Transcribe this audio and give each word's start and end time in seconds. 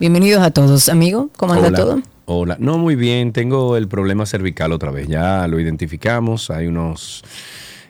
Bienvenidos 0.00 0.42
a 0.42 0.50
todos, 0.50 0.90
amigo. 0.90 1.30
¿Cómo 1.38 1.54
anda 1.54 1.68
Hola. 1.68 1.78
todo? 1.78 2.02
Hola, 2.26 2.56
no 2.60 2.76
muy 2.76 2.96
bien, 2.96 3.32
tengo 3.32 3.78
el 3.78 3.88
problema 3.88 4.26
cervical 4.26 4.72
otra 4.72 4.90
vez, 4.90 5.08
ya 5.08 5.46
lo 5.48 5.58
identificamos, 5.58 6.50
hay 6.50 6.66
unos, 6.66 7.24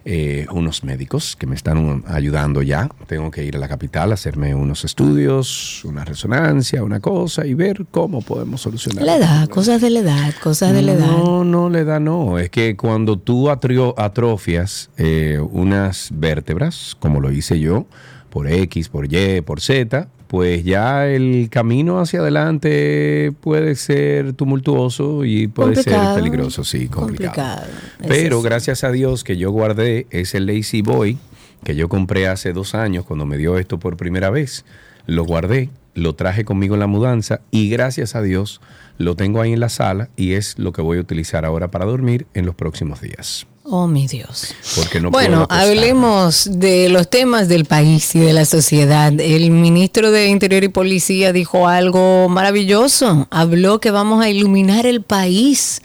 eh, 0.04 0.46
unos 0.53 0.84
médicos 0.84 1.34
que 1.34 1.48
me 1.48 1.56
están 1.56 2.04
ayudando 2.06 2.62
ya, 2.62 2.88
tengo 3.08 3.32
que 3.32 3.42
ir 3.45 3.56
a 3.56 3.58
la 3.58 3.66
capital 3.66 4.12
a 4.12 4.14
hacerme 4.14 4.54
unos 4.54 4.84
estudios, 4.84 5.84
una 5.84 6.04
resonancia, 6.04 6.84
una 6.84 7.00
cosa 7.00 7.45
y 7.45 7.54
ver 7.54 7.87
cómo 7.90 8.23
podemos 8.23 8.61
solucionar. 8.61 9.02
La 9.04 9.16
edad, 9.16 9.48
cosas 9.48 9.80
de 9.80 9.91
la 9.91 9.98
edad, 9.98 10.32
cosas 10.41 10.75
de 10.75 10.82
la 10.82 10.93
edad. 10.93 11.09
No, 11.09 11.43
no 11.43 11.70
le 11.70 11.82
da, 11.84 11.98
no. 11.98 12.38
Es 12.38 12.50
que 12.50 12.77
cuando 12.77 13.18
tú 13.18 13.48
atrio- 13.48 13.95
atrofias 13.96 14.91
eh, 14.96 15.41
unas 15.50 16.11
vértebras, 16.12 16.95
como 17.00 17.20
lo 17.20 17.32
hice 17.32 17.59
yo, 17.59 17.86
por 18.30 18.46
X, 18.48 18.91
por 18.91 19.12
Y, 19.12 19.41
por 19.41 19.61
Z, 19.61 20.09
pues 20.29 20.64
ya 20.64 21.06
el 21.06 21.48
camino 21.50 22.00
hacia 22.00 22.20
adelante 22.20 23.32
puede 23.40 23.74
ser 23.77 24.32
tumultuoso 24.32 25.24
y 25.24 25.46
puede 25.46 25.74
Complicado. 25.74 26.14
ser 26.14 26.23
peligroso, 26.23 26.64
sí, 26.64 26.88
complicado. 26.88 27.62
Pero 28.06 28.42
gracias 28.42 28.84
a 28.84 28.91
Dios 28.91 29.24
que 29.24 29.37
yo 29.37 29.51
guardé 29.51 30.06
ese 30.10 30.41
Lazy 30.41 30.82
Boy 30.82 31.18
que 31.65 31.74
yo 31.74 31.88
compré 31.88 32.28
hace 32.28 32.52
dos 32.52 32.74
años 32.74 33.04
cuando 33.04 33.27
me 33.27 33.37
dio 33.38 33.59
esto 33.59 33.78
por 33.78 33.96
primera 33.96 34.30
vez. 34.30 34.65
Lo 35.06 35.24
guardé, 35.24 35.70
lo 35.95 36.15
traje 36.15 36.45
conmigo 36.45 36.74
en 36.74 36.80
la 36.80 36.87
mudanza 36.87 37.40
y 37.51 37.68
gracias 37.70 38.15
a 38.15 38.23
Dios 38.23 38.60
lo 38.98 39.16
tengo 39.16 39.40
ahí 39.40 39.52
en 39.52 39.60
la 39.60 39.68
sala 39.68 40.09
y 40.16 40.34
es 40.34 40.59
lo 40.59 40.73
que 40.73 40.82
voy 40.82 40.98
a 40.98 41.01
utilizar 41.01 41.45
ahora 41.45 41.70
para 41.70 41.84
dormir 41.84 42.27
en 42.34 42.46
los 42.46 42.54
próximos 42.54 43.01
días. 43.01 43.46
Oh, 43.69 43.88
mi 43.88 44.06
Dios. 44.06 44.55
No 45.01 45.11
Bueno, 45.11 45.47
hablemos 45.51 46.48
de 46.51 46.88
los 46.88 47.11
temas 47.11 47.48
del 47.48 47.65
país 47.65 48.15
y 48.15 48.20
de 48.20 48.33
la 48.33 48.45
sociedad. 48.45 49.12
El 49.19 49.51
ministro 49.51 50.12
de 50.12 50.29
Interior 50.29 50.62
y 50.62 50.69
Policía 50.69 51.33
dijo 51.33 51.66
algo 51.66 52.29
maravilloso. 52.29 53.27
Habló 53.30 53.80
que 53.80 53.91
vamos 53.91 54.23
a 54.23 54.30
iluminar 54.30 54.87
el 54.87 55.02
país. 55.02 55.83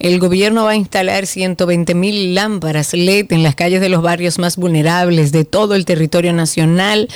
El 0.00 0.18
gobierno 0.18 0.64
va 0.64 0.70
a 0.70 0.76
instalar 0.76 1.26
120 1.26 1.94
mil 1.94 2.34
lámparas 2.34 2.94
LED 2.94 3.26
en 3.30 3.44
las 3.44 3.54
calles 3.54 3.80
de 3.80 3.90
los 3.90 4.02
barrios 4.02 4.40
más 4.40 4.56
vulnerables 4.56 5.30
de 5.30 5.44
todo 5.44 5.76
el 5.76 5.84
territorio 5.84 6.32
nacional. 6.32 7.08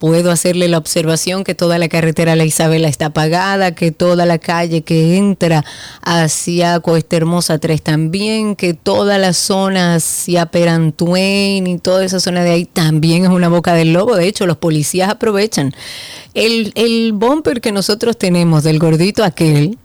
Puedo 0.00 0.30
hacerle 0.30 0.68
la 0.68 0.78
observación 0.78 1.44
que 1.44 1.54
toda 1.54 1.76
la 1.76 1.90
carretera 1.90 2.34
La 2.34 2.46
Isabela 2.46 2.88
está 2.88 3.06
apagada, 3.06 3.74
que 3.74 3.90
toda 3.90 4.24
la 4.24 4.38
calle 4.38 4.80
que 4.80 5.18
entra 5.18 5.62
hacia 6.00 6.80
Cuesta 6.80 7.18
Hermosa 7.18 7.58
3 7.58 7.82
también, 7.82 8.56
que 8.56 8.72
toda 8.72 9.18
la 9.18 9.34
zona 9.34 9.96
hacia 9.96 10.46
Perantuén 10.46 11.66
y 11.66 11.78
toda 11.78 12.02
esa 12.02 12.18
zona 12.18 12.42
de 12.42 12.50
ahí 12.50 12.64
también 12.64 13.24
es 13.24 13.28
una 13.28 13.50
boca 13.50 13.74
del 13.74 13.92
lobo. 13.92 14.16
De 14.16 14.26
hecho, 14.26 14.46
los 14.46 14.56
policías 14.56 15.10
aprovechan. 15.10 15.74
El, 16.32 16.72
el 16.76 17.12
bumper 17.12 17.60
que 17.60 17.70
nosotros 17.70 18.16
tenemos 18.16 18.64
del 18.64 18.78
gordito 18.78 19.22
aquel, 19.22 19.76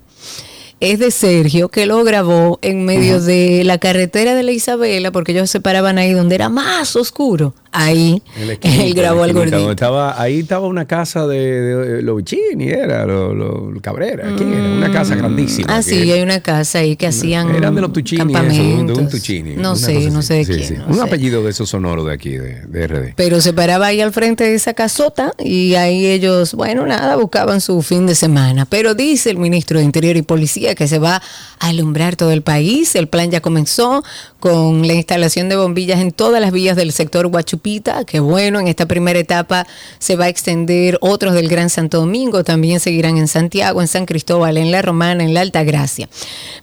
es 0.80 1.00
de 1.00 1.12
Sergio, 1.12 1.70
que 1.70 1.86
lo 1.86 2.04
grabó 2.04 2.60
en 2.62 2.86
medio 2.86 3.22
de 3.22 3.64
la 3.64 3.78
carretera 3.78 4.36
de 4.36 4.44
la 4.44 4.52
Isabela, 4.52 5.12
porque 5.12 5.32
ellos 5.32 5.50
se 5.50 5.62
paraban 5.62 5.98
ahí 5.98 6.12
donde 6.14 6.36
era 6.36 6.50
más 6.50 6.96
oscuro. 6.96 7.54
Ahí 7.78 8.22
él 8.62 8.94
grabó 8.94 9.24
al 9.24 9.34
donde 9.34 9.52
gordito. 9.52 9.72
Estaba, 9.72 10.22
ahí 10.22 10.40
estaba 10.40 10.66
una 10.68 10.86
casa 10.88 11.28
de, 11.28 11.62
de 11.62 12.02
los 12.02 12.16
Bichini, 12.18 12.70
era, 12.70 13.06
los 13.06 13.36
los 13.36 13.82
Cabrera. 13.82 14.30
Una 14.30 14.92
casa 14.92 15.16
grandísima. 15.16 15.76
Ah, 15.76 15.82
sí, 15.82 16.10
hay 16.12 16.22
una 16.22 16.40
casa 16.40 16.80
ahí 16.80 16.96
que 16.96 17.08
hacían 17.08 17.50
Eran 17.54 17.76
de 17.76 17.82
los 17.82 17.92
de 17.94 18.00
un. 18.00 19.10
Tuccini. 19.10 19.56
No 19.58 19.76
sé, 19.76 20.10
no 20.10 20.22
sé 20.22 20.36
de 20.36 20.46
Sí, 20.46 20.54
quién. 20.54 20.68
sí. 20.68 20.74
no 20.76 20.88
Un 20.88 20.96
sé. 20.96 21.02
apellido 21.02 21.44
de 21.44 21.50
esos 21.52 21.70
sonoros 21.70 22.06
de 22.08 22.14
aquí, 22.14 22.32
de, 22.38 22.62
de 22.66 22.88
RD. 22.88 23.14
Pero 23.16 23.42
se 23.42 23.52
paraba 23.52 23.88
ahí 23.88 24.00
al 24.00 24.14
frente 24.14 24.46
de 24.46 24.56
esa 24.56 24.74
casota 24.74 25.34
y 25.38 25.76
ahí 25.76 26.06
ellos, 26.06 26.54
bueno, 26.54 26.86
nada, 26.86 27.18
buscaban 27.18 27.60
su 27.60 27.82
fin 27.82 28.06
de 28.08 28.16
semana. 28.16 28.66
Pero 28.66 28.96
dice 28.96 29.30
el 29.32 29.38
ministro 29.38 29.80
de 29.80 29.86
Interior 29.86 30.16
y 30.16 30.22
Policía 30.22 30.65
que 30.74 30.88
se 30.88 30.98
va 30.98 31.22
a 31.60 31.68
alumbrar 31.68 32.16
todo 32.16 32.32
el 32.32 32.42
país. 32.42 32.96
El 32.96 33.08
plan 33.08 33.30
ya 33.30 33.42
comenzó 33.42 34.04
con 34.40 34.88
la 34.88 34.94
instalación 34.94 35.50
de 35.50 35.56
bombillas 35.56 36.00
en 36.00 36.12
todas 36.12 36.42
las 36.42 36.52
vías 36.52 36.76
del 36.76 36.92
sector 36.92 37.28
Guachupita, 37.28 38.06
que 38.06 38.20
bueno, 38.20 38.60
en 38.60 38.68
esta 38.68 38.86
primera 38.88 39.20
etapa 39.20 39.68
se 40.00 40.16
va 40.16 40.26
a 40.26 40.30
extender 40.30 40.98
otros 41.02 41.34
del 41.34 41.48
Gran 41.48 41.70
Santo 41.70 42.00
Domingo, 42.00 42.44
también 42.44 42.80
seguirán 42.80 43.18
en 43.18 43.28
Santiago, 43.28 43.82
en 43.82 43.88
San 43.88 44.06
Cristóbal, 44.06 44.58
en 44.58 44.72
La 44.72 44.82
Romana, 44.82 45.24
en 45.24 45.34
La 45.34 45.42
Altagracia. 45.42 46.10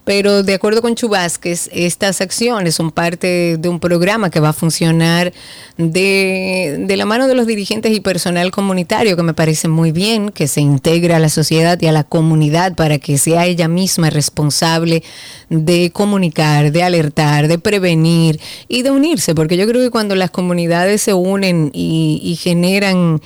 Pero 0.05 0.43
de 0.43 0.55
acuerdo 0.55 0.83
con 0.83 0.95
Chubásquez, 0.95 1.69
estas 1.73 2.21
acciones 2.21 2.75
son 2.75 2.91
parte 2.91 3.57
de 3.59 3.69
un 3.69 3.81
programa 3.81 4.31
que 4.31 4.41
va 4.41 4.51
a 4.51 4.53
funcionar 4.53 5.33
de, 5.77 6.77
de 6.87 6.97
la 6.97 7.05
mano 7.05 7.29
de 7.29 7.35
los 7.35 7.47
dirigentes 7.47 7.93
y 7.93 8.01
personal 8.01 8.51
comunitario, 8.51 9.17
que 9.17 9.23
me 9.23 9.35
parece 9.35 9.69
muy 9.69 9.93
bien, 9.93 10.31
que 10.31 10.49
se 10.49 10.61
integra 10.61 11.17
a 11.17 11.21
la 11.21 11.29
sociedad 11.29 11.81
y 11.81 11.87
a 11.87 11.93
la 11.93 12.05
comunidad 12.05 12.75
para 12.75 12.99
que 12.99 13.19
sea 13.19 13.47
ella 13.47 13.69
misma 13.69 13.92
responsable 13.99 15.03
de 15.49 15.91
comunicar, 15.91 16.73
de 16.73 16.83
alertar, 16.83 17.49
de 17.49 17.59
prevenir 17.59 18.41
y 18.69 18.83
de 18.83 18.91
unirse, 18.91 19.35
porque 19.35 19.57
yo 19.57 19.67
creo 19.67 19.83
que 19.83 19.91
cuando 19.91 20.15
las 20.15 20.31
comunidades 20.31 21.03
se 21.03 21.15
unen 21.15 21.71
y, 21.73 22.39
generan 22.41 23.21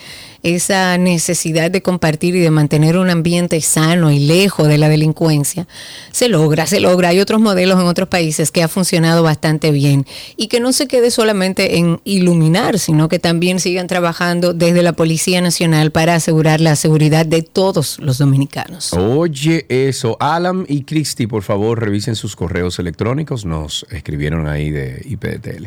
esa 0.46 0.96
necesidad 0.96 1.72
de 1.72 1.82
compartir 1.82 2.36
y 2.36 2.40
de 2.40 2.52
mantener 2.52 2.96
un 2.96 3.10
ambiente 3.10 3.60
sano 3.60 4.12
y 4.12 4.20
lejos 4.20 4.68
de 4.68 4.78
la 4.78 4.88
delincuencia, 4.88 5.66
se 6.12 6.28
logra, 6.28 6.66
se 6.66 6.78
logra. 6.78 7.08
Hay 7.08 7.18
otros 7.18 7.40
modelos 7.40 7.80
en 7.80 7.86
otros 7.86 8.08
países 8.08 8.52
que 8.52 8.62
ha 8.62 8.68
funcionado 8.68 9.24
bastante 9.24 9.72
bien 9.72 10.06
y 10.36 10.46
que 10.46 10.60
no 10.60 10.72
se 10.72 10.86
quede 10.86 11.10
solamente 11.10 11.78
en 11.78 12.00
iluminar, 12.04 12.78
sino 12.78 13.08
que 13.08 13.18
también 13.18 13.58
sigan 13.58 13.88
trabajando 13.88 14.54
desde 14.54 14.84
la 14.84 14.92
Policía 14.92 15.40
Nacional 15.40 15.90
para 15.90 16.14
asegurar 16.14 16.60
la 16.60 16.76
seguridad 16.76 17.26
de 17.26 17.42
todos 17.42 17.98
los 17.98 18.18
dominicanos. 18.18 18.92
Oye, 18.92 19.66
eso. 19.68 20.16
Alan 20.20 20.64
y 20.68 20.84
Christy, 20.84 21.26
por 21.26 21.42
favor, 21.42 21.80
revisen 21.80 22.14
sus 22.14 22.36
correos 22.36 22.78
electrónicos. 22.78 23.44
Nos 23.44 23.84
escribieron 23.90 24.46
ahí 24.46 24.70
de 24.70 25.02
IPDTL. 25.04 25.66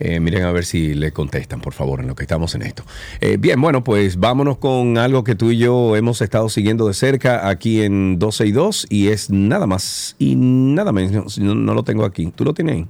Eh, 0.00 0.20
miren 0.20 0.42
a 0.44 0.52
ver 0.52 0.64
si 0.64 0.94
le 0.94 1.12
contestan, 1.12 1.60
por 1.60 1.72
favor, 1.72 2.00
en 2.00 2.08
lo 2.08 2.14
que 2.14 2.22
estamos 2.22 2.54
en 2.54 2.62
esto. 2.62 2.84
Eh, 3.20 3.36
bien, 3.38 3.60
bueno, 3.60 3.84
pues 3.84 4.18
vámonos 4.18 4.58
con 4.58 4.98
algo 4.98 5.24
que 5.24 5.34
tú 5.34 5.50
y 5.50 5.58
yo 5.58 5.96
hemos 5.96 6.20
estado 6.20 6.48
siguiendo 6.48 6.88
de 6.88 6.94
cerca 6.94 7.48
aquí 7.48 7.82
en 7.82 8.18
12 8.18 8.46
y 8.46 8.52
2 8.52 8.86
y 8.90 9.08
es 9.08 9.30
nada 9.30 9.66
más 9.66 10.16
y 10.18 10.34
nada 10.36 10.92
menos. 10.92 11.38
No, 11.38 11.54
no 11.54 11.74
lo 11.74 11.82
tengo 11.84 12.04
aquí. 12.04 12.32
¿Tú 12.34 12.44
lo 12.44 12.54
tienes 12.54 12.76
ahí? 12.76 12.86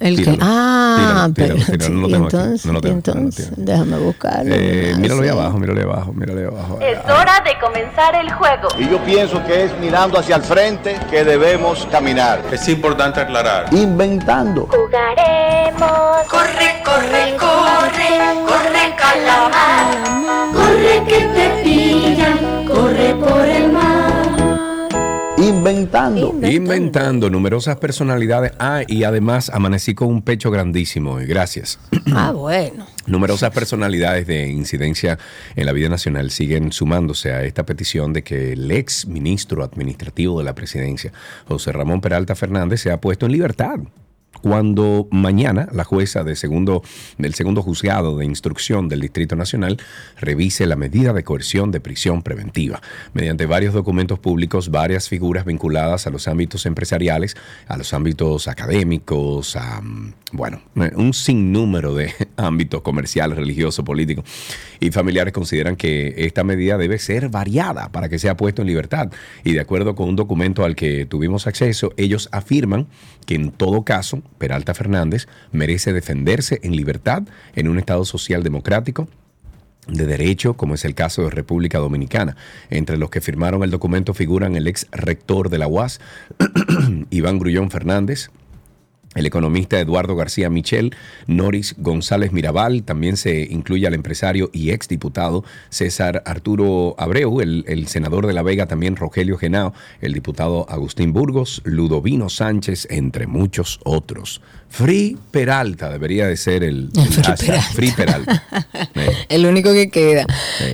El 0.00 0.24
que, 0.24 0.36
ah, 0.40 1.28
tíralo, 1.32 1.60
pero 1.70 1.88
no 1.90 2.00
lo 2.00 2.08
tengo 2.08 2.26
aquí, 2.26 2.36
entonces, 2.36 2.66
no 2.66 2.72
lo 2.72 2.80
tengo, 2.80 2.94
entonces, 2.96 3.50
no 3.50 3.50
lo 3.50 3.56
tengo. 3.56 3.72
déjame 3.72 3.98
buscarlo. 3.98 4.54
Eh, 4.54 4.94
míralo 4.98 5.22
ahí 5.22 5.28
abajo, 5.28 5.58
míralo 5.58 5.80
ahí 5.80 5.86
abajo, 5.86 6.12
míralo 6.12 6.40
ahí 6.40 6.46
abajo. 6.46 6.78
Es 6.80 6.98
hora 7.04 7.40
de 7.44 7.58
comenzar 7.60 8.16
el 8.16 8.32
juego. 8.32 8.68
Y 8.76 8.88
yo 8.88 8.98
pienso 9.04 9.44
que 9.46 9.64
es 9.64 9.78
mirando 9.78 10.18
hacia 10.18 10.36
el 10.36 10.42
frente 10.42 10.98
que 11.10 11.24
debemos 11.24 11.86
caminar. 11.92 12.42
Es 12.50 12.68
importante 12.68 13.20
aclarar. 13.20 13.72
Inventando. 13.72 14.66
Jugaremos. 14.66 16.26
Corre, 16.28 16.82
corre, 16.84 17.36
corre, 17.38 18.10
corre 18.46 18.96
calamar. 18.96 20.52
Corre 20.52 21.04
que 21.06 21.20
te 21.20 21.62
pillan, 21.62 22.66
corre 22.66 23.14
por 23.14 23.46
el 23.46 23.72
mar. 23.72 23.83
Inventando. 25.44 26.34
Inventando 26.42 27.28
numerosas 27.28 27.76
personalidades. 27.76 28.52
Ah, 28.58 28.82
y 28.86 29.04
además 29.04 29.50
amanecí 29.50 29.94
con 29.94 30.08
un 30.08 30.22
pecho 30.22 30.50
grandísimo 30.50 31.12
hoy. 31.12 31.26
Gracias. 31.26 31.78
Ah, 32.14 32.32
bueno. 32.32 32.86
Numerosas 33.06 33.50
personalidades 33.50 34.26
de 34.26 34.48
incidencia 34.48 35.18
en 35.54 35.66
la 35.66 35.72
vida 35.72 35.90
nacional 35.90 36.30
siguen 36.30 36.72
sumándose 36.72 37.32
a 37.32 37.44
esta 37.44 37.66
petición 37.66 38.14
de 38.14 38.22
que 38.22 38.52
el 38.52 38.70
ex 38.70 39.06
ministro 39.06 39.62
administrativo 39.62 40.38
de 40.38 40.44
la 40.44 40.54
presidencia, 40.54 41.12
José 41.46 41.72
Ramón 41.72 42.00
Peralta 42.00 42.34
Fernández, 42.34 42.80
sea 42.80 42.98
puesto 42.98 43.26
en 43.26 43.32
libertad. 43.32 43.80
Cuando 44.44 45.08
mañana 45.10 45.70
la 45.72 45.84
jueza 45.84 46.22
de 46.22 46.36
segundo, 46.36 46.82
del 47.16 47.32
segundo 47.32 47.62
juzgado 47.62 48.18
de 48.18 48.26
instrucción 48.26 48.90
del 48.90 49.00
Distrito 49.00 49.36
Nacional 49.36 49.78
revise 50.20 50.66
la 50.66 50.76
medida 50.76 51.14
de 51.14 51.24
coerción 51.24 51.70
de 51.70 51.80
prisión 51.80 52.20
preventiva. 52.20 52.82
Mediante 53.14 53.46
varios 53.46 53.72
documentos 53.72 54.18
públicos, 54.18 54.70
varias 54.70 55.08
figuras 55.08 55.46
vinculadas 55.46 56.06
a 56.06 56.10
los 56.10 56.28
ámbitos 56.28 56.66
empresariales, 56.66 57.38
a 57.68 57.78
los 57.78 57.94
ámbitos 57.94 58.46
académicos, 58.46 59.56
a, 59.56 59.80
mm, 59.80 60.12
bueno, 60.32 60.60
un 60.94 61.14
sinnúmero 61.14 61.94
de 61.94 62.12
ámbitos 62.36 62.82
comercial, 62.82 63.34
religioso, 63.34 63.82
político 63.82 64.24
y 64.78 64.90
familiares 64.90 65.32
consideran 65.32 65.76
que 65.76 66.14
esta 66.18 66.44
medida 66.44 66.76
debe 66.76 66.98
ser 66.98 67.30
variada 67.30 67.90
para 67.90 68.10
que 68.10 68.18
sea 68.18 68.36
puesto 68.36 68.60
en 68.60 68.68
libertad. 68.68 69.10
Y 69.42 69.52
de 69.52 69.60
acuerdo 69.60 69.94
con 69.94 70.10
un 70.10 70.16
documento 70.16 70.64
al 70.64 70.76
que 70.76 71.06
tuvimos 71.06 71.46
acceso, 71.46 71.94
ellos 71.96 72.28
afirman 72.30 72.88
que 73.24 73.36
en 73.36 73.50
todo 73.50 73.84
caso, 73.84 74.22
Peralta 74.44 74.74
Fernández 74.74 75.26
merece 75.52 75.94
defenderse 75.94 76.60
en 76.62 76.76
libertad 76.76 77.22
en 77.56 77.66
un 77.66 77.78
Estado 77.78 78.04
social 78.04 78.42
democrático 78.42 79.08
de 79.88 80.04
derecho, 80.04 80.52
como 80.52 80.74
es 80.74 80.84
el 80.84 80.94
caso 80.94 81.22
de 81.22 81.30
República 81.30 81.78
Dominicana. 81.78 82.36
Entre 82.68 82.98
los 82.98 83.08
que 83.08 83.22
firmaron 83.22 83.62
el 83.62 83.70
documento 83.70 84.12
figuran 84.12 84.54
el 84.54 84.66
ex 84.66 84.86
rector 84.92 85.48
de 85.48 85.56
la 85.56 85.66
UAS, 85.66 85.98
Iván 87.10 87.38
Grullón 87.38 87.70
Fernández, 87.70 88.28
el 89.14 89.26
economista 89.26 89.78
Eduardo 89.78 90.16
García 90.16 90.50
Michel, 90.50 90.94
Noris 91.26 91.74
González 91.78 92.32
Mirabal, 92.32 92.82
también 92.82 93.16
se 93.16 93.42
incluye 93.42 93.86
al 93.86 93.94
empresario 93.94 94.50
y 94.52 94.70
exdiputado 94.70 95.44
César 95.70 96.22
Arturo 96.26 96.94
Abreu, 96.98 97.40
el, 97.40 97.64
el 97.68 97.86
senador 97.88 98.26
de 98.26 98.32
La 98.32 98.42
Vega, 98.42 98.66
también 98.66 98.96
Rogelio 98.96 99.38
Genao, 99.38 99.72
el 100.00 100.12
diputado 100.12 100.66
Agustín 100.68 101.12
Burgos, 101.12 101.62
Ludovino 101.64 102.28
Sánchez, 102.28 102.86
entre 102.90 103.26
muchos 103.26 103.80
otros. 103.84 104.40
Free 104.74 105.16
Peralta 105.30 105.88
debería 105.88 106.26
de 106.26 106.36
ser 106.36 106.64
el, 106.64 106.90
el 106.96 107.06
Free 107.06 107.22
hashtag, 107.22 107.46
Peralta. 107.46 107.72
Free 107.72 107.90
Peralta. 107.92 108.42
Eh, 108.96 109.10
El 109.28 109.46
único 109.46 109.72
que 109.72 109.88
queda. 109.88 110.24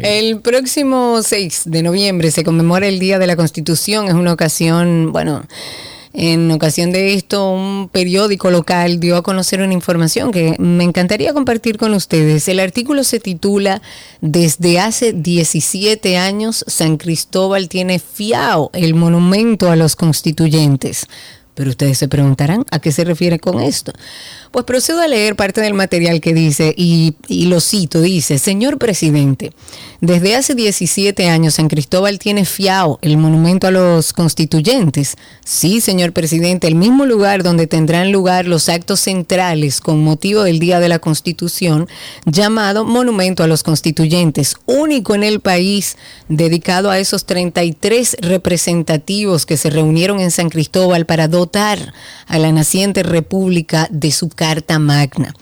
El 0.03 0.41
próximo 0.41 1.23
6 1.23 1.63
de 1.67 1.83
noviembre 1.83 2.31
se 2.31 2.45
conmemora 2.45 2.87
el 2.87 2.99
Día 2.99 3.19
de 3.19 3.27
la 3.27 3.35
Constitución. 3.35 4.09
Es 4.09 4.15
una 4.15 4.33
ocasión, 4.33 5.11
bueno, 5.11 5.45
en 6.13 6.51
ocasión 6.51 6.91
de 6.91 7.15
esto, 7.15 7.53
un 7.53 7.89
periódico 7.89 8.51
local 8.51 8.99
dio 8.99 9.17
a 9.17 9.23
conocer 9.23 9.61
una 9.61 9.73
información 9.73 10.33
que 10.33 10.57
me 10.59 10.83
encantaría 10.83 11.33
compartir 11.33 11.79
con 11.79 11.95
ustedes. 11.95 12.49
El 12.49 12.59
artículo 12.59 13.05
se 13.05 13.21
titula 13.21 13.81
Desde 14.21 14.81
hace 14.81 15.13
17 15.13 16.19
años, 16.19 16.65
San 16.67 16.97
Cristóbal 16.97 17.69
tiene 17.69 18.01
fiao 18.01 18.71
el 18.73 18.95
monumento 18.95 19.71
a 19.71 19.77
los 19.77 19.95
constituyentes. 19.95 21.07
Pero 21.55 21.71
ustedes 21.71 21.99
se 21.99 22.09
preguntarán 22.09 22.65
a 22.71 22.79
qué 22.79 22.91
se 22.91 23.05
refiere 23.05 23.39
con 23.39 23.61
esto. 23.61 23.93
Pues 24.51 24.65
procedo 24.65 25.01
a 25.01 25.07
leer 25.07 25.37
parte 25.37 25.61
del 25.61 25.75
material 25.75 26.21
que 26.21 26.35
dice, 26.35 26.75
y, 26.77 27.15
lo 27.29 27.61
cito, 27.61 28.01
dice, 28.01 28.37
Señor 28.37 28.79
presidente, 28.79 29.53
desde 30.01 30.35
hace 30.35 30.57
17 30.57 31.29
años 31.29 31.55
San 31.55 31.69
Cristóbal 31.69 32.19
tiene 32.19 32.45
fiao 32.45 32.99
el 33.01 33.17
monumento 33.17 33.69
a 33.69 33.71
los 33.71 34.13
constituyentes. 34.13 35.17
Sí, 35.45 35.81
señor 35.81 36.13
presidente, 36.13 36.67
el 36.67 36.75
mismo 36.75 37.07
lugar 37.07 37.45
donde 37.45 37.67
tendrán 37.67 38.11
lugar 38.11 38.47
los 38.47 38.69
actos 38.69 38.99
centrales 39.01 39.81
con 39.81 40.03
motivo 40.03 40.43
del 40.43 40.59
Día 40.59 40.81
de 40.81 40.89
la 40.89 40.99
Constitución, 40.99 41.87
llamado 42.25 42.85
Monumento 42.85 43.45
a 43.45 43.47
los 43.47 43.63
Constituyentes, 43.63 44.57
único 44.67 45.15
en 45.15 45.23
el 45.23 45.41
país 45.41 45.97
dedicado 46.29 46.91
a 46.91 46.99
esos 46.99 47.25
33 47.25 48.17
representativos 48.21 49.47
que 49.47 49.57
se 49.57 49.71
reunieron 49.71 50.19
en 50.19 50.31
San 50.33 50.49
Cristóbal 50.49 51.07
para 51.07 51.29
dotar 51.29 51.93
a 52.27 52.39
la 52.39 52.51
naciente 52.53 53.03
república 53.03 53.87
de 53.91 54.11
su 54.11 54.29
Carta 54.41 54.79
Magna. 54.79 55.35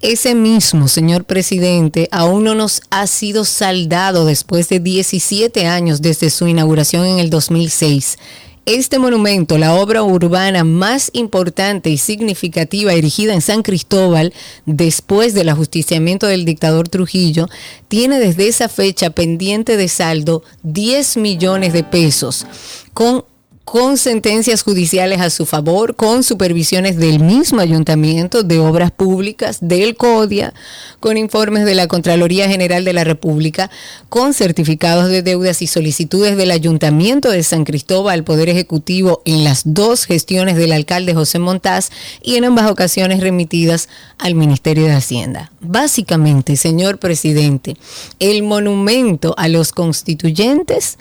Ese 0.00 0.36
mismo, 0.36 0.86
señor 0.86 1.24
presidente, 1.24 2.08
aún 2.12 2.44
no 2.44 2.54
nos 2.54 2.82
ha 2.90 3.08
sido 3.08 3.44
saldado 3.44 4.26
después 4.26 4.68
de 4.68 4.78
17 4.78 5.66
años 5.66 6.02
desde 6.02 6.30
su 6.30 6.46
inauguración 6.46 7.04
en 7.04 7.18
el 7.18 7.30
2006. 7.30 8.16
Este 8.64 9.00
monumento, 9.00 9.58
la 9.58 9.74
obra 9.74 10.04
urbana 10.04 10.62
más 10.62 11.10
importante 11.14 11.90
y 11.90 11.98
significativa 11.98 12.92
erigida 12.92 13.34
en 13.34 13.40
San 13.40 13.64
Cristóbal 13.64 14.32
después 14.66 15.34
del 15.34 15.48
ajusticiamiento 15.48 16.28
del 16.28 16.44
dictador 16.44 16.88
Trujillo, 16.88 17.48
tiene 17.88 18.20
desde 18.20 18.46
esa 18.46 18.68
fecha 18.68 19.10
pendiente 19.10 19.76
de 19.76 19.88
saldo 19.88 20.44
10 20.62 21.16
millones 21.16 21.72
de 21.72 21.82
pesos, 21.82 22.46
con 22.92 23.24
con 23.64 23.96
sentencias 23.96 24.62
judiciales 24.62 25.20
a 25.20 25.30
su 25.30 25.46
favor, 25.46 25.96
con 25.96 26.22
supervisiones 26.22 26.96
del 26.96 27.20
mismo 27.20 27.60
ayuntamiento, 27.60 28.42
de 28.42 28.58
obras 28.58 28.90
públicas, 28.90 29.58
del 29.60 29.96
CODIA, 29.96 30.52
con 31.00 31.16
informes 31.16 31.64
de 31.64 31.74
la 31.74 31.88
Contraloría 31.88 32.48
General 32.48 32.84
de 32.84 32.92
la 32.92 33.04
República, 33.04 33.70
con 34.08 34.34
certificados 34.34 35.08
de 35.08 35.22
deudas 35.22 35.62
y 35.62 35.66
solicitudes 35.66 36.36
del 36.36 36.50
Ayuntamiento 36.50 37.30
de 37.30 37.42
San 37.42 37.64
Cristóbal 37.64 38.14
al 38.14 38.24
Poder 38.24 38.48
Ejecutivo 38.48 39.22
en 39.24 39.44
las 39.44 39.62
dos 39.64 40.04
gestiones 40.04 40.56
del 40.56 40.72
alcalde 40.72 41.14
José 41.14 41.38
Montaz 41.38 41.90
y 42.22 42.36
en 42.36 42.44
ambas 42.44 42.70
ocasiones 42.70 43.20
remitidas 43.20 43.88
al 44.18 44.34
Ministerio 44.34 44.84
de 44.84 44.92
Hacienda. 44.92 45.50
Básicamente, 45.60 46.56
señor 46.56 46.98
presidente, 46.98 47.76
el 48.18 48.42
monumento 48.42 49.34
a 49.38 49.48
los 49.48 49.72
constituyentes 49.72 50.98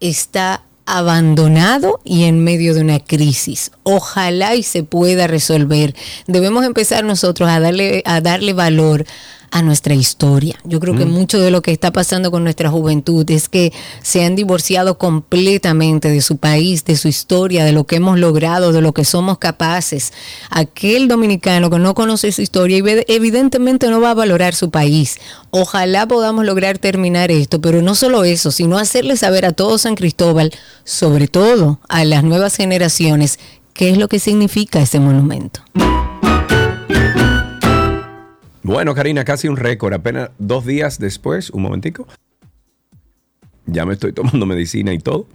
está 0.00 0.62
abandonado 0.86 2.00
y 2.04 2.24
en 2.24 2.42
medio 2.44 2.74
de 2.74 2.80
una 2.80 3.00
crisis. 3.00 3.70
Ojalá 3.82 4.54
y 4.54 4.62
se 4.62 4.82
pueda 4.82 5.26
resolver. 5.26 5.94
Debemos 6.26 6.64
empezar 6.64 7.04
nosotros 7.04 7.48
a 7.48 7.60
darle, 7.60 8.02
a 8.04 8.20
darle 8.20 8.52
valor 8.52 9.04
a 9.54 9.62
nuestra 9.62 9.94
historia. 9.94 10.58
Yo 10.64 10.80
creo 10.80 10.96
que 10.96 11.04
mucho 11.06 11.38
de 11.38 11.52
lo 11.52 11.62
que 11.62 11.70
está 11.70 11.92
pasando 11.92 12.32
con 12.32 12.42
nuestra 12.42 12.70
juventud 12.70 13.24
es 13.30 13.48
que 13.48 13.72
se 14.02 14.24
han 14.24 14.34
divorciado 14.34 14.98
completamente 14.98 16.10
de 16.10 16.20
su 16.22 16.38
país, 16.38 16.84
de 16.84 16.96
su 16.96 17.06
historia, 17.06 17.64
de 17.64 17.70
lo 17.70 17.84
que 17.84 17.94
hemos 17.96 18.18
logrado, 18.18 18.72
de 18.72 18.80
lo 18.80 18.92
que 18.92 19.04
somos 19.04 19.38
capaces. 19.38 20.12
Aquel 20.50 21.06
dominicano 21.06 21.70
que 21.70 21.78
no 21.78 21.94
conoce 21.94 22.32
su 22.32 22.42
historia 22.42 22.78
evi- 22.78 23.04
evidentemente 23.06 23.88
no 23.90 24.00
va 24.00 24.10
a 24.10 24.14
valorar 24.14 24.56
su 24.56 24.72
país. 24.72 25.18
Ojalá 25.50 26.08
podamos 26.08 26.44
lograr 26.44 26.78
terminar 26.78 27.30
esto, 27.30 27.60
pero 27.60 27.80
no 27.80 27.94
solo 27.94 28.24
eso, 28.24 28.50
sino 28.50 28.76
hacerle 28.76 29.16
saber 29.16 29.46
a 29.46 29.52
todo 29.52 29.78
San 29.78 29.94
Cristóbal, 29.94 30.50
sobre 30.82 31.28
todo 31.28 31.78
a 31.88 32.04
las 32.04 32.24
nuevas 32.24 32.56
generaciones, 32.56 33.38
qué 33.72 33.90
es 33.90 33.98
lo 33.98 34.08
que 34.08 34.18
significa 34.18 34.80
ese 34.80 34.98
monumento. 34.98 35.60
Bueno, 38.64 38.94
Karina, 38.94 39.24
casi 39.24 39.46
un 39.46 39.58
récord. 39.58 39.92
Apenas 39.92 40.30
dos 40.38 40.64
días 40.64 40.98
después, 40.98 41.50
un 41.50 41.60
momentico. 41.60 42.08
Ya 43.66 43.84
me 43.84 43.92
estoy 43.92 44.14
tomando 44.14 44.46
medicina 44.46 44.94
y 44.94 44.98
todo. 44.98 45.26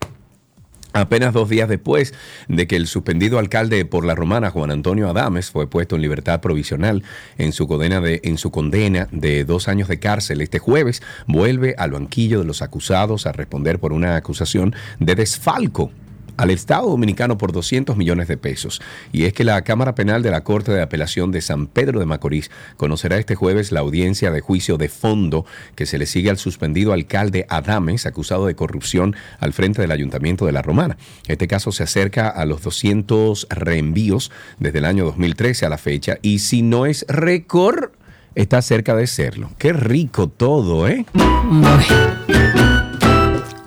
Apenas 0.94 1.32
dos 1.36 1.48
días 1.48 1.70
después 1.70 2.16
de 2.48 2.66
que 2.66 2.76
el 2.76 2.88
suspendido 2.88 3.38
alcalde 3.38 3.86
por 3.86 4.04
la 4.04 4.16
romana, 4.16 4.50
Juan 4.50 4.72
Antonio 4.72 5.08
Adames, 5.08 5.52
fue 5.52 5.70
puesto 5.70 5.96
en 5.96 6.02
libertad 6.02 6.42
provisional 6.42 7.04
en 7.38 7.54
su 7.54 7.68
de, 7.68 8.20
en 8.24 8.40
su 8.40 8.50
condena 8.50 9.08
de 9.12 9.46
dos 9.46 9.68
años 9.68 9.88
de 9.88 10.00
cárcel, 10.00 10.42
este 10.42 10.58
jueves 10.58 11.04
vuelve 11.28 11.76
al 11.78 11.92
banquillo 11.92 12.40
de 12.40 12.46
los 12.46 12.64
acusados 12.64 13.28
a 13.28 13.32
responder 13.32 13.78
por 13.78 13.94
una 13.94 14.16
acusación 14.16 14.74
de 15.00 15.14
desfalco 15.14 15.92
al 16.40 16.52
Estado 16.52 16.88
Dominicano 16.90 17.38
por 17.38 17.52
200 17.52 17.98
millones 17.98 18.30
de 18.30 18.38
pesos. 18.38 18.82
Y 19.12 19.26
es 19.26 19.34
que 19.34 19.44
la 19.44 19.62
Cámara 19.64 19.94
Penal 19.94 20.24
de 20.24 20.32
la 20.32 20.46
Corte 20.46 20.72
de 20.72 20.82
Apelación 20.82 21.32
de 21.32 21.42
San 21.42 21.68
Pedro 21.68 22.00
de 22.00 22.06
Macorís 22.06 22.50
conocerá 22.78 23.18
este 23.18 23.36
jueves 23.36 23.74
la 23.74 23.82
audiencia 23.82 24.32
de 24.32 24.40
juicio 24.40 24.78
de 24.78 24.88
fondo 24.88 25.46
que 25.76 25.86
se 25.86 25.98
le 25.98 26.06
sigue 26.06 26.30
al 26.30 26.38
suspendido 26.38 26.94
alcalde 26.94 27.46
Adames, 27.50 28.06
acusado 28.06 28.46
de 28.46 28.56
corrupción 28.56 29.18
al 29.40 29.52
frente 29.52 29.82
del 29.82 29.92
Ayuntamiento 29.92 30.46
de 30.46 30.54
La 30.54 30.62
Romana. 30.62 30.98
Este 31.28 31.50
caso 31.50 31.74
se 31.74 31.84
acerca 31.84 32.30
a 32.30 32.46
los 32.46 32.62
200 32.62 33.48
reenvíos 33.50 34.32
desde 34.60 34.80
el 34.80 34.86
año 34.86 35.04
2013 35.04 35.66
a 35.66 35.70
la 35.70 35.78
fecha 35.78 36.20
y 36.22 36.40
si 36.40 36.62
no 36.62 36.86
es 36.86 37.06
récord, 37.10 37.92
está 38.36 38.62
cerca 38.62 38.96
de 38.96 39.08
serlo. 39.08 39.52
Qué 39.58 39.74
rico 39.74 40.30
todo, 40.30 40.88
¿eh? 40.88 41.06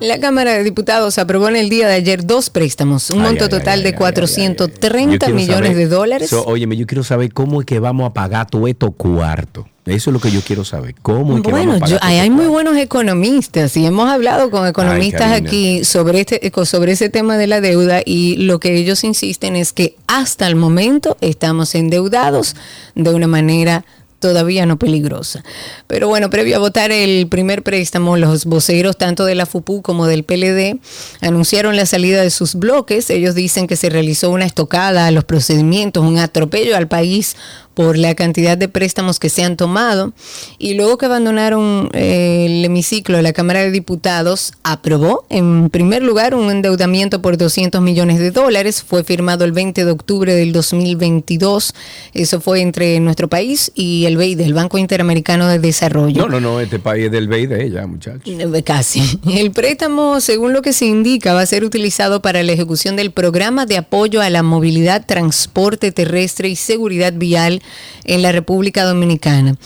La 0.02 0.19
Cámara 0.20 0.52
de 0.54 0.64
Diputados 0.64 1.19
aprobó 1.19 1.49
en 1.49 1.56
el 1.56 1.69
día 1.69 1.87
de 1.88 1.94
ayer 1.94 2.26
dos 2.26 2.50
préstamos, 2.50 3.11
un 3.11 3.21
Ay, 3.21 3.26
monto 3.28 3.44
ay, 3.44 3.50
total 3.50 3.78
ay, 3.78 3.82
de 3.82 3.88
ay, 3.88 3.94
ay, 3.99 4.04
ay, 4.04 4.14
ay, 4.14 4.23
ay. 4.42 4.54
Yo 4.54 4.56
430 4.59 5.18
quiero 5.26 5.35
millones 5.35 5.71
saber- 5.71 5.76
de 5.76 5.87
dólares. 5.88 6.30
So, 6.30 6.44
óyeme, 6.44 6.76
yo 6.76 6.87
quiero 6.87 7.04
saber 7.04 7.32
cómo 7.32 7.61
es 7.61 7.66
que 7.66 7.78
vamos 7.78 8.11
a 8.11 8.12
pagar 8.12 8.49
todo 8.50 8.66
esto 8.66 8.90
cuarto. 8.92 9.66
Eso 9.85 10.11
es 10.11 10.14
lo 10.14 10.21
que 10.21 10.30
yo 10.30 10.40
quiero 10.42 10.64
saber. 10.64 10.94
¿Cómo 11.02 11.37
es 11.37 11.42
que 11.42 11.50
Bueno, 11.50 11.73
vamos 11.73 11.88
a 11.90 11.92
yo- 11.92 11.99
hay 12.02 12.30
muy 12.30 12.47
buenos 12.47 12.76
economistas 12.76 13.76
y 13.76 13.85
hemos 13.85 14.09
hablado 14.09 14.50
con 14.50 14.66
economistas 14.66 15.32
aquí 15.32 15.85
sobre 15.85 16.21
este 16.21 16.50
co- 16.52 16.64
sobre 16.66 16.92
ese 16.92 17.09
tema 17.09 17.37
de 17.37 17.49
la 17.49 17.61
deuda 17.61 18.00
y 18.04 18.37
lo 18.37 18.61
que 18.61 18.76
ellos 18.76 19.02
insisten 19.02 19.56
es 19.56 19.73
que 19.73 19.97
hasta 20.06 20.47
el 20.47 20.54
momento 20.56 21.16
estamos 21.21 21.75
endeudados 21.75 22.54
de 22.94 23.12
una 23.12 23.26
manera 23.26 23.85
todavía 24.23 24.64
no 24.64 24.79
peligrosa. 24.79 25.45
Pero 25.87 26.09
bueno, 26.09 26.31
previo 26.31 26.57
a 26.57 26.61
votar 26.61 26.91
el 26.91 27.29
primer 27.29 27.62
préstamo, 27.62 28.17
los 28.17 28.47
voceros 28.47 28.97
tanto 28.97 29.26
de 29.26 29.35
la 29.35 29.45
FUPU 29.45 29.83
como 29.83 30.07
del 30.07 30.25
PLD 30.25 30.79
anunciaron 31.21 31.76
la 31.76 31.85
salida 31.85 32.23
de 32.23 32.31
sus 32.31 32.55
bloques. 32.55 33.11
Ellos 33.11 33.35
dicen 33.35 33.67
que 33.67 33.76
se 33.76 33.91
realizó 33.91 34.31
una 34.31 34.47
estocada 34.47 35.07
a 35.07 35.11
los 35.11 35.25
procedimientos, 35.25 36.02
un 36.02 36.19
atropello 36.19 36.75
al 36.75 36.88
país 36.88 37.37
por 37.75 37.97
la 37.97 38.14
cantidad 38.14 38.59
de 38.59 38.69
préstamos 38.69 39.19
que 39.19 39.29
se 39.29 39.45
han 39.45 39.57
tomado. 39.57 40.12
Y 40.59 40.75
luego 40.75 40.99
que 40.99 41.07
abandonaron 41.07 41.88
eh, 41.93 42.47
el 42.47 42.64
hemiciclo 42.64 43.23
la 43.23 43.33
Cámara 43.33 43.61
de 43.61 43.71
Diputados, 43.71 44.52
aprobó 44.62 45.25
en 45.29 45.71
primer 45.71 46.02
lugar 46.02 46.35
un 46.35 46.50
endeudamiento 46.50 47.23
por 47.23 47.37
200 47.37 47.81
millones 47.81 48.19
de 48.19 48.31
dólares. 48.31 48.83
Fue 48.83 49.05
firmado 49.05 49.45
el 49.45 49.52
20 49.52 49.85
de 49.85 49.91
octubre 49.91 50.35
del 50.35 50.52
2022. 50.52 51.75
Eso 52.14 52.41
fue 52.41 52.61
entre 52.61 52.99
nuestro 53.00 53.29
país 53.29 53.73
y 53.75 54.05
el 54.07 54.17
BEI, 54.17 54.35
el 54.43 54.55
Banco 54.55 54.79
Interamericano 54.79 55.49
de 55.49 55.59
Desarrollo. 55.59 56.23
No, 56.23 56.29
no, 56.29 56.41
no, 56.41 56.61
este 56.61 56.79
país 56.79 57.07
es 57.07 57.12
del 57.12 57.29
BEI 57.29 57.47
de 57.47 57.64
ella, 57.64 57.87
muchachos. 57.87 58.23
Eh, 58.26 58.62
Casi. 58.64 59.02
El 59.33 59.50
préstamo, 59.50 60.21
según 60.21 60.52
lo 60.52 60.62
que 60.62 60.73
se 60.73 60.87
indica, 60.87 61.35
va 61.35 61.41
a 61.41 61.47
ser 61.47 61.64
utilizado 61.64 62.23
para 62.23 62.43
la 62.43 62.52
ejecución 62.52 62.97
del 62.97 63.11
programa 63.11 63.67
de 63.67 63.76
apoyo 63.76 64.21
a 64.21 64.31
la 64.31 64.43
movilidad, 64.43 65.05
transporte 65.07 65.93
terrestre 65.93 66.49
y 66.49 66.57
seguridad 66.57 67.12
vial 67.14 67.62
en 68.04 68.23
la 68.23 68.33
República 68.33 68.85
Dominicana. 68.85 69.57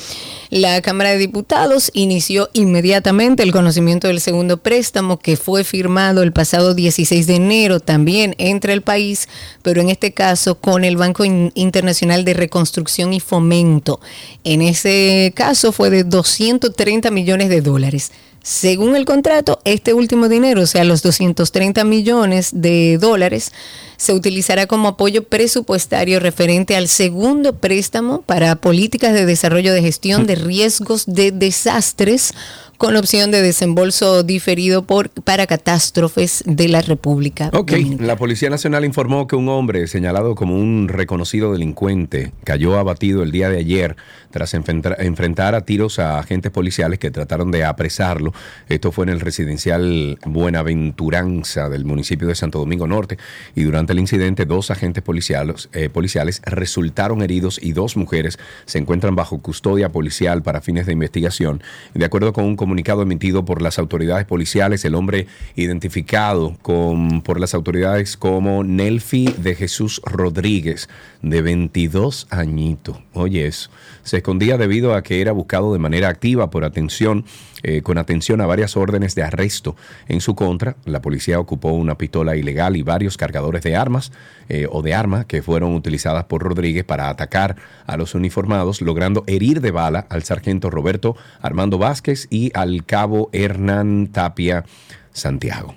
La 0.51 0.81
Cámara 0.81 1.11
de 1.11 1.19
Diputados 1.19 1.91
inició 1.93 2.51
inmediatamente 2.53 3.43
el 3.43 3.51
conocimiento 3.51 4.07
del 4.07 4.21
segundo 4.21 4.59
préstamo 4.59 5.19
que 5.19 5.37
fue 5.37 5.65
firmado 5.65 6.23
el 6.23 6.33
pasado 6.33 6.75
16 6.75 7.27
de 7.27 7.35
enero 7.35 7.81
también 7.81 8.37
entre 8.39 8.73
el 8.73 8.83
país, 8.83 9.29
pero 9.63 9.81
en 9.81 9.89
este 9.89 10.13
caso 10.13 10.55
con 10.57 10.85
el 10.85 10.97
Banco 10.97 11.25
Internacional 11.25 12.25
de 12.25 12.35
Reconstrucción 12.35 13.13
y 13.13 13.19
Fomento. 13.19 14.01
En 14.45 14.63
ese 14.63 15.33
caso 15.35 15.73
fue 15.73 15.91
de 15.91 16.05
230 16.05 17.11
millones 17.11 17.49
de 17.49 17.61
dólares. 17.61 18.13
Según 18.47 18.95
el 18.95 19.05
contrato, 19.05 19.59
este 19.65 19.93
último 19.93 20.29
dinero, 20.29 20.63
o 20.63 20.67
sea, 20.67 20.85
los 20.85 21.03
230 21.03 21.83
millones 21.83 22.51
de 22.53 22.97
dólares, 22.97 23.51
se 23.97 24.13
utilizará 24.13 24.69
como 24.69 24.87
apoyo 24.87 25.25
presupuestario 25.25 26.21
referente 26.21 26.77
al 26.77 26.87
segundo 26.87 27.57
préstamo 27.57 28.23
para 28.23 28.55
políticas 28.55 29.15
de 29.15 29.27
desarrollo 29.27 29.73
de 29.73 29.83
gestión 29.83 30.29
de 30.29 30.36
riesgos 30.37 31.05
de 31.07 31.31
desastres 31.31 32.33
con 32.77 32.97
opción 32.97 33.31
de 33.31 33.43
desembolso 33.43 34.23
diferido 34.23 34.83
por, 34.83 35.11
para 35.11 35.47
catástrofes 35.47 36.43
de 36.47 36.69
la 36.69 36.83
República. 36.83 37.51
Ok, 37.53 37.73
la 37.99 38.17
Policía 38.17 38.51
Nacional 38.51 38.85
informó 38.85 39.27
que 39.27 39.37
un 39.37 39.49
hombre 39.49 39.87
señalado 39.87 40.35
como 40.35 40.57
un 40.57 40.89
reconocido 40.89 41.53
delincuente 41.53 42.33
cayó 42.45 42.79
abatido 42.79 43.23
el 43.23 43.33
día 43.33 43.49
de 43.49 43.59
ayer 43.59 43.97
tras 44.31 44.53
enfrentar, 44.53 45.55
a 45.55 45.61
tiros 45.63 45.99
a 45.99 46.19
agentes 46.19 46.53
policiales 46.53 46.99
que 46.99 47.11
trataron 47.11 47.51
de 47.51 47.65
apresarlo. 47.65 48.35
Esto 48.69 48.93
fue 48.93 49.05
en 49.05 49.11
el 49.11 49.21
residencial 49.21 50.19
Buenaventuranza 50.27 51.71
del 51.71 51.87
municipio 51.87 52.29
de 52.29 52.35
Santo 52.35 52.59
Domingo 52.59 52.87
Norte 52.87 53.17
y 53.55 53.63
durante 53.63 53.95
el 53.95 53.99
incidente 53.99 54.45
dos 54.45 54.71
agentes 54.71 55.03
policiales, 55.03 55.71
eh, 55.73 55.89
policiales 55.89 56.43
resultaron 56.45 57.23
heridos 57.23 57.59
y 57.63 57.73
dos 57.73 57.97
mujeres 57.97 58.39
se 58.67 58.77
encuentran 58.77 59.17
bajo 59.17 59.39
custodia 59.39 59.91
policial 59.91 60.43
para 60.43 60.61
fines 60.61 60.85
de 60.85 60.93
investigación. 60.93 61.63
De 61.95 62.05
acuerdo 62.05 62.35
con 62.35 62.45
un 62.45 62.57
comunicado 62.67 63.03
emitido 63.03 63.45
por 63.45 63.63
las 63.63 63.79
autoridades 63.79 64.27
policiales, 64.27 64.85
el 64.85 64.97
hombre 64.97 65.29
identificado 65.55 66.57
con, 66.63 67.23
por 67.23 67.39
las 67.39 67.55
autoridades 67.55 68.17
como 68.17 68.65
Nelfi 68.65 69.33
de 69.39 69.55
Jesús 69.55 70.03
Rodríguez, 70.05 70.89
de 71.31 71.43
22 71.43 72.29
añitos. 72.31 72.99
Oye, 73.13 73.47
eso. 73.47 73.71
Se 74.03 74.19
escondía 74.19 74.57
debido 74.57 74.95
a 74.95 75.03
que 75.03 75.21
era 75.21 75.33
buscado 75.33 75.73
de 75.73 75.79
manera 75.79 76.09
activa 76.09 76.51
por 76.51 76.65
atención, 76.65 77.25
eh, 77.63 77.83
con 77.83 77.99
atención 77.99 78.41
a 78.41 78.47
varias 78.47 78.77
órdenes 78.77 79.15
de 79.15 79.25
arresto 79.25 79.75
en 80.09 80.21
su 80.21 80.35
contra. 80.35 80.77
La 80.85 81.03
policía 81.03 81.41
ocupó 81.41 81.73
una 81.73 81.99
pistola 81.99 82.37
ilegal 82.37 82.77
y 82.77 82.83
varios 82.83 83.17
cargadores 83.17 83.63
de 83.63 83.75
armas 83.75 84.13
eh, 84.49 84.69
o 84.71 84.83
de 84.83 84.95
armas 84.95 85.27
que 85.27 85.43
fueron 85.43 85.75
utilizadas 85.75 86.25
por 86.25 86.43
Rodríguez 86.43 86.85
para 86.85 87.09
atacar 87.09 87.57
a 87.87 87.97
los 87.97 88.15
uniformados, 88.15 88.81
logrando 88.81 89.25
herir 89.27 89.61
de 89.61 89.73
bala 89.73 90.07
al 90.09 90.23
sargento 90.23 90.71
Roberto 90.71 91.17
Armando 91.41 91.79
Vázquez 91.79 92.29
y 92.31 92.53
al 92.55 92.85
cabo 92.85 93.31
Hernán 93.33 94.09
Tapia 94.13 94.65
Santiago. 95.13 95.75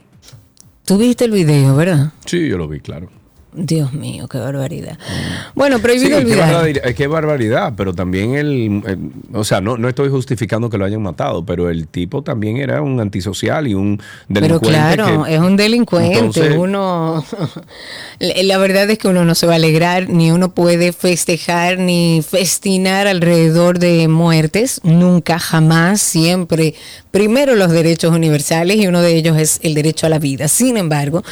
Tú 0.85 0.97
viste 0.97 1.25
el 1.25 1.31
video, 1.31 1.75
¿verdad? 1.75 2.13
Sí, 2.25 2.47
yo 2.47 2.57
lo 2.57 2.67
vi, 2.67 2.79
claro. 2.79 3.18
Dios 3.51 3.93
mío, 3.93 4.27
qué 4.27 4.37
barbaridad. 4.37 4.99
Bueno, 5.55 5.79
prohibido 5.79 6.19
olvidar. 6.19 6.93
Qué 6.93 7.07
barbaridad, 7.07 7.73
pero 7.75 7.93
también 7.93 8.35
el, 8.35 8.83
o 9.33 9.43
sea, 9.43 9.59
no, 9.59 9.75
no 9.75 9.89
estoy 9.89 10.09
justificando 10.09 10.69
que 10.69 10.77
lo 10.77 10.85
hayan 10.85 11.01
matado, 11.01 11.43
pero 11.43 11.69
el 11.69 11.87
tipo 11.87 12.21
también 12.21 12.57
era 12.57 12.81
un 12.83 12.99
antisocial 12.99 13.67
y 13.67 13.73
un 13.73 13.99
delincuente. 14.27 14.39
Pero 14.39 14.59
claro, 14.59 15.25
es 15.25 15.39
un 15.39 15.57
delincuente. 15.57 16.57
uno, 16.57 17.25
la 18.19 18.57
verdad 18.59 18.87
es 18.89 18.99
que 18.99 19.07
uno 19.07 19.25
no 19.25 19.33
se 19.33 19.47
va 19.47 19.53
a 19.53 19.55
alegrar, 19.55 20.09
ni 20.09 20.29
uno 20.29 20.53
puede 20.53 20.93
festejar 20.93 21.79
ni 21.79 22.21
festinar 22.21 23.07
alrededor 23.07 23.79
de 23.79 24.07
muertes, 24.07 24.79
nunca, 24.83 25.39
jamás, 25.39 26.01
siempre. 26.01 26.75
Primero 27.09 27.55
los 27.55 27.71
derechos 27.71 28.13
universales 28.13 28.77
y 28.77 28.85
uno 28.85 29.01
de 29.01 29.15
ellos 29.15 29.37
es 29.37 29.59
el 29.63 29.73
derecho 29.73 30.05
a 30.05 30.09
la 30.09 30.19
vida. 30.19 30.47
Sin 30.47 30.77
embargo, 30.77 31.23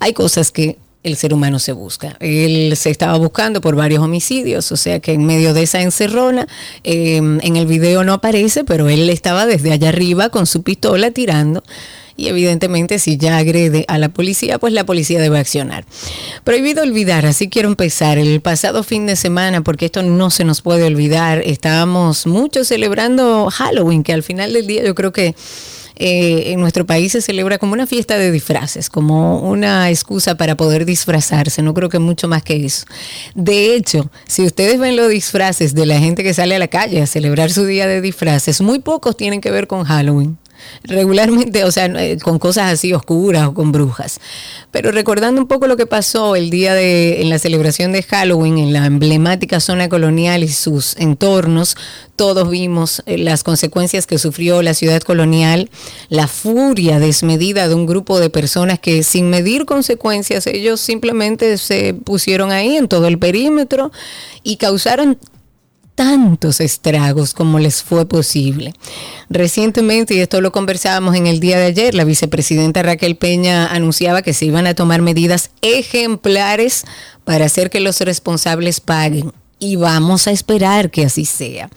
hay 0.00 0.12
cosas 0.12 0.50
que 0.50 0.78
el 1.02 1.16
ser 1.16 1.34
humano 1.34 1.58
se 1.58 1.72
busca. 1.72 2.16
Él 2.20 2.74
se 2.76 2.90
estaba 2.90 3.18
buscando 3.18 3.60
por 3.60 3.74
varios 3.74 4.02
homicidios, 4.02 4.70
o 4.72 4.76
sea 4.76 5.00
que 5.00 5.12
en 5.12 5.24
medio 5.26 5.52
de 5.54 5.64
esa 5.64 5.82
encerrona, 5.82 6.46
em, 6.84 7.40
en 7.42 7.56
el 7.56 7.66
video 7.66 8.04
no 8.04 8.12
aparece, 8.12 8.64
pero 8.64 8.88
él 8.88 9.10
estaba 9.10 9.46
desde 9.46 9.72
allá 9.72 9.88
arriba 9.88 10.28
con 10.28 10.46
su 10.46 10.62
pistola 10.62 11.10
tirando. 11.10 11.62
Y 12.14 12.28
evidentemente 12.28 12.98
si 12.98 13.16
ya 13.16 13.38
agrede 13.38 13.84
a 13.88 13.98
la 13.98 14.10
policía, 14.10 14.58
pues 14.58 14.72
la 14.74 14.84
policía 14.84 15.18
debe 15.18 15.38
accionar. 15.38 15.86
Prohibido 16.44 16.82
olvidar, 16.82 17.24
así 17.24 17.48
quiero 17.48 17.68
empezar. 17.68 18.18
El 18.18 18.40
pasado 18.40 18.82
fin 18.82 19.06
de 19.06 19.16
semana, 19.16 19.62
porque 19.62 19.86
esto 19.86 20.02
no 20.02 20.30
se 20.30 20.44
nos 20.44 20.60
puede 20.60 20.84
olvidar, 20.84 21.42
estábamos 21.44 22.26
muchos 22.26 22.68
celebrando 22.68 23.48
Halloween, 23.50 24.02
que 24.02 24.12
al 24.12 24.22
final 24.22 24.52
del 24.52 24.66
día 24.66 24.84
yo 24.84 24.94
creo 24.94 25.12
que 25.12 25.34
eh, 26.04 26.50
en 26.50 26.58
nuestro 26.58 26.84
país 26.84 27.12
se 27.12 27.22
celebra 27.22 27.58
como 27.58 27.74
una 27.74 27.86
fiesta 27.86 28.18
de 28.18 28.32
disfraces, 28.32 28.90
como 28.90 29.38
una 29.38 29.88
excusa 29.88 30.34
para 30.34 30.56
poder 30.56 30.84
disfrazarse. 30.84 31.62
No 31.62 31.74
creo 31.74 31.88
que 31.88 32.00
mucho 32.00 32.26
más 32.26 32.42
que 32.42 32.66
eso. 32.66 32.86
De 33.36 33.76
hecho, 33.76 34.10
si 34.26 34.42
ustedes 34.44 34.80
ven 34.80 34.96
los 34.96 35.08
disfraces 35.08 35.74
de 35.74 35.86
la 35.86 36.00
gente 36.00 36.24
que 36.24 36.34
sale 36.34 36.56
a 36.56 36.58
la 36.58 36.66
calle 36.66 37.02
a 37.02 37.06
celebrar 37.06 37.52
su 37.52 37.66
día 37.66 37.86
de 37.86 38.00
disfraces, 38.00 38.60
muy 38.60 38.80
pocos 38.80 39.16
tienen 39.16 39.40
que 39.40 39.52
ver 39.52 39.68
con 39.68 39.84
Halloween 39.84 40.38
regularmente, 40.84 41.64
o 41.64 41.72
sea, 41.72 41.86
eh, 41.86 42.18
con 42.22 42.38
cosas 42.38 42.72
así 42.72 42.92
oscuras 42.92 43.48
o 43.48 43.54
con 43.54 43.72
brujas. 43.72 44.20
Pero 44.70 44.90
recordando 44.90 45.40
un 45.40 45.48
poco 45.48 45.66
lo 45.66 45.76
que 45.76 45.86
pasó 45.86 46.36
el 46.36 46.50
día 46.50 46.74
de 46.74 47.22
en 47.22 47.30
la 47.30 47.38
celebración 47.38 47.92
de 47.92 48.02
Halloween 48.02 48.58
en 48.58 48.72
la 48.72 48.86
emblemática 48.86 49.60
zona 49.60 49.88
colonial 49.88 50.42
y 50.42 50.48
sus 50.48 50.96
entornos, 50.96 51.76
todos 52.16 52.50
vimos 52.50 53.02
eh, 53.06 53.18
las 53.18 53.42
consecuencias 53.42 54.06
que 54.06 54.18
sufrió 54.18 54.62
la 54.62 54.74
ciudad 54.74 55.02
colonial, 55.02 55.70
la 56.08 56.28
furia 56.28 56.98
desmedida 56.98 57.68
de 57.68 57.74
un 57.74 57.86
grupo 57.86 58.20
de 58.20 58.30
personas 58.30 58.78
que 58.78 59.02
sin 59.02 59.30
medir 59.30 59.64
consecuencias, 59.64 60.46
ellos 60.46 60.80
simplemente 60.80 61.58
se 61.58 61.94
pusieron 61.94 62.52
ahí 62.52 62.76
en 62.76 62.88
todo 62.88 63.08
el 63.08 63.18
perímetro 63.18 63.92
y 64.42 64.56
causaron 64.56 65.18
tantos 65.94 66.60
estragos 66.60 67.34
como 67.34 67.58
les 67.58 67.82
fue 67.82 68.06
posible. 68.06 68.74
Recientemente, 69.28 70.14
y 70.14 70.20
esto 70.20 70.40
lo 70.40 70.52
conversábamos 70.52 71.14
en 71.16 71.26
el 71.26 71.40
día 71.40 71.58
de 71.58 71.66
ayer, 71.66 71.94
la 71.94 72.04
vicepresidenta 72.04 72.82
Raquel 72.82 73.16
Peña 73.16 73.66
anunciaba 73.66 74.22
que 74.22 74.32
se 74.32 74.46
iban 74.46 74.66
a 74.66 74.74
tomar 74.74 75.02
medidas 75.02 75.50
ejemplares 75.60 76.84
para 77.24 77.46
hacer 77.46 77.70
que 77.70 77.80
los 77.80 78.00
responsables 78.00 78.80
paguen. 78.80 79.32
Y 79.58 79.76
vamos 79.76 80.26
a 80.26 80.32
esperar 80.32 80.90
que 80.90 81.04
así 81.04 81.24
sea. 81.24 81.70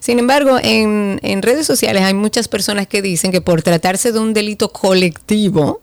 Sin 0.00 0.18
embargo, 0.18 0.58
en, 0.60 1.20
en 1.22 1.42
redes 1.42 1.68
sociales 1.68 2.02
hay 2.02 2.14
muchas 2.14 2.48
personas 2.48 2.88
que 2.88 3.00
dicen 3.00 3.30
que 3.30 3.40
por 3.40 3.62
tratarse 3.62 4.10
de 4.10 4.18
un 4.18 4.34
delito 4.34 4.72
colectivo, 4.72 5.80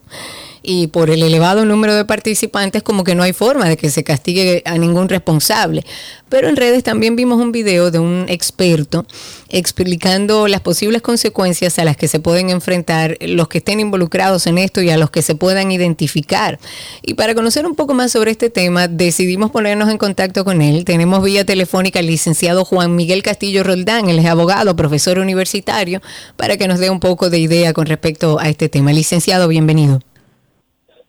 y 0.66 0.88
por 0.88 1.10
el 1.10 1.22
elevado 1.22 1.64
número 1.64 1.96
de 1.96 2.06
participantes 2.06 2.82
como 2.82 3.04
que 3.04 3.16
no 3.16 3.24
hay 3.24 3.34
forma 3.34 3.70
de 3.70 3.78
que 3.78 3.90
se 3.90 4.04
castigue 4.04 4.64
a 4.66 4.78
ningún 4.78 5.08
responsable. 5.08 5.86
Pero 6.28 6.50
en 6.50 6.56
redes 6.56 6.84
también 6.84 7.16
vimos 7.16 7.40
un 7.40 7.52
video 7.52 7.92
de 7.92 8.00
un 8.00 8.26
experto 8.28 9.06
explicando 9.50 10.48
las 10.48 10.62
posibles 10.62 11.04
consecuencias 11.04 11.78
a 11.78 11.86
las 11.86 11.96
que 11.96 12.08
se 12.08 12.20
pueden 12.20 12.50
enfrentar 12.50 13.18
los 13.22 13.48
que 13.48 13.60
estén 13.60 13.80
involucrados 13.80 14.48
en 14.48 14.58
esto 14.58 14.82
y 14.82 14.90
a 14.90 14.98
los 14.98 15.12
que 15.12 15.22
se 15.22 15.36
puedan 15.36 15.72
identificar. 15.72 16.60
Y 17.04 17.14
para 17.14 17.36
conocer 17.36 17.68
un 17.68 17.76
poco 17.76 17.94
más 17.94 18.12
sobre 18.12 18.32
este 18.32 18.50
tema, 18.50 18.88
decidimos 18.88 19.52
ponernos 19.52 19.90
en 19.90 20.00
contacto 20.00 20.44
con 20.44 20.62
él. 20.64 20.84
Tenemos 20.84 21.24
vía 21.24 21.46
telefónica 21.46 22.00
al 22.00 22.08
licenciado 22.08 22.66
Juan 22.66 22.96
Miguel 22.96 23.22
Castillo 23.22 23.64
Roldán, 23.64 24.10
él 24.10 24.18
es 24.18 24.26
abogado, 24.26 24.76
profesor 24.76 25.20
universitario, 25.20 26.02
para 26.36 26.58
que 26.58 26.68
nos 26.68 26.80
dé 26.80 26.90
un 26.90 27.00
poco 27.00 27.30
de 27.30 27.38
idea 27.38 27.72
con 27.74 27.86
respecto 27.86 28.40
a 28.40 28.50
este 28.50 28.68
tema. 28.68 28.92
Licenciado, 28.92 29.48
bienvenido. 29.48 30.00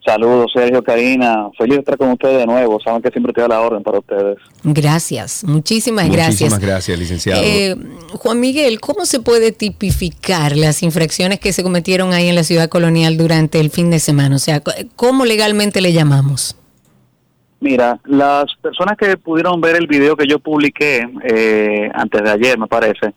Saludos, 0.06 0.52
Sergio, 0.54 0.84
Karina. 0.84 1.50
Feliz 1.58 1.75
de 1.75 1.80
estar 1.80 1.98
con 1.98 2.10
ustedes 2.10 2.38
de 2.38 2.46
nuevo. 2.46 2.78
Saben 2.80 3.02
que 3.02 3.10
siempre 3.10 3.32
te 3.32 3.40
da 3.40 3.48
la 3.48 3.60
orden 3.60 3.82
para 3.82 3.98
ustedes. 3.98 4.38
Gracias, 4.62 5.42
muchísimas 5.42 6.08
gracias. 6.08 6.42
Muchísimas 6.42 6.60
gracias, 6.60 6.96
licenciado. 6.96 7.42
Eh, 7.42 7.75
Juan 8.12 8.38
Miguel, 8.38 8.78
¿cómo 8.78 9.04
se 9.04 9.18
puede 9.18 9.50
tipificar 9.50 10.56
las 10.56 10.84
infracciones 10.84 11.40
que 11.40 11.52
se 11.52 11.64
cometieron 11.64 12.12
ahí 12.12 12.28
en 12.28 12.36
la 12.36 12.44
ciudad 12.44 12.68
colonial 12.68 13.16
durante 13.16 13.58
el 13.58 13.70
fin 13.70 13.90
de 13.90 13.98
semana? 13.98 14.36
O 14.36 14.38
sea, 14.38 14.62
¿cómo 14.94 15.25
legalmente 15.25 15.80
le 15.80 15.92
llamamos? 15.92 16.56
Mira, 17.58 17.98
las 18.04 18.44
personas 18.62 18.96
que 18.96 19.16
pudieron 19.16 19.60
ver 19.60 19.75
el 19.75 19.88
video 19.88 20.14
que 20.14 20.28
yo 20.28 20.38
publiqué 20.38 21.04
eh, 21.25 21.90
antes 21.92 22.22
de 22.22 22.30
ayer, 22.30 22.56
me 22.56 22.68
parece, 22.68 23.12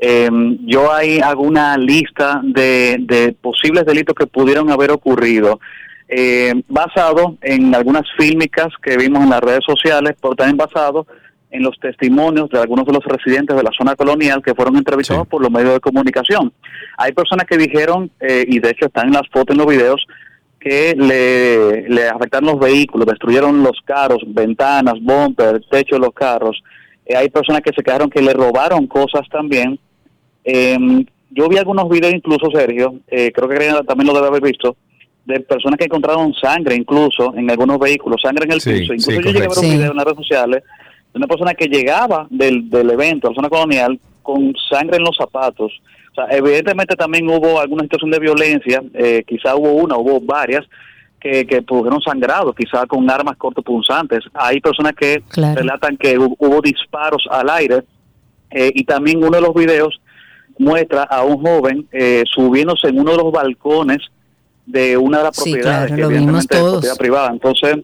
eh, 0.00 0.28
yo 0.66 0.92
ahí 0.92 1.20
hago 1.20 1.42
una 1.42 1.78
lista 1.78 2.40
de, 2.42 2.96
de 2.98 3.36
posibles 3.40 3.86
delitos 3.86 4.16
que 4.16 4.26
pudieron 4.26 4.68
haber 4.72 4.90
ocurrido 4.90 5.60
eh, 6.08 6.52
basado 6.68 7.36
en 7.42 7.74
algunas 7.74 8.04
fílmicas 8.18 8.68
que 8.82 8.96
vimos 8.96 9.22
en 9.22 9.30
las 9.30 9.40
redes 9.40 9.64
sociales, 9.66 10.14
pero 10.20 10.34
también 10.34 10.56
basado 10.56 11.06
en 11.50 11.62
los 11.62 11.78
testimonios 11.78 12.50
de 12.50 12.58
algunos 12.58 12.84
de 12.84 12.92
los 12.92 13.04
residentes 13.04 13.56
de 13.56 13.62
la 13.62 13.70
zona 13.76 13.94
colonial 13.94 14.42
que 14.42 14.54
fueron 14.54 14.76
entrevistados 14.76 15.26
por 15.28 15.40
los 15.40 15.50
medios 15.50 15.74
de 15.74 15.80
comunicación. 15.80 16.52
Hay 16.98 17.12
personas 17.12 17.46
que 17.46 17.56
dijeron, 17.56 18.10
eh, 18.20 18.44
y 18.46 18.58
de 18.58 18.70
hecho 18.70 18.86
están 18.86 19.06
en 19.06 19.14
las 19.14 19.28
fotos, 19.30 19.54
en 19.54 19.58
los 19.58 19.66
videos, 19.68 20.04
que 20.64 20.94
le, 20.96 22.08
afectaron 22.08 22.48
los 22.48 22.58
vehículos, 22.58 23.06
destruyeron 23.06 23.62
los 23.62 23.78
carros, 23.84 24.22
ventanas, 24.26 24.94
bumper, 25.00 25.60
techo 25.70 25.96
de 25.96 26.00
los 26.00 26.14
carros, 26.14 26.62
Eh, 27.06 27.14
hay 27.14 27.28
personas 27.28 27.60
que 27.60 27.74
se 27.76 27.82
quedaron 27.82 28.08
que 28.08 28.22
le 28.22 28.32
robaron 28.32 28.86
cosas 28.86 29.28
también. 29.30 29.78
Eh, 30.42 31.04
yo 31.30 31.48
vi 31.50 31.58
algunos 31.58 31.86
videos 31.90 32.14
incluso, 32.14 32.50
Sergio, 32.50 32.94
eh, 33.08 33.30
creo 33.30 33.46
que 33.46 33.56
también 33.86 34.06
lo 34.06 34.14
debe 34.14 34.28
haber 34.28 34.42
visto, 34.42 34.76
de 35.24 35.40
personas 35.40 35.78
que 35.78 35.84
encontraron 35.86 36.34
sangre 36.34 36.74
incluso 36.74 37.34
en 37.34 37.50
algunos 37.50 37.78
vehículos, 37.78 38.20
sangre 38.22 38.44
en 38.44 38.52
el 38.52 38.60
Sí, 38.60 38.70
piso. 38.70 38.92
sí, 38.92 38.98
Incluso 39.00 39.20
yo 39.20 39.32
llegué 39.32 39.38
a 39.46 39.48
ver 39.48 39.58
un 39.58 39.64
Sí. 39.64 39.70
video 39.70 39.90
en 39.90 39.96
las 39.96 40.04
redes 40.04 40.18
sociales 40.18 40.62
de 41.12 41.18
una 41.18 41.26
persona 41.26 41.54
que 41.54 41.66
llegaba 41.66 42.26
del, 42.30 42.68
del 42.68 42.90
evento, 42.90 43.28
a 43.28 43.30
la 43.30 43.34
zona 43.36 43.48
colonial, 43.48 43.98
con 44.22 44.52
sangre 44.70 44.96
en 44.98 45.02
los 45.04 45.16
zapatos. 45.16 45.72
O 46.12 46.14
sea, 46.14 46.26
evidentemente 46.36 46.94
también 46.96 47.28
hubo 47.28 47.58
alguna 47.60 47.82
situación 47.84 48.10
de 48.10 48.18
violencia, 48.20 48.82
eh, 48.94 49.22
quizá 49.26 49.56
hubo 49.56 49.72
una, 49.72 49.96
hubo 49.96 50.20
varias, 50.20 50.64
que, 51.20 51.46
que 51.46 51.62
produjeron 51.62 52.02
sangrado, 52.02 52.52
quizá 52.52 52.84
con 52.86 53.08
armas 53.10 53.36
cortopunzantes. 53.38 54.20
Hay 54.34 54.60
personas 54.60 54.92
que 54.94 55.22
Claro. 55.28 55.54
relatan 55.60 55.96
que 55.96 56.18
hu- 56.18 56.36
hubo 56.38 56.60
disparos 56.60 57.26
al 57.30 57.48
aire 57.48 57.82
eh, 58.50 58.70
y 58.74 58.84
también 58.84 59.18
uno 59.24 59.30
de 59.30 59.40
los 59.40 59.54
videos 59.54 59.98
muestra 60.58 61.04
a 61.04 61.24
un 61.24 61.38
joven 61.42 61.88
eh, 61.92 62.22
subiéndose 62.32 62.88
en 62.88 63.00
uno 63.00 63.12
de 63.12 63.16
los 63.16 63.32
balcones 63.32 63.98
de 64.66 64.96
una 64.96 65.18
de 65.18 65.24
las 65.24 65.36
Sí, 65.36 65.52
propiedades, 65.52 65.86
claro, 65.88 65.96
que 65.96 66.02
evidentemente 66.02 66.56
es 66.56 66.62
propiedad 66.62 66.96
privada. 66.96 67.30
Entonces, 67.30 67.76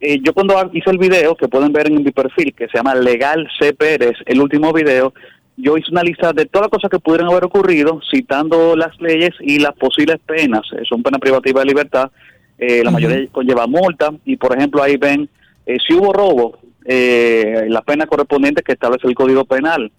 eh, 0.00 0.18
yo 0.22 0.32
cuando 0.32 0.70
hice 0.72 0.90
el 0.90 0.98
video, 0.98 1.36
que 1.36 1.48
pueden 1.48 1.72
ver 1.72 1.88
en 1.88 2.02
mi 2.02 2.10
perfil, 2.10 2.54
que 2.54 2.68
se 2.68 2.78
llama 2.78 2.94
Legal 2.94 3.48
C. 3.58 3.72
Pérez, 3.72 4.16
el 4.26 4.40
último 4.40 4.72
video, 4.72 5.12
yo 5.56 5.76
hice 5.76 5.90
una 5.90 6.02
lista 6.02 6.32
de 6.32 6.46
todas 6.46 6.66
las 6.66 6.70
cosas 6.70 6.90
que 6.90 6.98
pudieran 6.98 7.28
haber 7.30 7.44
ocurrido, 7.44 8.00
citando 8.10 8.76
las 8.76 9.00
leyes 9.00 9.30
y 9.40 9.58
las 9.58 9.72
posibles 9.74 10.18
penas. 10.26 10.62
Eh, 10.72 10.82
son 10.88 11.02
penas 11.02 11.20
privativas 11.20 11.64
de 11.64 11.68
libertad, 11.68 12.10
eh, 12.58 12.82
la 12.84 12.90
mayoría 12.90 13.26
conlleva 13.30 13.66
multa, 13.66 14.10
y 14.24 14.36
por 14.36 14.56
ejemplo 14.56 14.82
ahí 14.82 14.96
ven, 14.96 15.28
eh, 15.66 15.76
si 15.86 15.94
hubo 15.94 16.12
robo, 16.12 16.58
eh, 16.84 17.66
la 17.68 17.82
pena 17.82 18.06
correspondiente 18.06 18.62
que 18.62 18.72
establece 18.72 19.08
el 19.08 19.14
Código 19.14 19.44
Penal. 19.44 19.90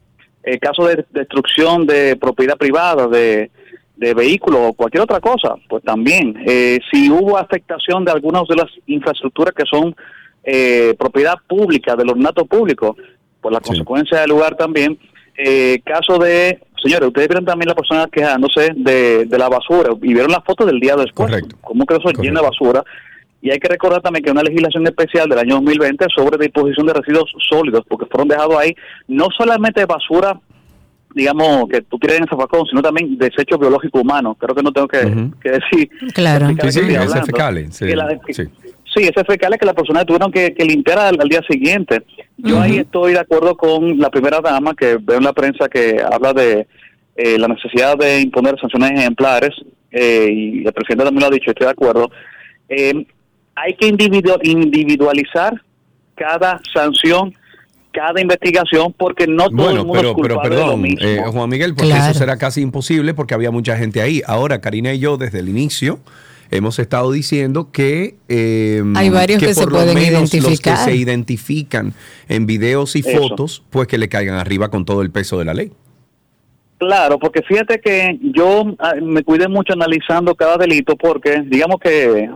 El 0.41 0.59
caso 0.59 0.85
de 0.87 1.05
destrucción 1.11 1.85
de 1.85 2.15
propiedad 2.15 2.55
privada, 2.55 3.07
de, 3.07 3.51
de 3.97 4.13
vehículos 4.13 4.59
o 4.63 4.73
cualquier 4.73 5.03
otra 5.03 5.19
cosa, 5.19 5.55
pues 5.67 5.83
también. 5.83 6.35
Eh, 6.45 6.79
si 6.91 7.09
hubo 7.09 7.37
afectación 7.37 8.05
de 8.05 8.11
algunas 8.11 8.47
de 8.47 8.55
las 8.55 8.67
infraestructuras 8.85 9.53
que 9.53 9.63
son 9.69 9.95
eh, 10.43 10.95
propiedad 10.97 11.35
pública, 11.47 11.95
del 11.95 12.09
ornato 12.09 12.45
público, 12.45 12.95
por 13.41 13.51
la 13.51 13.59
Sí. 13.59 13.65
consecuencia 13.69 14.21
del 14.21 14.29
lugar 14.29 14.55
también. 14.55 14.97
Eh, 15.37 15.81
caso 15.85 16.17
de, 16.17 16.59
señores, 16.81 17.07
ustedes 17.07 17.27
vieron 17.27 17.45
también 17.45 17.67
la 17.69 17.75
persona 17.75 18.07
quejándose 18.11 18.71
de, 18.75 19.25
de 19.25 19.37
la 19.37 19.49
basura 19.49 19.89
y 20.01 20.13
vieron 20.13 20.31
las 20.31 20.43
fotos 20.45 20.65
del 20.67 20.79
día 20.79 20.95
después. 20.95 21.29
Correcto. 21.29 21.55
Cómo 21.61 21.85
quedó 21.85 21.99
eso 21.99 22.21
lleno 22.21 22.39
de 22.41 22.47
basura. 22.47 22.83
Y 23.41 23.51
hay 23.51 23.59
que 23.59 23.67
recordar 23.67 24.01
también 24.01 24.23
que 24.25 24.31
una 24.31 24.41
legislación 24.41 24.85
especial 24.87 25.29
del 25.29 25.37
año 25.39 25.55
2020 25.55 26.05
sobre 26.15 26.37
disposición 26.43 26.87
de 26.87 26.93
residuos 26.93 27.31
sólidos, 27.47 27.83
porque 27.87 28.07
fueron 28.07 28.27
dejados 28.29 28.57
ahí 28.57 28.73
no 29.07 29.27
solamente 29.37 29.85
basura, 29.85 30.39
digamos, 31.15 31.67
que 31.69 31.81
tú 31.81 31.97
tienes 31.97 32.17
en 32.17 32.23
el 32.23 32.29
zafacón, 32.29 32.65
sino 32.67 32.81
también 32.81 33.17
desechos 33.17 33.59
biológicos 33.59 34.01
humanos. 34.01 34.37
Creo 34.39 34.55
que 34.55 34.63
no 34.63 34.71
tengo 34.71 34.87
que, 34.87 34.97
decir. 35.49 35.89
Claro. 36.13 36.47
Sí, 36.49 36.71
sí, 36.71 36.95
hablando. 36.95 37.25
fecales, 37.25 37.75
sí, 37.75 37.85
Que 37.87 37.95
la- 37.95 38.19
sí. 38.29 38.43
Sí, 38.95 39.03
ese 39.03 39.23
fecales 39.25 39.59
que 39.59 39.65
las 39.65 39.75
personas 39.75 40.05
tuvieron 40.05 40.31
que, 40.31 40.53
que 40.55 40.65
limpiar 40.65 40.97
al, 40.97 41.17
al 41.21 41.27
día 41.29 41.41
siguiente. 41.47 42.03
Yo 42.37 42.59
ahí 42.59 42.77
estoy 42.77 43.13
de 43.13 43.19
acuerdo 43.19 43.55
con 43.55 43.99
la 43.99 44.09
primera 44.09 44.39
dama 44.41 44.73
que 44.75 44.97
veo 44.99 45.17
en 45.17 45.23
la 45.23 45.33
prensa 45.33 45.67
que 45.69 46.01
habla 46.01 46.33
de 46.33 46.65
eh, 47.15 47.37
la 47.37 47.47
necesidad 47.47 47.95
de 47.97 48.21
imponer 48.21 48.59
sanciones 48.59 48.91
ejemplares 48.97 49.51
eh, 49.91 50.27
y 50.31 50.65
el 50.65 50.73
presidente 50.73 51.03
también 51.03 51.21
lo 51.21 51.27
ha 51.27 51.31
dicho, 51.31 51.51
estoy 51.51 51.65
de 51.65 51.71
acuerdo. 51.71 52.09
Eh, 52.69 53.05
hay 53.55 53.73
que 53.75 53.87
individu- 53.87 54.39
individualizar 54.43 55.53
cada 56.15 56.59
sanción, 56.73 57.33
cada 57.97 58.21
investigación, 58.21 58.93
porque 58.97 59.25
no 59.27 59.49
todo 59.49 59.49
el 59.49 59.55
Bueno, 59.55 59.85
mundo 59.85 59.93
pero, 59.93 60.09
es 60.11 60.15
pero 60.21 60.35
culpable 60.35 60.49
de 60.55 60.61
lo 60.61 60.65
perdón, 60.67 60.81
mismo. 60.81 60.99
eh, 61.07 61.21
Juan 61.31 61.49
Miguel, 61.49 61.73
porque 61.73 61.89
Claro. 61.91 62.11
eso 62.11 62.19
será 62.19 62.37
casi 62.37 62.61
imposible 62.61 63.13
porque 63.13 63.33
había 63.33 63.49
mucha 63.51 63.75
gente 63.77 64.01
ahí. 64.01 64.21
Ahora, 64.27 64.61
Karina 64.61 64.93
y 64.93 64.99
yo, 64.99 65.17
desde 65.17 65.39
el 65.39 65.49
inicio, 65.49 65.99
hemos 66.51 66.77
estado 66.79 67.11
diciendo 67.11 67.71
que... 67.71 68.15
eh, 68.29 68.83
Hay 68.95 69.09
varios 69.09 69.39
que 69.41 69.53
se 69.53 69.61
por 69.63 69.71
lo 69.71 69.77
pueden 69.79 69.95
menos 69.95 70.21
Los 70.21 70.33
identificar. 70.33 70.77
que 70.77 70.91
se 70.91 70.95
identifican 70.95 71.93
en 72.29 72.45
videos 72.45 72.95
y 72.95 72.99
Eso. 72.99 73.17
fotos, 73.27 73.63
pues 73.69 73.87
que 73.87 73.97
le 73.97 74.07
caigan 74.09 74.35
arriba 74.35 74.69
con 74.69 74.85
todo 74.85 75.01
el 75.01 75.09
peso 75.11 75.39
de 75.39 75.45
la 75.45 75.53
ley. 75.53 75.71
Claro, 76.79 77.17
porque 77.17 77.41
fíjate 77.41 77.79
que 77.81 78.19
yo 78.21 78.63
ah, 78.77 78.93
me 79.01 79.23
cuidé 79.23 79.47
mucho 79.47 79.73
analizando 79.73 80.35
cada 80.35 80.57
delito 80.57 80.95
porque 80.95 81.41
digamos 81.47 81.77
que 81.81 82.03
eh, 82.05 82.29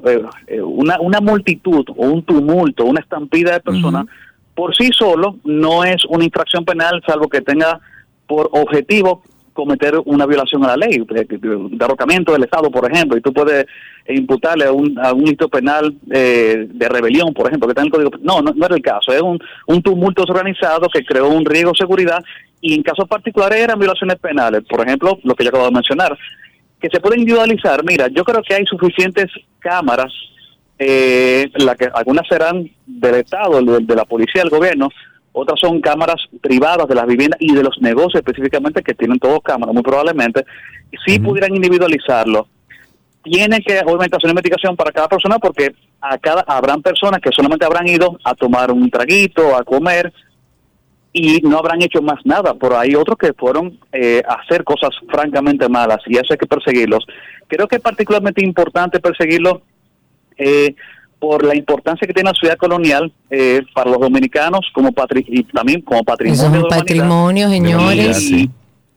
eh, 0.48 0.62
una, 0.64 1.00
una 1.00 1.22
multitud 1.22 1.86
o 1.96 2.08
un 2.08 2.24
tumulto, 2.24 2.86
una 2.86 3.02
estampida 3.02 3.54
de 3.54 3.60
personas, 3.60 4.08
por 4.56 4.76
sí 4.76 4.90
solo 4.94 5.38
no 5.44 5.84
es 5.84 6.04
una 6.10 6.24
infracción 6.26 6.66
penal 6.66 7.02
salvo 7.06 7.28
que 7.30 7.42
tenga 7.42 7.80
por 8.28 8.50
objetivo 8.52 9.24
cometer 9.54 10.00
una 10.06 10.26
violación 10.26 10.64
a 10.64 10.68
la 10.70 10.78
ley, 10.78 11.00
de- 11.00 11.26
de- 11.26 11.38
de 11.38 11.58
derrocamiento 11.72 12.32
del 12.32 12.44
Estado, 12.44 12.72
por 12.72 12.90
ejemplo, 12.90 13.18
y 13.18 13.22
tú 13.22 13.34
puedes 13.34 13.66
imputarle 14.08 14.66
a 14.66 14.72
un, 14.72 14.98
a 14.98 15.12
un 15.14 15.26
delito 15.26 15.50
penal 15.50 15.94
eh, 16.10 16.68
de 16.70 16.90
rebelión, 16.90 17.34
por 17.34 17.48
ejemplo, 17.48 17.68
que 17.68 17.72
está 17.72 17.82
en 17.82 17.88
el 17.88 17.92
Código 17.92 18.12
No, 18.22 18.42
no, 18.42 18.54
no 18.56 18.66
era 18.66 18.76
el 18.76 18.82
caso, 18.82 19.12
es 19.12 19.22
un, 19.22 19.38
un 19.68 19.82
tumulto 19.82 20.22
desorganizado 20.22 20.88
que 20.94 21.04
creó 21.04 21.28
un 21.30 21.44
riesgo 21.46 21.72
de 21.72 21.78
seguridad 21.80 22.24
y 22.62 22.76
en 22.76 22.82
casos 22.84 23.08
particulares 23.10 23.60
eran 23.60 23.78
violaciones 23.78 24.18
penales, 24.20 24.64
por 24.70 24.86
ejemplo, 24.88 25.20
lo 25.24 25.36
que 25.36 25.44
yo 25.44 25.50
acabo 25.50 25.66
de 25.66 25.72
mencionar, 25.72 26.18
que 26.80 26.88
se 26.90 27.00
pueden 27.02 27.20
individualizar. 27.20 27.84
Mira, 27.84 28.08
yo 28.08 28.24
creo 28.24 28.42
que 28.42 28.54
hay 28.56 28.66
suficientes 28.66 29.26
cámaras, 29.60 30.12
eh, 30.84 31.52
la 31.58 31.76
que 31.76 31.88
algunas 31.94 32.28
serán 32.28 32.68
del 32.88 33.16
Estado, 33.16 33.62
de, 33.62 33.86
de 33.86 33.96
la 33.96 34.04
policía, 34.06 34.42
del 34.42 34.50
gobierno, 34.50 34.90
otras 35.32 35.60
son 35.60 35.80
cámaras 35.80 36.16
privadas 36.42 36.88
de 36.88 36.96
las 36.96 37.06
viviendas 37.06 37.40
y 37.40 37.54
de 37.54 37.62
los 37.62 37.80
negocios 37.82 38.16
específicamente 38.16 38.82
que 38.82 38.96
tienen 38.96 39.20
todos 39.20 39.42
cámaras, 39.44 39.76
muy 39.76 39.84
probablemente, 39.84 40.44
si 41.06 41.20
pudieran 41.20 41.56
individualizarlo. 41.56 42.48
Tiene 43.24 43.62
que, 43.62 43.80
obviamente, 43.86 44.18
hacer 44.18 44.26
una 44.26 44.32
investigación 44.32 44.76
para 44.76 44.92
cada 44.92 45.08
persona 45.08 45.38
porque 45.38 45.76
a 46.02 46.18
cada 46.18 46.42
habrán 46.48 46.82
personas 46.82 47.22
que 47.22 47.30
solamente 47.32 47.64
habrán 47.64 47.88
ido 47.88 48.18
a 48.24 48.34
tomar 48.34 48.72
un 48.72 48.90
traguito, 48.90 49.56
a 49.56 49.64
comer, 49.64 50.12
y 51.14 51.42
no 51.42 51.60
habrán 51.60 51.84
hecho 51.84 52.02
más 52.02 52.26
nada. 52.26 52.56
Pero 52.60 52.80
hay 52.80 52.96
otros 52.96 53.20
que 53.20 53.34
fueron 53.34 53.78
eh, 53.92 54.24
a 54.28 54.42
hacer 54.42 54.64
cosas 54.64 54.90
francamente 55.08 55.70
malas 55.70 56.00
y 56.08 56.16
eso 56.16 56.32
hay 56.32 56.38
que 56.38 56.48
perseguirlos. 56.48 57.06
Creo 57.48 57.68
que 57.68 57.76
es 57.76 57.82
particularmente 57.82 58.44
importante 58.44 59.00
perseguirlos 59.00 59.62
eh, 60.42 60.76
por 61.20 61.46
la 61.46 61.56
importancia 61.56 62.08
que 62.08 62.14
tiene 62.14 62.30
la 62.32 62.34
ciudad 62.34 62.58
colonial 62.58 63.12
eh, 63.30 63.62
para 63.76 63.92
los 63.92 64.00
dominicanos 64.00 64.66
como 64.74 64.92
patri- 64.92 65.24
y 65.28 65.44
también 65.44 65.82
como 65.82 66.04
patrimonio. 66.04 66.42
Es 66.44 66.54
un 66.64 66.70
señores. 68.08 68.18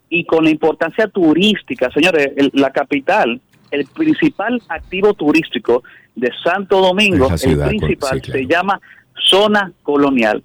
Y 0.08 0.24
con 0.24 0.44
la 0.44 0.50
importancia 0.50 1.06
turística, 1.08 1.90
señores, 1.90 2.30
el- 2.36 2.50
la 2.54 2.70
capital, 2.70 3.40
el 3.70 3.84
principal 3.86 4.62
activo 4.68 5.12
turístico 5.14 5.82
de 6.14 6.30
Santo 6.42 6.80
Domingo, 6.80 7.26
ciudad, 7.36 7.68
el 7.70 7.76
principal, 7.78 8.14
sí, 8.14 8.20
claro. 8.30 8.38
se 8.40 8.46
llama 8.46 8.80
zona 9.28 9.72
colonial. 9.82 10.42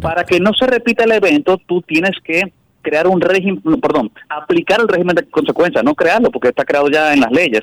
Para 0.00 0.24
que 0.24 0.38
no 0.40 0.52
se 0.54 0.66
repita 0.66 1.04
el 1.04 1.12
evento, 1.12 1.58
tú 1.66 1.82
tienes 1.82 2.12
que 2.24 2.52
crear 2.82 3.06
un 3.08 3.20
régimen, 3.20 3.60
perdón, 3.80 4.10
aplicar 4.28 4.80
el 4.80 4.88
régimen 4.88 5.14
de 5.16 5.24
consecuencias, 5.28 5.82
no 5.84 5.94
crearlo 5.94 6.30
porque 6.30 6.48
está 6.48 6.64
creado 6.64 6.88
ya 6.88 7.12
en 7.12 7.20
las 7.20 7.32
leyes, 7.32 7.62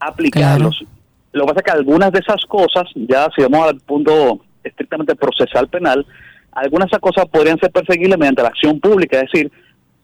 aplicarlos. 0.00 0.82
Lo 1.32 1.44
que 1.44 1.48
pasa 1.48 1.60
es 1.60 1.72
que 1.72 1.78
algunas 1.78 2.12
de 2.12 2.20
esas 2.20 2.44
cosas, 2.46 2.84
ya 2.94 3.28
si 3.34 3.42
vamos 3.42 3.68
al 3.68 3.80
punto 3.80 4.40
estrictamente 4.64 5.14
procesal 5.14 5.68
penal, 5.68 6.06
algunas 6.52 6.86
de 6.86 6.96
esas 6.96 7.00
cosas 7.00 7.26
podrían 7.26 7.58
ser 7.58 7.70
perseguibles 7.70 8.18
mediante 8.18 8.42
la 8.42 8.48
acción 8.48 8.80
pública, 8.80 9.18
es 9.18 9.30
decir, 9.32 9.52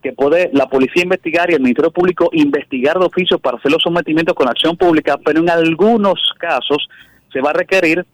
que 0.02 0.12
puede 0.12 0.50
la 0.52 0.66
policía 0.66 1.02
investigar 1.02 1.50
y 1.50 1.54
el 1.54 1.62
Ministerio 1.62 1.90
Público 1.90 2.28
investigar 2.32 2.98
de 2.98 3.06
oficio 3.06 3.38
para 3.38 3.56
hacer 3.56 3.72
los 3.72 3.82
sometimientos 3.82 4.34
con 4.34 4.48
acción 4.48 4.76
pública, 4.76 5.16
pero 5.24 5.40
en 5.40 5.48
algunos 5.48 6.20
casos 6.38 6.86
se 7.32 7.40
va 7.40 7.50
a 7.50 7.54
requerir 7.54 8.04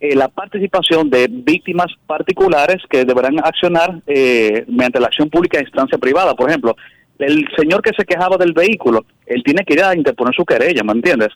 eh, 0.00 0.16
la 0.16 0.28
participación 0.28 1.10
de 1.10 1.28
víctimas 1.28 1.86
particulares 2.06 2.82
que 2.90 3.04
deberán 3.04 3.38
accionar 3.38 4.00
eh, 4.06 4.64
mediante 4.66 5.00
la 5.00 5.06
acción 5.06 5.30
pública 5.30 5.58
en 5.58 5.64
instancia 5.64 5.96
privada. 5.98 6.34
Por 6.34 6.48
ejemplo, 6.48 6.76
el 7.20 7.48
señor 7.56 7.82
que 7.82 7.92
se 7.96 8.04
quejaba 8.04 8.36
del 8.36 8.52
vehículo, 8.52 9.04
él 9.26 9.42
tiene 9.44 9.64
que 9.64 9.74
ir 9.74 9.82
a 9.82 9.96
interponer 9.96 10.34
su 10.34 10.44
querella, 10.44 10.82
¿me 10.82 10.92
entiendes? 10.92 11.30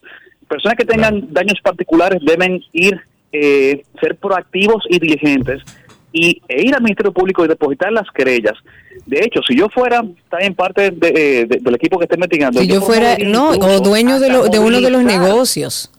Personas 0.53 0.77
que 0.77 0.85
tengan 0.85 1.33
daños 1.33 1.59
particulares 1.63 2.21
deben 2.25 2.61
ir, 2.75 3.01
eh, 3.33 3.83
ser 4.01 4.17
proactivos 4.17 4.85
y 4.91 4.99
diligentes 4.99 5.63
y 6.13 6.43
e 6.47 6.63
ir 6.67 6.75
al 6.75 6.83
Ministerio 6.83 7.11
Público 7.11 7.43
y 7.43 7.49
depositar 7.49 7.91
las 7.91 8.07
querellas. 8.15 8.53
De 9.07 9.21
hecho, 9.25 9.41
si 9.49 9.57
yo 9.57 9.69
fuera 9.71 10.05
también 10.29 10.55
parte 10.55 10.91
de, 10.91 11.09
eh, 11.09 11.47
de- 11.47 11.59
del 11.59 11.75
equipo 11.75 11.99
que 11.99 12.05
esté 12.05 12.17
investigando, 12.17 12.61
Si 12.61 12.67
yo 12.69 12.83
fuera, 12.83 13.17
no, 13.25 13.49
o 13.53 13.81
dueño 13.81 14.21
de, 14.21 14.29
lo- 14.29 14.47
de 14.49 14.59
uno 14.59 14.81
de 14.83 14.91
los 14.91 15.03
negocios. 15.05 15.91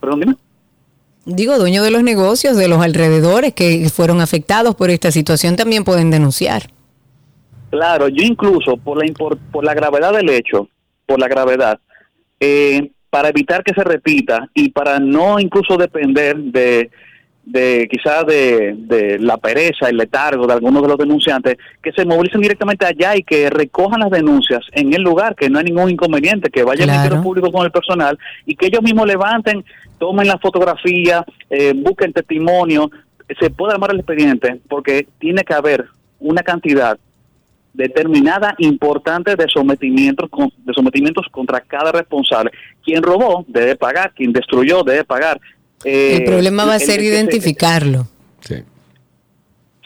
Perdón, 0.00 0.20
dime. 0.20 0.36
Digo, 1.26 1.58
dueño 1.58 1.82
de 1.82 1.90
los 1.90 2.02
negocios 2.02 2.56
de 2.56 2.68
los 2.68 2.80
alrededores 2.82 3.52
que 3.52 3.86
fueron 3.90 4.22
afectados 4.22 4.74
por 4.74 4.88
esta 4.88 5.10
situación 5.10 5.56
también 5.56 5.84
pueden 5.84 6.10
denunciar. 6.10 6.70
Claro, 7.68 8.08
yo 8.08 8.22
incluso 8.24 8.78
por 8.78 8.96
la 8.96 9.04
impor- 9.04 9.38
por 9.52 9.62
la 9.62 9.74
gravedad 9.74 10.14
del 10.14 10.30
hecho, 10.30 10.68
por 11.04 11.20
la 11.20 11.28
gravedad, 11.28 11.78
eh, 12.40 12.90
para 13.10 13.28
evitar 13.28 13.62
que 13.64 13.74
se 13.74 13.84
repita 13.84 14.48
y 14.54 14.70
para 14.70 14.98
no 15.00 15.38
incluso 15.40 15.76
depender 15.76 16.36
de, 16.36 16.90
de 17.44 17.88
quizás 17.90 18.24
de, 18.26 18.74
de 18.76 19.18
la 19.18 19.36
pereza, 19.36 19.88
el 19.88 19.96
letargo 19.96 20.46
de 20.46 20.52
algunos 20.52 20.82
de 20.82 20.88
los 20.88 20.96
denunciantes, 20.98 21.56
que 21.82 21.92
se 21.92 22.04
movilicen 22.04 22.40
directamente 22.40 22.86
allá 22.86 23.16
y 23.16 23.22
que 23.24 23.50
recojan 23.50 24.00
las 24.00 24.10
denuncias 24.10 24.60
en 24.72 24.94
el 24.94 25.02
lugar, 25.02 25.34
que 25.34 25.50
no 25.50 25.58
hay 25.58 25.64
ningún 25.64 25.90
inconveniente, 25.90 26.50
que 26.50 26.62
vaya 26.62 26.84
Claro. 26.84 26.98
Ministerio 27.00 27.22
Público 27.22 27.50
con 27.50 27.64
el 27.64 27.72
personal 27.72 28.18
y 28.46 28.54
que 28.54 28.66
ellos 28.66 28.82
mismos 28.82 29.06
levanten, 29.06 29.64
tomen 29.98 30.28
la 30.28 30.38
fotografía, 30.38 31.24
eh, 31.50 31.72
busquen 31.74 32.12
testimonio, 32.12 32.90
se 33.40 33.50
puede 33.50 33.74
armar 33.74 33.90
el 33.92 33.98
expediente, 33.98 34.60
porque 34.68 35.08
tiene 35.18 35.42
que 35.42 35.54
haber 35.54 35.86
una 36.20 36.42
cantidad 36.42 36.98
determinada 37.72 38.54
importante 38.58 39.36
de 39.36 39.46
sometimientos 39.52 40.28
con- 40.30 40.52
de 40.58 40.72
sometimientos 40.74 41.26
contra 41.30 41.60
cada 41.60 41.92
responsable. 41.92 42.50
Quien 42.84 43.02
robó 43.02 43.44
debe 43.48 43.76
pagar, 43.76 44.12
quien 44.14 44.32
destruyó 44.32 44.82
debe 44.82 45.04
pagar. 45.04 45.40
Eh, 45.84 46.16
el 46.18 46.24
problema 46.24 46.64
va 46.64 46.74
a 46.74 46.78
ser 46.78 47.00
el 47.00 47.06
identificarlo. 47.06 48.06
Sí. 48.40 48.56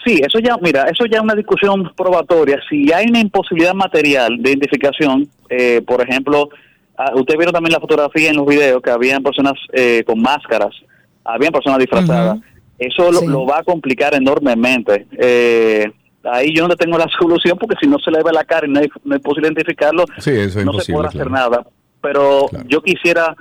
Sí, 0.04 0.20
eso 0.26 0.38
ya, 0.38 0.56
mira, 0.60 0.84
eso 0.84 1.06
ya 1.06 1.18
es 1.18 1.22
una 1.22 1.34
discusión 1.34 1.90
probatoria. 1.96 2.58
Si 2.68 2.92
hay 2.92 3.06
una 3.08 3.20
imposibilidad 3.20 3.72
material 3.74 4.36
de 4.42 4.50
identificación, 4.50 5.28
eh, 5.48 5.80
por 5.86 6.02
ejemplo, 6.02 6.50
ah, 6.98 7.12
ustedes 7.14 7.38
vieron 7.38 7.54
también 7.54 7.72
la 7.72 7.80
fotografía 7.80 8.28
en 8.30 8.36
los 8.36 8.46
videos 8.46 8.82
que 8.82 8.90
habían 8.90 9.22
personas 9.22 9.54
eh, 9.72 10.02
con 10.06 10.20
máscaras, 10.20 10.74
habían 11.24 11.52
personas 11.52 11.78
disfrazadas. 11.78 12.38
Eso 12.78 13.10
lo, 13.12 13.20
Sí. 13.20 13.26
lo 13.28 13.46
va 13.46 13.58
a 13.60 13.62
complicar 13.62 14.14
enormemente. 14.14 15.06
Eh, 15.16 15.90
ahí 16.32 16.54
yo 16.54 16.66
no 16.68 16.76
tengo 16.76 16.96
la 16.98 17.06
solución 17.20 17.56
porque 17.58 17.76
si 17.80 17.86
no 17.88 17.98
se 17.98 18.10
le 18.10 18.22
ve 18.22 18.32
la 18.32 18.44
cara 18.44 18.66
y 18.66 18.70
no 18.70 18.80
es, 18.80 18.88
no 19.04 19.14
es 19.16 19.22
posible 19.22 19.48
identificarlo, 19.48 20.04
Sí, 20.18 20.30
eso 20.30 20.60
es 20.60 20.64
no 20.66 20.72
se 20.80 20.92
podrá 20.92 21.08
hacer 21.08 21.26
claro. 21.28 21.50
nada. 21.50 21.66
Pero 22.00 22.46
Claro. 22.50 22.64
yo 22.68 22.82
quisiera 22.82 23.34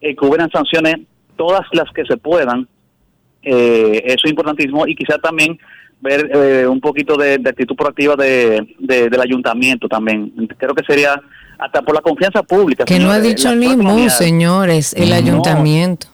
eh, 0.00 0.14
que 0.16 0.24
hubieran 0.26 0.50
sanciones 0.50 0.96
todas 1.36 1.62
las 1.72 1.90
que 1.92 2.04
se 2.04 2.16
puedan. 2.16 2.66
Eh, 3.42 4.02
eso 4.06 4.22
es 4.24 4.30
importantísimo 4.30 4.86
y 4.86 4.94
quizá 4.96 5.18
también 5.18 5.58
ver 6.00 6.30
eh, 6.34 6.66
un 6.66 6.80
poquito 6.80 7.16
de, 7.16 7.38
de 7.38 7.50
actitud 7.50 7.76
proactiva 7.76 8.14
de, 8.16 8.74
de- 8.78 9.08
del 9.08 9.20
ayuntamiento 9.20 9.88
también. 9.88 10.32
Creo 10.58 10.74
que 10.74 10.84
sería 10.84 11.20
hasta 11.58 11.82
por 11.82 11.94
la 11.94 12.00
confianza 12.00 12.42
pública. 12.42 12.84
Que 12.84 12.98
no 12.98 13.10
ha 13.10 13.14
señores, 13.20 13.36
dicho 13.36 13.54
ni 13.56 13.68
mu, 13.68 13.76
colonial, 13.84 14.10
señores, 14.10 14.92
el 14.94 15.08
No. 15.10 15.14
ayuntamiento. 15.14 16.06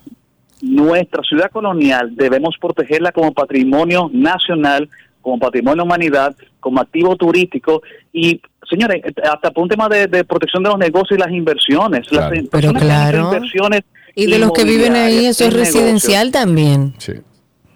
Nuestra 0.63 1.23
ciudad 1.23 1.51
colonial 1.51 2.15
debemos 2.17 2.57
protegerla 2.59 3.13
como 3.13 3.33
patrimonio 3.35 4.11
nacional, 4.13 4.89
como 5.25 5.39
patrimonio 5.41 5.83
de 5.83 5.87
humanidad, 5.87 6.37
como 6.61 6.81
activo 6.81 7.17
turístico 7.17 7.83
y, 8.13 8.41
señores, 8.71 9.03
hasta 9.25 9.51
por 9.51 9.65
un 9.65 9.69
tema 9.71 9.89
de, 9.89 10.07
de 10.07 10.23
protección 10.25 10.63
de 10.63 10.69
los 10.69 10.79
negocios 10.79 11.19
y 11.19 11.21
las 11.21 11.33
inversiones. 11.33 12.01
Las 12.13 12.29
Claro. 12.29 12.51
personas 12.51 12.83
Pero 12.83 12.87
claro. 12.87 13.19
inversiones 13.35 13.81
Y 14.15 14.31
de 14.31 14.39
los 14.39 14.53
que 14.53 14.65
viven 14.65 14.95
ahí, 14.95 15.27
eso 15.27 15.45
es 15.45 15.53
negocios. 15.53 15.75
residencial 15.75 16.31
también. 16.31 16.95
Sí. 16.99 17.15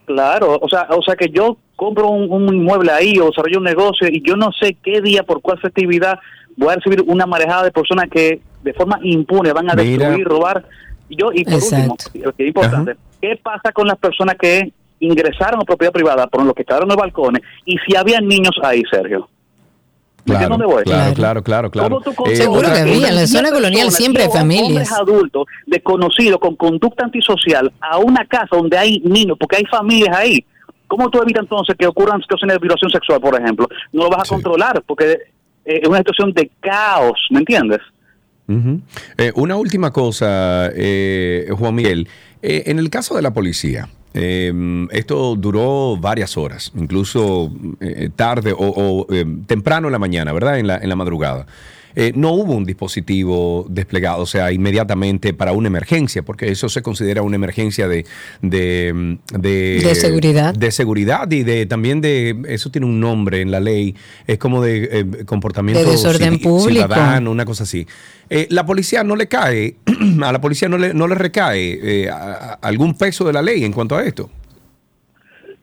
Claro, 0.07 0.59
o 0.63 0.69
sea, 0.69 0.87
o 0.91 1.03
sea 1.03 1.17
que 1.17 1.29
yo 1.29 1.59
compro 1.77 2.09
un, 2.09 2.31
un 2.31 2.55
inmueble 2.55 2.91
ahí 2.93 3.19
o 3.19 3.27
desarrollo 3.27 3.59
un 3.59 3.65
negocio 3.65 4.09
y 4.09 4.23
yo 4.27 4.37
no 4.37 4.51
sé 4.53 4.77
qué 4.83 5.01
día, 5.01 5.23
por 5.23 5.41
cuál 5.43 5.59
festividad 5.61 6.19
voy 6.57 6.73
a 6.73 6.77
recibir 6.77 7.03
una 7.07 7.27
marejada 7.27 7.65
de 7.65 7.71
personas 7.73 8.07
que 8.11 8.41
de 8.63 8.73
forma 8.73 8.99
impune 9.03 9.53
van 9.53 9.71
a 9.71 9.75
Mira. 9.75 9.85
destruir, 10.09 10.27
robar. 10.27 10.65
Y 11.11 11.17
yo 11.17 11.31
y 11.33 11.45
por 11.45 11.55
Exacto. 11.55 11.93
último, 12.07 12.25
lo 12.27 12.33
que 12.35 12.43
es 12.43 12.49
importante, 12.49 12.97
¿qué 13.21 13.39
pasa 13.43 13.73
con 13.73 13.87
las 13.87 13.99
personas 13.99 14.37
que 14.41 14.73
ingresaron 15.01 15.61
a 15.61 15.65
propiedad 15.65 15.93
privada 15.93 16.27
por 16.27 16.45
los 16.45 16.55
que 16.55 16.65
quedaron 16.65 16.85
en 16.85 16.97
los 16.97 16.97
balcones 16.97 17.43
y 17.65 17.77
si 17.87 17.97
había 17.97 18.21
niños 18.21 18.53
ahí, 18.63 18.83
Sergio? 18.91 19.29
¿Me 20.25 20.35
entiendes 20.35 20.49
Claro, 20.49 20.51
dónde 20.59 20.67
voy? 20.67 20.85
claro, 20.85 21.15
Claro. 21.15 21.15
claro, 21.15 21.43
claro, 21.43 21.71
claro. 21.71 21.89
¿Cómo 21.89 22.01
tú 22.17 22.31
Eh, 22.31 22.37
Seguro 22.37 22.73
que 22.73 22.81
había, 22.81 23.09
en 23.09 23.15
la 23.17 23.27
zona 23.27 23.51
colonial 23.51 23.91
siempre 23.91 24.25
hay 24.25 24.29
familias. 24.31 24.69
Hombres 24.69 24.93
adultos, 24.93 25.47
desconocidos, 25.67 26.39
con 26.39 26.55
conducta 26.57 27.05
antisocial, 27.05 27.73
a 27.81 27.99
una 27.99 28.25
casa 28.27 28.49
donde 28.53 28.77
hay 28.77 29.01
niños, 29.01 29.37
porque 29.41 29.57
hay 29.57 29.65
familias 29.67 30.15
ahí. 30.17 30.45
¿Cómo 30.87 31.09
tú 31.11 31.21
evitas 31.23 31.43
entonces 31.45 31.77
que 31.79 31.87
ocurran 31.87 32.21
situaciones 32.21 32.57
de 32.57 32.61
violación 32.61 32.91
sexual, 32.91 33.21
por 33.21 33.41
ejemplo? 33.41 33.67
No 33.93 34.05
lo 34.05 34.11
vas 34.11 34.23
a 34.23 34.25
Sí. 34.25 34.31
controlar, 34.35 34.83
porque 34.87 35.13
eh, 35.65 35.81
es 35.83 35.89
una 35.89 35.99
situación 35.99 36.33
de 36.33 36.51
caos, 36.61 37.19
¿me 37.31 37.39
entiendes? 37.41 37.81
Eh, 39.19 39.33
una 39.35 39.57
última 39.57 39.93
cosa, 39.93 40.71
eh, 40.75 41.49
Juan 41.59 41.75
Miguel. 41.75 42.09
Eh, 42.41 42.63
en 42.67 42.79
el 42.79 42.89
caso 42.89 43.15
de 43.15 43.21
la 43.23 43.33
policía, 43.35 43.89
eh, 44.21 44.89
esto 44.91 45.37
duró 45.37 45.97
varias 45.97 46.37
horas, 46.37 46.73
incluso 46.75 47.53
eh, 47.81 48.11
tarde 48.15 48.53
o, 48.57 49.07
eh, 49.11 49.25
temprano 49.47 49.89
en 49.89 49.93
la 49.93 49.99
mañana, 49.99 50.33
¿verdad? 50.33 50.59
En 50.59 50.89
la 50.89 50.97
madrugada. 50.97 51.47
Eh, 51.97 52.13
no 52.15 52.33
hubo 52.33 52.55
un 52.55 52.65
dispositivo 52.65 53.67
desplegado, 53.69 54.23
o 54.23 54.27
sea, 54.27 54.53
inmediatamente 54.53 55.33
para 55.35 55.53
una 55.53 55.69
emergencia, 55.69 56.23
porque 56.23 56.49
eso 56.51 56.69
se 56.69 56.83
considera 56.83 57.23
una 57.23 57.37
emergencia 57.37 57.89
de, 57.89 58.05
de, 58.43 59.19
de, 59.33 59.81
De 59.83 59.95
seguridad. 59.95 60.55
de 60.55 60.71
seguridad 60.71 61.31
y 61.31 61.43
de 61.43 61.67
también 61.67 62.01
de, 62.01 62.37
eso 62.49 62.71
tiene 62.71 62.87
un 62.87 63.01
nombre 63.01 63.41
en 63.41 63.51
la 63.51 63.61
ley, 63.61 63.95
es 64.27 64.39
como 64.39 64.63
de 64.63 64.89
eh, 64.93 65.25
comportamiento 65.25 65.85
De 65.85 65.91
desorden 65.93 66.35
civi- 66.35 66.43
público. 66.43 66.87
ciudadano, 66.87 67.31
una 67.31 67.45
cosa 67.45 67.65
así. 67.65 67.87
Eh, 68.31 68.47
la 68.51 68.65
policía 68.67 69.03
no 69.05 69.17
le 69.17 69.27
cae, 69.27 69.77
a 70.23 70.33
la 70.33 70.41
policía 70.41 70.69
no 70.69 70.79
le, 70.79 70.93
no 70.95 71.07
le 71.09 71.15
recae 71.15 71.79
eh, 71.83 72.11
algún 72.61 72.95
peso 72.97 73.25
de 73.25 73.33
la 73.33 73.43
ley 73.43 73.65
en 73.65 73.73
cuanto 73.73 73.97
a 73.97 74.05
esto. 74.05 74.31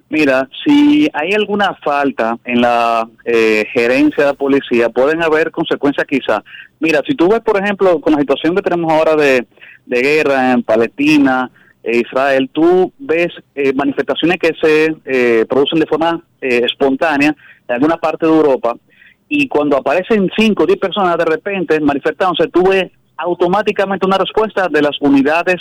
Mira, 0.10 0.48
si 0.64 1.10
hay 1.14 1.34
alguna 1.34 1.76
falta 1.84 2.38
en 2.46 2.62
la 2.62 3.10
eh, 3.26 3.66
gerencia 3.74 4.24
de 4.24 4.32
la 4.32 4.38
policía, 4.38 4.90
pueden 4.90 5.24
haber 5.24 5.52
consecuencias 5.52 6.06
quizás. 6.08 6.42
Mira, 6.80 7.02
si 7.08 7.16
tú 7.16 7.30
ves, 7.30 7.42
por 7.42 7.62
ejemplo, 7.62 8.00
con 8.00 8.14
la 8.14 8.20
situación 8.20 8.56
que 8.56 8.62
tenemos 8.62 8.92
ahora 8.92 9.16
de, 9.16 9.48
de 9.86 10.02
guerra 10.02 10.52
en 10.52 10.64
Palestina, 10.64 11.50
e 11.86 11.98
Israel, 12.00 12.50
tú 12.52 12.92
ves 12.98 13.28
eh, 13.54 13.72
manifestaciones 13.74 14.38
que 14.40 14.54
se 14.60 14.96
eh, 15.06 15.46
producen 15.48 15.80
de 15.80 15.86
forma 15.86 16.20
eh, 16.42 16.62
espontánea 16.66 17.36
en 17.68 17.76
alguna 17.76 17.98
parte 17.98 18.26
de 18.26 18.32
Europa, 18.32 18.76
y 19.30 19.48
cuando 19.48 19.78
aparecen 19.78 20.30
5 20.36 20.64
o 20.64 20.66
10 20.66 20.80
personas 20.80 21.18
de 21.18 21.26
repente 21.26 21.80
manifestándose, 21.80 22.48
tú 22.48 22.70
ves 22.70 22.92
automáticamente 23.18 24.06
una 24.06 24.18
respuesta 24.18 24.68
de 24.68 24.82
las 24.82 25.00
unidades 25.00 25.58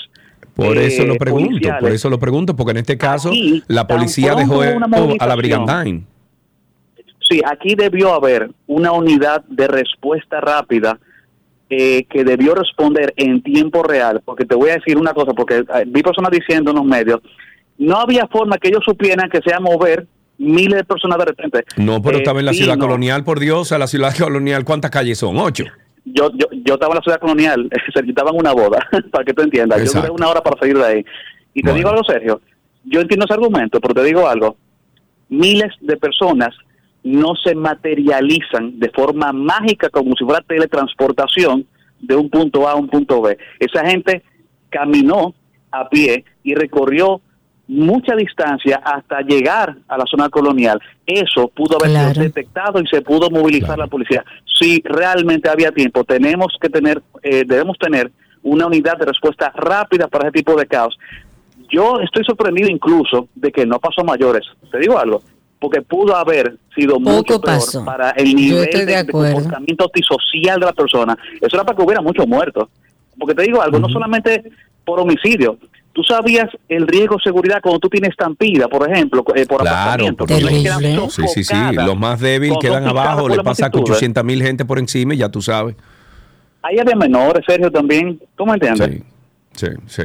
Por 0.55 0.77
eh, 0.79 0.87
eso 0.87 1.05
lo 1.05 1.17
pregunto, 1.17 1.49
policiales. 1.49 1.81
por 1.83 1.93
eso 1.93 2.11
lo 2.11 2.19
pregunto, 2.19 2.55
porque 2.57 2.71
en 2.73 2.77
este 2.79 2.97
caso 2.97 3.29
Aquí, 3.29 3.63
la 3.67 3.87
policía 3.87 4.35
dejó 4.35 4.63
a 4.63 5.27
la 5.27 5.35
brigandine. 5.35 6.05
Sí, 7.29 7.41
aquí 7.45 7.75
debió 7.75 8.13
haber 8.15 8.51
una 8.67 8.93
unidad 8.93 9.43
de 9.49 9.67
respuesta 9.67 10.41
rápida 10.41 10.99
eh, 11.71 12.05
que 12.09 12.23
debió 12.23 12.55
responder 12.55 13.13
en 13.17 13.43
tiempo 13.43 13.83
real, 13.83 14.21
porque 14.25 14.45
te 14.45 14.55
voy 14.55 14.71
a 14.71 14.75
decir 14.75 14.97
una 14.99 15.13
cosa, 15.15 15.33
porque 15.33 15.57
eh, 15.59 15.65
vi 15.87 16.03
personas 16.03 16.31
diciendo 16.31 16.71
en 16.71 16.77
los 16.77 16.85
medios, 16.85 17.21
no 17.79 17.97
había 17.99 18.27
forma 18.29 18.59
que 18.59 18.69
ellos 18.69 18.83
supieran 18.85 19.29
que 19.31 19.39
se 19.39 19.49
iba 19.51 19.57
a 19.57 19.61
mover 19.61 20.07
miles 20.37 20.77
de 20.79 20.85
personas 20.85 21.19
de 21.19 21.25
repente. 21.25 21.65
No, 21.77 22.01
pero 22.03 22.19
Eh, 22.19 22.21
estaba 22.21 22.39
en 22.41 22.47
la 22.47 22.53
ciudad 22.53 22.77
no. 22.77 22.85
colonial, 22.85 23.25
por 23.25 23.41
Dios, 23.41 23.73
a 23.73 23.79
la 23.79 23.87
ciudad 23.87 24.15
colonial, 24.19 24.65
¿cuántas 24.65 24.91
calles 24.91 25.19
son? 25.19 25.37
Ocho. 25.39 25.65
Yo, 26.05 26.31
yo, 26.35 26.47
yo 26.53 26.75
estaba 26.75 26.93
en 26.93 26.97
la 26.99 27.03
ciudad 27.03 27.19
colonial, 27.21 27.69
se 27.95 28.01
estaba 28.01 28.31
en 28.31 28.37
una 28.37 28.53
boda, 28.53 28.87
para 29.11 29.25
que 29.25 29.33
tú 29.33 29.43
entiendas. 29.43 29.85
Yo 29.93 30.01
duré 30.01 30.11
una 30.13 30.29
hora 30.29 30.41
para 30.43 30.59
salir 30.59 30.77
de 30.77 30.85
ahí. 30.85 31.05
Y 31.55 31.63
te 31.63 31.71
Bueno. 31.71 31.77
digo 31.77 31.89
algo, 31.91 32.05
Sergio, 32.05 32.41
yo 32.85 33.01
entiendo 33.01 33.25
ese 33.25 33.35
argumento, 33.35 33.81
pero 33.81 33.95
te 33.95 34.05
digo 34.05 34.29
algo. 34.29 34.57
Miles 35.29 35.73
de 35.81 35.97
personas 35.97 36.55
no 37.03 37.35
se 37.37 37.55
materializan 37.55 38.79
de 38.79 38.91
forma 38.91 39.33
mágica 39.33 39.89
como 39.91 40.15
si 40.17 40.25
fuera 40.25 40.41
teletransportación 40.43 41.67
de 42.01 42.17
un 42.17 42.29
punto 42.29 42.69
A 42.69 42.73
a 42.73 42.77
un 42.77 42.89
punto 42.89 43.23
B. 43.23 43.37
Esa 43.59 43.85
gente 43.87 44.23
caminó 44.69 45.35
a 45.71 45.89
pie 45.89 46.25
y 46.43 46.55
recorrió 46.55 47.21
mucha 47.67 48.15
distancia 48.15 48.77
hasta 48.85 49.21
llegar 49.23 49.77
a 49.89 49.97
la 49.99 50.05
zona 50.07 50.29
colonial. 50.29 50.81
Eso 51.07 51.49
pudo 51.49 51.77
haber 51.79 51.91
Claro. 51.91 52.13
sido 52.15 52.25
detectado 52.25 52.81
y 52.81 52.87
se 52.87 53.01
pudo 53.03 53.31
movilizar 53.31 53.69
Claro. 53.77 53.83
la 53.83 53.87
policía. 53.89 54.25
Si 54.59 54.83
realmente 54.85 55.49
había 55.49 55.73
tiempo, 55.73 56.05
tenemos 56.05 56.55
que 56.61 56.69
tener, 56.69 57.03
eh, 57.23 57.45
debemos 57.47 57.79
tener 57.79 58.11
una 58.43 58.67
unidad 58.67 58.99
de 58.99 59.07
respuesta 59.07 59.51
rápida 59.57 60.09
para 60.09 60.29
ese 60.29 60.33
tipo 60.39 60.55
de 60.57 60.67
caos. 60.67 60.99
Yo 61.71 61.99
estoy 62.01 62.25
sorprendido 62.25 62.69
incluso 62.69 63.29
de 63.35 63.51
que 63.51 63.65
no 63.65 63.79
pasó 63.81 64.05
mayores. 64.05 64.43
Te 64.71 64.79
digo 64.79 64.99
algo, 64.99 65.23
porque 65.59 65.81
pudo 65.81 66.15
haber 66.15 66.57
sido 66.75 66.95
Poco 66.99 67.11
mucho 67.11 67.41
peor 67.41 67.57
pasó. 67.57 67.85
para 67.85 68.11
el 68.11 68.29
Yo 68.29 68.37
nivel 68.37 68.65
estoy 68.65 68.81
de 68.81 68.87
de, 68.87 68.93
de 68.93 68.99
acuerdo. 68.99 69.35
comportamiento 69.35 69.85
antisocial 69.87 70.61
de 70.61 70.67
la 70.67 70.73
persona. 70.75 71.17
Eso 71.41 71.57
era 71.57 71.65
para 71.65 71.77
que 71.77 71.83
hubiera 71.83 72.03
muchos 72.03 72.29
muertos. 72.29 72.69
Porque 73.19 73.35
te 73.35 73.43
digo 73.45 73.63
algo, 73.63 73.79
no 73.79 73.89
solamente 73.89 74.45
por 74.85 75.01
homicidio. 75.01 75.57
Tú 75.95 76.03
sabías 76.03 76.47
el 76.69 76.87
riesgo 76.89 77.17
de 77.17 77.23
seguridad 77.23 77.61
cuando 77.63 77.79
tú 77.79 77.89
tienes 77.89 78.11
estampida, 78.11 78.67
por 78.67 78.91
ejemplo, 78.91 79.25
eh, 79.35 79.47
por 79.47 79.61
Claro, 79.61 80.05
quedan 80.27 81.09
Sí, 81.09 81.23
sí, 81.29 81.45
sí. 81.45 81.55
Los 81.73 81.97
más 81.97 82.21
débiles 82.21 82.59
quedan 82.61 82.87
abajo, 82.87 83.29
le 83.29 83.43
pasa 83.43 83.67
a 83.67 83.69
multitud, 83.71 83.93
¿eh? 83.93 83.97
800 83.97 84.25
mil 84.25 84.43
gente 84.43 84.65
por 84.65 84.79
encima 84.81 85.15
y 85.15 85.19
ya 85.19 85.29
tú 85.29 85.41
sabes. 85.41 85.77
Ahí 86.63 86.79
había 86.79 86.97
menores, 86.97 87.45
Sergio, 87.47 87.71
también. 87.71 88.21
¿Tú 88.37 88.45
me 88.45 88.55
entiendes? 88.55 89.03
Sí, 89.55 89.67
sí, 89.67 89.69
sí. 89.87 90.03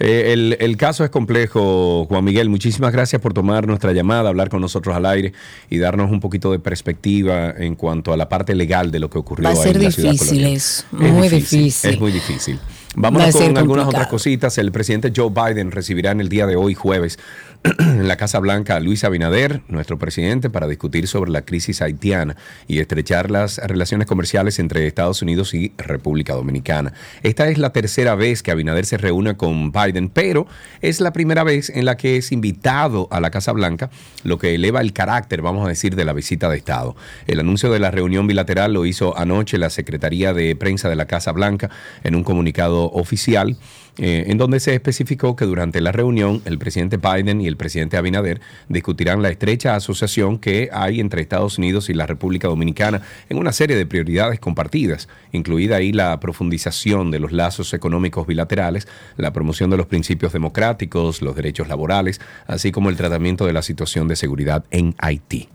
Eh, 0.00 0.32
el, 0.32 0.56
el 0.58 0.76
caso 0.78 1.04
es 1.04 1.10
complejo, 1.10 2.06
Juan 2.06 2.24
Miguel. 2.24 2.48
Muchísimas 2.48 2.90
gracias 2.90 3.20
por 3.20 3.34
tomar 3.34 3.66
nuestra 3.66 3.92
llamada, 3.92 4.30
hablar 4.30 4.48
con 4.48 4.62
nosotros 4.62 4.96
al 4.96 5.04
aire 5.04 5.34
y 5.68 5.78
darnos 5.78 6.10
un 6.10 6.20
poquito 6.20 6.50
de 6.50 6.58
perspectiva 6.58 7.50
en 7.50 7.76
cuanto 7.76 8.12
a 8.12 8.16
la 8.16 8.28
parte 8.28 8.54
legal 8.54 8.90
de 8.90 8.98
lo 8.98 9.10
que 9.10 9.18
ocurrió 9.18 9.44
Va 9.44 9.50
a 9.50 9.52
ahí 9.52 9.62
ser 9.62 9.76
en 9.76 9.84
la 9.84 9.90
ciudad 9.90 10.12
difícil 10.12 10.44
Es 10.46 10.86
muy 10.90 11.28
difícil. 11.28 11.90
Es 11.90 12.00
muy 12.00 12.12
difícil. 12.12 12.58
Vámonos 12.96 13.32
con 13.32 13.42
algunas 13.42 13.64
complicado. 13.66 13.88
otras 13.88 14.06
cositas. 14.08 14.58
El 14.58 14.72
presidente 14.72 15.12
Joe 15.14 15.30
Biden 15.30 15.70
recibirá 15.70 16.10
en 16.10 16.20
el 16.20 16.28
día 16.28 16.46
de 16.46 16.56
hoy, 16.56 16.74
jueves, 16.74 17.18
en 17.78 18.08
la 18.08 18.16
Casa 18.16 18.38
Blanca 18.38 18.80
Luis 18.80 19.04
Abinader, 19.04 19.60
nuestro 19.68 19.98
presidente, 19.98 20.48
para 20.48 20.66
discutir 20.66 21.06
sobre 21.06 21.30
la 21.30 21.42
crisis 21.42 21.82
haitiana 21.82 22.36
y 22.66 22.78
estrechar 22.78 23.30
las 23.30 23.58
relaciones 23.58 24.06
comerciales 24.06 24.58
entre 24.58 24.86
Estados 24.86 25.20
Unidos 25.20 25.52
y 25.52 25.72
República 25.76 26.32
Dominicana. 26.32 26.94
Esta 27.22 27.48
es 27.48 27.58
la 27.58 27.70
tercera 27.70 28.14
vez 28.14 28.42
que 28.42 28.50
Abinader 28.50 28.86
se 28.86 28.96
reúne 28.96 29.36
con 29.36 29.72
Biden, 29.72 30.08
pero 30.08 30.46
es 30.80 31.00
la 31.00 31.12
primera 31.12 31.44
vez 31.44 31.68
en 31.68 31.84
la 31.84 31.98
que 31.98 32.16
es 32.16 32.32
invitado 32.32 33.08
a 33.10 33.20
la 33.20 33.30
Casa 33.30 33.52
Blanca, 33.52 33.90
lo 34.24 34.38
que 34.38 34.54
eleva 34.54 34.80
el 34.80 34.94
carácter, 34.94 35.42
vamos 35.42 35.66
a 35.66 35.68
decir, 35.68 35.96
de 35.96 36.06
la 36.06 36.14
visita 36.14 36.48
de 36.48 36.56
Estado. 36.56 36.96
El 37.26 37.40
anuncio 37.40 37.70
de 37.70 37.78
la 37.78 37.90
reunión 37.90 38.26
bilateral 38.26 38.72
lo 38.72 38.86
hizo 38.86 39.18
anoche 39.18 39.58
la 39.58 39.68
Secretaría 39.68 40.32
de 40.32 40.56
Prensa 40.56 40.88
de 40.88 40.96
la 40.96 41.04
Casa 41.04 41.32
Blanca 41.32 41.68
en 42.04 42.14
un 42.14 42.24
comunicado 42.24 42.90
oficial. 42.92 43.58
Eh, 43.98 44.24
en 44.28 44.38
donde 44.38 44.60
se 44.60 44.74
especificó 44.74 45.36
que 45.36 45.44
durante 45.44 45.80
la 45.80 45.92
reunión 45.92 46.42
el 46.44 46.58
presidente 46.58 46.96
Biden 46.96 47.40
y 47.40 47.46
el 47.46 47.56
presidente 47.56 47.96
Abinader 47.96 48.40
discutirán 48.68 49.22
la 49.22 49.30
estrecha 49.30 49.74
asociación 49.74 50.38
que 50.38 50.70
hay 50.72 51.00
entre 51.00 51.22
Estados 51.22 51.58
Unidos 51.58 51.90
y 51.90 51.94
la 51.94 52.06
República 52.06 52.48
Dominicana 52.48 53.02
en 53.28 53.38
una 53.38 53.52
serie 53.52 53.76
de 53.76 53.86
prioridades 53.86 54.40
compartidas, 54.40 55.08
incluida 55.32 55.76
ahí 55.76 55.92
la 55.92 56.18
profundización 56.20 57.10
de 57.10 57.18
los 57.18 57.32
lazos 57.32 57.74
económicos 57.74 58.26
bilaterales, 58.26 58.88
la 59.16 59.32
promoción 59.32 59.70
de 59.70 59.76
los 59.76 59.86
principios 59.86 60.32
democráticos, 60.32 61.22
los 61.22 61.36
derechos 61.36 61.68
laborales, 61.68 62.20
así 62.46 62.72
como 62.72 62.90
el 62.90 62.96
tratamiento 62.96 63.46
de 63.46 63.52
la 63.52 63.62
situación 63.62 64.08
de 64.08 64.16
seguridad 64.16 64.64
en 64.70 64.94
Haití. 64.98 65.48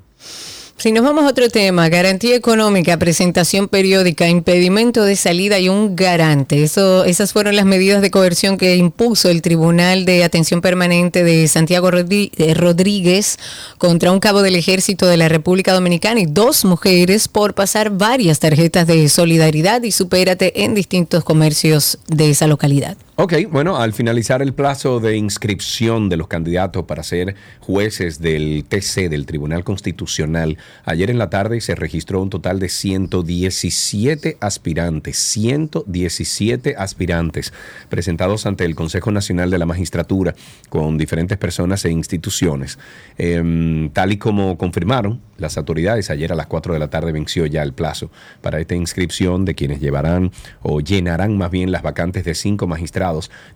Si 0.78 0.92
nos 0.92 1.06
vamos 1.06 1.24
a 1.24 1.30
otro 1.30 1.50
tema, 1.50 1.88
garantía 1.88 2.36
económica, 2.36 2.98
presentación 2.98 3.70
periódica, 3.70 4.28
impedimento 4.28 5.06
de 5.06 5.16
salida 5.16 5.58
y 5.58 5.70
un 5.70 5.96
garante. 5.96 6.62
Esas 6.64 7.32
fueron 7.32 7.56
las 7.56 7.66
medidas 7.66 8.02
de 8.02 8.12
coerción 8.12 8.58
que 8.58 8.76
impuso 8.76 9.30
el 9.30 9.42
Tribunal 9.42 10.04
de 10.04 10.26
Atención 10.26 10.60
Permanente 10.60 11.24
de 11.24 11.48
Santiago 11.48 11.90
eh, 11.90 12.54
Rodríguez 12.54 13.40
contra 13.78 14.12
un 14.12 14.20
cabo 14.20 14.42
del 14.42 14.58
Ejército 14.58 15.08
de 15.08 15.18
la 15.18 15.30
República 15.30 15.72
Dominicana 15.72 16.20
y 16.20 16.26
dos 16.26 16.66
mujeres 16.66 17.30
por 17.30 17.54
pasar 17.54 17.92
varias 17.92 18.40
tarjetas 18.40 18.86
de 18.86 19.08
solidaridad 19.08 19.82
y 19.82 19.92
supérate 19.92 20.66
en 20.66 20.76
distintos 20.76 21.24
comercios 21.24 22.00
de 22.08 22.32
esa 22.32 22.48
localidad. 22.48 22.98
Ok, 23.18 23.34
bueno, 23.50 23.78
al 23.78 23.94
finalizar 23.94 24.42
el 24.42 24.54
plazo 24.54 25.00
de 25.00 25.16
inscripción 25.16 26.10
de 26.10 26.18
los 26.18 26.28
candidatos 26.28 26.84
para 26.84 27.02
ser 27.02 27.36
jueces 27.62 28.20
del 28.20 28.66
TC, 28.68 29.08
del 29.08 29.26
Tribunal 29.26 29.64
Constitucional, 29.64 30.58
ayer 30.84 31.10
en 31.10 31.18
la 31.18 31.30
tarde 31.30 31.62
se 31.62 31.76
registró 31.76 32.22
un 32.22 32.30
total 32.30 32.60
de 32.60 32.68
117 32.68 34.36
aspirantes, 34.42 35.16
117 35.16 36.76
aspirantes 36.78 37.54
presentados 37.88 38.46
ante 38.46 38.66
el 38.66 38.76
Consejo 38.76 39.12
Nacional 39.12 39.50
de 39.50 39.60
la 39.60 39.66
Magistratura 39.66 40.36
con 40.68 40.98
diferentes 40.98 41.38
personas 41.38 41.86
e 41.86 41.92
instituciones. 41.92 42.78
Em, 43.18 43.92
tal 43.92 44.12
y 44.12 44.18
como 44.18 44.58
confirmaron 44.58 45.22
las 45.38 45.58
autoridades, 45.58 46.10
ayer 46.10 46.34
a 46.34 46.36
las 46.36 46.48
4 46.48 46.74
de 46.74 46.80
la 46.80 46.90
tarde 46.90 47.14
venció 47.14 47.46
ya 47.46 47.64
el 47.64 47.72
plazo 47.72 48.12
para 48.42 48.60
esta 48.60 48.76
inscripción 48.76 49.46
de 49.46 49.56
quienes 49.56 49.80
llevarán 49.80 50.32
o 50.62 50.82
llenarán 50.82 51.38
más 51.38 51.50
bien 51.50 51.72
las 51.72 51.82
vacantes 51.82 52.26
de 52.26 52.36
cinco 52.36 52.68
magistrados 52.68 53.05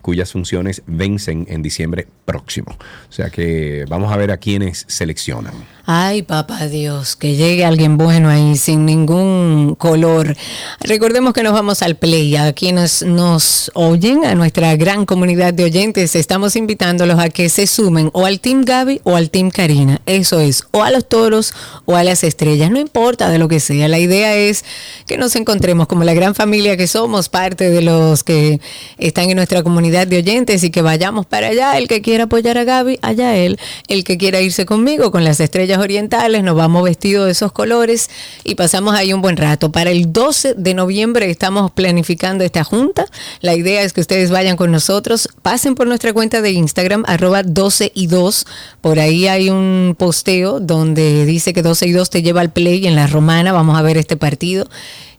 cuyas 0.02 0.32
funciones 0.32 0.82
vencen 0.86 1.46
en 1.48 1.62
diciembre 1.62 2.06
próximo. 2.24 2.76
O 3.08 3.12
sea 3.12 3.30
que 3.30 3.84
vamos 3.88 4.12
a 4.12 4.16
ver 4.16 4.30
a 4.30 4.36
quienes 4.36 4.84
seleccionan. 4.88 5.52
Ay, 5.86 6.22
papá 6.22 6.68
Dios, 6.68 7.16
que 7.16 7.34
llegue 7.34 7.64
alguien 7.64 7.96
bueno 7.96 8.28
ahí 8.28 8.56
sin 8.56 8.86
ningún 8.86 9.74
color. 9.76 10.36
Recordemos 10.80 11.32
que 11.32 11.42
nos 11.42 11.52
vamos 11.52 11.82
al 11.82 11.96
play. 11.96 12.36
A 12.36 12.52
quienes 12.52 13.02
nos 13.02 13.72
oyen, 13.74 14.24
a 14.24 14.36
nuestra 14.36 14.76
gran 14.76 15.04
comunidad 15.04 15.52
de 15.52 15.64
oyentes, 15.64 16.14
estamos 16.14 16.54
invitándolos 16.54 17.18
a 17.18 17.28
que 17.28 17.48
se 17.48 17.66
sumen 17.66 18.10
o 18.12 18.26
al 18.26 18.38
Team 18.38 18.62
Gaby 18.62 19.00
o 19.02 19.16
al 19.16 19.30
Team 19.30 19.50
Karina. 19.50 20.00
Eso 20.06 20.38
es, 20.38 20.64
o 20.70 20.84
a 20.84 20.90
los 20.90 21.08
toros 21.08 21.54
o 21.86 21.96
a 21.96 22.04
las 22.04 22.22
estrellas, 22.22 22.70
no 22.70 22.78
importa 22.78 23.28
de 23.28 23.38
lo 23.38 23.48
que 23.48 23.58
sea. 23.58 23.88
La 23.88 23.98
idea 23.98 24.36
es 24.36 24.64
que 25.06 25.18
nos 25.18 25.34
encontremos 25.34 25.88
como 25.88 26.04
la 26.04 26.14
gran 26.14 26.36
familia 26.36 26.76
que 26.76 26.86
somos, 26.86 27.28
parte 27.28 27.70
de 27.70 27.82
los 27.82 28.22
que 28.22 28.60
están 28.98 29.30
en 29.30 29.39
nuestra 29.40 29.62
comunidad 29.62 30.06
de 30.06 30.18
oyentes 30.18 30.62
y 30.64 30.70
que 30.70 30.82
vayamos 30.82 31.24
para 31.24 31.48
allá. 31.48 31.78
El 31.78 31.88
que 31.88 32.02
quiera 32.02 32.24
apoyar 32.24 32.58
a 32.58 32.64
Gaby, 32.64 32.98
allá 33.00 33.38
él. 33.38 33.58
El 33.88 34.04
que 34.04 34.18
quiera 34.18 34.42
irse 34.42 34.66
conmigo 34.66 35.10
con 35.10 35.24
las 35.24 35.40
estrellas 35.40 35.78
orientales, 35.78 36.44
nos 36.44 36.56
vamos 36.56 36.84
vestidos 36.84 37.24
de 37.24 37.32
esos 37.32 37.50
colores 37.52 38.10
y 38.44 38.54
pasamos 38.54 38.94
ahí 38.94 39.14
un 39.14 39.22
buen 39.22 39.38
rato. 39.38 39.72
Para 39.72 39.92
el 39.92 40.12
12 40.12 40.56
de 40.58 40.74
noviembre 40.74 41.30
estamos 41.30 41.70
planificando 41.70 42.44
esta 42.44 42.64
junta. 42.64 43.06
La 43.40 43.54
idea 43.54 43.82
es 43.82 43.94
que 43.94 44.02
ustedes 44.02 44.30
vayan 44.30 44.58
con 44.58 44.70
nosotros, 44.70 45.30
pasen 45.40 45.74
por 45.74 45.86
nuestra 45.86 46.12
cuenta 46.12 46.42
de 46.42 46.50
Instagram, 46.50 47.04
arroba 47.06 47.42
12 47.42 47.92
y 47.94 48.08
2. 48.08 48.46
Por 48.82 48.98
ahí 48.98 49.26
hay 49.26 49.48
un 49.48 49.96
posteo 49.98 50.60
donde 50.60 51.24
dice 51.24 51.54
que 51.54 51.62
12 51.62 51.86
y 51.86 51.92
2 51.92 52.10
te 52.10 52.22
lleva 52.22 52.42
al 52.42 52.52
play 52.52 52.86
en 52.86 52.94
la 52.94 53.06
romana. 53.06 53.52
Vamos 53.52 53.78
a 53.78 53.80
ver 53.80 53.96
este 53.96 54.18
partido. 54.18 54.68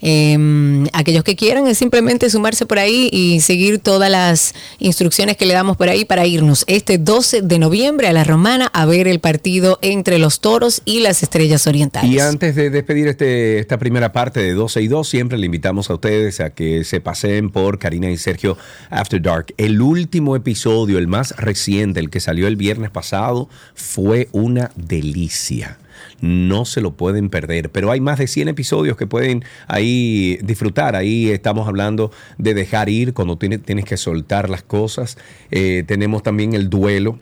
Eh, 0.03 0.85
aquellos 0.93 1.23
que 1.23 1.35
quieran 1.35 1.67
es 1.67 1.77
simplemente 1.77 2.29
sumarse 2.29 2.65
por 2.65 2.79
ahí 2.79 3.09
y 3.11 3.39
seguir 3.41 3.79
todas 3.79 4.09
las 4.11 4.53
instrucciones 4.79 5.37
que 5.37 5.45
le 5.45 5.53
damos 5.53 5.77
por 5.77 5.89
ahí 5.89 6.05
para 6.05 6.25
irnos 6.25 6.63
este 6.67 6.97
12 6.97 7.41
de 7.41 7.59
noviembre 7.59 8.07
a 8.07 8.13
la 8.13 8.23
Romana 8.23 8.69
a 8.73 8.85
ver 8.85 9.07
el 9.07 9.19
partido 9.19 9.79
entre 9.81 10.19
los 10.19 10.39
toros 10.39 10.81
y 10.85 10.99
las 10.99 11.23
estrellas 11.23 11.67
orientales. 11.67 12.11
Y 12.11 12.19
antes 12.19 12.55
de 12.55 12.69
despedir 12.69 13.07
este, 13.07 13.59
esta 13.59 13.77
primera 13.77 14.11
parte 14.11 14.39
de 14.41 14.53
12 14.53 14.81
y 14.81 14.87
2, 14.87 15.07
siempre 15.07 15.37
le 15.37 15.45
invitamos 15.45 15.89
a 15.89 15.95
ustedes 15.95 16.39
a 16.39 16.51
que 16.51 16.83
se 16.83 17.01
pasen 17.01 17.49
por 17.49 17.79
Karina 17.79 18.09
y 18.09 18.17
Sergio 18.17 18.57
After 18.89 19.21
Dark. 19.21 19.53
El 19.57 19.81
último 19.81 20.35
episodio, 20.35 20.97
el 20.97 21.07
más 21.07 21.35
reciente, 21.37 21.99
el 21.99 22.09
que 22.09 22.19
salió 22.19 22.47
el 22.47 22.55
viernes 22.55 22.91
pasado, 22.91 23.49
fue 23.75 24.29
una 24.31 24.71
delicia 24.75 25.77
no 26.21 26.65
se 26.65 26.81
lo 26.81 26.91
pueden 26.91 27.29
perder. 27.29 27.71
Pero 27.71 27.91
hay 27.91 27.99
más 27.99 28.19
de 28.19 28.27
100 28.27 28.49
episodios 28.49 28.97
que 28.97 29.07
pueden 29.07 29.43
ahí 29.67 30.37
disfrutar. 30.43 30.95
Ahí 30.95 31.29
estamos 31.29 31.67
hablando 31.67 32.11
de 32.37 32.53
dejar 32.53 32.89
ir 32.89 33.13
cuando 33.13 33.37
tienes, 33.37 33.61
tienes 33.61 33.85
que 33.85 33.97
soltar 33.97 34.49
las 34.49 34.63
cosas. 34.63 35.17
Eh, 35.49 35.83
tenemos 35.85 36.23
también 36.23 36.53
el 36.53 36.69
duelo 36.69 37.19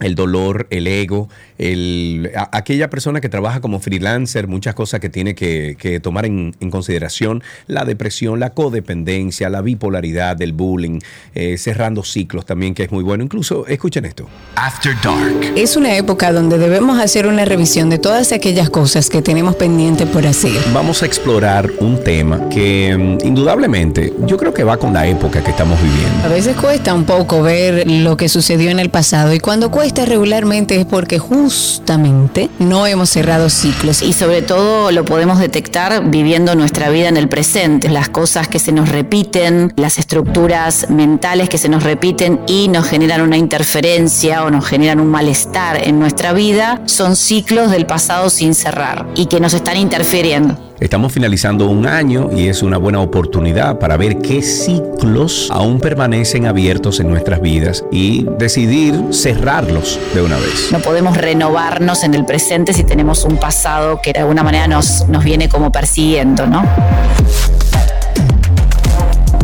el 0.00 0.14
dolor, 0.14 0.66
el 0.70 0.86
ego, 0.86 1.28
el, 1.58 2.30
aquella 2.52 2.90
persona 2.90 3.20
que 3.20 3.28
trabaja 3.28 3.60
como 3.60 3.80
freelancer, 3.80 4.46
muchas 4.46 4.74
cosas 4.74 5.00
que 5.00 5.08
tiene 5.08 5.34
que, 5.34 6.00
tomar 6.02 6.26
en, 6.26 6.52
consideración, 6.70 7.42
la 7.66 7.84
depresión, 7.84 8.40
la 8.40 8.50
codependencia, 8.50 9.48
la 9.48 9.62
bipolaridad, 9.62 10.40
el 10.42 10.52
bullying, 10.52 10.98
eh, 11.34 11.56
cerrando 11.56 12.02
ciclos 12.02 12.44
también, 12.44 12.74
que 12.74 12.82
es 12.82 12.92
muy 12.92 13.02
bueno. 13.02 13.24
Incluso, 13.24 13.66
escuchen 13.66 14.04
esto. 14.04 14.28
After 14.56 14.94
Dark. 15.02 15.52
Es 15.56 15.76
una 15.76 15.96
época 15.96 16.32
donde 16.32 16.58
debemos 16.58 17.00
hacer 17.00 17.26
una 17.26 17.44
revisión 17.44 17.88
de 17.88 17.98
todas 17.98 18.32
aquellas 18.32 18.68
cosas 18.68 19.08
que 19.08 19.22
tenemos 19.22 19.56
pendiente 19.56 20.06
por 20.06 20.26
hacer. 20.26 20.60
Vamos 20.74 21.02
a 21.02 21.06
explorar 21.06 21.70
un 21.80 22.02
tema 22.02 22.48
que 22.50 22.94
mm, 22.96 23.26
indudablemente 23.26 24.12
yo 24.26 24.36
creo 24.36 24.52
que 24.52 24.64
va 24.64 24.76
con 24.76 24.92
la 24.92 25.06
época 25.06 25.42
que 25.42 25.50
estamos 25.50 25.80
viviendo. 25.80 26.24
A 26.24 26.28
veces 26.28 26.56
cuesta 26.56 26.92
un 26.92 27.04
poco 27.04 27.42
ver 27.42 27.90
lo 27.90 28.16
que 28.16 28.28
sucedió 28.28 28.70
en 28.70 28.80
el 28.80 28.90
pasado 28.90 29.32
y 29.32 29.40
cuando 29.40 29.70
cuesta 29.70 29.85
regularmente 29.94 30.78
es 30.78 30.84
porque 30.84 31.18
justamente 31.18 32.50
no 32.58 32.86
hemos 32.86 33.10
cerrado 33.10 33.48
ciclos. 33.48 34.02
Y 34.02 34.12
sobre 34.12 34.42
todo 34.42 34.90
lo 34.90 35.04
podemos 35.04 35.38
detectar 35.38 36.10
viviendo 36.10 36.54
nuestra 36.54 36.90
vida 36.90 37.08
en 37.08 37.16
el 37.16 37.28
presente. 37.28 37.88
Las 37.88 38.08
cosas 38.08 38.48
que 38.48 38.58
se 38.58 38.72
nos 38.72 38.88
repiten, 38.88 39.72
las 39.76 39.98
estructuras 39.98 40.90
mentales 40.90 41.48
que 41.48 41.58
se 41.58 41.68
nos 41.68 41.82
repiten 41.82 42.40
y 42.46 42.68
nos 42.68 42.86
generan 42.86 43.22
una 43.22 43.36
interferencia 43.36 44.44
o 44.44 44.50
nos 44.50 44.66
generan 44.66 45.00
un 45.00 45.08
malestar 45.08 45.86
en 45.86 45.98
nuestra 45.98 46.32
vida, 46.32 46.82
son 46.86 47.16
ciclos 47.16 47.70
del 47.70 47.86
pasado 47.86 48.30
sin 48.30 48.54
cerrar 48.54 49.06
y 49.14 49.26
que 49.26 49.40
nos 49.40 49.54
están 49.54 49.76
interfiriendo. 49.76 50.65
Estamos 50.78 51.10
finalizando 51.12 51.70
un 51.70 51.86
año 51.86 52.28
y 52.36 52.48
es 52.48 52.62
una 52.62 52.76
buena 52.76 53.00
oportunidad 53.00 53.78
para 53.78 53.96
ver 53.96 54.18
qué 54.18 54.42
ciclos 54.42 55.48
aún 55.50 55.80
permanecen 55.80 56.46
abiertos 56.46 57.00
en 57.00 57.08
nuestras 57.08 57.40
vidas 57.40 57.82
y 57.90 58.26
decidir 58.36 58.94
cerrarlos 59.10 59.98
de 60.14 60.20
una 60.20 60.36
vez. 60.36 60.68
No 60.72 60.80
podemos 60.80 61.16
renovarnos 61.16 62.04
en 62.04 62.12
el 62.12 62.26
presente 62.26 62.74
si 62.74 62.84
tenemos 62.84 63.24
un 63.24 63.38
pasado 63.38 64.00
que 64.02 64.12
de 64.12 64.20
alguna 64.20 64.42
manera 64.42 64.68
nos, 64.68 65.08
nos 65.08 65.24
viene 65.24 65.48
como 65.48 65.72
persiguiendo, 65.72 66.46
¿no? 66.46 66.62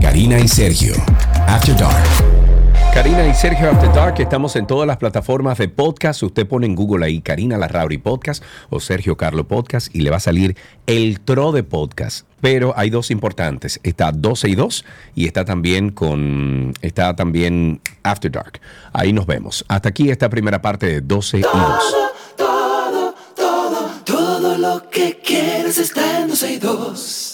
Karina 0.03 0.39
y 0.39 0.49
Sergio, 0.49 0.95
After 1.47 1.75
Dark. 1.77 2.32
Karina 2.93 3.27
y 3.27 3.33
Sergio 3.33 3.71
After 3.71 3.91
Dark, 3.95 4.21
estamos 4.21 4.55
en 4.55 4.67
todas 4.67 4.87
las 4.87 4.99
plataformas 4.99 5.57
de 5.57 5.67
podcast. 5.67 6.23
Usted 6.23 6.47
pone 6.47 6.67
en 6.67 6.75
Google 6.75 7.07
ahí 7.07 7.23
Karina 7.23 7.57
Larrauri 7.57 7.97
Podcast 7.97 8.45
o 8.69 8.81
Sergio 8.81 9.17
Carlo 9.17 9.49
Podcast 9.49 9.95
y 9.95 10.03
le 10.03 10.11
va 10.11 10.19
a 10.19 10.21
salir 10.21 10.59
el 10.87 11.21
tro 11.21 11.53
de 11.53 11.63
podcast. 11.63 12.27
Pero 12.43 12.75
hay 12.77 12.91
dos 12.91 13.11
importantes. 13.11 13.81
Está 13.83 14.13
12 14.13 14.51
y 14.51 14.55
2 14.57 14.85
y 15.15 15.27
está 15.27 15.47
también 15.47 15.91
con 15.91 16.75
está 16.83 17.17
también 17.17 17.81
After 18.03 18.31
Dark. 18.31 18.61
Ahí 18.93 19.15
nos 19.15 19.25
vemos. 19.27 19.65
Hasta 19.69 19.89
aquí 19.89 20.11
esta 20.11 20.29
primera 20.29 20.61
parte 20.61 20.87
de 20.87 21.01
12 21.01 21.39
y 21.39 21.43
2. 21.43 21.53
Todo, 22.37 23.15
todo, 23.35 23.91
todo 24.05 24.59
lo 24.59 24.91
que 24.91 25.19
quieres 25.25 25.79
está 25.79 26.21
en 26.21 26.29
12 26.29 26.53
y 26.53 26.59
2. 26.59 27.32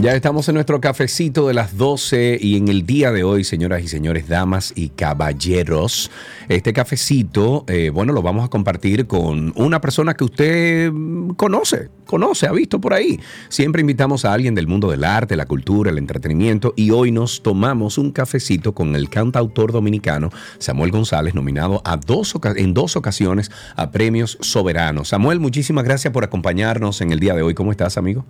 Ya 0.00 0.14
estamos 0.14 0.48
en 0.48 0.54
nuestro 0.54 0.80
cafecito 0.80 1.48
de 1.48 1.54
las 1.54 1.76
12 1.76 2.38
y 2.40 2.56
en 2.56 2.68
el 2.68 2.86
día 2.86 3.10
de 3.10 3.24
hoy, 3.24 3.42
señoras 3.42 3.82
y 3.82 3.88
señores, 3.88 4.28
damas 4.28 4.72
y 4.76 4.90
caballeros, 4.90 6.12
este 6.48 6.72
cafecito, 6.72 7.64
eh, 7.66 7.90
bueno, 7.92 8.12
lo 8.12 8.22
vamos 8.22 8.44
a 8.44 8.48
compartir 8.48 9.08
con 9.08 9.52
una 9.56 9.80
persona 9.80 10.14
que 10.14 10.22
usted 10.22 10.92
conoce, 11.36 11.90
conoce, 12.06 12.46
ha 12.46 12.52
visto 12.52 12.80
por 12.80 12.94
ahí. 12.94 13.18
Siempre 13.48 13.80
invitamos 13.80 14.24
a 14.24 14.32
alguien 14.32 14.54
del 14.54 14.68
mundo 14.68 14.88
del 14.88 15.02
arte, 15.02 15.34
la 15.34 15.46
cultura, 15.46 15.90
el 15.90 15.98
entretenimiento 15.98 16.74
y 16.76 16.92
hoy 16.92 17.10
nos 17.10 17.42
tomamos 17.42 17.98
un 17.98 18.12
cafecito 18.12 18.74
con 18.74 18.94
el 18.94 19.10
cantautor 19.10 19.72
dominicano 19.72 20.30
Samuel 20.58 20.92
González, 20.92 21.34
nominado 21.34 21.82
a 21.84 21.96
dos 21.96 22.36
en 22.54 22.72
dos 22.72 22.94
ocasiones 22.94 23.50
a 23.74 23.90
premios 23.90 24.38
soberanos. 24.42 25.08
Samuel, 25.08 25.40
muchísimas 25.40 25.84
gracias 25.84 26.12
por 26.12 26.22
acompañarnos 26.22 27.00
en 27.00 27.10
el 27.10 27.18
día 27.18 27.34
de 27.34 27.42
hoy. 27.42 27.54
¿Cómo 27.54 27.72
estás, 27.72 27.98
amigo? 27.98 28.24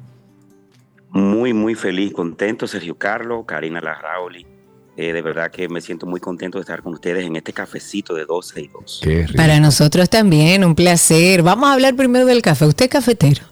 Muy, 1.10 1.52
muy 1.52 1.74
feliz, 1.74 2.12
contento, 2.12 2.66
Sergio 2.66 2.96
Carlos, 2.96 3.44
Karina 3.46 3.80
Larrauli. 3.80 4.46
Eh, 4.96 5.12
de 5.12 5.22
verdad 5.22 5.50
que 5.50 5.68
me 5.68 5.80
siento 5.80 6.06
muy 6.06 6.18
contento 6.18 6.58
de 6.58 6.62
estar 6.62 6.82
con 6.82 6.92
ustedes 6.92 7.24
en 7.24 7.36
este 7.36 7.52
cafecito 7.52 8.14
de 8.14 8.24
12 8.24 8.60
y 8.60 8.68
2. 8.68 9.00
Qué 9.04 9.26
rico. 9.28 9.36
Para 9.36 9.60
nosotros 9.60 10.10
también, 10.10 10.64
un 10.64 10.74
placer. 10.74 11.42
Vamos 11.42 11.68
a 11.68 11.74
hablar 11.74 11.94
primero 11.94 12.26
del 12.26 12.42
café. 12.42 12.66
¿Usted 12.66 12.86
es 12.86 12.90
cafetero? 12.90 13.42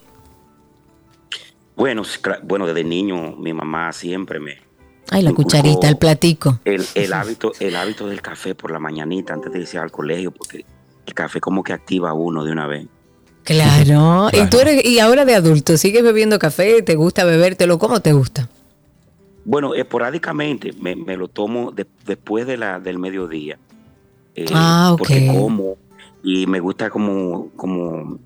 Bueno, 1.77 2.03
bueno, 2.43 2.67
desde 2.67 2.83
niño 2.83 3.37
mi 3.37 3.53
mamá 3.53 3.93
siempre 3.93 4.41
me... 4.41 4.59
Ay, 5.09 5.23
la 5.23 5.33
cucharita, 5.33 5.89
el 5.89 5.99
platico. 5.99 6.59
El, 6.65 6.85
el 6.97 7.13
hábito, 7.13 7.53
el 7.61 7.77
hábito 7.77 8.09
del 8.09 8.21
café 8.23 8.57
por 8.57 8.73
la 8.73 8.81
mañanita 8.81 9.35
antes 9.35 9.53
de 9.53 9.61
irse 9.61 9.79
al 9.79 9.93
colegio, 9.93 10.33
porque 10.33 10.65
el 11.07 11.15
café 11.15 11.39
como 11.39 11.63
que 11.63 11.73
activa 11.73 12.11
a 12.11 12.13
uno 12.13 12.43
de 12.43 12.51
una 12.51 12.67
vez. 12.67 12.89
Claro. 13.47 14.29
Claro. 14.31 14.31
Y 14.47 14.51
tú 14.51 14.59
eres, 14.61 14.85
y 14.85 14.99
ahora 14.99 15.25
de 15.25 15.35
adulto, 15.35 15.77
¿sigues 15.79 16.03
bebiendo 16.03 16.39
café? 16.39 16.83
¿Te 16.83 16.95
gusta 16.97 17.25
bebértelo? 17.25 17.79
¿Cómo 17.79 18.01
te 18.01 18.13
gusta? 18.13 18.49
Bueno, 19.45 19.75
esporádicamente 19.75 20.73
me, 20.81 20.97
me 20.97 21.17
lo 21.17 21.29
tomo 21.29 21.71
de- 21.71 21.87
después 22.05 22.47
de 22.47 22.57
la, 22.57 22.81
del 22.81 22.99
mediodía. 22.99 23.59
eh, 24.35 24.47
Ah, 24.53 24.91
ok. 24.93 24.99
Porque 24.99 25.27
como 25.27 25.77
y 26.23 26.47
me 26.49 26.59
gusta 26.59 26.91
como, 26.91 27.51
como 27.55 28.19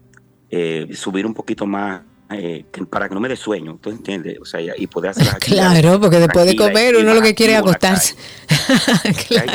eh, 0.50 0.88
subir 0.94 1.26
un 1.26 1.34
poquito 1.34 1.66
más 1.66 2.00
eh, 2.32 2.64
que- 2.72 2.84
para 2.86 3.08
que 3.08 3.14
no 3.14 3.20
me 3.20 3.28
dé 3.28 3.36
sueño, 3.36 3.78
¿tú 3.80 3.90
entiendes? 3.90 4.38
O 4.40 4.44
sea, 4.44 4.60
y 4.76 4.86
poder 4.86 5.10
hacer 5.10 5.26
las 5.26 5.34
Claro, 5.40 6.00
porque 6.00 6.18
después 6.18 6.46
de 6.46 6.54
comer 6.56 6.96
uno 6.96 7.14
lo 7.14 7.22
que 7.22 7.34
quiere 7.34 7.54
es 7.54 7.58
acostarse. 7.58 8.14
claro. 9.28 9.52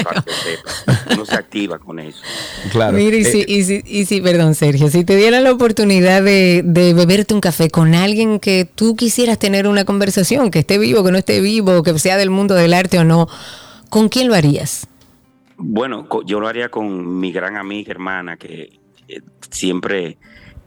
Uno 1.13 1.25
se 1.25 1.35
activa 1.35 1.79
con 1.79 1.99
eso. 1.99 2.19
Claro. 2.71 2.97
Mira, 2.97 3.15
y, 3.17 3.21
Eh, 3.21 3.25
si, 3.25 3.45
y, 3.47 3.63
si, 3.63 3.81
y 3.85 4.05
si, 4.05 4.21
perdón, 4.21 4.55
Sergio, 4.55 4.89
si 4.89 5.03
te 5.05 5.15
dieran 5.15 5.43
la 5.43 5.51
oportunidad 5.51 6.21
de, 6.21 6.61
de 6.65 6.93
beberte 6.93 7.33
un 7.33 7.41
café 7.41 7.69
con 7.69 7.95
alguien 7.95 8.39
que 8.39 8.65
tú 8.65 8.95
quisieras 8.95 9.39
tener 9.39 9.67
una 9.67 9.85
conversación, 9.85 10.51
que 10.51 10.59
esté 10.59 10.77
vivo, 10.77 11.03
que 11.03 11.11
no 11.11 11.17
esté 11.17 11.41
vivo, 11.41 11.81
que 11.83 11.97
sea 11.99 12.17
del 12.17 12.29
mundo 12.29 12.55
del 12.55 12.73
arte 12.73 12.99
o 12.99 13.03
no, 13.03 13.27
¿con 13.89 14.09
quién 14.09 14.27
lo 14.27 14.35
harías? 14.35 14.88
Bueno, 15.57 16.07
yo 16.25 16.41
lo 16.41 16.47
haría 16.49 16.67
con 16.69 17.19
mi 17.19 17.31
gran 17.31 17.55
amiga, 17.55 17.91
hermana, 17.91 18.35
que 18.35 18.79
eh, 19.07 19.21
siempre 19.49 20.17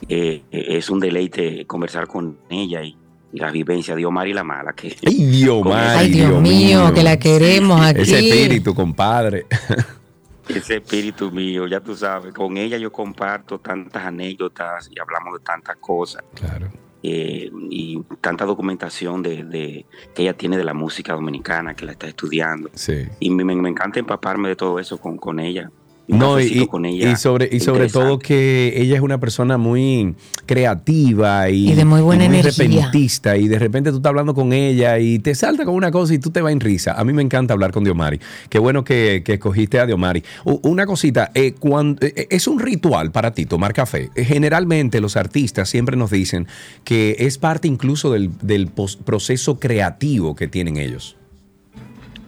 eh, 0.09 0.43
eh, 0.51 0.65
es 0.71 0.91
un 0.91 1.01
deleite 1.01 1.67
conversar 1.67 2.07
con 2.07 2.39
ella 2.51 2.83
y, 2.83 2.97
y 3.33 3.39
la 3.39 3.51
vivencia 3.51 3.95
de 3.95 4.05
Omar 4.07 4.29
y 4.29 4.33
la 4.35 4.45
mala. 4.45 4.73
Que, 4.73 4.95
Ay, 5.07 5.25
Dios, 5.25 5.63
Ay, 5.73 6.11
Dios, 6.11 6.41
mío, 6.41 6.93
que 6.95 7.03
la 7.03 7.19
queremos 7.19 7.81
aquí. 7.81 8.03
Ese 8.03 8.19
espíritu, 8.19 8.75
compadre. 8.75 9.47
ese 10.49 10.77
espíritu 10.77 11.31
mío, 11.31 11.67
ya 11.67 11.81
tú 11.81 11.95
sabes, 11.95 12.33
con 12.33 12.57
ella 12.57 12.79
yo 12.79 12.91
comparto 12.91 13.59
tantas 13.59 14.05
anécdotas 14.05 14.89
y 14.95 14.99
hablamos 14.99 15.35
de 15.39 15.45
tantas 15.45 15.77
cosas 15.77 16.25
Claro. 16.35 16.69
eh, 17.03 17.51
y 17.71 18.01
tanta 18.23 18.47
documentación 18.47 19.23
de, 19.23 19.45
de- 19.45 19.85
que 20.15 20.23
ella 20.23 20.33
tiene 20.35 20.57
de 20.57 20.65
la 20.65 20.73
música 20.73 21.13
dominicana, 21.13 21.75
que 21.75 21.85
la 21.85 21.93
está 21.93 22.07
estudiando. 22.09 22.71
Sí. 22.73 23.07
Y 23.21 23.29
me, 23.31 23.45
me- 23.45 23.57
me 23.57 23.69
encanta 23.69 23.99
empaparme 24.01 24.49
de 24.49 24.57
todo 24.57 24.79
eso 24.79 24.97
con, 24.99 25.19
con 25.19 25.39
ella. 25.39 25.71
Un 26.09 26.19
No, 26.19 26.41
y, 26.41 26.45
cafecito 26.45 26.69
con 26.69 26.85
ella 26.87 27.11
y 27.13 27.17
sobre, 27.17 27.49
y 27.53 27.61
sobre 27.61 27.89
todo 27.89 28.19
que 28.19 28.73
ella 28.77 28.97
es 28.97 29.03
una 29.03 29.21
persona 29.21 29.59
muy 29.59 30.15
creativa 30.47 31.51
y, 31.51 31.71
Y 31.71 31.75
de 31.75 31.85
muy 31.85 32.01
buena 32.01 32.25
energía. 32.25 32.51
repentista 32.51 33.37
y 33.37 33.47
de 33.47 33.59
repente 33.59 33.91
tú 33.91 33.99
estás 33.99 34.11
hablando 34.11 34.35
con 34.35 34.53
ella 34.53 34.99
y 34.99 35.19
te 35.19 35.35
salta 35.35 35.65
con 35.65 35.75
una 35.75 35.91
cosa 35.91 36.15
y 36.15 36.19
tú 36.19 36.31
te 36.31 36.41
vas 36.41 36.53
en 36.53 36.61
risa. 36.61 36.93
A 36.99 37.05
mí 37.05 37.13
me 37.13 37.23
encanta 37.23 37.53
hablar 37.53 37.73
con 37.73 37.85
Diomari. 37.85 38.19
Qué 38.49 38.59
bueno 38.59 38.85
que, 38.85 39.23
que 39.25 39.35
escogiste 39.35 39.79
a 39.79 39.87
Diomari. 39.87 40.25
Una 40.45 40.87
cosita, 40.87 41.31
eh, 41.35 41.53
cuando, 41.59 42.05
eh, 42.07 42.27
es 42.31 42.49
un 42.49 42.59
ritual 42.59 43.13
para 43.13 43.33
ti 43.35 43.45
tomar 43.47 43.73
café. 43.75 44.11
Eh, 44.15 44.25
Generalmente 44.25 45.01
los 45.01 45.17
artistas 45.17 45.69
siempre 45.69 45.97
nos 45.97 46.11
dicen 46.11 46.47
que 46.85 47.17
es 47.19 47.39
parte 47.39 47.69
incluso 47.69 48.11
del, 48.13 48.31
del 48.41 48.69
proceso 49.05 49.59
creativo 49.59 50.35
que 50.35 50.49
tienen 50.49 50.77
ellos. 50.79 51.17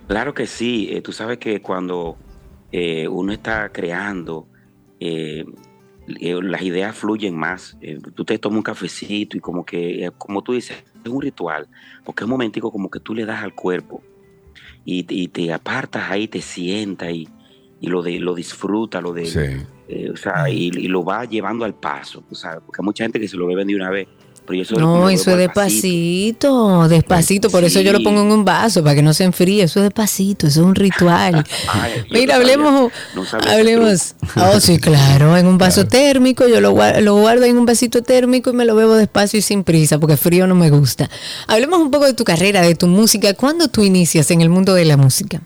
Claro 0.08 0.34
que 0.34 0.46
sí. 0.46 0.88
Eh, 0.92 1.02
tú 1.02 1.12
sabes 1.12 1.38
que 1.38 1.60
cuando 1.62 2.16
eh, 2.72 3.08
uno 3.08 3.32
está 3.32 3.70
creando, 3.70 4.48
eh, 5.00 5.44
eh, 6.20 6.38
las 6.42 6.62
ideas 6.62 6.96
fluyen 6.96 7.36
más. 7.36 7.76
Tú 8.14 8.24
te 8.24 8.38
tomas 8.38 8.58
un 8.58 8.62
cafecito 8.62 9.36
y 9.36 9.40
como 9.40 9.64
que, 9.64 10.10
como 10.18 10.42
tú 10.42 10.52
dices, 10.52 10.82
es 11.04 11.10
un 11.10 11.22
ritual, 11.22 11.68
porque 12.04 12.22
es 12.22 12.24
un 12.26 12.30
momentico 12.30 12.70
como 12.72 12.90
que 12.90 13.00
tú 13.00 13.14
le 13.14 13.24
das 13.24 13.42
al 13.42 13.54
cuerpo 13.54 14.02
y, 14.84 15.06
y 15.08 15.28
te 15.28 15.52
apartas 15.52 16.10
ahí, 16.10 16.26
te 16.28 16.40
sientas 16.40 17.10
y, 17.10 17.28
y 17.80 17.86
lo, 17.88 18.02
de, 18.02 18.18
lo 18.18 18.34
disfruta, 18.34 19.00
lo 19.00 19.12
de, 19.12 19.26
Sí. 19.26 19.40
eh, 19.88 20.10
o 20.10 20.16
sea, 20.16 20.50
y, 20.50 20.66
y 20.68 20.88
lo 20.88 21.04
va 21.04 21.24
llevando 21.24 21.64
al 21.64 21.74
paso, 21.74 22.22
tú 22.28 22.34
sabes, 22.34 22.60
porque 22.66 22.80
hay 22.82 22.84
mucha 22.84 23.04
gente 23.04 23.18
que 23.20 23.28
se 23.28 23.36
lo 23.36 23.46
beben 23.46 23.68
de 23.68 23.76
una 23.76 23.90
vez. 23.90 24.08
Pero 24.50 24.64
yo 24.64 24.76
No, 24.76 25.08
eso 25.08 25.30
es 25.30 25.36
despacito, 25.36 26.88
despacito, 26.88 27.50
por 27.50 27.62
eso 27.62 27.80
yo 27.80 27.92
lo 27.92 28.02
pongo 28.02 28.22
en 28.22 28.32
un 28.32 28.44
vaso, 28.44 28.82
para 28.82 28.96
que 28.96 29.02
no 29.02 29.14
se 29.14 29.24
enfríe, 29.24 29.62
eso 29.62 29.78
es 29.80 29.84
despacito, 29.84 30.48
eso 30.48 30.60
es 30.60 30.66
un 30.66 30.74
ritual. 30.74 31.44
Ay, 31.68 32.04
Mira, 32.10 32.34
no 32.34 32.40
hablemos, 32.40 32.92
sabía 33.28 33.52
hablemos. 33.52 34.14
Oh, 34.36 34.58
sí, 34.58 34.78
claro, 34.78 35.36
en 35.36 35.46
un 35.46 35.56
vaso 35.56 35.86
térmico, 35.86 36.48
yo 36.48 36.60
lo 36.60 36.72
guardo, 36.72 37.00
lo 37.00 37.16
guardo 37.16 37.44
en 37.44 37.58
un 37.58 37.64
vasito 37.64 38.02
térmico 38.02 38.50
y 38.50 38.52
me 38.54 38.64
lo 38.64 38.74
bebo 38.74 38.94
despacio 38.94 39.38
y 39.38 39.42
sin 39.42 39.62
prisa, 39.62 39.98
porque 39.98 40.16
frío 40.16 40.46
no 40.46 40.54
me 40.54 40.70
gusta. 40.70 41.08
Hablemos 41.46 41.78
un 41.80 41.90
poco 41.90 42.06
de 42.06 42.14
tu 42.14 42.24
carrera, 42.24 42.60
de 42.62 42.74
tu 42.74 42.88
música. 42.88 43.34
¿Cuándo 43.34 43.68
tú 43.68 43.84
inicias 43.84 44.30
en 44.30 44.40
el 44.40 44.48
mundo 44.48 44.74
de 44.74 44.84
la 44.84 44.96
música? 44.96 45.42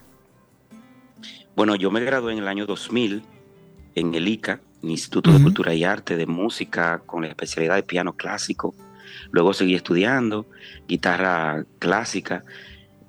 Bueno, 1.56 1.76
yo 1.76 1.90
me 1.90 2.00
gradué 2.00 2.32
en 2.32 2.38
el 2.38 2.48
año 2.48 2.66
2000 2.66 3.22
en 3.94 4.14
el 4.14 4.28
ICA, 4.28 4.60
el 4.82 4.90
Instituto 4.90 5.32
de. 5.32 5.42
Cultura 5.42 5.74
y 5.74 5.84
Arte 5.84 6.16
de 6.16 6.26
Música, 6.26 7.02
con 7.06 7.22
la 7.22 7.28
especialidad 7.28 7.76
de 7.76 7.82
piano 7.82 8.14
clásico. 8.14 8.74
Luego 9.34 9.52
seguí 9.52 9.74
estudiando 9.74 10.46
guitarra 10.86 11.64
clásica, 11.80 12.44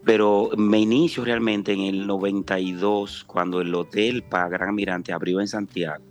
pero 0.03 0.49
me 0.57 0.79
inicio 0.79 1.23
realmente 1.23 1.71
en 1.71 1.81
el 1.81 2.07
92, 2.07 3.23
cuando 3.25 3.61
el 3.61 3.73
Hotel 3.75 4.23
para 4.23 4.49
Gran 4.49 4.73
Mirante 4.73 5.13
abrió 5.13 5.39
en 5.39 5.47
Santiago. 5.47 6.03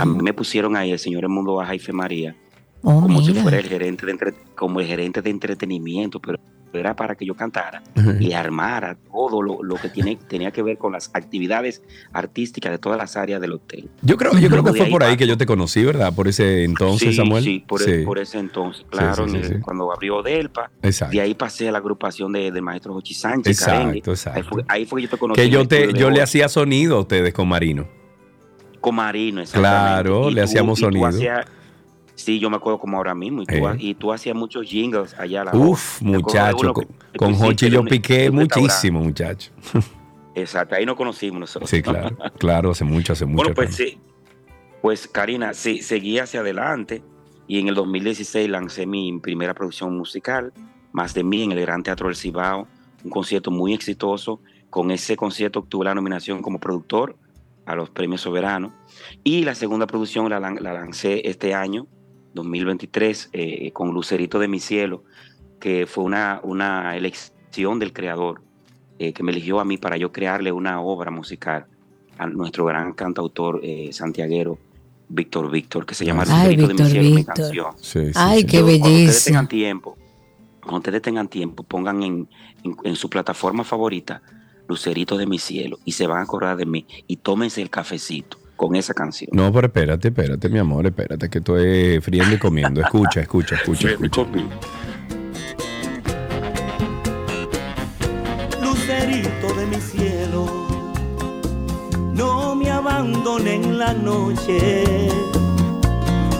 A 0.00 0.04
mí 0.04 0.20
me 0.20 0.34
pusieron 0.34 0.74
ahí 0.76 0.90
el 0.90 0.98
señor 0.98 1.28
Mundo 1.28 1.54
Baja 1.54 1.76
y 1.76 1.80
María 1.92 2.34
Oh, 2.82 3.02
como 3.02 3.22
si 3.22 3.32
fuera 3.34 3.60
el 3.60 3.68
gerente 3.68 4.04
de 4.04 4.10
entre- 4.12 4.34
como 4.56 4.80
el 4.80 4.86
gerente 4.88 5.22
de 5.22 5.30
entretenimiento, 5.30 6.18
pero 6.18 6.40
era 6.78 6.94
para 6.96 7.14
que 7.14 7.24
yo 7.26 7.34
cantara 7.34 7.82
y 8.20 8.32
armara 8.32 8.96
todo 9.10 9.42
lo, 9.42 9.62
lo 9.62 9.76
que 9.76 9.88
tiene, 9.88 10.16
tenía 10.28 10.50
que 10.50 10.62
ver 10.62 10.78
con 10.78 10.92
las 10.92 11.10
actividades 11.14 11.82
artísticas 12.12 12.72
de 12.72 12.78
todas 12.78 12.98
las 12.98 13.16
áreas 13.16 13.40
del 13.40 13.52
hotel. 13.52 13.88
Yo 14.02 14.16
creo, 14.16 14.32
yo 14.38 14.48
creo 14.48 14.64
que 14.64 14.70
fue 14.72 14.86
ahí 14.86 14.90
por 14.90 15.02
ahí 15.04 15.16
que 15.16 15.26
yo 15.26 15.36
te 15.36 15.46
conocí, 15.46 15.84
¿verdad? 15.84 16.14
Por 16.14 16.28
ese 16.28 16.64
entonces, 16.64 17.10
sí, 17.10 17.14
Samuel. 17.16 17.44
sí, 17.44 17.64
por, 17.66 17.82
e- 17.88 18.04
por 18.04 18.18
ese 18.18 18.38
entonces, 18.38 18.84
claro, 18.90 19.28
sí, 19.28 19.36
el- 19.36 19.60
cuando 19.60 19.92
abrió 19.92 20.22
Delpa, 20.22 20.70
Exacto. 20.82 21.12
de 21.12 21.20
ahí 21.20 21.34
pasé 21.34 21.68
a 21.68 21.72
la 21.72 21.78
agrupación 21.78 22.32
de, 22.32 22.50
del 22.50 22.62
maestro 22.62 22.92
Jochi 22.94 23.14
Sánchez, 23.14 23.58
Exacto, 23.58 23.78
Carengue. 23.80 23.98
exacto. 24.10 24.38
Ahí 24.38 24.42
fue, 24.48 24.64
ahí 24.68 24.84
fue 24.86 25.00
que 25.00 25.06
yo 25.06 25.10
te 25.10 25.18
conocí. 25.18 25.40
Que 25.40 25.48
yo 25.50 25.68
te, 25.68 25.92
yo 25.92 26.10
le 26.10 26.22
hacía 26.22 26.48
sonido 26.48 26.96
a 26.96 27.00
ustedes 27.00 27.32
con 27.34 27.48
Marino. 27.48 27.86
con 28.80 28.94
Marino, 28.96 29.40
exactamente. 29.40 29.78
Claro, 30.02 30.30
Y 30.30 30.34
le 30.34 30.40
tú- 30.40 30.44
hacíamos 30.44 30.78
sonido. 30.80 31.08
Sí, 32.22 32.38
yo 32.38 32.48
me 32.50 32.56
acuerdo 32.56 32.78
como 32.78 32.96
ahora 32.96 33.14
mismo. 33.14 33.42
Y 33.42 33.46
tú, 33.46 33.54
Eh. 33.54 33.66
ha- 33.66 33.76
y 33.78 33.94
tú 33.94 34.12
hacías 34.12 34.34
muchos 34.36 34.66
jingles 34.66 35.14
allá 35.18 35.42
a 35.42 35.44
la 35.46 35.54
Uf, 35.54 36.00
muchacho, 36.02 36.72
con, 36.72 36.86
con 37.16 37.34
Hochi 37.34 37.68
yo 37.70 37.84
piqué 37.84 38.30
muchísimo, 38.30 39.00
muchacho. 39.00 39.50
Exacto, 40.34 40.74
ahí 40.74 40.86
nos 40.86 40.96
conocimos 40.96 41.40
nosotros. 41.40 41.68
Sí, 41.70 41.82
claro, 41.82 42.16
claro, 42.38 42.70
hace 42.70 42.84
mucho, 42.84 43.12
hace 43.12 43.26
mucho. 43.26 43.36
Bueno, 43.42 43.54
pues 43.54 43.74
sí. 43.74 43.98
Pues 44.80 45.06
Karina, 45.06 45.54
sí, 45.54 45.82
seguí 45.82 46.18
hacia 46.18 46.40
adelante 46.40 47.02
y 47.46 47.58
en 47.60 47.68
el 47.68 47.74
2016 47.74 48.48
lancé 48.48 48.86
mi 48.86 49.16
primera 49.20 49.54
producción 49.54 49.96
musical, 49.96 50.52
Más 50.94 51.14
de 51.14 51.24
mí, 51.24 51.42
en 51.42 51.52
el 51.52 51.60
Gran 51.62 51.82
Teatro 51.82 52.08
del 52.08 52.16
Cibao, 52.16 52.66
un 53.02 53.10
concierto 53.10 53.50
muy 53.50 53.72
exitoso. 53.72 54.40
Con 54.68 54.90
ese 54.90 55.16
concierto 55.16 55.60
obtuve 55.60 55.86
la 55.86 55.94
nominación 55.94 56.42
como 56.42 56.58
productor 56.60 57.16
a 57.64 57.74
los 57.74 57.88
premios 57.90 58.20
soberanos. 58.22 58.72
Y 59.24 59.44
la 59.44 59.54
segunda 59.54 59.86
producción 59.86 60.28
la, 60.28 60.38
la 60.40 60.72
lancé 60.74 61.22
este 61.28 61.54
año, 61.54 61.86
2023, 62.34 63.30
eh, 63.32 63.70
con 63.72 63.92
Lucerito 63.92 64.38
de 64.38 64.48
mi 64.48 64.60
cielo, 64.60 65.04
que 65.60 65.86
fue 65.86 66.04
una, 66.04 66.40
una 66.42 66.96
elección 66.96 67.78
del 67.78 67.92
creador 67.92 68.42
eh, 68.98 69.12
que 69.12 69.22
me 69.22 69.32
eligió 69.32 69.60
a 69.60 69.64
mí 69.64 69.78
para 69.78 69.96
yo 69.96 70.12
crearle 70.12 70.52
una 70.52 70.80
obra 70.80 71.10
musical 71.10 71.66
a 72.18 72.26
nuestro 72.26 72.64
gran 72.64 72.92
cantautor 72.92 73.60
eh, 73.62 73.90
santiaguero, 73.92 74.58
Víctor 75.08 75.50
Víctor, 75.50 75.84
que 75.86 75.94
se 75.94 76.04
llama 76.04 76.24
Ay, 76.28 76.56
Lucerito 76.56 76.66
de 76.68 76.74
mi 76.74 76.78
Víctor 76.78 76.90
cielo, 76.90 77.14
mi 77.14 77.24
canción. 77.24 77.72
Sí, 77.78 78.06
sí, 78.06 78.12
Ay, 78.14 78.40
sí. 78.40 78.46
qué 78.46 78.56
Yo, 78.58 78.62
Cuando 78.64 78.76
ustedes 78.86 78.94
belleza. 79.06 79.24
tengan 79.26 79.48
tiempo, 79.48 79.98
cuando 80.60 80.78
ustedes 80.78 81.02
tengan 81.02 81.28
tiempo, 81.28 81.62
pongan 81.64 82.02
en, 82.02 82.28
en- 82.64 82.76
en 82.84 82.96
su 82.96 83.10
plataforma 83.10 83.64
favorita 83.64 84.22
Lucerito 84.68 85.16
de 85.18 85.26
mi 85.26 85.38
cielo 85.38 85.78
y 85.84 85.92
se 85.92 86.06
van 86.06 86.18
a 86.20 86.22
acordar 86.22 86.56
de 86.56 86.64
mí 86.66 86.86
y 87.06 87.16
tómense 87.16 87.60
el 87.60 87.68
cafecito 87.68 88.38
con 88.56 88.76
esa 88.76 88.94
canción. 88.94 89.30
No, 89.32 89.52
pero 89.52 89.66
espérate, 89.66 90.08
espérate, 90.08 90.48
mi 90.48 90.58
amor, 90.58 90.86
espérate, 90.86 91.28
que 91.28 91.38
estoy 91.38 92.00
friendo 92.00 92.34
y 92.34 92.38
comiendo. 92.38 92.80
Escucha, 92.80 93.20
escucha, 93.20 93.56
escucha, 93.56 93.90
escucha. 93.90 94.26
lucerito 98.82 99.54
de 99.54 99.66
mi 99.66 99.76
cielo, 99.76 100.46
no 102.14 102.54
me 102.54 102.70
abandone 102.70 103.54
en 103.54 103.78
la 103.78 103.92
noche, 103.94 104.84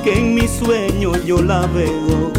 que 0.03 0.19
en 0.19 0.35
mi 0.35 0.49
sueño 0.49 1.13
yo 1.25 1.41
la 1.41 1.67
veo, 1.69 2.33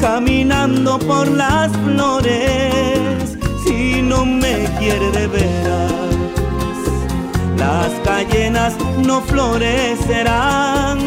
caminando 0.00 0.98
por 0.98 1.28
las 1.28 1.70
flores, 1.84 3.36
si 3.66 4.00
no 4.00 4.24
me 4.24 4.66
quiere 4.78 5.10
de 5.10 5.26
veras, 5.26 6.03
las 7.58 7.90
cayenas 8.04 8.74
no 9.04 9.20
florecerán, 9.22 10.98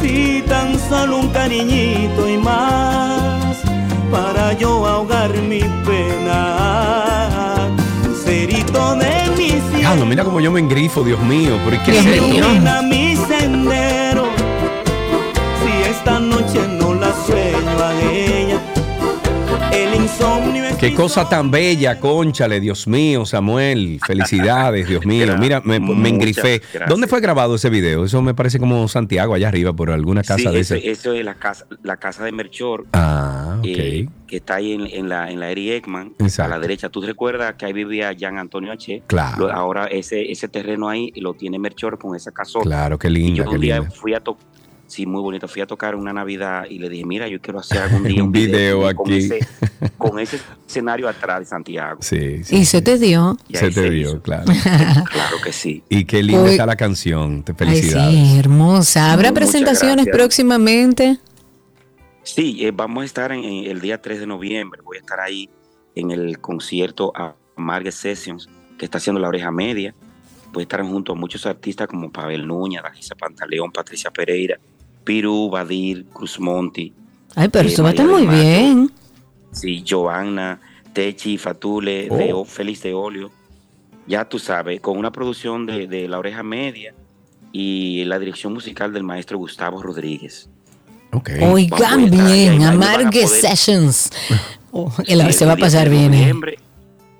si 0.00 0.42
tan 0.46 0.78
solo 0.88 1.18
un 1.18 1.28
cariñito 1.28 2.28
y 2.28 2.36
más 2.38 3.56
para 4.10 4.52
yo 4.54 4.86
ahogar 4.86 5.30
mi 5.34 5.60
pena. 5.84 7.68
Lucerito 8.06 8.94
de 8.96 9.30
mi 9.36 9.48
cielo, 9.48 9.78
Diablo, 9.78 10.06
mira 10.06 10.24
como 10.24 10.40
yo 10.40 10.50
me 10.50 10.60
engrifo, 10.60 11.02
Dios 11.02 11.20
mío, 11.20 11.58
¿por 11.64 11.76
qué 11.82 11.92
Dios 11.92 12.06
es 12.06 12.82
mi 12.84 13.16
sendero. 13.16 14.45
Qué 20.78 20.94
cosa 20.94 21.28
tan 21.28 21.50
bella, 21.50 21.98
conchale, 21.98 22.60
Dios 22.60 22.86
mío, 22.86 23.26
Samuel. 23.26 23.98
Felicidades, 24.06 24.86
Dios 24.88 25.04
mío. 25.04 25.36
Mira, 25.38 25.60
me, 25.64 25.80
me 25.80 26.08
engrifé. 26.08 26.58
gracias. 26.60 26.88
¿Dónde 26.88 27.08
fue 27.08 27.20
grabado 27.20 27.56
ese 27.56 27.70
video? 27.70 28.04
Eso 28.04 28.22
me 28.22 28.32
parece 28.34 28.60
como 28.60 28.86
Santiago, 28.86 29.34
allá 29.34 29.48
arriba, 29.48 29.72
por 29.72 29.90
alguna 29.90 30.22
casa 30.22 30.36
Sí, 30.50 30.54
de 30.54 30.60
ese. 30.60 30.90
eso 30.90 31.12
es 31.12 31.24
la 31.24 31.34
casa, 31.34 31.66
la 31.82 31.96
casa 31.96 32.24
de 32.24 32.30
Merchor, 32.32 32.86
Ah, 32.92 33.56
ok. 33.58 33.64
eh, 33.66 34.08
que 34.28 34.36
está 34.36 34.56
ahí 34.56 34.72
en, 34.74 34.86
en 34.86 35.08
la 35.08 35.30
en 35.30 35.40
la 35.40 35.50
Eri 35.50 35.72
Ekman, 35.72 36.12
a 36.38 36.48
la 36.48 36.58
derecha. 36.60 36.88
¿Tú 36.88 37.00
recuerdas 37.00 37.54
que 37.54 37.66
ahí 37.66 37.72
vivía 37.72 38.12
Jean 38.12 38.38
Antonio 38.38 38.70
H? 38.72 39.02
Claro. 39.08 39.50
Ahora 39.50 39.86
ese 39.86 40.30
ese 40.30 40.46
terreno 40.48 40.88
ahí 40.88 41.10
lo 41.16 41.34
tiene 41.34 41.58
Merchor 41.58 41.98
con 41.98 42.14
esa 42.14 42.30
casota. 42.30 42.64
Claro, 42.64 42.98
qué 42.98 43.08
Y 43.08 43.12
linda, 43.12 43.38
yo 43.38 43.44
qué 43.50 43.54
un 43.56 43.60
día 43.60 43.78
linda. 43.80 43.90
fui 43.94 44.14
a 44.14 44.20
tocar, 44.20 44.44
sí, 44.96 45.04
muy 45.06 45.20
bonito, 45.20 45.46
fui 45.46 45.60
a 45.60 45.66
tocar 45.66 45.94
una 45.94 46.12
Navidad 46.12 46.64
y 46.70 46.78
le 46.78 46.88
dije, 46.88 47.04
mira, 47.04 47.28
yo 47.28 47.38
quiero 47.40 47.58
hacer 47.60 47.78
algún 47.82 48.04
día 48.04 48.16
Un 48.22 48.28
un 48.28 48.32
video 48.32 48.78
video, 48.80 48.96
con, 48.96 49.06
aquí. 49.12 49.18
ese, 49.18 49.38
con 49.98 50.18
ese 50.18 50.40
escenario 50.66 51.06
atrás 51.06 51.40
de 51.40 51.44
Santiago. 51.46 51.98
Sí, 52.00 52.42
sí. 52.44 52.56
Y 52.56 52.64
se 52.64 52.80
te 52.80 52.98
dio. 52.98 53.36
Se 53.52 53.70
te 53.70 53.90
dio, 53.90 54.10
hizo. 54.10 54.22
claro. 54.22 54.44
Claro 55.12 55.36
que 55.44 55.52
sí. 55.52 55.82
Y 55.90 56.04
qué 56.06 56.22
linda 56.22 56.44
Uy. 56.44 56.50
está 56.52 56.64
la 56.66 56.76
canción. 56.76 57.42
Te 57.42 57.52
Ay, 57.52 57.58
felicidades. 57.58 58.14
sí, 58.14 58.38
hermosa. 58.38 59.12
¿Habrá 59.12 59.32
presentaciones 59.32 60.06
próximamente? 60.10 61.18
Sí, 62.22 62.64
eh, 62.64 62.72
vamos 62.74 63.02
a 63.02 63.04
estar 63.04 63.32
en, 63.32 63.44
en 63.44 63.70
el 63.70 63.80
día 63.80 64.00
3 64.00 64.20
de 64.20 64.26
noviembre. 64.26 64.80
Voy 64.82 64.96
a 64.96 65.00
estar 65.00 65.20
ahí 65.20 65.48
en 65.94 66.10
el 66.10 66.38
concierto 66.40 67.12
a 67.14 67.36
Margaret 67.56 67.92
Sessions, 67.94 68.48
que 68.78 68.84
está 68.86 68.98
haciendo 68.98 69.20
La 69.20 69.28
Oreja 69.28 69.50
Media. 69.50 69.94
Voy 70.52 70.62
a 70.62 70.64
estar 70.64 70.82
junto 70.82 71.12
a 71.12 71.14
muchos 71.14 71.44
artistas 71.46 71.86
como 71.86 72.10
Pavel 72.10 72.46
Núñez, 72.46 72.82
Dalgisa 72.82 73.14
Pantaleón, 73.14 73.70
Patricia 73.72 74.10
Pereira, 74.10 74.58
Piru, 75.06 75.48
Badir, 75.48 76.04
Cruz 76.12 76.38
Monti, 76.40 76.92
Ay, 77.38 77.48
pero 77.48 77.68
Eh, 77.68 77.72
eso 77.72 77.82
va 77.82 77.90
a 77.90 77.92
estar 77.92 78.06
muy 78.06 78.24
Mato. 78.26 78.38
bien. 78.38 78.90
sí, 79.52 79.84
Joanna, 79.88 80.58
Techi, 80.92 81.38
Fatule, 81.38 82.08
Oh. 82.10 82.16
Leo, 82.18 82.44
Félix 82.44 82.82
de 82.82 82.92
Olio. 82.92 83.30
Ya 84.06 84.24
tú 84.28 84.38
sabes, 84.38 84.80
con 84.80 84.96
una 84.98 85.12
producción 85.12 85.64
de, 85.66 85.86
de 85.86 86.08
La 86.08 86.18
Oreja 86.18 86.42
Media 86.42 86.94
y 87.52 88.04
la 88.04 88.18
dirección 88.18 88.52
musical 88.52 88.92
del 88.92 89.02
maestro 89.04 89.38
Gustavo 89.38 89.82
Rodríguez. 89.82 90.48
Ok. 91.12 91.30
Oigan 91.42 92.10
bien, 92.10 92.62
Amargue 92.62 93.22
poder- 93.22 93.40
Sessions. 93.40 94.10
Oh, 94.72 94.92
el- 95.06 95.32
se 95.32 95.46
va 95.46 95.52
a 95.52 95.56
pasar 95.56 95.86
3 95.88 95.90
de 96.02 96.08
bien. 96.08 96.42
¿eh? 96.46 96.56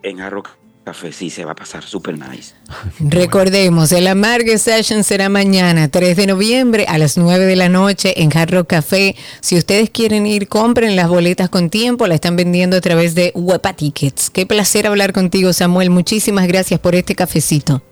En 0.03 0.19
Jarro 0.19 0.43
Café, 0.87 1.11
sí, 1.11 1.31
se 1.31 1.45
va 1.45 1.51
a 1.51 1.55
pasar 1.57 1.83
súper 1.83 2.17
nice. 2.17 2.55
Recordemos, 3.01 3.91
el 3.91 4.07
Amargue 4.07 4.57
Session 4.57 5.03
será 5.03 5.29
mañana, 5.29 5.89
3 5.89 6.17
de 6.17 6.29
noviembre, 6.29 6.87
a 6.87 6.97
las 6.97 7.19
9 7.19 7.45
de 7.45 7.57
la 7.57 7.69
noche 7.69 8.23
en 8.23 8.31
Hard 8.33 8.53
Rock 8.53 8.69
Café. 8.69 9.17
Si 9.41 9.59
ustedes 9.59 9.91
quieren 9.91 10.29
ir, 10.29 10.47
compren 10.47 10.95
las 10.95 11.09
boletas 11.09 11.51
con 11.51 11.71
tiempo, 11.71 12.07
la 12.07 12.15
están 12.15 12.37
vendiendo 12.37 12.77
a 12.77 12.81
través 12.81 13.17
de 13.17 13.33
Huepa 13.35 13.73
Tickets. 13.73 14.31
Qué 14.31 14.47
placer 14.47 14.87
hablar 14.87 15.13
contigo, 15.13 15.53
Samuel. 15.53 15.91
Muchísimas 15.91 16.47
gracias 16.47 16.79
por 16.79 16.95
este 16.95 17.17
cafecito. 17.17 17.83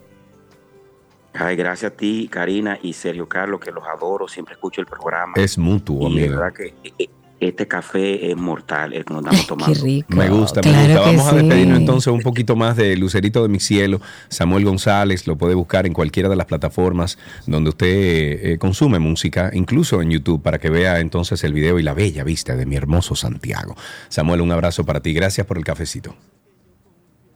Ay, 1.33 1.57
gracias 1.57 1.91
a 1.91 1.97
ti, 1.97 2.29
Karina 2.31 2.79
y 2.81 2.93
Sergio 2.93 3.29
Carlos, 3.29 3.59
que 3.59 3.73
los 3.73 3.83
adoro, 3.89 4.29
siempre 4.29 4.55
escucho 4.55 4.81
el 4.81 4.87
programa. 4.87 5.33
Es 5.35 5.59
mutuo, 5.59 6.09
y 6.11 6.15
de 6.15 6.27
amigo. 6.27 6.41
verdad 6.41 6.57
que 6.57 6.75
eh, 6.97 7.11
este 7.47 7.67
café 7.69 8.31
es 8.31 8.37
mortal, 8.37 8.93
el 8.93 9.05
que 9.05 9.15
nos 9.15 9.23
estamos 9.23 9.41
Qué 9.43 9.47
tomando. 9.49 9.85
rico. 9.85 10.07
Me 10.17 10.29
gusta, 10.29 10.61
me 10.63 10.71
Claro 10.71 10.87
gusta. 10.95 11.11
que 11.11 11.17
Vamos 11.17 11.27
a 11.27 11.31
sí. 11.31 11.37
despedirnos 11.37 11.79
entonces 11.79 12.13
un 12.13 12.21
poquito 12.21 12.57
más 12.57 12.77
de 12.77 12.97
Lucerito 12.97 13.43
de 13.43 13.49
mi 13.49 13.61
cielo. 13.61 14.01
Samuel 14.29 14.65
González 14.65 15.27
lo 15.27 15.37
puede 15.37 15.55
buscar 15.55 15.87
en 15.87 15.93
cualquiera 15.93 16.29
de 16.29 16.37
las 16.37 16.47
plataformas 16.47 17.19
donde 17.47 17.71
usted 17.71 17.87
eh, 17.89 18.59
consume 18.59 18.99
música, 18.99 19.51
incluso 19.55 20.03
en 20.03 20.11
YouTube, 20.11 20.43
para 20.43 20.59
que 20.59 20.71
vea 20.71 21.01
entonces 21.01 21.43
el 21.45 21.53
video 21.53 21.79
y 21.79 21.83
la 21.83 21.95
bella 21.95 22.25
vista 22.25 22.57
de 22.57 22.67
mi 22.67 22.77
hermoso 22.77 23.15
Santiago. 23.17 23.77
Samuel, 24.09 24.41
un 24.41 24.53
abrazo 24.53 24.85
para 24.85 25.01
ti. 25.01 25.13
Gracias 25.13 25.47
por 25.47 25.59
el 25.59 25.65
cafecito. 25.65 26.15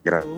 Gracias. 0.04 0.32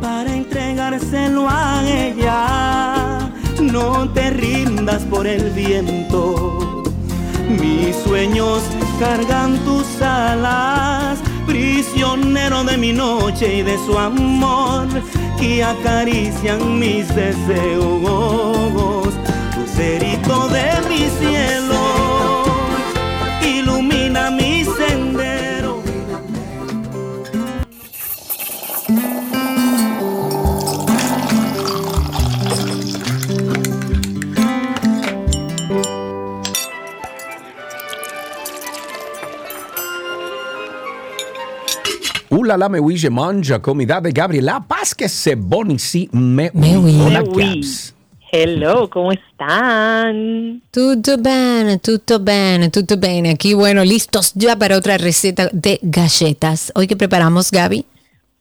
para 0.00 0.34
entregárselo 0.36 1.46
a 1.48 1.82
ella. 1.88 3.32
No 3.62 4.08
te 4.12 4.30
rindas 4.30 5.02
por 5.04 5.26
el 5.26 5.50
viento. 5.52 6.75
Mis 7.48 7.94
sueños 7.96 8.62
cargan 8.98 9.56
tus 9.64 10.02
alas, 10.02 11.18
prisionero 11.46 12.64
de 12.64 12.76
mi 12.76 12.92
noche 12.92 13.58
y 13.58 13.62
de 13.62 13.76
su 13.86 13.96
amor, 13.98 14.88
que 15.38 15.62
acarician 15.62 16.78
mis 16.78 17.06
deseos. 17.14 18.02
Lucerito 19.56 20.48
de 20.48 20.70
mi 20.88 21.08
cielo, 21.20 21.65
Ula 42.46 42.56
la 42.56 42.68
me 42.68 42.78
huye 42.78 43.10
manja 43.10 43.60
comida 43.60 44.00
de 44.00 44.12
Gabriela 44.12 44.64
Paz 44.68 44.94
que 44.94 45.08
se 45.08 45.34
bonisi 45.34 46.08
me. 46.12 46.48
Hola. 46.54 47.24
Hello, 48.30 48.88
¿cómo 48.88 49.10
están? 49.10 50.62
Tutto 50.70 51.16
bene, 51.18 51.80
tutto 51.80 52.20
bene, 52.20 52.70
tutto 52.70 52.96
bene. 52.96 53.30
Aquí, 53.30 53.52
bueno, 53.52 53.82
listos 53.82 54.32
ya 54.34 54.54
para 54.54 54.76
otra 54.76 54.96
receta 54.96 55.48
de 55.52 55.80
galletas. 55.82 56.70
Hoy 56.76 56.86
que 56.86 56.94
preparamos, 56.94 57.50
Gaby. 57.50 57.84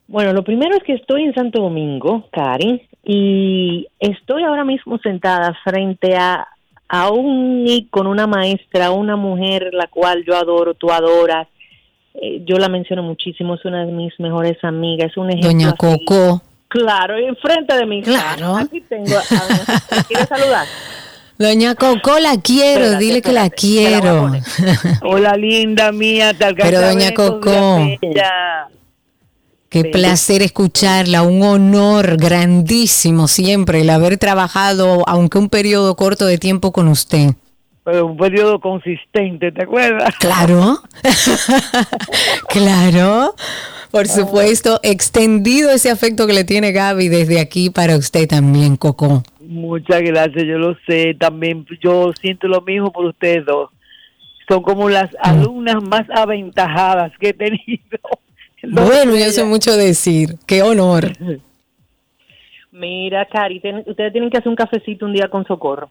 Bueno, 0.08 0.34
lo 0.34 0.44
primero 0.44 0.78
es 0.78 0.84
que 0.84 0.94
estoy 0.94 1.24
en 1.24 1.34
Santo 1.34 1.64
Domingo, 1.64 2.28
Cari, 2.32 2.84
y 3.04 3.88
estoy 3.98 4.44
ahora 4.44 4.66
mismo 4.66 5.00
sentada 5.00 5.58
frente 5.64 6.16
a, 6.16 6.48
a 6.88 7.10
un 7.10 7.66
con 7.90 8.06
una 8.06 8.28
maestra, 8.28 8.92
una 8.92 9.16
mujer 9.16 9.72
la 9.74 9.88
cual 9.88 10.24
yo 10.28 10.36
adoro, 10.36 10.76
tú 10.76 10.92
adoras. 10.92 11.48
Eh, 12.22 12.44
yo 12.46 12.58
la 12.58 12.70
menciono 12.70 13.04
muchísimo, 13.04 13.56
es 13.56 13.66
una 13.66 13.86
de 13.86 13.92
mis 13.92 14.18
mejores 14.20 14.58
amigas, 14.64 15.12
es 15.12 15.18
un 15.18 15.30
ejemplo. 15.30 15.50
Doña 15.50 15.70
a 15.70 15.76
seguir. 15.80 16.06
Coco. 16.06 16.42
Claro, 16.68 17.18
enfrente 17.18 17.76
de 17.76 17.86
mí. 17.86 18.02
Claro. 18.02 18.58
Aquí 18.58 18.82
tengo 18.82 19.16
a 19.18 19.46
doña 19.48 19.66
Coco. 19.66 20.04
¿Quieres 20.08 20.28
saludar? 20.28 20.68
Doña 21.38 21.76
Coco, 21.76 22.20
la 22.20 22.40
quiero, 22.42 22.86
Espérate, 22.86 23.04
dile 23.04 23.22
que 23.22 23.32
la 23.34 23.46
espérate, 23.46 24.02
te 24.02 24.32
la 24.32 24.42
quiero. 24.42 25.00
Hola, 25.04 25.34
linda 25.36 25.92
mía, 25.92 26.34
te 26.34 26.46
alcanza 26.46 26.72
Pero, 26.72 26.86
a 26.86 26.92
doña 26.92 27.14
Coco. 27.14 27.78
Qué 29.68 29.84
Bella. 29.84 29.92
placer 29.92 30.42
escucharla, 30.42 31.24
un 31.24 31.44
honor 31.44 32.16
grandísimo 32.16 33.28
siempre 33.28 33.82
el 33.82 33.90
haber 33.90 34.18
trabajado, 34.18 35.04
aunque 35.06 35.38
un 35.38 35.50
periodo 35.50 35.96
corto 35.96 36.26
de 36.26 36.38
tiempo 36.38 36.72
con 36.72 36.88
usted. 36.88 37.32
Pero 37.86 38.08
un 38.08 38.18
periodo 38.18 38.60
consistente, 38.60 39.52
¿te 39.52 39.64
acuerdas? 39.64 40.14
Claro, 40.20 40.80
claro, 42.50 43.36
por 43.92 44.08
supuesto, 44.08 44.80
extendido 44.84 45.70
ese 45.72 45.90
afecto 45.92 46.28
que 46.28 46.34
le 46.34 46.44
tiene 46.44 46.72
Gaby 46.72 47.08
desde 47.10 47.40
aquí 47.40 47.70
para 47.70 47.96
usted 47.96 48.28
también, 48.28 48.76
Coco. 48.76 49.24
Muchas 49.40 50.02
gracias, 50.02 50.44
yo 50.46 50.58
lo 50.58 50.76
sé, 50.88 51.16
también 51.20 51.66
yo 51.82 52.12
siento 52.20 52.48
lo 52.48 52.62
mismo 52.62 52.92
por 52.92 53.06
ustedes 53.06 53.46
dos. 53.46 53.70
son 54.50 54.64
como 54.64 54.90
las 54.90 55.10
alumnas 55.22 55.82
más 55.84 56.06
aventajadas 56.14 57.12
que 57.20 57.30
he 57.30 57.34
tenido. 57.34 58.00
Bueno, 58.68 59.16
yo 59.16 59.26
sé 59.32 59.44
mucho 59.44 59.78
decir. 59.78 60.38
Qué 60.48 60.64
honor. 60.64 61.12
Mira, 62.72 63.28
Cari, 63.28 63.60
ten- 63.60 63.84
ustedes 63.86 64.12
tienen 64.12 64.32
que 64.32 64.38
hacer 64.38 64.50
un 64.50 64.56
cafecito 64.56 65.06
un 65.06 65.14
día 65.14 65.28
con 65.30 65.46
Socorro. 65.46 65.88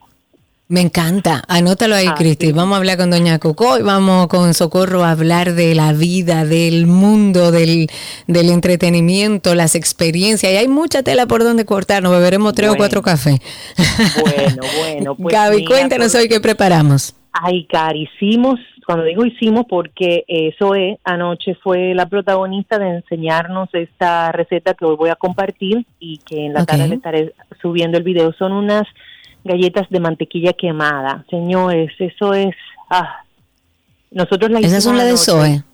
Me 0.66 0.80
encanta. 0.80 1.42
Anótalo 1.46 1.94
ahí, 1.94 2.06
Ah, 2.08 2.14
Cristi. 2.16 2.46
sí. 2.46 2.52
Vamos 2.52 2.74
a 2.74 2.78
hablar 2.78 2.96
con 2.96 3.10
Doña 3.10 3.38
Coco 3.38 3.78
y 3.78 3.82
vamos 3.82 4.28
con 4.28 4.54
Socorro 4.54 5.04
a 5.04 5.10
hablar 5.10 5.52
de 5.52 5.74
la 5.74 5.92
vida, 5.92 6.46
del 6.46 6.86
mundo, 6.86 7.50
del, 7.50 7.88
del 8.26 8.48
entretenimiento, 8.48 9.54
las 9.54 9.74
experiencias. 9.74 10.50
Y 10.50 10.56
hay 10.56 10.68
mucha 10.68 11.02
tela 11.02 11.26
por 11.26 11.44
donde 11.44 11.66
cortar. 11.66 12.02
Nos 12.02 12.12
beberemos 12.12 12.54
tres 12.54 12.70
o 12.70 12.76
cuatro 12.76 13.02
cafés. 13.02 13.40
Bueno, 14.20 14.62
bueno. 14.80 15.14
Pues 15.20 15.34
Gaby, 15.34 15.56
mira, 15.58 15.68
cuéntanos 15.68 16.12
pues- 16.12 16.22
hoy 16.22 16.28
qué 16.28 16.40
preparamos. 16.40 17.14
Ay, 17.32 17.66
Cari, 17.66 18.08
hicimos, 18.14 18.58
cuando 18.86 19.04
digo 19.04 19.26
hicimos, 19.26 19.66
porque 19.68 20.24
eh, 20.28 20.54
Zoe 20.58 20.98
anoche 21.04 21.56
fue 21.62 21.92
la 21.94 22.06
protagonista 22.08 22.78
de 22.78 22.88
enseñarnos 22.98 23.68
esta 23.72 24.30
receta 24.32 24.74
que 24.74 24.84
hoy 24.84 24.94
voy 24.96 25.10
a 25.10 25.16
compartir 25.16 25.84
y 25.98 26.18
que 26.18 26.46
en 26.46 26.52
la 26.54 26.64
tarde 26.64 26.86
le 26.88 26.94
estaré 26.94 27.34
subiendo 27.60 27.98
el 27.98 28.04
video. 28.04 28.32
Son 28.38 28.52
unas 28.52 28.84
galletas 29.44 29.88
de 29.90 30.00
mantequilla 30.00 30.52
quemada. 30.52 31.24
Señores, 31.30 31.92
eso 31.98 32.34
es... 32.34 32.54
Ah, 32.90 33.24
nosotros 34.10 34.50
la 34.50 34.60
Esas 34.60 34.82
son 34.84 34.96
hicimos 34.96 35.10
las 35.10 35.26
de. 35.26 35.32
Zoe. 35.32 35.64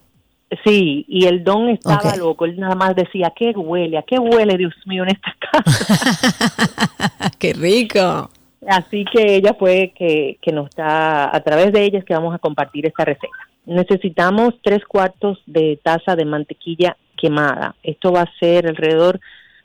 Sí, 0.65 1.05
y 1.07 1.27
el 1.27 1.45
don 1.45 1.69
estaba 1.69 2.17
loco. 2.17 2.45
Él 2.45 2.59
nada 2.59 2.75
más 2.75 2.97
decía, 2.97 3.29
¿a 3.29 3.31
qué 3.31 3.51
huele? 3.51 3.99
¿A 3.99 4.03
qué 4.03 4.19
huele, 4.19 4.57
Dios 4.57 4.75
mío, 4.87 5.05
en 5.05 5.11
esta 5.11 5.37
casa? 5.39 7.31
¡Qué 7.39 7.53
rico! 7.53 8.31
Así 8.67 9.05
que 9.05 9.37
ella 9.37 9.55
fue 9.59 9.93
que, 9.97 10.39
que 10.43 10.53
nos 10.53 10.69
está, 10.69 11.35
a 11.35 11.41
través 11.41 11.73
de 11.73 11.85
ella 11.85 11.99
es 11.99 12.05
que 12.05 12.15
vamos 12.15 12.35
a 12.35 12.39
compartir 12.39 12.87
esta 12.87 13.05
receta. 13.05 13.29
Necesitamos 13.65 14.55
tres 14.63 14.85
cuartos 14.85 15.39
de 15.47 15.79
taza 15.83 16.17
de 16.17 16.25
mantequilla 16.25 16.97
quemada. 17.17 17.77
Esto 17.83 18.13
va 18.13 18.23
a 18.23 18.39
ser 18.41 18.67
alrededor 18.67 19.21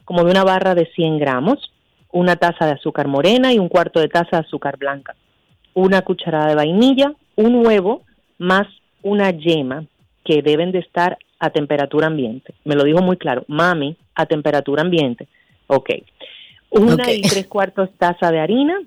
como 0.05 0.23
de 0.23 0.31
una 0.31 0.43
barra 0.43 0.75
de 0.75 0.85
100 0.95 1.17
gramos, 1.17 1.71
una 2.15 2.37
taza 2.37 2.65
de 2.65 2.71
azúcar 2.71 3.09
morena 3.09 3.51
y 3.51 3.59
un 3.59 3.67
cuarto 3.67 3.99
de 3.99 4.07
taza 4.07 4.37
de 4.37 4.47
azúcar 4.47 4.77
blanca, 4.77 5.15
una 5.73 6.01
cucharada 6.01 6.47
de 6.47 6.55
vainilla, 6.55 7.11
un 7.35 7.65
huevo 7.65 8.03
más 8.37 8.67
una 9.01 9.31
yema 9.31 9.83
que 10.23 10.41
deben 10.41 10.71
de 10.71 10.79
estar 10.79 11.17
a 11.39 11.49
temperatura 11.49 12.07
ambiente. 12.07 12.53
Me 12.63 12.75
lo 12.75 12.85
dijo 12.85 13.01
muy 13.01 13.17
claro, 13.17 13.43
mami, 13.49 13.97
a 14.15 14.25
temperatura 14.27 14.81
ambiente. 14.81 15.27
Ok. 15.67 15.89
Una 16.69 17.11
y 17.11 17.21
tres 17.21 17.47
cuartos 17.47 17.89
taza 17.97 18.31
de 18.31 18.39
harina, 18.39 18.79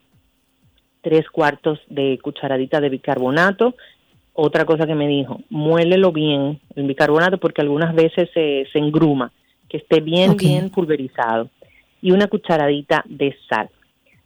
tres 1.03 1.29
cuartos 1.29 1.79
de 1.91 2.19
cucharadita 2.23 2.81
de 2.81 2.89
bicarbonato. 2.89 3.75
Otra 4.33 4.65
cosa 4.65 4.87
que 4.87 4.95
me 4.95 5.07
dijo, 5.07 5.43
muélelo 5.51 6.13
bien 6.13 6.61
el 6.77 6.87
bicarbonato 6.87 7.37
porque 7.37 7.61
algunas 7.61 7.95
veces 7.95 8.31
se, 8.33 8.67
se 8.73 8.79
engruma, 8.79 9.33
que 9.69 9.77
esté 9.77 10.01
bien, 10.01 10.35
bien 10.35 10.71
pulverizado. 10.71 11.51
Y 12.01 12.13
una 12.13 12.29
cucharadita 12.29 13.05
de 13.07 13.37
sal. 13.49 13.69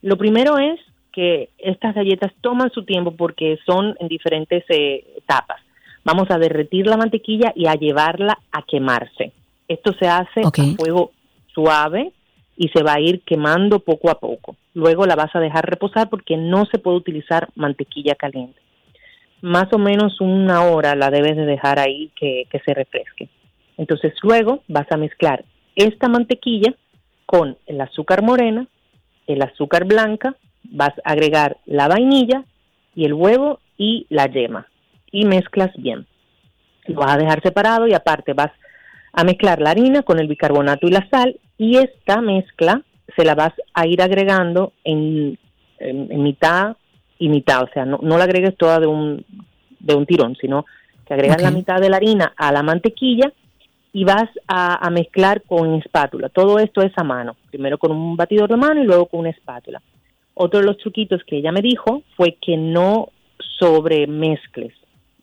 Lo 0.03 0.17
primero 0.17 0.59
es 0.59 0.81
que 1.13 1.51
estas 1.59 1.95
galletas 1.95 2.33
toman 2.41 2.71
su 2.71 2.85
tiempo 2.85 3.13
porque 3.13 3.59
son 3.67 3.95
en 4.01 4.09
diferentes 4.09 4.65
eh, 4.69 5.05
etapas. 5.17 5.61
Vamos 6.05 6.31
a 6.31 6.39
derretir 6.39 6.87
la 6.87 6.97
mantequilla 6.97 7.53
y 7.55 7.67
a 7.67 7.75
llevarla 7.75 8.39
a 8.51 8.63
quemarse. 8.63 9.33
Esto 9.69 9.93
se 9.99 10.09
hace 10.09 10.41
Ok. 10.45 10.59
a 10.59 10.77
fuego 10.77 11.13
suave 11.55 12.13
y 12.57 12.69
se 12.69 12.83
va 12.83 12.95
a 12.95 13.01
ir 13.01 13.23
quemando 13.23 13.81
poco 13.81 14.11
a 14.11 14.19
poco. 14.19 14.57
Luego 14.75 15.07
la 15.07 15.15
vas 15.15 15.35
a 15.35 15.41
dejar 15.41 15.69
reposar 15.69 16.09
porque 16.09 16.37
no 16.37 16.67
se 16.67 16.79
puede 16.79 16.97
utilizar 16.97 17.49
mantequilla 17.55 18.15
caliente. 18.15 18.61
Más 19.43 19.73
o 19.73 19.79
menos 19.79 20.21
una 20.21 20.63
hora 20.65 20.95
la 20.95 21.11
debes 21.11 21.37
de 21.37 21.47
dejar 21.47 21.79
ahí 21.79 22.11
que, 22.17 22.47
que 22.51 22.59
se 22.61 22.75
refresque. 22.75 23.29
Entonces 23.77 24.15
luego 24.23 24.63
vas 24.69 24.91
a 24.91 24.97
mezclar 24.97 25.45
esta 25.77 26.09
mantequilla 26.09 26.75
con 27.33 27.57
el 27.67 27.81
azúcar 27.81 28.21
morena, 28.23 28.67
el 29.27 29.41
azúcar 29.41 29.87
blanca, 29.87 30.37
vas 30.65 30.93
a 31.03 31.13
agregar 31.13 31.57
la 31.65 31.89
vainilla 31.89 32.45
y 32.95 33.07
el 33.07 33.15
huevo 33.15 33.59
y 33.79 34.07
la 34.11 34.27
yema. 34.27 34.67
Y 35.11 35.25
mezclas 35.25 35.71
bien. 35.79 36.07
Lo 36.89 37.01
vas 37.01 37.13
a 37.15 37.17
dejar 37.17 37.41
separado 37.43 37.87
y 37.87 37.95
aparte 37.95 38.35
vas 38.35 38.51
a 39.15 39.25
mezclar 39.25 39.63
la 39.63 39.71
harina 39.71 40.03
con 40.03 40.19
el 40.21 40.29
bicarbonato 40.29 40.87
y 40.87 40.91
la 40.91 41.09
sal 41.09 41.39
y 41.57 41.79
esta 41.79 42.21
mezcla 42.21 42.83
se 43.17 43.25
la 43.25 43.35
vas 43.35 43.55
a 43.73 43.87
ir 43.87 44.03
agregando 44.03 44.75
en, 44.85 45.39
en- 45.79 46.13
en 46.13 46.23
mitad 46.23 46.77
y 47.19 47.31
mitad, 47.31 47.63
o 47.63 47.69
sea, 47.73 47.87
no, 47.87 47.99
no 48.03 48.19
la 48.19 48.25
agregues 48.25 48.57
toda 48.59 48.79
de 48.79 48.87
un, 48.89 49.25
de 49.81 49.95
un 49.95 50.05
tirón, 50.05 50.37
sino 50.39 50.67
que 51.07 51.15
agregas 51.15 51.39
la 51.41 51.51
mitad 51.57 51.81
de 51.81 51.89
la 51.89 51.97
harina 51.97 52.35
a 52.37 52.53
la 52.53 52.63
mantequilla 52.63 53.33
y 53.93 54.05
vas 54.05 54.29
a, 54.49 54.89
mezclar 54.91 55.43
con 55.43 55.75
espátula. 55.75 56.29
Todo 56.31 56.59
esto 56.59 56.81
es 56.83 56.93
a 56.97 57.05
mano, 57.05 57.37
primero 57.51 57.79
con 57.79 57.93
un 57.93 58.17
batidor 58.17 58.49
de 58.49 58.57
mano 58.57 58.83
y 58.83 58.87
luego 58.87 59.07
con 59.07 59.21
una 59.21 59.31
espátula. 59.31 59.83
Otro 60.35 60.61
de 60.61 60.67
los 60.67 60.79
truquitos 60.79 61.23
que 61.25 61.37
ella 61.37 61.53
me 61.53 61.61
dijo 61.61 62.03
fue 62.17 62.39
que 62.41 62.57
no 62.57 63.11
sobremezcles 63.59 64.73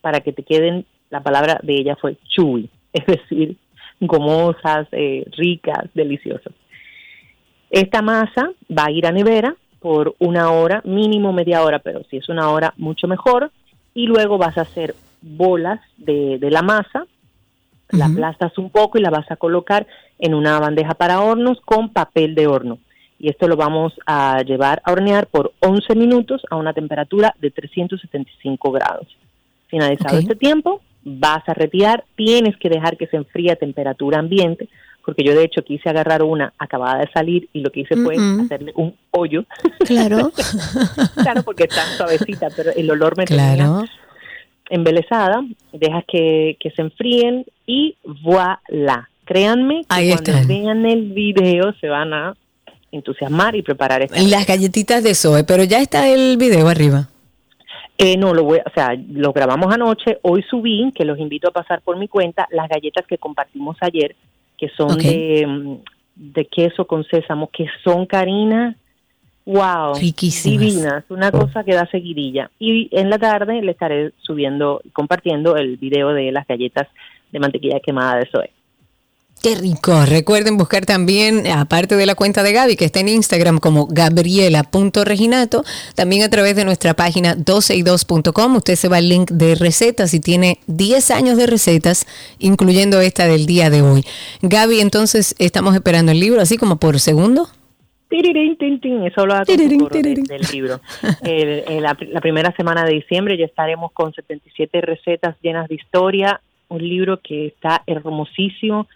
para 0.00 0.20
que 0.20 0.32
te 0.32 0.44
queden, 0.44 0.86
la 1.10 1.22
palabra 1.22 1.58
de 1.62 1.74
ella 1.74 1.96
fue 1.96 2.16
chewy, 2.28 2.70
es 2.92 3.06
decir, 3.06 3.56
gomosas, 4.00 4.86
eh, 4.92 5.24
ricas, 5.36 5.90
deliciosas. 5.94 6.52
Esta 7.70 8.02
masa 8.02 8.52
va 8.70 8.86
a 8.86 8.90
ir 8.90 9.06
a 9.06 9.12
nevera 9.12 9.56
por 9.80 10.14
una 10.18 10.50
hora, 10.50 10.80
mínimo 10.84 11.32
media 11.32 11.62
hora, 11.62 11.80
pero 11.80 12.02
si 12.10 12.18
es 12.18 12.28
una 12.28 12.50
hora, 12.50 12.74
mucho 12.76 13.08
mejor. 13.08 13.50
Y 13.94 14.06
luego 14.06 14.38
vas 14.38 14.56
a 14.58 14.62
hacer 14.62 14.94
bolas 15.20 15.80
de, 15.96 16.38
de 16.38 16.50
la 16.50 16.62
masa, 16.62 17.06
la 17.92 18.06
aplastas 18.06 18.56
un 18.58 18.70
poco 18.70 18.98
y 18.98 19.02
la 19.02 19.10
vas 19.10 19.30
a 19.30 19.36
colocar 19.36 19.86
en 20.18 20.34
una 20.34 20.58
bandeja 20.58 20.94
para 20.94 21.20
hornos 21.20 21.60
con 21.64 21.90
papel 21.90 22.34
de 22.34 22.46
horno. 22.46 22.78
Y 23.18 23.28
esto 23.28 23.48
lo 23.48 23.56
vamos 23.56 23.92
a 24.06 24.42
llevar 24.42 24.80
a 24.84 24.92
hornear 24.92 25.26
por 25.26 25.52
11 25.60 25.94
minutos 25.94 26.42
a 26.50 26.56
una 26.56 26.72
temperatura 26.72 27.34
de 27.38 27.50
375 27.50 28.72
grados. 28.72 29.06
Finalizado 29.68 30.18
este 30.18 30.36
tiempo, 30.36 30.80
vas 31.04 31.42
a 31.46 31.54
retirar, 31.54 32.04
tienes 32.16 32.56
que 32.56 32.68
dejar 32.68 32.96
que 32.96 33.06
se 33.06 33.16
enfríe 33.16 33.52
a 33.52 33.56
temperatura 33.56 34.18
ambiente, 34.18 34.68
porque 35.04 35.24
yo 35.24 35.34
de 35.34 35.44
hecho 35.44 35.62
quise 35.62 35.88
agarrar 35.88 36.22
una 36.22 36.52
acabada 36.58 37.00
de 37.00 37.10
salir 37.12 37.48
y 37.52 37.60
lo 37.60 37.70
que 37.70 37.80
hice 37.80 37.96
fue 37.96 38.16
hacerle 38.16 38.72
un 38.76 38.94
hoyo, 39.10 39.44
Claro. 39.80 40.32
claro, 41.22 41.42
porque 41.42 41.64
es 41.64 41.74
tan 41.74 41.88
suavecita, 41.96 42.48
pero 42.56 42.70
el 42.76 42.90
olor 42.90 43.16
me 43.16 43.24
tenía 43.24 43.54
claro. 43.54 43.84
Embelesada, 44.70 45.44
dejas 45.72 46.04
que, 46.08 46.56
que 46.58 46.70
se 46.70 46.82
enfríen 46.82 47.44
y 47.66 47.96
voilà. 48.22 49.08
Créanme 49.24 49.80
que 49.80 49.86
Ahí 49.90 50.10
cuando 50.10 50.32
están. 50.32 50.48
vean 50.48 50.86
el 50.86 51.12
video 51.12 51.72
se 51.80 51.88
van 51.88 52.12
a 52.14 52.34
entusiasmar 52.90 53.54
y 53.54 53.62
preparar 53.62 54.02
esta. 54.02 54.20
Las 54.22 54.46
galletitas 54.46 55.04
de 55.04 55.14
Zoe, 55.14 55.44
pero 55.44 55.62
ya 55.64 55.80
está 55.80 56.08
el 56.08 56.36
video 56.36 56.68
arriba. 56.68 57.08
Eh, 57.98 58.16
no, 58.16 58.32
lo 58.32 58.44
voy, 58.44 58.58
o 58.58 58.70
sea, 58.74 58.96
lo 59.12 59.32
grabamos 59.32 59.72
anoche, 59.72 60.18
hoy 60.22 60.42
subí, 60.48 60.90
que 60.94 61.04
los 61.04 61.18
invito 61.18 61.48
a 61.48 61.52
pasar 61.52 61.82
por 61.82 61.98
mi 61.98 62.08
cuenta, 62.08 62.48
las 62.50 62.66
galletas 62.68 63.06
que 63.06 63.18
compartimos 63.18 63.76
ayer, 63.82 64.16
que 64.56 64.70
son 64.70 64.96
de, 64.96 65.78
de 66.16 66.44
queso 66.46 66.86
con 66.86 67.04
sésamo, 67.04 67.50
que 67.52 67.66
son, 67.84 68.06
Karina, 68.06 68.74
wow, 69.50 69.94
Riquísimas. 69.94 70.60
divinas, 70.60 71.04
una 71.08 71.30
cosa 71.30 71.64
que 71.64 71.74
da 71.74 71.86
seguidilla. 71.90 72.50
Y 72.58 72.88
en 72.92 73.10
la 73.10 73.18
tarde 73.18 73.60
le 73.62 73.72
estaré 73.72 74.12
subiendo, 74.22 74.80
compartiendo 74.92 75.56
el 75.56 75.76
video 75.76 76.10
de 76.10 76.30
las 76.32 76.46
galletas 76.46 76.88
de 77.32 77.40
mantequilla 77.40 77.80
quemada 77.80 78.18
de 78.18 78.26
Zoe. 78.30 78.50
Qué 79.42 79.54
rico. 79.54 80.04
Recuerden 80.04 80.58
buscar 80.58 80.84
también, 80.84 81.46
aparte 81.46 81.96
de 81.96 82.04
la 82.04 82.14
cuenta 82.14 82.42
de 82.42 82.52
Gaby, 82.52 82.76
que 82.76 82.84
está 82.84 83.00
en 83.00 83.08
Instagram 83.08 83.58
como 83.58 83.86
gabriela.reginato, 83.86 85.64
también 85.94 86.22
a 86.22 86.28
través 86.28 86.56
de 86.56 86.66
nuestra 86.66 86.92
página 86.92 87.34
12y2.com. 87.36 88.56
Usted 88.56 88.76
se 88.76 88.88
va 88.88 88.98
al 88.98 89.08
link 89.08 89.30
de 89.30 89.54
recetas 89.54 90.12
y 90.12 90.20
tiene 90.20 90.58
10 90.66 91.10
años 91.12 91.38
de 91.38 91.46
recetas, 91.46 92.06
incluyendo 92.38 93.00
esta 93.00 93.26
del 93.26 93.46
día 93.46 93.70
de 93.70 93.80
hoy. 93.80 94.04
Gaby, 94.42 94.80
entonces 94.80 95.34
estamos 95.38 95.74
esperando 95.74 96.12
el 96.12 96.20
libro, 96.20 96.42
así 96.42 96.58
como 96.58 96.76
por 96.76 97.00
segundo. 97.00 97.48
Tirirín, 98.10 98.56
tin, 98.56 98.80
tin, 98.80 99.02
Eso 99.04 99.24
lo 99.24 99.32
hago 99.34 99.44
del 100.26 100.42
libro. 100.52 100.80
El- 101.22 101.64
el- 101.66 101.82
la, 101.82 101.96
la 102.12 102.20
primera 102.20 102.52
semana 102.56 102.84
de 102.84 102.92
diciembre 102.94 103.38
ya 103.38 103.46
estaremos 103.46 103.92
con 103.92 104.12
77 104.12 104.80
recetas 104.82 105.36
llenas 105.40 105.68
de 105.68 105.76
historia, 105.76 106.40
un 106.68 106.86
libro 106.86 107.20
que 107.22 107.46
está 107.46 107.82
hermosísimo 107.86 108.86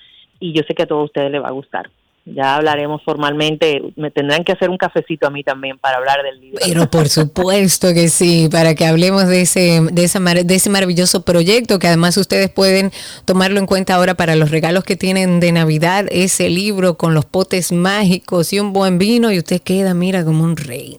y 0.41 0.53
yo 0.53 0.62
sé 0.69 0.75
que 0.75 0.83
a 0.83 0.87
todos 0.87 1.07
ustedes 1.07 1.31
les 1.31 1.43
va 1.43 1.49
a 1.49 1.53
gustar. 1.53 1.89
Ya 2.27 2.57
hablaremos 2.57 3.03
formalmente. 3.05 3.83
Me 3.97 4.11
tendrán 4.11 4.45
que 4.45 4.53
hacer 4.53 4.70
un 4.70 4.79
cafecito 4.79 5.27
a 5.27 5.31
mí 5.31 5.43
también 5.45 5.79
para 5.79 5.99
hablar 5.99 6.22
del 6.22 6.41
libro. 6.41 6.61
Pero 6.64 6.91
por 6.91 7.09
supuesto 7.11 7.93
que 7.93 8.09
sí, 8.09 8.49
para 8.51 8.75
que 8.75 8.87
hablemos 8.87 9.27
de 9.27 9.43
ese, 9.43 9.81
de, 9.93 10.05
esa 10.05 10.20
mar- 10.20 10.45
de 10.45 10.55
ese 10.55 10.70
maravilloso 10.70 11.22
proyecto 11.22 11.79
que 11.79 11.87
además 11.89 12.16
ustedes 12.16 12.49
pueden 12.51 12.93
tomarlo 13.25 13.59
en 13.61 13.66
cuenta 13.66 13.95
ahora 13.95 14.14
para 14.14 14.37
los 14.37 14.51
regalos 14.51 14.85
que 14.85 14.97
tienen 14.97 15.41
de 15.41 15.53
Navidad, 15.53 16.07
ese 16.11 16.49
libro 16.49 16.97
con 16.97 17.14
los 17.14 17.25
potes 17.27 17.72
mágicos 17.72 18.53
y 18.53 18.61
un 18.61 18.72
buen 18.72 18.99
vino 18.99 19.31
y 19.31 19.39
usted 19.39 19.61
queda, 19.61 19.95
mira, 19.95 20.25
como 20.25 20.45
un 20.45 20.57
rey. 20.57 20.97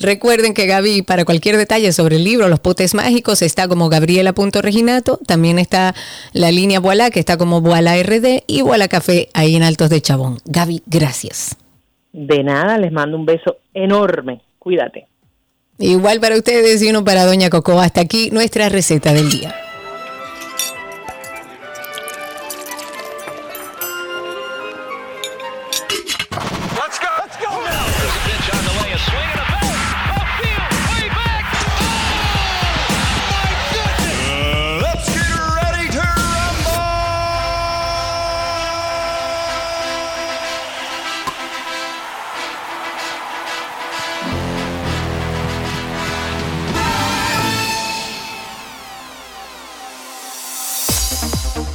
Recuerden 0.00 0.54
que 0.54 0.66
Gaby, 0.66 1.02
para 1.02 1.24
cualquier 1.24 1.56
detalle 1.56 1.92
sobre 1.92 2.16
el 2.16 2.24
libro 2.24 2.48
Los 2.48 2.60
potes 2.60 2.94
mágicos, 2.94 3.42
está 3.42 3.68
como 3.68 3.88
Gabriela.reginato, 3.88 5.18
también 5.26 5.58
está 5.58 5.94
la 6.32 6.50
línea 6.50 6.80
Voilà, 6.80 7.10
que 7.10 7.20
está 7.20 7.36
como 7.36 7.60
Voilà 7.60 8.00
RD 8.02 8.42
y 8.46 8.62
Voilà 8.62 8.88
Café 8.88 9.28
ahí 9.34 9.56
en 9.56 9.62
Altos 9.62 9.90
de 9.90 10.00
Chabón. 10.00 10.38
Gaby, 10.52 10.82
gracias. 10.86 11.56
De 12.12 12.44
nada, 12.44 12.76
les 12.76 12.92
mando 12.92 13.16
un 13.16 13.24
beso 13.24 13.56
enorme. 13.72 14.42
Cuídate. 14.58 15.06
Igual 15.78 16.20
para 16.20 16.36
ustedes 16.36 16.82
y 16.82 16.90
uno 16.90 17.02
para 17.04 17.24
Doña 17.24 17.48
Coco. 17.48 17.80
Hasta 17.80 18.02
aquí 18.02 18.30
nuestra 18.30 18.68
receta 18.68 19.12
del 19.14 19.30
día. 19.30 19.54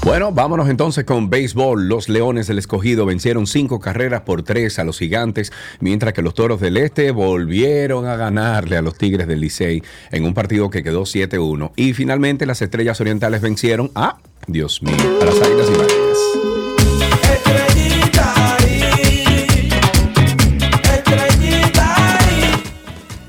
Bueno, 0.08 0.32
vámonos 0.32 0.70
entonces 0.70 1.04
con 1.04 1.30
béisbol. 1.30 1.90
Los 1.90 2.08
Leones 2.08 2.48
del 2.48 2.60
Escogido 2.60 3.06
vencieron 3.06 3.46
cinco 3.46 3.82
carreras 3.82 4.22
por 4.22 4.42
tres 4.42 4.80
a 4.80 4.86
los 4.86 5.00
Gigantes, 5.00 5.52
mientras 5.82 6.14
que 6.14 6.22
los 6.22 6.34
Toros 6.34 6.62
del 6.62 6.78
Este 6.78 7.12
volvieron 7.12 8.06
a 8.06 8.16
ganarle 8.16 8.78
a 8.78 8.82
los 8.82 8.98
Tigres 8.98 9.28
del 9.28 9.42
Licey 9.42 9.84
en 10.12 10.24
un 10.24 10.34
partido 10.34 10.70
que 10.70 10.82
quedó 10.82 11.02
7-1. 11.02 11.74
Y 11.76 11.92
finalmente 11.92 12.46
las 12.46 12.62
Estrellas 12.62 13.02
Orientales 13.02 13.42
vencieron 13.42 13.92
a, 13.96 14.20
Dios 14.48 14.82
mío, 14.82 14.96
a 15.22 15.26
las 15.26 15.42
Águilas 15.42 15.68
Ibañez. 15.72 16.18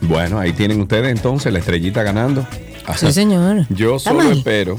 Bueno, 0.03 0.39
ahí 0.39 0.53
tienen 0.53 0.81
ustedes 0.81 1.11
entonces 1.11 1.53
la 1.53 1.59
estrellita 1.59 2.05
ganando. 2.05 2.47
Sí, 2.95 3.11
señor. 3.13 3.67
Yo 3.69 3.99
solo 3.99 4.23
espero 4.31 4.79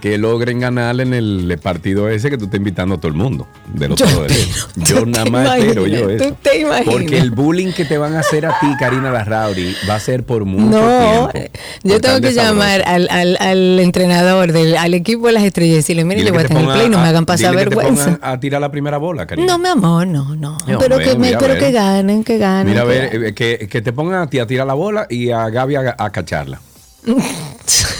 que 0.00 0.16
logren 0.18 0.60
ganar 0.60 0.98
en 1.00 1.12
el 1.14 1.58
partido 1.62 2.08
ese 2.08 2.30
que 2.30 2.38
tú 2.38 2.44
estás 2.46 2.58
invitando 2.58 2.94
a 2.94 2.98
todo 2.98 3.08
el 3.08 3.14
mundo. 3.18 3.46
Del 3.74 3.92
otro 3.92 4.06
Yo 4.06 4.26
te- 4.26 4.46
Yo 4.76 5.06
nada 5.06 5.24
más 5.26 5.58
espero 5.58 5.86
yo 5.86 5.98
imaginas, 5.98 6.22
eso. 6.22 6.30
tú 6.30 6.36
te 6.42 6.58
imaginas. 6.60 6.94
Porque 6.94 7.18
el 7.18 7.30
bullying 7.30 7.72
que 7.72 7.84
te 7.84 7.98
van 7.98 8.14
a 8.16 8.20
hacer 8.20 8.46
a 8.46 8.58
ti, 8.60 8.66
Karina 8.78 9.10
Larrauri, 9.10 9.74
va 9.88 9.96
a 9.96 10.00
ser 10.00 10.24
por 10.24 10.44
mucho 10.44 10.80
No, 10.80 11.28
tiempo. 11.28 11.30
eh, 11.34 11.50
yo 11.84 12.00
tengo 12.00 12.20
que 12.20 12.32
llamar 12.32 12.82
al, 12.86 13.08
al, 13.10 13.36
al 13.40 13.78
entrenador, 13.80 14.52
del, 14.52 14.76
al 14.76 14.94
equipo 14.94 15.26
de 15.26 15.34
las 15.34 15.44
estrellas 15.44 15.72
y 15.74 15.76
decirle, 15.76 16.04
mire, 16.04 16.24
yo 16.24 16.30
voy 16.32 16.38
a 16.38 16.42
te 16.42 16.48
tener 16.48 16.62
ponga 16.62 16.74
play, 16.76 16.88
no 16.88 16.98
me 16.98 17.08
hagan 17.08 17.26
pasar 17.26 17.54
vergüenza. 17.54 18.18
a 18.22 18.40
tirar 18.40 18.60
la 18.60 18.70
primera 18.70 18.96
bola, 18.98 19.26
Karina. 19.26 19.46
No, 19.52 19.58
mi 19.58 19.68
amor, 19.68 20.06
no, 20.06 20.34
no. 20.34 20.56
No, 20.66 20.78
pero 20.78 20.98
que, 20.98 21.14
me, 21.16 21.36
pero 21.36 21.54
ganen, 21.72 22.24
que 22.24 22.38
ganen. 22.38 22.66
Mira, 22.68 22.82
a 22.82 22.84
ver, 22.84 23.14
eh, 23.26 23.34
que, 23.34 23.68
que 23.70 23.82
te 23.82 23.92
pongan 23.92 24.22
a 24.22 24.26
ti 24.30 24.38
a 24.38 24.46
tirar 24.46 24.66
la 24.66 24.74
bola 24.74 25.06
y 25.10 25.30
a 25.30 25.48
Gaby 25.50 25.74
a, 25.76 25.94
a 25.98 26.10
cacharla. 26.10 26.60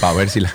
Para 0.00 0.12
ver 0.14 0.28
si 0.30 0.40
la. 0.40 0.52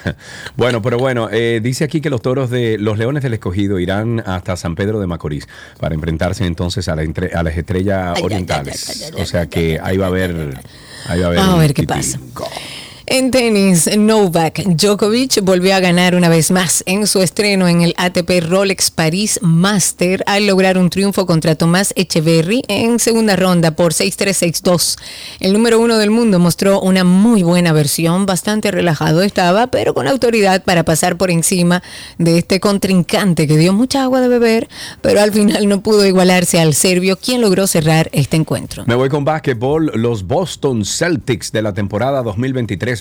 Bueno, 0.55 0.81
pero 0.81 0.97
bueno, 0.97 1.29
eh, 1.31 1.59
dice 1.63 1.83
aquí 1.83 2.01
que 2.01 2.09
los 2.09 2.21
toros 2.21 2.49
de 2.49 2.77
los 2.77 2.97
Leones 2.97 3.23
del 3.23 3.33
Escogido 3.33 3.79
irán 3.79 4.21
hasta 4.25 4.55
San 4.55 4.75
Pedro 4.75 4.99
de 4.99 5.07
Macorís 5.07 5.47
para 5.79 5.95
enfrentarse 5.95 6.45
entonces 6.45 6.87
a, 6.87 6.95
la 6.95 7.03
entre- 7.03 7.33
a 7.33 7.43
las 7.43 7.57
estrellas 7.57 8.19
orientales. 8.21 9.11
O 9.21 9.25
sea 9.25 9.47
que 9.47 9.79
ahí 9.81 9.97
va 9.97 10.05
a 10.05 10.09
haber. 10.09 10.59
Ahí 11.07 11.19
va 11.19 11.25
a 11.25 11.27
haber. 11.29 11.39
Vamos 11.39 11.55
a 11.55 11.59
ver 11.59 11.73
qué 11.73 11.85
titingo. 11.85 12.47
En 13.07 13.29
tenis, 13.29 13.87
Novak 13.95 14.63
Djokovic 14.65 15.39
volvió 15.43 15.75
a 15.75 15.79
ganar 15.79 16.15
una 16.15 16.27
vez 16.27 16.49
más 16.49 16.81
en 16.87 17.05
su 17.05 17.21
estreno 17.21 17.67
en 17.67 17.83
el 17.83 17.93
ATP 17.97 18.41
Rolex 18.41 18.89
Paris 18.89 19.39
Master 19.43 20.23
al 20.25 20.47
lograr 20.47 20.79
un 20.79 20.89
triunfo 20.89 21.27
contra 21.27 21.53
Tomás 21.53 21.93
Echeverry 21.95 22.63
en 22.67 22.97
segunda 22.97 23.35
ronda 23.35 23.75
por 23.75 23.93
6-3-6-2. 23.93 24.97
El 25.39 25.53
número 25.53 25.79
uno 25.79 25.99
del 25.99 26.09
mundo 26.09 26.39
mostró 26.39 26.81
una 26.81 27.03
muy 27.03 27.43
buena 27.43 27.73
versión, 27.73 28.25
bastante 28.25 28.71
relajado 28.71 29.21
estaba, 29.21 29.67
pero 29.67 29.93
con 29.93 30.07
autoridad 30.07 30.63
para 30.63 30.83
pasar 30.83 31.15
por 31.15 31.29
encima 31.29 31.83
de 32.17 32.39
este 32.39 32.59
contrincante 32.59 33.47
que 33.47 33.57
dio 33.57 33.71
mucha 33.71 34.01
agua 34.01 34.19
de 34.19 34.29
beber, 34.29 34.67
pero 35.01 35.21
al 35.21 35.31
final 35.31 35.69
no 35.69 35.81
pudo 35.81 36.07
igualarse 36.07 36.59
al 36.59 36.73
serbio, 36.73 37.17
quien 37.17 37.41
logró 37.41 37.67
cerrar 37.67 38.09
este 38.13 38.35
encuentro. 38.35 38.83
Me 38.87 38.95
voy 38.95 39.09
con 39.09 39.25
básquetbol. 39.25 39.91
Los 39.93 40.25
Boston 40.25 40.85
Celtics 40.85 41.51
de 41.51 41.61
la 41.61 41.71
temporada 41.71 42.23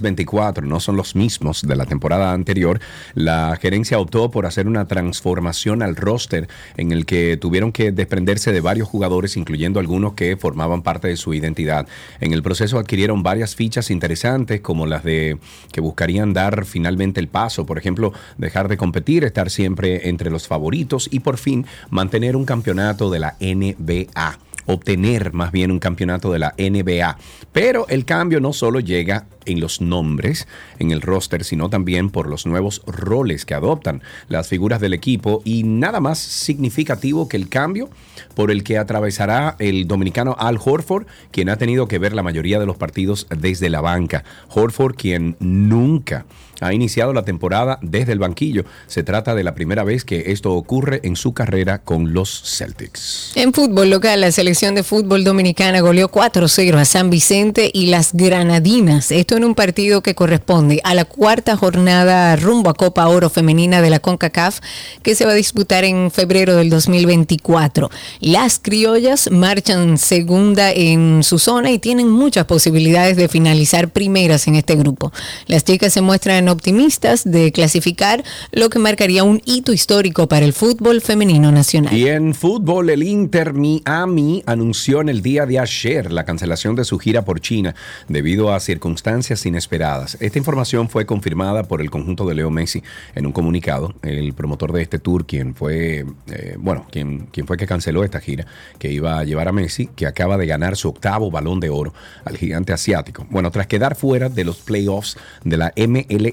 2023-24 0.03 0.62
no 0.62 0.80
son 0.80 0.97
los 0.97 1.14
mismos 1.14 1.62
de 1.62 1.76
la 1.76 1.86
temporada 1.86 2.32
anterior. 2.32 2.80
La 3.14 3.57
gerencia 3.61 3.99
optó 3.99 4.30
por 4.30 4.47
hacer 4.47 4.66
una 4.66 4.86
transformación 4.86 5.82
al 5.82 5.97
roster 5.97 6.49
en 6.76 6.92
el 6.92 7.07
que 7.07 7.36
tuvieron 7.36 7.72
que 7.72 7.92
desprenderse 7.92 8.53
de 8.53 8.61
varios 8.61 8.88
jugadores, 8.88 9.36
incluyendo 9.36 9.80
algunos 9.80 10.14
que 10.14 10.36
formaban 10.36 10.82
parte 10.82 11.09
de 11.09 11.16
su 11.16 11.34
identidad. 11.34 11.86
En 12.20 12.32
el 12.32 12.42
proceso 12.42 12.78
adquirieron 12.78 13.22
varias 13.22 13.55
fichas 13.55 13.90
interesantes, 13.90 14.61
como 14.61 14.86
las 14.86 15.05
de 15.05 15.38
que 15.72 15.80
buscarían 15.80 16.32
dar 16.32 16.64
finalmente 16.64 17.20
el 17.20 17.28
paso, 17.28 17.66
por 17.66 17.78
ejemplo, 17.78 18.12
dejar 18.38 18.68
de 18.68 18.76
competir, 18.76 19.24
estar 19.24 19.51
siempre 19.51 20.09
entre 20.09 20.30
los 20.30 20.49
favoritos 20.49 21.09
y 21.11 21.20
por 21.20 21.38
fin 21.38 21.66
mantener 21.90 22.36
un 22.36 22.45
campeonato 22.45 23.11
de 23.11 23.18
la 23.18 23.36
NBA 23.40 24.38
obtener 24.66 25.32
más 25.32 25.52
bien 25.52 25.70
un 25.70 25.78
campeonato 25.78 26.32
de 26.32 26.38
la 26.38 26.54
NBA. 26.58 27.18
Pero 27.52 27.86
el 27.88 28.04
cambio 28.04 28.40
no 28.40 28.52
solo 28.52 28.80
llega 28.80 29.26
en 29.46 29.60
los 29.60 29.80
nombres, 29.80 30.48
en 30.78 30.90
el 30.90 31.02
roster, 31.02 31.44
sino 31.44 31.68
también 31.68 32.10
por 32.10 32.28
los 32.28 32.46
nuevos 32.46 32.82
roles 32.86 33.44
que 33.44 33.54
adoptan 33.54 34.02
las 34.28 34.48
figuras 34.48 34.80
del 34.80 34.94
equipo 34.94 35.42
y 35.44 35.64
nada 35.64 36.00
más 36.00 36.18
significativo 36.18 37.28
que 37.28 37.36
el 37.36 37.48
cambio 37.48 37.90
por 38.34 38.50
el 38.50 38.64
que 38.64 38.78
atravesará 38.78 39.56
el 39.58 39.86
dominicano 39.86 40.36
Al 40.38 40.58
Horford, 40.62 41.06
quien 41.30 41.48
ha 41.48 41.56
tenido 41.56 41.88
que 41.88 41.98
ver 41.98 42.14
la 42.14 42.22
mayoría 42.22 42.58
de 42.58 42.66
los 42.66 42.76
partidos 42.76 43.26
desde 43.36 43.70
la 43.70 43.80
banca. 43.80 44.24
Horford, 44.48 44.96
quien 44.96 45.36
nunca 45.40 46.24
ha 46.61 46.72
iniciado 46.72 47.12
la 47.12 47.24
temporada 47.24 47.78
desde 47.82 48.12
el 48.12 48.18
banquillo. 48.18 48.64
Se 48.86 49.02
trata 49.02 49.34
de 49.34 49.44
la 49.44 49.55
primera 49.55 49.84
vez 49.84 50.05
que 50.05 50.32
esto 50.32 50.52
ocurre 50.52 51.00
en 51.05 51.16
su 51.16 51.34
carrera 51.34 51.78
con 51.78 52.12
los 52.12 52.42
Celtics. 52.44 53.32
En 53.34 53.52
fútbol 53.52 53.90
local, 53.90 54.20
la 54.20 54.32
selección 54.32 54.74
de 54.74 54.82
fútbol 54.82 55.24
dominicana 55.24 55.80
goleó 55.80 56.11
4-0 56.11 56.76
a 56.76 56.84
San 56.84 57.11
Vicente 57.11 57.70
y 57.72 57.86
las 57.86 58.12
Granadinas. 58.12 59.11
Esto 59.11 59.36
en 59.36 59.44
un 59.44 59.55
partido 59.55 60.02
que 60.02 60.14
corresponde 60.14 60.80
a 60.84 60.94
la 60.94 61.05
cuarta 61.05 61.57
jornada 61.57 62.36
rumbo 62.36 62.70
a 62.70 62.74
Copa 62.74 63.07
Oro 63.09 63.30
Femenina 63.30 63.82
de 63.82 63.90
la 63.90 64.00
CONCACAF 64.00 64.61
que 65.02 65.14
se 65.14 65.24
va 65.24 65.32
a 65.32 65.34
disputar 65.34 65.84
en 65.84 66.11
febrero 66.11 66.57
del 66.57 66.70
2024. 66.70 67.90
Las 68.20 68.59
criollas 68.59 69.30
marchan 69.30 69.98
segunda 69.98 70.70
en 70.72 71.22
su 71.22 71.38
zona 71.38 71.70
y 71.70 71.78
tienen 71.78 72.09
muchas 72.09 72.44
posibilidades 72.46 73.16
de 73.16 73.28
finalizar 73.28 73.88
primeras 73.88 74.46
en 74.46 74.55
este 74.55 74.76
grupo. 74.76 75.12
Las 75.46 75.64
chicas 75.64 75.92
se 75.92 76.00
muestran 76.00 76.43
optimistas 76.49 77.24
de 77.24 77.53
clasificar, 77.53 78.24
lo 78.53 78.70
que 78.70 78.78
marcaría 78.78 79.24
un 79.24 79.42
hito 79.45 79.72
histórico 79.72 80.28
para 80.28 80.45
el 80.45 80.53
fútbol 80.53 81.01
femenino 81.01 81.53
nacional. 81.53 81.97
Y 81.97 82.09
en 82.09 82.34
fútbol, 82.34 82.90
el 82.90 83.03
Inter 83.03 83.53
Miami 83.53 84.42
anunció 84.47 85.01
en 85.01 85.09
el 85.09 85.22
día 85.22 85.47
de 85.47 85.59
ayer 85.59 86.12
la 86.12 86.24
cancelación 86.24 86.74
de 86.74 86.84
su 86.84 86.99
gira 86.99 87.24
por 87.24 87.40
China 87.40 87.74
debido 88.09 88.53
a 88.53 88.61
circunstancias 88.61 89.45
inesperadas. 89.47 90.16
Esta 90.20 90.38
información 90.38 90.88
fue 90.88 91.07
confirmada 91.07 91.64
por 91.64 91.80
el 91.80 91.90
conjunto 91.90 92.26
de 92.26 92.34
Leo 92.34 92.51
Messi 92.51 92.82
en 93.14 93.26
un 93.26 93.32
comunicado. 93.32 93.95
El 94.03 94.32
promotor 94.32 94.72
de 94.72 94.82
este 94.82 94.99
tour, 94.99 95.26
quien 95.26 95.55
fue, 95.55 96.05
eh, 96.30 96.57
bueno, 96.59 96.86
quien, 96.90 97.26
quien 97.32 97.47
fue 97.47 97.57
que 97.57 97.66
canceló 97.66 98.05
esta 98.05 98.20
gira, 98.20 98.47
que 98.78 98.90
iba 98.90 99.18
a 99.18 99.24
llevar 99.24 99.49
a 99.49 99.53
Messi, 99.53 99.88
que 99.95 100.07
acaba 100.07 100.36
de 100.36 100.47
ganar 100.47 100.76
su 100.76 100.88
octavo 100.88 101.30
balón 101.30 101.61
de 101.61 101.70
oro 101.70 101.92
al 102.24 102.36
gigante 102.36 102.72
asiático. 102.72 103.26
Bueno, 103.30 103.51
tras 103.51 103.66
quedar 103.66 103.95
fuera 103.95 104.28
de 104.28 104.45
los 104.45 104.59
playoffs 104.59 105.16
de 105.45 105.57
la 105.57 105.72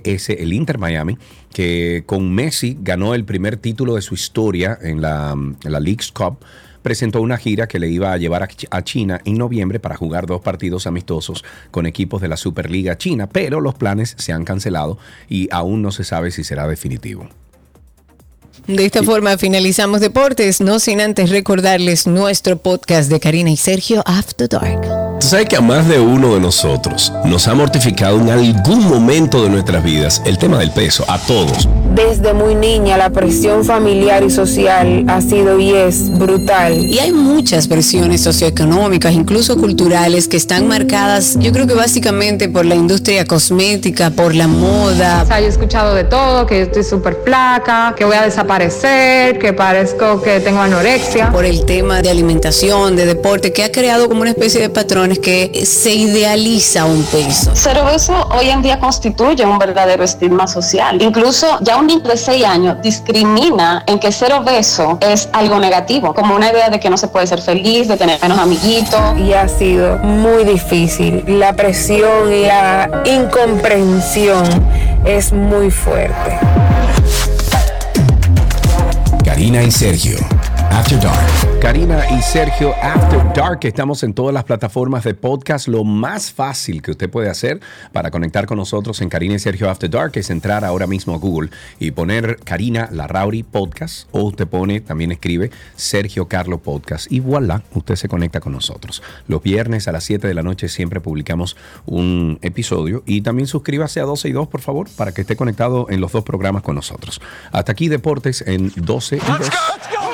MLS, 0.04 0.30
el 0.30 0.54
Inter 0.54 0.78
Miami, 0.78 1.18
que 1.54 2.04
con 2.06 2.32
Messi 2.34 2.78
ganó 2.82 3.14
el 3.14 3.26
primer 3.26 3.58
título 3.58 3.95
de 3.95 4.02
su 4.02 4.16
historia 4.16 4.78
en 4.82 5.02
la, 5.02 5.32
en 5.32 5.72
la 5.72 5.80
League's 5.80 6.12
Cup, 6.12 6.38
presentó 6.82 7.22
una 7.22 7.38
gira 7.38 7.68
que 7.68 7.80
le 7.80 7.89
iba 7.89 8.12
a 8.12 8.18
llevar 8.18 8.47
a 8.70 8.84
China 8.84 9.22
en 9.26 9.38
noviembre 9.38 9.80
para 9.80 9.95
jugar 9.95 10.26
dos 10.26 10.41
partidos 10.41 10.88
amistosos 10.88 11.43
con 11.70 11.86
equipos 11.86 12.22
de 12.22 12.28
la 12.28 12.38
Superliga 12.38 12.97
China, 12.97 13.28
pero 13.28 13.62
los 13.62 13.76
planes 13.76 14.16
se 14.18 14.34
han 14.34 14.43
cancelado 14.43 14.97
y 15.30 15.47
aún 15.52 15.82
no 15.82 15.91
se 15.91 16.04
sabe 16.04 16.32
si 16.32 16.43
será 16.43 16.68
definitivo. 16.68 17.28
De 18.68 18.86
esta 18.86 19.02
forma 19.04 19.38
finalizamos 19.38 20.02
deportes, 20.02 20.62
no 20.62 20.80
sin 20.80 21.02
antes 21.02 21.30
recordarles 21.30 22.06
nuestro 22.06 22.58
podcast 22.58 23.10
de 23.10 23.20
Karina 23.20 23.49
y 23.49 23.58
Sergio 23.58 24.04
After 24.06 24.47
Dark. 24.47 25.01
Tú 25.22 25.28
sabes 25.28 25.45
que 25.45 25.55
a 25.55 25.61
más 25.61 25.88
de 25.88 25.99
uno 25.99 26.34
de 26.34 26.39
nosotros 26.39 27.13
nos 27.26 27.47
ha 27.47 27.53
mortificado 27.53 28.19
en 28.19 28.32
algún 28.32 28.84
momento 28.88 29.43
de 29.43 29.49
nuestras 29.49 29.84
vidas 29.84 30.19
el 30.26 30.39
tema 30.39 30.57
del 30.57 30.72
peso, 30.72 31.05
a 31.07 31.19
todos. 31.19 31.69
Desde 31.93 32.34
muy 32.34 32.55
niña 32.55 32.97
la 32.97 33.11
presión 33.11 33.63
familiar 33.63 34.24
y 34.24 34.32
social 34.32 35.05
ha 35.07 35.22
sido 35.22 35.59
y 35.59 35.74
es 35.76 36.09
brutal. 36.17 36.74
Y 36.74 36.97
hay 36.97 37.11
muchas 37.11 37.67
presiones 37.67 38.22
socioeconómicas, 38.22 39.13
incluso 39.13 39.57
culturales, 39.57 40.28
que 40.28 40.38
están 40.38 40.67
marcadas, 40.67 41.38
yo 41.39 41.51
creo 41.51 41.67
que 41.67 41.76
básicamente 41.76 42.49
por 42.49 42.65
la 42.65 42.74
industria 42.74 43.24
cosmética, 43.26 44.09
por 44.09 44.34
la 44.34 44.47
moda. 44.47 45.22
O 45.22 45.28
sea, 45.28 45.39
yo 45.39 45.45
he 45.45 45.49
escuchado 45.49 45.93
de 45.93 46.03
todo, 46.03 46.47
que 46.47 46.63
estoy 46.63 46.84
súper 46.84 47.19
flaca, 47.24 47.93
que 47.95 48.05
voy 48.05 48.15
a 48.15 48.24
desaparecer, 48.24 49.38
que 49.38 49.53
parezco 49.53 50.19
que 50.24 50.39
tengo 50.39 50.61
anorexia. 50.61 51.30
Por 51.32 51.45
el 51.45 51.65
tema 51.65 52.01
de 52.01 52.09
alimentación, 52.09 52.95
de 52.95 53.05
deporte, 53.05 53.53
que 53.53 53.63
ha 53.63 53.72
creado 53.72 54.07
como 54.07 54.22
una 54.22 54.32
especie 54.32 54.59
de 54.61 54.69
patrones 55.12 55.20
que 55.20 55.66
se 55.66 55.93
idealiza 55.93 56.86
un 56.86 57.03
peso. 57.03 57.55
Ser 57.55 57.78
obeso 57.80 58.14
hoy 58.32 58.49
en 58.49 58.62
día 58.62 58.80
constituye 58.80 59.45
un 59.45 59.57
verdadero 59.57 60.03
estigma 60.03 60.47
social. 60.47 61.01
Incluso 61.01 61.59
ya 61.62 61.78
un 61.78 61.88
niño 61.88 62.01
de 62.01 62.18
6 62.18 62.45
años 62.45 62.78
discrimina 62.82 63.84
en 63.88 63.99
que 63.99 64.12
ser 64.12 64.34
obeso 64.34 64.97
es 65.01 65.30
algo 65.34 65.59
negativo, 65.59 66.14
como 66.14 66.36
una 66.36 66.51
idea 66.51 66.70
de 66.70 66.80
que 66.80 66.89
no 66.89 66.97
se 66.97 67.07
puede 67.07 67.28
ser 67.28 67.41
feliz, 67.41 67.88
de 67.88 67.97
tener 67.97 68.22
menos 68.22 68.39
amiguitos. 68.39 69.18
Y 69.18 69.34
ha 69.34 69.47
sido 69.47 69.97
muy 69.97 70.43
difícil. 70.43 71.24
La 71.28 71.53
presión 71.53 72.32
y 72.32 72.45
la 72.45 73.03
incomprensión 73.05 74.43
es 75.05 75.32
muy 75.34 75.72
fuerte. 75.72 76.38
Karina 79.24 79.64
y 79.64 79.72
Sergio, 79.72 80.18
After 80.72 80.99
Dark. 80.99 81.59
Karina 81.59 82.03
y 82.09 82.22
Sergio 82.22 82.74
After 82.82 83.22
Dark. 83.34 83.59
Estamos 83.63 84.01
en 84.03 84.13
todas 84.13 84.34
las 84.34 84.45
plataformas 84.45 85.03
de 85.03 85.13
podcast. 85.13 85.67
Lo 85.67 85.84
más 85.84 86.32
fácil 86.32 86.82
que 86.82 86.91
usted 86.91 87.09
puede 87.09 87.30
hacer 87.30 87.59
para 87.91 88.09
conectar 88.09 88.45
con 88.45 88.57
nosotros 88.57 88.99
en 89.01 89.09
Karina 89.09 89.36
y 89.36 89.39
Sergio 89.39 89.69
After 89.69 89.89
Dark 89.89 90.13
es 90.15 90.30
entrar 90.30 90.65
ahora 90.65 90.88
mismo 90.88 91.13
a 91.13 91.17
Google 91.17 91.51
y 91.80 91.91
poner 91.91 92.38
Karina 92.43 92.89
Larrauri 92.91 93.43
Podcast 93.43 94.07
o 94.11 94.22
usted 94.24 94.47
pone, 94.47 94.82
también 94.82 95.11
escribe 95.11 95.51
Sergio 95.76 96.28
Carlo 96.28 96.57
Podcast 96.57 97.11
y 97.11 97.19
voilà, 97.19 97.63
usted 97.74 97.95
se 97.95 98.07
conecta 98.07 98.39
con 98.39 98.53
nosotros. 98.53 99.03
Los 99.28 99.43
viernes 99.43 99.88
a 99.88 99.91
las 99.91 100.03
7 100.05 100.28
de 100.28 100.34
la 100.34 100.41
noche 100.41 100.67
siempre 100.67 100.99
publicamos 100.99 101.57
un 101.86 102.39
episodio 102.41 103.03
y 103.05 103.22
también 103.22 103.47
suscríbase 103.47 103.99
a 103.99 104.03
12 104.03 104.30
y 104.30 104.32
2 104.32 104.47
por 104.47 104.61
favor 104.61 104.88
para 104.95 105.13
que 105.13 105.22
esté 105.22 105.36
conectado 105.36 105.88
en 105.89 106.01
los 106.01 106.11
dos 106.11 106.24
programas 106.24 106.63
con 106.63 106.76
nosotros. 106.76 107.22
Hasta 107.51 107.74
aquí 107.74 107.88
Deportes 107.88 108.43
en 108.47 108.72
12 108.76 109.17
y 109.17 109.19
2. 109.19 109.39
Let's 109.39 110.11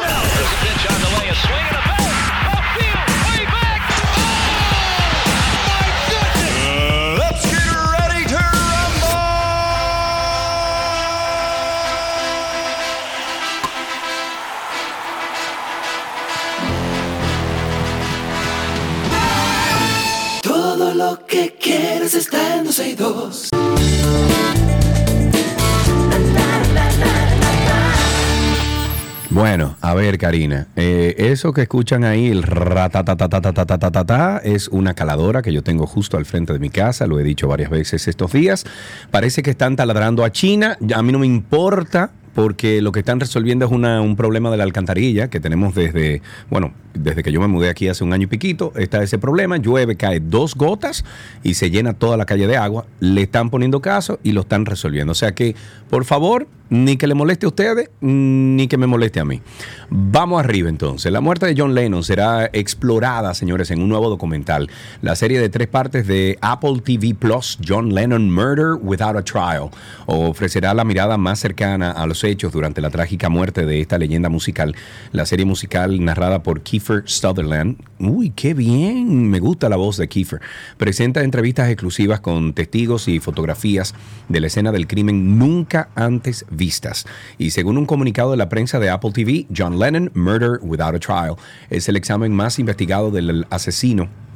Karina, 30.18 30.68
eh, 30.76 31.16
eso 31.18 31.54
que 31.54 31.62
escuchan 31.64 32.04
ahí, 32.04 32.28
el 32.28 32.44
es 34.44 34.68
una 34.68 34.94
caladora 34.94 35.42
que 35.42 35.54
yo 35.54 35.64
tengo 35.64 35.88
justo 35.88 36.18
al 36.18 36.26
frente 36.26 36.54
de 36.54 36.60
mi 36.60 36.70
casa, 36.70 37.08
lo 37.08 37.20
he 37.20 37.24
dicho 37.24 37.48
varias 37.48 37.70
veces 37.70 38.08
estos 38.08 38.32
días. 38.32 38.66
Parece 39.12 39.44
que 39.44 39.52
están 39.52 39.76
taladrando 39.76 40.24
a 40.24 40.32
China, 40.32 40.78
a 40.96 41.02
mí 41.02 41.12
no 41.12 41.20
me 41.20 41.28
importa 41.28 42.12
porque 42.38 42.84
lo 42.84 42.92
que 42.92 43.00
están 43.00 43.20
resolviendo 43.20 43.66
es 43.66 43.72
un 43.72 44.16
problema 44.16 44.52
de 44.52 44.58
la 44.58 44.64
alcantarilla 44.64 45.28
que 45.28 45.40
tenemos 45.40 45.74
desde, 45.74 46.22
bueno, 46.52 46.72
desde 46.94 47.24
que 47.24 47.32
yo 47.32 47.42
me 47.42 47.48
mudé 47.48 47.68
aquí 47.68 47.88
hace 47.88 48.04
un 48.04 48.14
año 48.14 48.26
y 48.26 48.28
piquito, 48.28 48.74
está 48.76 49.02
ese 49.02 49.18
problema, 49.18 49.58
llueve, 49.58 49.96
cae 49.96 50.20
dos 50.20 50.54
gotas 50.54 51.04
y 51.42 51.56
se 51.56 51.72
llena 51.72 51.94
toda 51.94 52.16
la 52.16 52.28
calle 52.28 52.46
de 52.46 52.56
agua, 52.56 52.86
le 53.00 53.24
están 53.24 53.50
poniendo 53.50 53.82
caso 53.82 54.20
y 54.22 54.34
lo 54.34 54.42
están 54.42 54.68
resolviendo. 54.68 55.14
O 55.14 55.16
sea 55.16 55.34
que, 55.34 55.56
por 55.90 56.06
favor, 56.06 56.48
ni 56.70 56.98
que 56.98 57.08
le 57.08 57.14
moleste 57.14 57.46
a 57.46 57.50
ustedes, 57.50 57.90
ni 58.02 58.68
que 58.68 58.78
me 58.78 58.88
moleste 58.88 59.20
a 59.20 59.26
mí. 59.26 59.42
Vamos 59.90 60.40
arriba 60.40 60.70
entonces. 60.70 61.12
La 61.12 61.22
muerte 61.22 61.46
de 61.46 61.56
John 61.58 61.74
Lennon 61.74 62.04
será 62.04 62.50
explorada, 62.52 63.34
señores, 63.34 63.72
en 63.72 63.82
un 63.82 63.90
nuevo 63.90 64.10
documental. 64.10 64.70
La 65.02 65.16
serie 65.16 65.40
de 65.40 65.50
tres 65.50 65.68
partes 65.68 66.08
de 66.08 66.38
Apple 66.42 66.82
TV 66.84 67.16
Plus, 67.16 67.58
John 67.66 67.94
Lennon 67.94 68.30
Murder 68.30 68.74
Without 68.82 69.16
a 69.16 69.24
Trial, 69.24 69.70
ofrecerá 70.08 70.74
la 70.74 70.84
mirada 70.84 71.18
más 71.18 71.40
cercana 71.40 71.92
a 71.92 72.06
los 72.06 72.20
hechos 72.28 72.52
durante 72.52 72.82
la 72.82 72.90
trágica 72.90 73.30
muerte 73.30 73.66
de 73.66 73.82
esta 73.82 73.98
leyenda 73.98 74.30
musical. 74.30 74.76
La 75.12 75.26
serie 75.26 75.46
musical 75.46 76.04
narrada 76.04 76.44
por 76.44 76.62
Kiefer 76.62 77.04
Sutherland. 77.06 77.78
Uy, 78.00 78.30
qué 78.32 78.54
bien, 78.54 79.30
me 79.30 79.40
gusta 79.40 79.70
la 79.70 79.76
voz 79.76 79.98
de 79.98 80.08
Kiefer. 80.08 80.42
Presenta 80.78 81.24
entrevistas 81.24 81.70
exclusivas 81.70 82.20
con 82.20 82.54
testigos 82.54 83.08
y 83.08 83.20
fotografías 83.20 83.96
de 84.30 84.40
la 84.40 84.48
escena 84.48 84.72
del 84.72 84.88
crimen 84.88 85.40
nunca 85.40 85.90
antes 85.96 86.46
vistas. 86.52 87.06
Y 87.38 87.52
según 87.52 87.78
un 87.78 87.86
comunicado 87.86 88.32
de 88.32 88.38
la 88.38 88.50
prensa 88.50 88.80
de 88.80 88.90
Apple 88.90 89.12
TV, 89.12 89.48
John 89.56 89.80
Lennon 89.80 90.12
Murder 90.14 90.60
Without 90.62 90.96
a 90.96 91.00
Trial 91.00 91.36
es 91.70 91.90
el 91.90 91.96
examen 91.96 92.34
más 92.34 92.60
investigado 92.60 93.12
del 93.12 93.46
asesino 93.50 94.27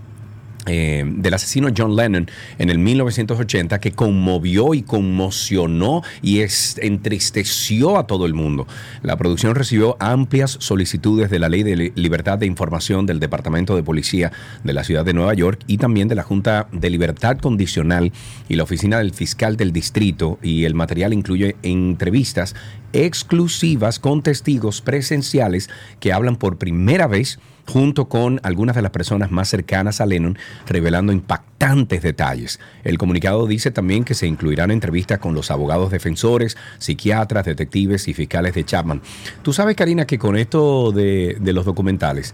eh, 0.67 1.03
del 1.05 1.33
asesino 1.33 1.69
John 1.75 1.95
Lennon 1.95 2.29
en 2.59 2.69
el 2.69 2.77
1980 2.79 3.79
que 3.79 3.91
conmovió 3.91 4.73
y 4.73 4.81
conmocionó 4.83 6.03
y 6.21 6.41
entristeció 6.77 7.97
a 7.97 8.07
todo 8.07 8.25
el 8.25 8.33
mundo. 8.33 8.67
La 9.01 9.17
producción 9.17 9.55
recibió 9.55 9.97
amplias 9.99 10.57
solicitudes 10.59 11.29
de 11.29 11.39
la 11.39 11.49
Ley 11.49 11.63
de 11.63 11.75
Li- 11.75 11.91
Libertad 11.95 12.37
de 12.37 12.45
Información 12.45 13.05
del 13.05 13.19
Departamento 13.19 13.75
de 13.75 13.83
Policía 13.83 14.31
de 14.63 14.73
la 14.73 14.83
Ciudad 14.83 15.05
de 15.05 15.13
Nueva 15.13 15.33
York 15.33 15.61
y 15.67 15.77
también 15.77 16.07
de 16.07 16.15
la 16.15 16.23
Junta 16.23 16.67
de 16.71 16.89
Libertad 16.89 17.37
Condicional 17.37 18.11
y 18.47 18.55
la 18.55 18.63
Oficina 18.63 18.97
del 18.99 19.13
Fiscal 19.13 19.57
del 19.57 19.71
Distrito 19.71 20.37
y 20.41 20.65
el 20.65 20.75
material 20.75 21.13
incluye 21.13 21.55
entrevistas 21.63 22.55
exclusivas 22.93 23.99
con 23.99 24.21
testigos 24.21 24.81
presenciales 24.81 25.69
que 25.99 26.11
hablan 26.13 26.35
por 26.35 26.57
primera 26.57 27.07
vez 27.07 27.39
junto 27.67 28.07
con 28.09 28.39
algunas 28.43 28.75
de 28.75 28.81
las 28.81 28.91
personas 28.91 29.31
más 29.31 29.49
cercanas 29.49 30.01
a 30.01 30.05
Lennon, 30.05 30.37
revelando 30.67 31.13
impactantes 31.13 32.01
detalles. 32.01 32.59
El 32.83 32.97
comunicado 32.97 33.47
dice 33.47 33.71
también 33.71 34.03
que 34.03 34.13
se 34.13 34.27
incluirán 34.27 34.71
entrevistas 34.71 35.19
con 35.19 35.33
los 35.33 35.51
abogados 35.51 35.91
defensores, 35.91 36.57
psiquiatras, 36.79 37.45
detectives 37.45 38.07
y 38.07 38.13
fiscales 38.13 38.53
de 38.53 38.65
Chapman. 38.65 39.01
Tú 39.41 39.53
sabes, 39.53 39.75
Karina, 39.75 40.05
que 40.05 40.17
con 40.19 40.37
esto 40.37 40.91
de, 40.91 41.37
los 41.41 41.65
documentales 41.65 42.33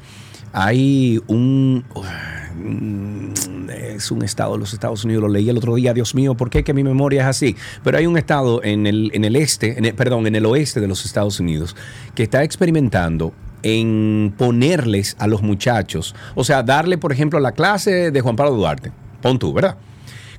hay 0.53 1.21
un... 1.28 1.84
mm, 2.55 3.69
Es 3.95 4.11
un 4.11 4.23
estado 4.23 4.53
de 4.53 4.59
los 4.59 4.73
Estados 4.73 5.03
Unidos, 5.03 5.23
lo 5.23 5.30
leí 5.30 5.49
el 5.49 5.57
otro 5.57 5.75
día, 5.75 5.93
Dios 5.93 6.15
mío, 6.15 6.36
¿por 6.36 6.49
qué 6.49 6.63
que 6.63 6.73
mi 6.73 6.84
memoria 6.84 7.21
es 7.21 7.28
así? 7.28 7.55
Pero 7.84 7.97
hay 7.97 8.05
un 8.05 8.17
estado 8.17 8.63
en 8.63 8.88
el, 8.88 9.11
en 9.13 9.25
el 9.25 9.36
este, 9.36 9.93
perdón, 9.93 10.25
en 10.28 10.36
el 10.36 10.45
oeste 10.45 10.80
de 10.80 10.88
los 10.88 11.05
Estados 11.05 11.39
Unidos 11.39 11.75
que 12.15 12.23
está 12.23 12.43
experimentando 12.43 13.34
en 13.63 14.33
ponerles 14.37 15.15
a 15.19 15.27
los 15.27 15.41
muchachos, 15.41 16.15
o 16.35 16.43
sea, 16.43 16.63
darle, 16.63 16.97
por 16.97 17.11
ejemplo, 17.11 17.39
la 17.39 17.51
clase 17.51 18.11
de 18.11 18.21
Juan 18.21 18.35
Pablo 18.35 18.55
Duarte, 18.55 18.91
pon 19.21 19.39
tú, 19.39 19.53
¿verdad? 19.53 19.77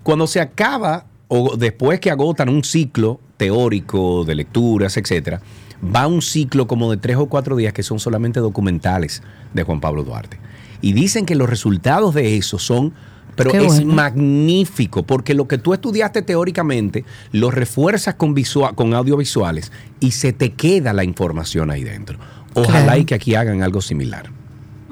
Cuando 0.02 0.26
se 0.26 0.40
acaba 0.40 1.06
o 1.28 1.56
después 1.56 2.00
que 2.00 2.10
agotan 2.10 2.48
un 2.48 2.64
ciclo 2.64 3.20
teórico 3.36 4.24
de 4.24 4.34
lecturas, 4.34 4.96
etcétera, 4.96 5.40
va 5.84 6.06
un 6.06 6.22
ciclo 6.22 6.66
como 6.66 6.90
de 6.90 6.96
tres 6.96 7.16
o 7.16 7.26
cuatro 7.26 7.56
días 7.56 7.72
que 7.72 7.82
son 7.82 8.00
solamente 8.00 8.40
documentales 8.40 9.22
de 9.54 9.62
Juan 9.62 9.80
Pablo 9.80 10.04
Duarte. 10.04 10.38
Y 10.80 10.92
dicen 10.92 11.26
que 11.26 11.34
los 11.34 11.48
resultados 11.48 12.14
de 12.14 12.36
eso 12.36 12.58
son, 12.58 12.92
pero 13.36 13.52
Qué 13.52 13.64
es 13.64 13.76
bueno. 13.76 13.94
magnífico, 13.94 15.04
porque 15.04 15.34
lo 15.34 15.46
que 15.46 15.58
tú 15.58 15.72
estudiaste 15.72 16.22
teóricamente 16.22 17.04
lo 17.30 17.50
refuerzas 17.50 18.14
con, 18.14 18.34
con 18.74 18.94
audiovisuales 18.94 19.70
y 20.00 20.12
se 20.12 20.32
te 20.32 20.52
queda 20.52 20.92
la 20.92 21.04
información 21.04 21.70
ahí 21.70 21.84
dentro. 21.84 22.18
Ojalá 22.62 22.82
Claro. 22.84 23.00
y 23.00 23.04
que 23.04 23.14
aquí 23.14 23.34
hagan 23.34 23.62
algo 23.62 23.80
similar. 23.80 24.30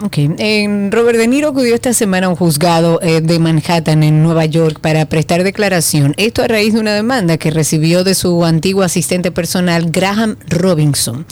Ok. 0.03 0.19
Robert 0.91 1.17
De 1.19 1.27
Niro 1.27 1.49
acudió 1.49 1.75
esta 1.75 1.95
semana 1.95 2.27
a 2.27 2.29
un 2.29 2.37
juzgado 2.37 3.01
eh, 3.03 3.23
de 3.23 3.39
Manhattan, 3.39 4.03
en 4.03 4.23
Nueva 4.23 4.45
York, 4.45 4.79
para 4.81 5.07
prestar 5.07 5.43
declaración. 5.43 6.13
Esto 6.19 6.43
a 6.43 6.49
raíz 6.49 6.75
de 6.75 6.81
una 6.81 6.93
demanda 6.93 7.39
que 7.39 7.51
recibió 7.51 8.05
de 8.05 8.15
su 8.15 8.45
antiguo 8.45 8.83
asistente 8.83 9.31
personal, 9.31 9.91
Graham 9.91 10.37
Robinson. 10.51 11.25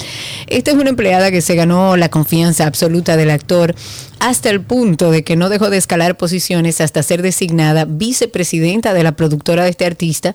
Esta 0.47 0.71
es 0.71 0.79
una 0.79 0.89
empleada 0.89 1.31
que 1.31 1.43
se 1.43 1.55
ganó 1.57 1.99
la 1.99 2.09
confianza 2.09 2.67
absoluta 2.67 3.19
del 3.19 3.29
actor 3.31 3.75
hasta 4.25 4.49
el 4.49 4.63
punto 4.63 5.11
de 5.11 5.23
que 5.23 5.37
no 5.37 5.51
dejó 5.51 5.69
de 5.69 5.77
escalar 5.77 6.17
posiciones 6.17 6.81
hasta 6.81 7.03
ser 7.03 7.21
designada 7.21 7.85
vicepresidenta 7.85 8.95
de 8.95 9.03
la 9.03 9.17
productora 9.17 9.65
de 9.65 9.71
este 9.71 9.85
artista, 9.85 10.35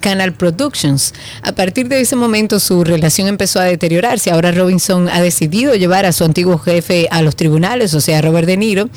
Canal 0.00 0.34
Productions. 0.34 1.14
A 1.42 1.52
partir 1.52 1.88
de 1.88 2.02
ese 2.02 2.16
momento 2.16 2.60
su 2.60 2.84
relación 2.84 3.28
empezó 3.28 3.58
a 3.58 3.64
deteriorarse. 3.64 4.30
Ahora 4.30 4.52
Robinson 4.52 5.08
ha 5.08 5.22
decidido 5.22 5.74
llevar 5.74 6.04
a 6.04 6.12
su 6.12 6.24
antiguo 6.24 6.58
jefe 6.58 7.08
a 7.10 7.22
los 7.22 7.34
tribunales, 7.34 7.94
o 7.94 8.02
sea, 8.02 8.20
Robert 8.20 8.46
De 8.46 8.58
Niro. 8.58 8.90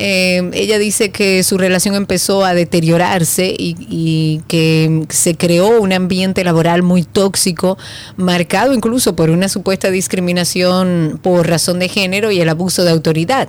Eh, 0.00 0.48
ella 0.52 0.78
dice 0.78 1.10
que 1.10 1.42
su 1.42 1.58
relación 1.58 1.96
empezó 1.96 2.44
a 2.44 2.54
deteriorarse 2.54 3.48
y, 3.58 3.74
y 3.90 4.40
que 4.46 5.04
se 5.08 5.34
creó 5.36 5.80
un 5.80 5.92
ambiente 5.92 6.44
laboral 6.44 6.84
muy 6.84 7.02
tóxico, 7.02 7.76
marcado 8.16 8.72
incluso 8.72 9.16
por 9.16 9.28
una 9.30 9.48
supuesta 9.48 9.90
discriminación 9.90 11.18
por 11.20 11.48
razón 11.48 11.80
de 11.80 11.88
género 11.88 12.30
y 12.30 12.40
el 12.40 12.48
abuso 12.48 12.84
de 12.84 12.90
autoridad. 12.92 13.48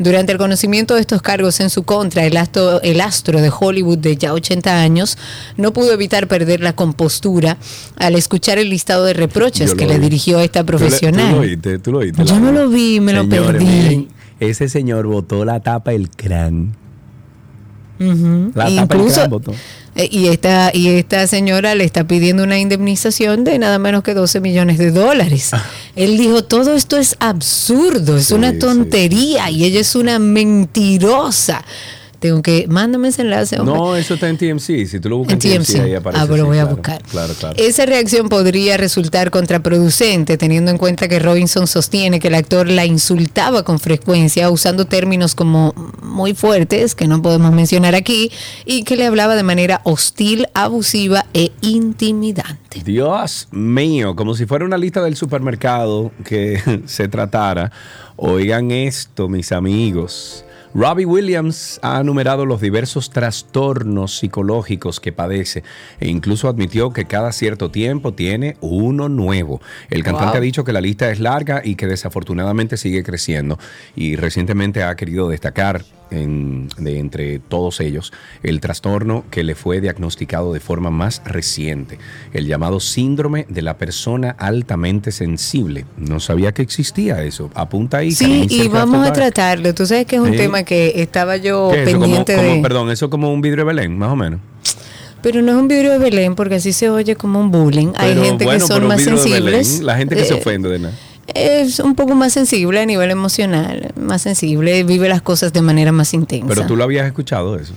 Durante 0.00 0.32
el 0.32 0.38
conocimiento 0.38 0.94
de 0.96 1.00
estos 1.00 1.22
cargos 1.22 1.60
en 1.60 1.70
su 1.70 1.84
contra, 1.84 2.24
el 2.26 2.36
astro, 2.36 2.82
el 2.82 3.00
astro 3.00 3.40
de 3.40 3.52
Hollywood 3.56 3.98
de 3.98 4.16
ya 4.16 4.32
80 4.32 4.80
años 4.80 5.16
no 5.56 5.72
pudo 5.72 5.92
evitar 5.92 6.26
perder 6.26 6.60
la 6.60 6.74
compostura 6.74 7.56
al 7.96 8.16
escuchar 8.16 8.58
el 8.58 8.68
listado 8.68 9.04
de 9.04 9.12
reproches 9.14 9.70
Yo 9.70 9.76
que 9.76 9.86
le 9.86 9.98
dirigió 10.00 10.38
a 10.38 10.44
esta 10.44 10.64
Tú 10.64 10.72
le- 10.72 10.78
profesional. 10.78 11.28
Tú 11.30 11.34
lo 11.36 11.40
oíste, 11.42 11.78
tú 11.78 11.92
lo 11.92 11.98
oíste. 11.98 12.24
Yo 12.24 12.40
no 12.40 12.50
lo 12.50 12.68
vi, 12.68 12.98
me 12.98 13.12
lo 13.12 13.28
perdí. 13.28 13.64
miren, 13.64 14.08
ese 14.40 14.68
señor 14.68 15.06
botó 15.06 15.44
la 15.44 15.60
tapa 15.60 15.92
del 15.92 16.10
crán. 16.10 16.74
La 17.98 18.64
tapa 18.64 18.96
Incluso, 18.96 19.14
crán 19.16 19.30
botó. 19.30 19.52
eh, 19.94 20.08
y 20.10 20.26
esta, 20.26 20.70
y 20.74 20.88
esta 20.88 21.26
señora 21.26 21.74
le 21.74 21.84
está 21.84 22.06
pidiendo 22.06 22.42
una 22.42 22.58
indemnización 22.58 23.44
de 23.44 23.58
nada 23.58 23.78
menos 23.78 24.02
que 24.02 24.14
12 24.14 24.40
millones 24.40 24.78
de 24.78 24.90
dólares. 24.90 25.52
Él 25.94 26.18
dijo, 26.18 26.42
todo 26.44 26.74
esto 26.74 26.96
es 26.98 27.16
absurdo, 27.20 28.16
es 28.16 28.30
una 28.32 28.58
tontería 28.58 29.50
y 29.50 29.64
ella 29.64 29.80
es 29.80 29.94
una 29.94 30.18
mentirosa. 30.18 31.64
Tengo 32.24 32.40
que, 32.40 32.64
mándame 32.70 33.08
ese 33.08 33.20
enlace, 33.20 33.60
hombre. 33.60 33.74
No, 33.74 33.96
eso 33.96 34.14
está 34.14 34.30
en 34.30 34.38
TMC. 34.38 34.86
Si 34.86 34.98
tú 34.98 35.10
lo 35.10 35.18
buscas 35.18 35.34
En 35.44 35.52
en 35.52 35.58
TMC, 35.58 35.72
TMC. 35.74 35.84
ahí 35.84 35.94
aparece. 35.94 36.22
Ah, 36.22 36.26
pero 36.26 36.44
sí, 36.44 36.48
voy 36.48 36.56
a 36.58 36.64
buscar. 36.64 37.02
Claro, 37.02 37.34
claro. 37.38 37.54
Esa 37.58 37.84
reacción 37.84 38.30
podría 38.30 38.78
resultar 38.78 39.30
contraproducente, 39.30 40.38
teniendo 40.38 40.70
en 40.70 40.78
cuenta 40.78 41.06
que 41.06 41.18
Robinson 41.18 41.66
sostiene 41.66 42.20
que 42.20 42.28
el 42.28 42.34
actor 42.34 42.66
la 42.66 42.86
insultaba 42.86 43.62
con 43.62 43.78
frecuencia, 43.78 44.48
usando 44.48 44.86
términos 44.86 45.34
como 45.34 45.74
muy 46.00 46.32
fuertes, 46.32 46.94
que 46.94 47.06
no 47.06 47.20
podemos 47.20 47.52
mencionar 47.52 47.94
aquí, 47.94 48.32
y 48.64 48.84
que 48.84 48.96
le 48.96 49.04
hablaba 49.04 49.36
de 49.36 49.42
manera 49.42 49.82
hostil, 49.84 50.46
abusiva 50.54 51.26
e 51.34 51.52
intimidante. 51.60 52.80
Dios 52.82 53.48
mío, 53.50 54.16
como 54.16 54.34
si 54.34 54.46
fuera 54.46 54.64
una 54.64 54.78
lista 54.78 55.02
del 55.02 55.16
supermercado 55.16 56.10
que 56.24 56.58
se 56.86 57.06
tratara. 57.06 57.70
Oigan 58.16 58.70
esto, 58.70 59.28
mis 59.28 59.52
amigos. 59.52 60.42
Robbie 60.74 61.06
Williams 61.06 61.78
ha 61.82 62.00
enumerado 62.00 62.46
los 62.46 62.60
diversos 62.60 63.10
trastornos 63.10 64.18
psicológicos 64.18 64.98
que 64.98 65.12
padece 65.12 65.62
e 66.00 66.08
incluso 66.08 66.48
admitió 66.48 66.92
que 66.92 67.04
cada 67.04 67.30
cierto 67.30 67.70
tiempo 67.70 68.12
tiene 68.12 68.56
uno 68.60 69.08
nuevo. 69.08 69.60
El 69.88 70.02
cantante 70.02 70.32
Wow. 70.32 70.36
ha 70.38 70.40
dicho 70.40 70.64
que 70.64 70.72
la 70.72 70.80
lista 70.80 71.10
es 71.12 71.20
larga 71.20 71.62
y 71.64 71.76
que 71.76 71.86
desafortunadamente 71.86 72.76
sigue 72.76 73.04
creciendo 73.04 73.56
y 73.94 74.16
recientemente 74.16 74.82
ha 74.82 74.96
querido 74.96 75.28
destacar 75.28 75.84
en- 76.22 76.68
de 76.78 76.98
entre 76.98 77.38
todos 77.38 77.80
ellos 77.80 78.12
el 78.42 78.60
trastorno 78.60 79.24
que 79.30 79.42
le 79.44 79.54
fue 79.54 79.80
diagnosticado 79.80 80.52
de 80.52 80.60
forma 80.60 80.90
más 80.90 81.22
reciente, 81.24 81.98
el 82.32 82.46
llamado 82.46 82.80
síndrome 82.80 83.46
de 83.48 83.62
la 83.62 83.76
persona 83.78 84.30
altamente 84.38 85.12
sensible. 85.12 85.84
No 85.96 86.20
sabía 86.20 86.52
que 86.52 86.62
existía 86.62 87.22
eso. 87.24 87.50
Apunta 87.54 87.98
ahí. 87.98 88.12
Sí, 88.12 88.46
y 88.50 88.68
vamos 88.68 89.06
a 89.06 89.12
tratarlo. 89.12 89.74
Tú 89.74 89.86
sabes 89.86 90.06
que 90.06 90.16
es 90.16 90.22
un 90.22 90.30
Sí. 90.32 90.36
tema 90.36 90.62
que 90.62 90.92
estaba 90.96 91.36
yo 91.36 91.70
pendiente 91.84 92.36
como- 92.36 92.48
de... 92.54 92.60
Perdón, 92.62 92.90
eso 92.90 93.10
como 93.10 93.32
un 93.32 93.40
vidrio 93.40 93.64
de 93.64 93.74
Belén, 93.74 93.98
más 93.98 94.10
o 94.10 94.16
menos. 94.16 94.40
Pero 95.22 95.40
no 95.40 95.52
es 95.52 95.56
un 95.58 95.68
vidrio 95.68 95.92
de 95.92 95.98
Belén 95.98 96.34
porque 96.34 96.56
así 96.56 96.72
se 96.74 96.90
oye 96.90 97.16
como 97.16 97.40
un 97.40 97.50
bullying. 97.50 97.92
Hay 97.96 98.14
gente 98.14 98.44
bueno, 98.44 98.60
que 98.60 98.72
son 98.72 98.86
más 98.86 99.00
sensibles. 99.02 99.68
Belén, 99.70 99.86
la 99.86 99.96
gente 99.96 100.16
que 100.16 100.24
se 100.24 100.34
Eh, 100.34 100.38
ofende 100.38 100.68
de 100.68 100.78
nada. 100.80 100.94
Es 101.26 101.78
un 101.78 101.94
poco 101.94 102.14
más 102.14 102.32
sensible 102.32 102.80
a 102.80 102.86
nivel 102.86 103.10
emocional, 103.10 103.92
más 103.96 104.22
sensible, 104.22 104.84
vive 104.84 105.08
las 105.08 105.22
cosas 105.22 105.52
de 105.52 105.62
manera 105.62 105.92
más 105.92 106.12
intensa. 106.14 106.46
Pero 106.48 106.66
tú 106.66 106.76
lo 106.76 106.84
habías 106.84 107.06
escuchado 107.06 107.58
eso. 107.58 107.72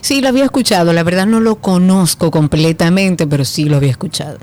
Sí, 0.00 0.20
lo 0.20 0.28
había 0.28 0.44
escuchado, 0.44 0.92
la 0.92 1.02
verdad 1.02 1.26
no 1.26 1.40
lo 1.40 1.56
conozco 1.56 2.30
completamente, 2.30 3.26
pero 3.26 3.44
sí 3.44 3.64
lo 3.64 3.76
había 3.76 3.90
escuchado. 3.90 4.38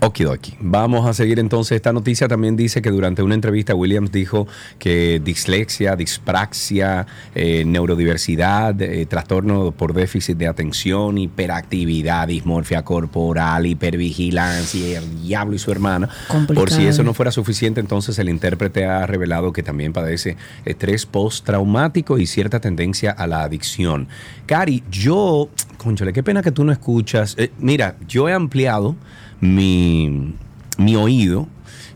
Okidoki. 0.00 0.56
Vamos 0.60 1.06
a 1.06 1.12
seguir 1.12 1.40
entonces. 1.40 1.76
Esta 1.76 1.92
noticia 1.92 2.28
también 2.28 2.56
dice 2.56 2.80
que 2.80 2.90
durante 2.90 3.22
una 3.22 3.34
entrevista 3.34 3.74
Williams 3.74 4.12
dijo 4.12 4.46
que 4.78 5.20
dislexia, 5.22 5.96
dispraxia, 5.96 7.06
eh, 7.34 7.64
neurodiversidad, 7.64 8.80
eh, 8.80 9.06
trastorno 9.06 9.72
por 9.72 9.94
déficit 9.94 10.38
de 10.38 10.46
atención, 10.46 11.18
hiperactividad, 11.18 12.28
dismorfia 12.28 12.84
corporal, 12.84 13.66
hipervigilancia, 13.66 14.98
el 14.98 15.22
diablo 15.22 15.56
y 15.56 15.58
su 15.58 15.72
hermana. 15.72 16.08
Por 16.54 16.70
si 16.70 16.86
eso 16.86 17.02
no 17.02 17.12
fuera 17.12 17.32
suficiente, 17.32 17.80
entonces 17.80 18.18
el 18.20 18.28
intérprete 18.28 18.84
ha 18.84 19.04
revelado 19.04 19.52
que 19.52 19.64
también 19.64 19.92
padece 19.92 20.36
estrés 20.64 21.06
postraumático 21.06 22.18
y 22.18 22.26
cierta 22.26 22.60
tendencia 22.60 23.10
a 23.10 23.26
la 23.26 23.42
adicción. 23.42 24.06
Cari, 24.46 24.84
yo, 24.90 25.48
conchale, 25.76 26.12
qué 26.12 26.22
pena 26.22 26.40
que 26.42 26.52
tú 26.52 26.62
no 26.62 26.70
escuchas. 26.70 27.34
Eh, 27.36 27.50
mira, 27.58 27.96
yo 28.06 28.28
he 28.28 28.32
ampliado 28.32 28.94
mi, 29.40 30.34
mi 30.78 30.96
oído 30.96 31.48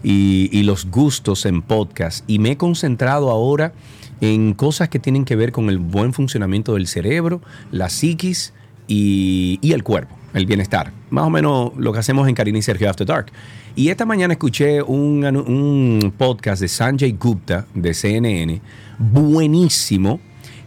y, 0.03 0.63
los 0.63 0.91
gustos 0.91 1.47
en 1.47 1.63
podcast 1.63 2.25
y 2.29 2.39
me 2.39 2.53
he 2.53 2.57
concentrado 2.57 3.31
ahora 3.31 3.73
en 4.21 4.55
cosas 4.55 4.89
que 4.89 4.99
tienen 4.99 5.25
que 5.25 5.37
ver 5.37 5.53
con 5.53 5.69
el 5.69 5.79
buen 5.79 6.13
funcionamiento 6.13 6.75
del 6.75 6.87
cerebro, 6.87 7.41
la 7.71 7.89
psiquis 7.89 8.53
y, 8.87 9.59
el 9.63 9.83
cuerpo, 9.83 10.17
el 10.35 10.47
bienestar. 10.47 10.93
Más 11.11 11.25
o 11.25 11.31
menos 11.31 11.73
lo 11.77 11.93
que 11.93 11.99
hacemos 11.99 12.29
en 12.29 12.35
Karina 12.35 12.59
y 12.59 12.63
Sergio 12.63 12.89
After 12.89 13.07
Dark. 13.07 13.33
Y 13.75 13.89
esta 13.89 14.05
mañana 14.05 14.35
escuché 14.35 14.83
un, 14.83 15.25
un 15.25 16.13
podcast 16.17 16.63
de 16.63 16.69
Sanjay 16.69 17.13
Gupta 17.13 17.67
de 17.75 17.95
CNN, 17.95 18.61
buenísimo, 18.99 20.21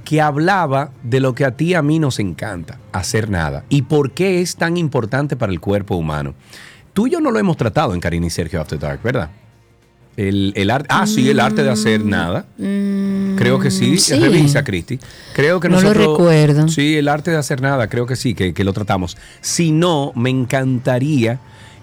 que 0.05 0.21
hablaba 0.21 0.91
de 1.03 1.19
lo 1.19 1.35
que 1.35 1.43
a 1.43 1.51
ti 1.57 1.65
y 1.71 1.73
a 1.73 1.81
mí 1.81 1.99
nos 1.99 2.19
encanta, 2.19 2.79
hacer 2.93 3.29
nada. 3.29 3.65
Y 3.69 3.81
por 3.81 4.11
qué 4.11 4.39
es 4.41 4.55
tan 4.55 4.77
importante 4.77 5.35
para 5.35 5.51
el 5.51 5.59
cuerpo 5.59 5.95
humano. 5.97 6.33
Tú 6.93 7.07
y 7.07 7.11
yo 7.11 7.19
no 7.19 7.31
lo 7.31 7.39
hemos 7.39 7.57
tratado 7.57 7.93
en 7.93 7.99
Karina 7.99 8.27
y 8.27 8.29
Sergio 8.29 8.61
After 8.61 8.79
Dark, 8.79 9.01
¿verdad? 9.03 9.29
El, 10.15 10.53
el 10.55 10.69
arte, 10.71 10.87
ah, 10.89 11.05
sí, 11.07 11.29
el 11.29 11.41
arte 11.41 11.61
de 11.63 11.69
hacer 11.69 12.05
nada. 12.05 12.45
Creo 12.55 13.59
que 13.59 13.69
sí. 13.69 13.91
Mm, 13.91 13.97
sí. 13.97 14.15
Revisa, 14.17 14.63
Cristi. 14.63 14.97
Creo 15.33 15.59
que 15.59 15.67
No 15.67 15.75
lo 15.81 15.81
nosotros. 15.89 16.17
recuerdo. 16.19 16.67
Sí, 16.69 16.95
el 16.95 17.09
arte 17.09 17.31
de 17.31 17.37
hacer 17.37 17.61
nada, 17.61 17.87
creo 17.87 18.05
que 18.05 18.15
sí, 18.15 18.33
que, 18.33 18.53
que 18.53 18.63
lo 18.63 18.71
tratamos. 18.71 19.17
Si 19.41 19.71
no, 19.73 20.13
me 20.15 20.29
encantaría 20.29 21.39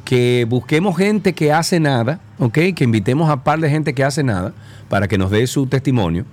que 0.06 0.46
busquemos 0.48 0.96
gente 0.96 1.34
que 1.34 1.52
hace 1.52 1.78
nada, 1.78 2.20
¿ok? 2.38 2.58
Que 2.74 2.84
invitemos 2.84 3.28
a 3.28 3.44
par 3.44 3.60
de 3.60 3.68
gente 3.68 3.92
que 3.92 4.02
hace 4.02 4.22
nada 4.22 4.54
para 4.88 5.08
que 5.08 5.18
nos 5.18 5.30
dé 5.30 5.46
su 5.46 5.66
testimonio. 5.66 6.24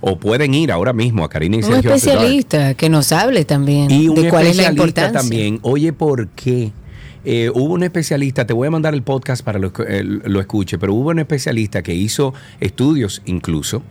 O 0.00 0.18
pueden 0.18 0.54
ir 0.54 0.70
ahora 0.70 0.92
mismo 0.92 1.24
a 1.24 1.28
Karina 1.28 1.56
y 1.56 1.58
Un 1.60 1.64
Sergio 1.64 1.94
especialista 1.94 2.74
que 2.74 2.88
nos 2.88 3.10
hable 3.12 3.44
también 3.44 3.90
Y 3.90 4.08
un 4.08 4.14
de 4.14 4.30
cuál 4.30 4.46
es 4.46 4.56
la 4.56 4.62
especialista 4.64 4.70
importancia. 4.70 5.20
también. 5.20 5.58
Oye, 5.62 5.92
¿por 5.92 6.28
qué? 6.28 6.72
Eh, 7.24 7.50
hubo 7.52 7.74
un 7.74 7.82
especialista, 7.82 8.46
te 8.46 8.52
voy 8.52 8.68
a 8.68 8.70
mandar 8.70 8.94
el 8.94 9.02
podcast 9.02 9.44
para 9.44 9.58
lo, 9.58 9.72
eh, 9.86 10.02
lo 10.04 10.40
escuche, 10.40 10.78
pero 10.78 10.94
hubo 10.94 11.10
un 11.10 11.18
especialista 11.18 11.82
que 11.82 11.94
hizo 11.94 12.32
estudios 12.60 13.22
incluso 13.26 13.82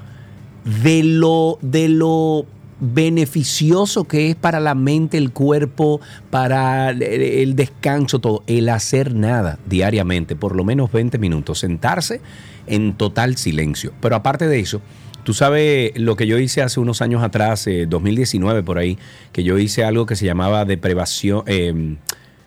de 0.84 1.04
lo, 1.04 1.60
de 1.62 1.90
lo 1.90 2.46
beneficioso 2.80 4.06
que 4.06 4.30
es 4.30 4.36
para 4.36 4.60
la 4.60 4.76
mente, 4.76 5.18
el 5.18 5.32
cuerpo, 5.32 6.00
para 6.30 6.90
el, 6.92 7.02
el 7.04 7.56
descanso, 7.56 8.20
todo, 8.20 8.44
el 8.48 8.70
hacer 8.70 9.14
nada 9.14 9.60
diariamente, 9.66 10.36
por 10.36 10.56
lo 10.56 10.64
menos 10.64 10.92
20 10.92 11.18
minutos, 11.18 11.60
sentarse 11.60 12.22
en 12.68 12.94
total 12.94 13.38
silencio. 13.38 13.94
Pero 14.02 14.16
aparte 14.16 14.48
de 14.48 14.60
eso, 14.60 14.82
Tú 15.28 15.34
sabes 15.34 15.92
lo 16.00 16.16
que 16.16 16.26
yo 16.26 16.40
hice 16.40 16.62
hace 16.62 16.80
unos 16.80 17.02
años 17.02 17.22
atrás, 17.22 17.68
eh, 17.68 17.86
2019 17.86 18.64
por 18.64 18.78
ahí, 18.78 18.98
que 19.34 19.44
yo 19.44 19.58
hice 19.58 19.84
algo 19.84 20.06
que 20.06 20.16
se 20.16 20.26
llamaba 20.26 20.64
deprivación, 20.64 21.44
eh, 21.48 21.98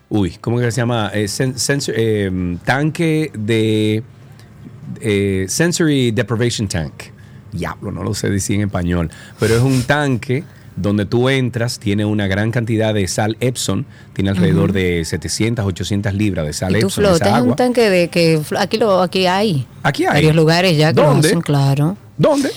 uy, 0.09 0.31
¿cómo 0.41 0.57
que 0.57 0.71
se 0.71 0.81
llama? 0.81 1.11
Eh, 1.13 1.27
eh, 1.29 2.57
tanque 2.65 3.31
de 3.37 4.01
eh, 4.99 5.45
Sensory 5.47 6.09
Deprivation 6.09 6.67
Tank. 6.67 7.03
Diablo, 7.51 7.91
no 7.91 8.03
lo 8.03 8.15
sé 8.15 8.31
decir 8.31 8.55
en 8.55 8.65
español, 8.65 9.11
pero 9.39 9.53
es 9.53 9.61
un 9.61 9.83
tanque 9.83 10.43
donde 10.75 11.05
tú 11.05 11.29
entras, 11.29 11.79
tiene 11.79 12.05
una 12.05 12.27
gran 12.27 12.51
cantidad 12.51 12.93
de 12.93 13.07
sal 13.07 13.37
Epson, 13.39 13.85
tiene 14.13 14.29
alrededor 14.31 14.71
de 14.71 15.03
700, 15.05 15.65
800 15.65 16.13
libras 16.13 16.45
de 16.45 16.53
sal 16.53 16.75
Y 16.75 16.79
tú 16.79 16.87
Epson, 16.87 17.03
esa 17.05 17.11
flotas 17.11 17.27
en 17.27 17.35
agua. 17.35 17.49
un 17.49 17.55
tanque 17.55 17.89
de 17.89 18.07
que 18.09 18.41
aquí 18.57 18.77
lo 18.77 19.01
aquí 19.01 19.25
hay. 19.25 19.65
Aquí 19.83 20.05
hay. 20.05 20.13
Varios 20.13 20.35
lugares 20.35 20.77
ya 20.77 20.93
que 20.93 21.01
¿Dónde? 21.01 21.21
lo 21.21 21.27
hacen, 21.27 21.41
claro. 21.41 21.97
¿Dónde? 22.17 22.51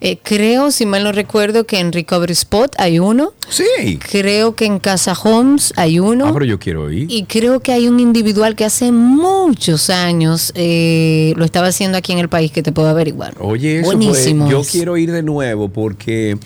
Eh, 0.00 0.18
creo, 0.22 0.70
si 0.70 0.84
mal 0.84 1.02
no 1.02 1.12
recuerdo, 1.12 1.64
que 1.64 1.78
en 1.78 1.90
Recovery 1.90 2.34
Spot 2.34 2.74
hay 2.76 2.98
uno. 2.98 3.32
Sí. 3.48 3.98
Creo 4.10 4.54
que 4.54 4.66
en 4.66 4.78
Casa 4.78 5.14
Homes 5.14 5.72
hay 5.76 5.98
uno. 5.98 6.26
Ah, 6.26 6.30
pero 6.34 6.44
yo 6.44 6.58
quiero 6.58 6.92
ir. 6.92 7.10
Y 7.10 7.24
creo 7.24 7.60
que 7.60 7.72
hay 7.72 7.88
un 7.88 7.98
individual 8.00 8.54
que 8.54 8.66
hace 8.66 8.92
muchos 8.92 9.88
años 9.88 10.52
eh, 10.56 11.32
lo 11.36 11.46
estaba 11.46 11.68
haciendo 11.68 11.96
aquí 11.96 12.12
en 12.12 12.18
el 12.18 12.28
país 12.28 12.52
que 12.52 12.62
te 12.62 12.70
puedo 12.70 12.88
averiguar. 12.88 13.34
Oye, 13.40 13.78
eso 13.80 13.86
Buenísimo 13.86 14.50
yo 14.50 14.62
quiero 14.70 14.98
ir 14.98 15.10
de 15.10 15.22
nuevo 15.22 15.70
porque 15.70 16.36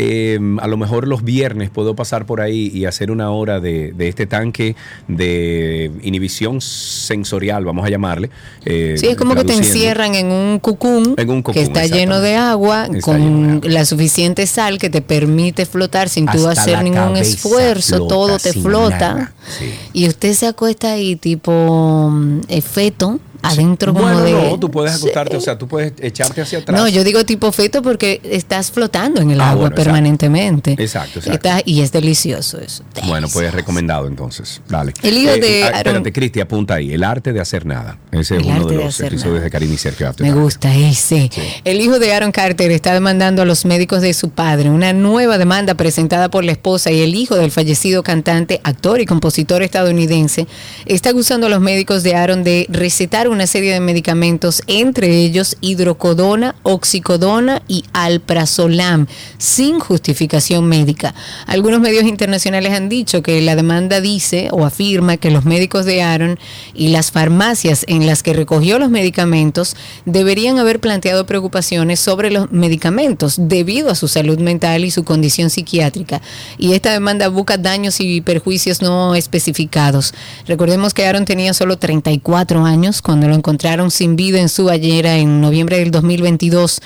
eh, 0.00 0.38
a 0.60 0.68
lo 0.68 0.76
mejor 0.76 1.08
los 1.08 1.24
viernes 1.24 1.70
puedo 1.70 1.96
pasar 1.96 2.24
por 2.24 2.40
ahí 2.40 2.70
y 2.72 2.84
hacer 2.84 3.10
una 3.10 3.30
hora 3.32 3.58
de, 3.58 3.92
de 3.92 4.08
este 4.08 4.26
tanque 4.26 4.76
de 5.08 5.90
inhibición 6.02 6.60
sensorial, 6.60 7.64
vamos 7.64 7.84
a 7.84 7.90
llamarle. 7.90 8.30
eh, 8.64 8.94
Sí, 8.96 9.08
es 9.08 9.16
como 9.16 9.34
que 9.34 9.44
te 9.44 9.54
encierran 9.54 10.14
en 10.14 10.30
un 10.30 10.60
cucún, 10.60 11.14
En 11.16 11.30
un 11.30 11.42
cucún, 11.42 11.54
que 11.54 11.62
está 11.62 11.84
lleno 11.86 12.20
de 12.20 12.36
agua, 12.36 12.86
Está 12.86 13.00
con 13.00 13.60
la 13.64 13.84
suficiente 13.84 14.46
sal 14.46 14.78
que 14.78 14.88
te 14.88 15.02
permite 15.02 15.66
flotar 15.66 16.08
sin 16.08 16.26
tú 16.26 16.46
Hasta 16.46 16.62
hacer 16.62 16.82
ningún 16.84 17.16
esfuerzo, 17.16 17.96
flota 17.96 18.08
todo 18.08 18.38
te 18.38 18.52
flota. 18.52 19.32
Sí. 19.58 19.74
Y 19.92 20.08
usted 20.08 20.32
se 20.34 20.46
acuesta 20.46 20.92
ahí 20.92 21.16
tipo 21.16 22.08
mm, 22.12 22.40
eh, 23.38 23.40
adentro 23.42 23.92
como 23.92 24.04
Bueno, 24.04 24.22
de... 24.22 24.32
no, 24.32 24.58
tú 24.58 24.70
puedes 24.70 24.94
acostarte, 24.96 25.36
o 25.36 25.40
sea, 25.40 25.56
tú 25.58 25.66
puedes 25.68 25.92
echarte 26.00 26.40
hacia 26.42 26.58
atrás. 26.60 26.78
No, 26.80 26.88
yo 26.88 27.04
digo 27.04 27.24
tipo 27.24 27.50
feto 27.52 27.82
porque 27.82 28.20
estás 28.24 28.70
flotando 28.70 29.20
en 29.20 29.30
el 29.30 29.40
Ah, 29.40 29.50
agua 29.50 29.62
bueno, 29.70 29.76
permanentemente. 29.76 30.72
Exacto, 30.78 31.18
exacto. 31.20 31.32
Está- 31.48 31.62
y 31.64 31.80
es 31.82 31.92
delicioso 31.92 32.58
eso. 32.60 32.82
Bueno, 33.06 33.28
pues 33.32 33.52
recomendado 33.52 34.06
entonces. 34.06 34.60
Dale. 34.68 34.92
El 35.02 35.16
hijo 35.18 35.32
de 35.32 35.64
ah, 35.64 35.68
Aaron- 35.68 35.76
Espérate, 35.78 36.12
Cristi, 36.12 36.40
apunta 36.40 36.74
ahí. 36.74 36.92
El 36.92 37.04
arte 37.04 37.32
de 37.32 37.40
hacer 37.40 37.66
nada. 37.66 37.98
Ese 38.12 38.36
es 38.36 38.42
uno 38.44 38.64
de 38.66 38.76
los 38.76 39.00
episodios 39.00 39.34
nada. 39.34 39.44
de 39.44 39.50
Karim 39.50 39.72
y 39.72 39.76
Sergio 39.76 40.08
After 40.08 40.26
Me 40.26 40.32
gusta 40.32 40.74
ese. 40.74 41.30
El 41.64 41.80
hijo 41.80 41.98
de 41.98 42.12
Aaron 42.12 42.32
Carter 42.32 42.70
está 42.70 42.92
demandando 42.94 43.42
a 43.42 43.44
los 43.44 43.64
médicos 43.64 44.02
de 44.02 44.12
su 44.14 44.30
padre. 44.30 44.70
Una 44.70 44.92
nueva 44.92 45.38
demanda 45.38 45.74
presentada 45.74 46.30
por 46.30 46.44
la 46.44 46.52
esposa 46.52 46.90
y 46.90 47.00
el 47.00 47.14
hijo 47.14 47.36
del 47.36 47.50
fallecido 47.50 48.02
cantante, 48.02 48.60
actor 48.64 49.00
y 49.00 49.06
compositor 49.06 49.62
estadounidense 49.62 50.46
está 50.86 51.10
acusando 51.10 51.46
a 51.46 51.50
los 51.50 51.60
médicos 51.60 52.02
de 52.02 52.14
Aaron 52.14 52.44
de 52.44 52.66
recetar 52.70 53.27
una 53.30 53.46
serie 53.46 53.72
de 53.72 53.80
medicamentos, 53.80 54.62
entre 54.66 55.16
ellos 55.18 55.56
hidrocodona, 55.60 56.54
oxicodona 56.62 57.62
y 57.68 57.84
alprazolam, 57.92 59.06
sin 59.38 59.80
justificación 59.80 60.66
médica. 60.66 61.14
Algunos 61.46 61.80
medios 61.80 62.04
internacionales 62.04 62.72
han 62.72 62.88
dicho 62.88 63.22
que 63.22 63.40
la 63.42 63.56
demanda 63.56 64.00
dice 64.00 64.48
o 64.52 64.64
afirma 64.64 65.16
que 65.16 65.30
los 65.30 65.44
médicos 65.44 65.84
de 65.84 66.02
Aaron 66.02 66.38
y 66.74 66.88
las 66.88 67.10
farmacias 67.10 67.84
en 67.88 68.06
las 68.06 68.22
que 68.22 68.32
recogió 68.32 68.78
los 68.78 68.90
medicamentos 68.90 69.76
deberían 70.04 70.58
haber 70.58 70.80
planteado 70.80 71.26
preocupaciones 71.26 72.00
sobre 72.00 72.30
los 72.30 72.50
medicamentos 72.50 73.36
debido 73.38 73.90
a 73.90 73.94
su 73.94 74.08
salud 74.08 74.38
mental 74.38 74.84
y 74.84 74.90
su 74.90 75.04
condición 75.04 75.50
psiquiátrica. 75.50 76.22
Y 76.58 76.72
esta 76.72 76.92
demanda 76.92 77.28
busca 77.28 77.56
daños 77.56 78.00
y 78.00 78.20
perjuicios 78.20 78.82
no 78.82 79.14
especificados. 79.14 80.14
Recordemos 80.46 80.94
que 80.94 81.06
Aaron 81.06 81.24
tenía 81.24 81.54
solo 81.54 81.78
34 81.78 82.64
años 82.64 83.02
cuando 83.02 83.17
lo 83.26 83.34
encontraron 83.34 83.90
sin 83.90 84.14
vida 84.14 84.38
en 84.38 84.48
su 84.48 84.66
bañera 84.66 85.16
en 85.16 85.40
noviembre 85.40 85.78
del 85.78 85.90
2022. 85.90 86.80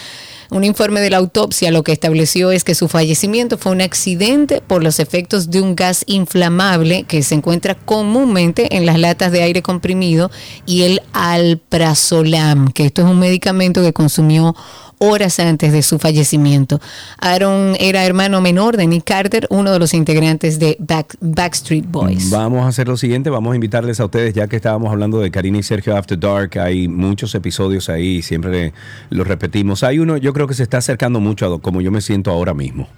Un 0.52 0.64
informe 0.64 1.00
de 1.00 1.08
la 1.08 1.16
autopsia 1.16 1.70
lo 1.70 1.82
que 1.82 1.92
estableció 1.92 2.52
es 2.52 2.62
que 2.62 2.74
su 2.74 2.86
fallecimiento 2.86 3.56
fue 3.56 3.72
un 3.72 3.80
accidente 3.80 4.60
por 4.60 4.84
los 4.84 5.00
efectos 5.00 5.50
de 5.50 5.62
un 5.62 5.74
gas 5.74 6.04
inflamable 6.06 7.04
que 7.04 7.22
se 7.22 7.34
encuentra 7.34 7.74
comúnmente 7.74 8.76
en 8.76 8.84
las 8.84 8.98
latas 8.98 9.32
de 9.32 9.42
aire 9.42 9.62
comprimido 9.62 10.30
y 10.66 10.82
el 10.82 11.00
alprazolam, 11.14 12.70
que 12.70 12.84
esto 12.84 13.00
es 13.00 13.08
un 13.08 13.18
medicamento 13.18 13.82
que 13.82 13.94
consumió 13.94 14.54
horas 15.02 15.38
antes 15.40 15.72
de 15.72 15.82
su 15.82 15.98
fallecimiento. 15.98 16.80
Aaron 17.18 17.76
era 17.80 18.04
hermano 18.04 18.40
menor 18.40 18.76
de 18.76 18.86
Nick 18.86 19.04
Carter, 19.04 19.46
uno 19.50 19.72
de 19.72 19.78
los 19.78 19.94
integrantes 19.94 20.58
de 20.58 20.76
Back- 20.78 21.16
Backstreet 21.20 21.84
Boys. 21.90 22.30
Vamos 22.30 22.64
a 22.64 22.68
hacer 22.68 22.88
lo 22.88 22.96
siguiente, 22.96 23.28
vamos 23.30 23.52
a 23.52 23.54
invitarles 23.56 23.98
a 24.00 24.04
ustedes, 24.04 24.34
ya 24.34 24.46
que 24.46 24.56
estábamos 24.56 24.90
hablando 24.90 25.18
de 25.18 25.30
Karina 25.30 25.58
y 25.58 25.62
Sergio 25.62 25.96
After 25.96 26.18
Dark, 26.18 26.58
hay 26.58 26.88
muchos 26.88 27.34
episodios 27.34 27.88
ahí, 27.88 28.22
siempre 28.22 28.72
los 29.10 29.26
repetimos. 29.26 29.82
Hay 29.82 29.98
uno, 29.98 30.16
yo 30.16 30.32
creo 30.32 30.46
que 30.46 30.54
se 30.54 30.62
está 30.62 30.78
acercando 30.78 31.20
mucho 31.20 31.46
a 31.46 31.60
como 31.60 31.80
yo 31.80 31.90
me 31.90 32.00
siento 32.00 32.30
ahora 32.30 32.54
mismo. 32.54 32.88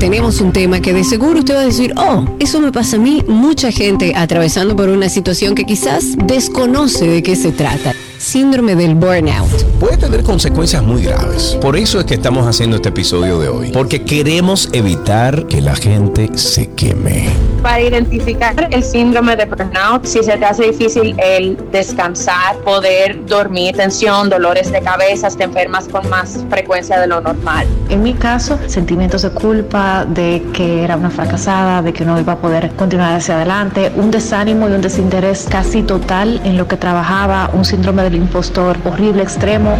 Tenemos 0.00 0.40
un 0.40 0.50
tema 0.50 0.80
que 0.80 0.94
de 0.94 1.04
seguro 1.04 1.40
usted 1.40 1.54
va 1.54 1.60
a 1.60 1.64
decir, 1.64 1.92
oh, 1.98 2.24
eso 2.38 2.58
me 2.58 2.72
pasa 2.72 2.96
a 2.96 2.98
mí, 2.98 3.22
mucha 3.28 3.70
gente 3.70 4.14
atravesando 4.16 4.74
por 4.74 4.88
una 4.88 5.10
situación 5.10 5.54
que 5.54 5.66
quizás 5.66 6.16
desconoce 6.24 7.06
de 7.06 7.22
qué 7.22 7.36
se 7.36 7.52
trata. 7.52 7.92
Síndrome 8.16 8.74
del 8.74 8.94
burnout. 8.94 9.50
Puede 9.78 9.96
tener 9.96 10.22
consecuencias 10.22 10.82
muy 10.82 11.02
graves. 11.02 11.56
Por 11.60 11.74
eso 11.76 11.98
es 12.00 12.04
que 12.04 12.14
estamos 12.14 12.46
haciendo 12.46 12.76
este 12.76 12.90
episodio 12.90 13.38
de 13.38 13.48
hoy. 13.48 13.70
Porque 13.72 14.02
queremos 14.04 14.68
evitar 14.72 15.46
que 15.46 15.62
la 15.62 15.74
gente 15.74 16.28
se 16.36 16.68
queme. 16.72 17.30
Para 17.62 17.80
identificar 17.80 18.68
el 18.70 18.84
síndrome 18.84 19.36
de 19.36 19.46
burnout, 19.46 20.04
si 20.04 20.22
se 20.22 20.36
te 20.36 20.44
hace 20.44 20.64
difícil 20.70 21.14
el 21.18 21.56
descansar, 21.72 22.58
poder 22.58 23.24
dormir, 23.24 23.74
tensión, 23.76 24.28
dolores 24.28 24.70
de 24.70 24.82
cabeza, 24.82 25.28
te 25.30 25.44
enfermas 25.44 25.88
con 25.88 26.08
más 26.10 26.44
frecuencia 26.50 27.00
de 27.00 27.06
lo 27.06 27.22
normal. 27.22 27.66
En 27.88 28.02
mi 28.02 28.12
caso, 28.12 28.58
sentimientos 28.66 29.22
de 29.22 29.30
culpa, 29.30 29.89
de 30.06 30.42
que 30.52 30.84
era 30.84 30.96
una 30.96 31.10
fracasada, 31.10 31.82
de 31.82 31.92
que 31.92 32.04
no 32.04 32.18
iba 32.18 32.34
a 32.34 32.38
poder 32.38 32.70
continuar 32.76 33.14
hacia 33.14 33.36
adelante, 33.36 33.92
un 33.96 34.10
desánimo 34.10 34.68
y 34.68 34.72
un 34.72 34.80
desinterés 34.80 35.46
casi 35.50 35.82
total 35.82 36.40
en 36.44 36.56
lo 36.56 36.66
que 36.68 36.76
trabajaba, 36.76 37.50
un 37.52 37.64
síndrome 37.64 38.02
del 38.02 38.16
impostor 38.16 38.76
horrible, 38.84 39.22
extremo. 39.22 39.76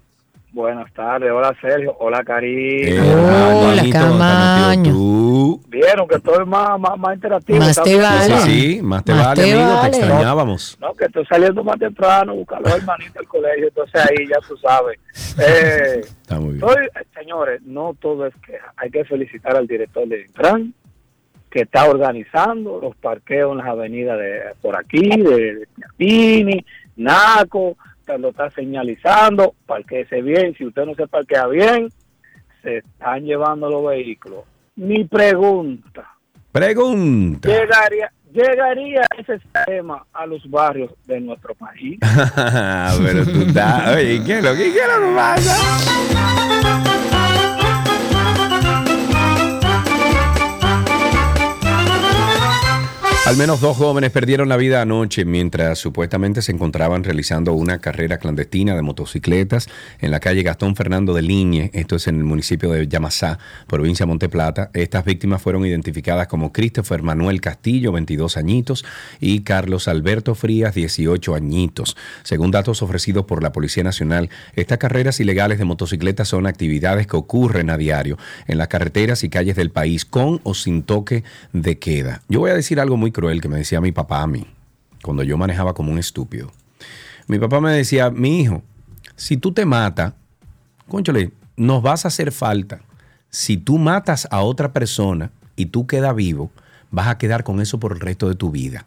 Buenas 0.55 0.92
tardes, 0.92 1.32
hola 1.32 1.52
Sergio, 1.61 1.96
hola 1.98 2.22
Karina. 2.22 3.02
Hola, 3.57 3.82
Camaño. 3.90 5.57
Vieron 5.66 6.07
que 6.07 6.14
estoy 6.14 6.46
más, 6.46 6.78
más, 6.78 6.96
más 6.96 7.14
interactivo. 7.16 7.59
Más 7.59 7.82
te 7.82 7.96
vale. 8.00 8.36
Sí, 8.38 8.76
sí, 8.76 8.82
más 8.82 9.02
te 9.05 9.12
Más 9.14 9.26
vale, 9.26 9.42
te 9.42 9.52
amigo, 9.52 9.80
te 9.80 9.86
extrañábamos. 9.88 10.78
No, 10.80 10.94
que 10.94 11.07
estoy 11.07 11.26
saliendo 11.26 11.64
más 11.64 11.76
temprano, 11.80 12.36
buscar 12.36 12.61
los 12.62 12.72
hermanitos 12.72 13.14
del 13.14 13.26
colegio, 13.26 13.66
entonces 13.66 14.00
ahí 14.00 14.28
ya 14.28 14.38
tú 14.46 14.57
sabes. 14.59 15.00
Eh, 15.40 16.02
Está 16.05 16.38
muy 16.38 16.52
bien. 16.52 16.64
eh, 16.68 17.05
señores, 17.18 17.61
no 17.62 17.96
todo 18.00 18.24
es 18.26 18.34
queja. 18.46 18.72
Hay 18.76 18.90
que 18.92 19.05
felicitar 19.05 19.57
al 19.57 19.66
director 19.66 20.07
de 20.07 20.20
Intran, 20.22 20.72
que 21.50 21.62
está 21.62 21.90
organizando 21.90 22.78
los 22.80 22.94
parqueos 22.94 23.50
en 23.50 23.59
las 23.59 23.66
avenidas 23.66 24.20
de 24.20 24.40
por 24.62 24.78
aquí, 24.78 25.09
de, 25.09 25.55
de 25.57 25.68
Piatini, 25.74 26.64
Naco, 26.94 27.76
lo 28.18 28.30
está 28.30 28.50
señalizando, 28.50 29.55
parqueese 29.66 30.22
bien. 30.22 30.55
Si 30.57 30.64
usted 30.64 30.84
no 30.84 30.94
se 30.94 31.07
parquea 31.07 31.46
bien, 31.46 31.88
se 32.62 32.78
están 32.78 33.24
llevando 33.24 33.68
los 33.68 33.86
vehículos. 33.86 34.40
Mi 34.76 35.05
pregunta, 35.05 36.09
Pregunta. 36.52 37.48
¿llegaría, 37.48 38.12
llegaría 38.32 39.02
ese 39.18 39.38
sistema 39.38 40.05
a 40.12 40.26
los 40.26 40.48
barrios 40.50 40.92
de 41.07 41.20
nuestro 41.20 41.55
país? 41.55 41.98
Pero 43.05 43.24
tú 43.24 43.42
estás. 43.42 43.96
Oye, 43.96 44.22
¿qué 44.24 44.38
es 44.38 44.44
lo 44.44 44.52
que, 44.55 44.72
qué 44.72 44.80
es 44.80 44.88
lo 44.88 45.09
que 45.09 45.14
pasa? 45.14 47.13
Al 53.26 53.38
menos 53.38 53.62
dos 53.62 53.78
jóvenes 53.78 54.10
perdieron 54.10 54.50
la 54.50 54.58
vida 54.58 54.82
anoche 54.82 55.24
mientras 55.24 55.78
supuestamente 55.78 56.42
se 56.42 56.52
encontraban 56.52 57.04
realizando 57.04 57.54
una 57.54 57.78
carrera 57.78 58.18
clandestina 58.18 58.74
de 58.74 58.82
motocicletas 58.82 59.66
en 60.00 60.10
la 60.10 60.20
calle 60.20 60.42
Gastón 60.42 60.76
Fernando 60.76 61.14
de 61.14 61.22
Liñe, 61.22 61.70
esto 61.72 61.96
es 61.96 62.06
en 62.06 62.16
el 62.16 62.24
municipio 62.24 62.70
de 62.70 62.86
Yamasá, 62.86 63.38
provincia 63.66 64.04
de 64.04 64.08
Monteplata. 64.08 64.70
Estas 64.74 65.06
víctimas 65.06 65.40
fueron 65.40 65.64
identificadas 65.64 66.26
como 66.26 66.52
Christopher 66.52 67.02
Manuel 67.02 67.40
Castillo, 67.40 67.92
22 67.92 68.36
añitos, 68.36 68.84
y 69.20 69.40
Carlos 69.40 69.88
Alberto 69.88 70.34
Frías, 70.34 70.74
18 70.74 71.34
añitos. 71.34 71.96
Según 72.24 72.50
datos 72.50 72.82
ofrecidos 72.82 73.24
por 73.24 73.42
la 73.42 73.52
Policía 73.52 73.84
Nacional, 73.84 74.28
estas 74.54 74.76
carreras 74.76 75.18
ilegales 75.18 75.58
de 75.58 75.64
motocicletas 75.64 76.28
son 76.28 76.46
actividades 76.46 77.06
que 77.06 77.16
ocurren 77.16 77.70
a 77.70 77.78
diario 77.78 78.18
en 78.46 78.58
las 78.58 78.68
carreteras 78.68 79.24
y 79.24 79.30
calles 79.30 79.56
del 79.56 79.70
país 79.70 80.04
con 80.04 80.42
o 80.42 80.52
sin 80.52 80.82
toque 80.82 81.24
de 81.54 81.78
queda. 81.78 82.20
Yo 82.28 82.40
voy 82.40 82.50
a 82.50 82.54
decir 82.54 82.80
algo 82.80 82.98
muy 82.98 83.13
cruel 83.14 83.40
que 83.40 83.48
me 83.48 83.56
decía 83.56 83.80
mi 83.80 83.92
papá 83.92 84.20
a 84.20 84.26
mí 84.26 84.46
cuando 85.02 85.22
yo 85.22 85.38
manejaba 85.38 85.72
como 85.72 85.90
un 85.92 85.98
estúpido. 85.98 86.52
Mi 87.26 87.38
papá 87.38 87.60
me 87.60 87.72
decía, 87.72 88.10
mi 88.10 88.40
hijo, 88.40 88.62
si 89.16 89.38
tú 89.38 89.52
te 89.52 89.64
matas, 89.64 90.12
conchole, 90.88 91.32
nos 91.56 91.82
vas 91.82 92.04
a 92.04 92.08
hacer 92.08 92.32
falta. 92.32 92.82
Si 93.30 93.56
tú 93.56 93.78
matas 93.78 94.28
a 94.30 94.42
otra 94.42 94.72
persona 94.72 95.30
y 95.56 95.66
tú 95.66 95.86
quedas 95.86 96.14
vivo, 96.14 96.50
vas 96.90 97.08
a 97.08 97.18
quedar 97.18 97.44
con 97.44 97.60
eso 97.60 97.78
por 97.78 97.92
el 97.92 98.00
resto 98.00 98.28
de 98.28 98.34
tu 98.34 98.50
vida. 98.50 98.86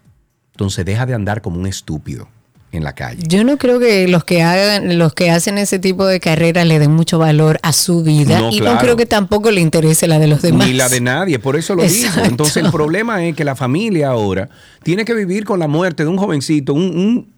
Entonces 0.51 0.85
deja 0.85 1.05
de 1.05 1.13
andar 1.13 1.41
como 1.41 1.59
un 1.59 1.67
estúpido 1.67 2.27
en 2.71 2.83
la 2.83 2.93
calle. 2.93 3.23
Yo 3.27 3.43
no 3.43 3.57
creo 3.57 3.79
que 3.79 4.07
los 4.07 4.23
que 4.25 4.41
hagan, 4.43 4.97
los 4.97 5.13
que 5.13 5.31
hacen 5.31 5.57
ese 5.57 5.79
tipo 5.79 6.05
de 6.05 6.19
carreras 6.19 6.67
le 6.67 6.79
den 6.79 6.91
mucho 6.91 7.17
valor 7.17 7.59
a 7.63 7.71
su 7.71 8.03
vida 8.03 8.39
No, 8.39 8.51
y 8.51 8.59
no 8.59 8.77
creo 8.77 8.97
que 8.97 9.05
tampoco 9.05 9.51
le 9.51 9.61
interese 9.61 10.07
la 10.07 10.19
de 10.19 10.27
los 10.27 10.41
demás. 10.41 10.67
Ni 10.67 10.73
la 10.73 10.89
de 10.89 10.99
nadie, 10.99 11.39
por 11.39 11.55
eso 11.55 11.75
lo 11.75 11.83
digo. 11.83 11.95
Exacto. 11.95 12.29
Entonces 12.29 12.63
el 12.63 12.71
problema 12.71 13.23
es 13.25 13.35
que 13.35 13.45
la 13.45 13.55
familia 13.55 14.09
ahora 14.09 14.49
tiene 14.83 15.05
que 15.05 15.13
vivir 15.13 15.45
con 15.45 15.59
la 15.59 15.67
muerte 15.67 16.03
de 16.03 16.09
un 16.09 16.17
jovencito, 16.17 16.73
un, 16.73 16.83
un 16.83 17.33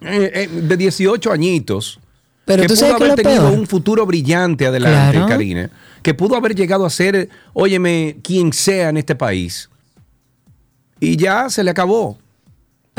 eh, 0.00 0.30
eh, 0.34 0.48
de 0.62 0.76
18 0.76 1.30
añitos. 1.30 2.00
Pero 2.44 2.62
que 2.62 2.68
tú 2.68 2.74
pudo 2.74 2.86
sabes 2.88 3.02
haber 3.02 3.14
tenido 3.14 3.42
peor. 3.48 3.58
un 3.58 3.66
futuro 3.66 4.06
brillante 4.06 4.66
adelante, 4.66 5.12
Claro. 5.18 5.28
Karina. 5.28 5.70
Que 6.02 6.14
pudo 6.14 6.34
haber 6.34 6.54
llegado 6.54 6.86
a 6.86 6.90
ser, 6.90 7.28
óyeme, 7.52 8.16
quien 8.22 8.54
sea 8.54 8.88
en 8.88 8.96
este 8.96 9.14
país. 9.14 9.68
Y 10.98 11.16
ya 11.16 11.50
se 11.50 11.62
le 11.62 11.70
acabó. 11.70 12.16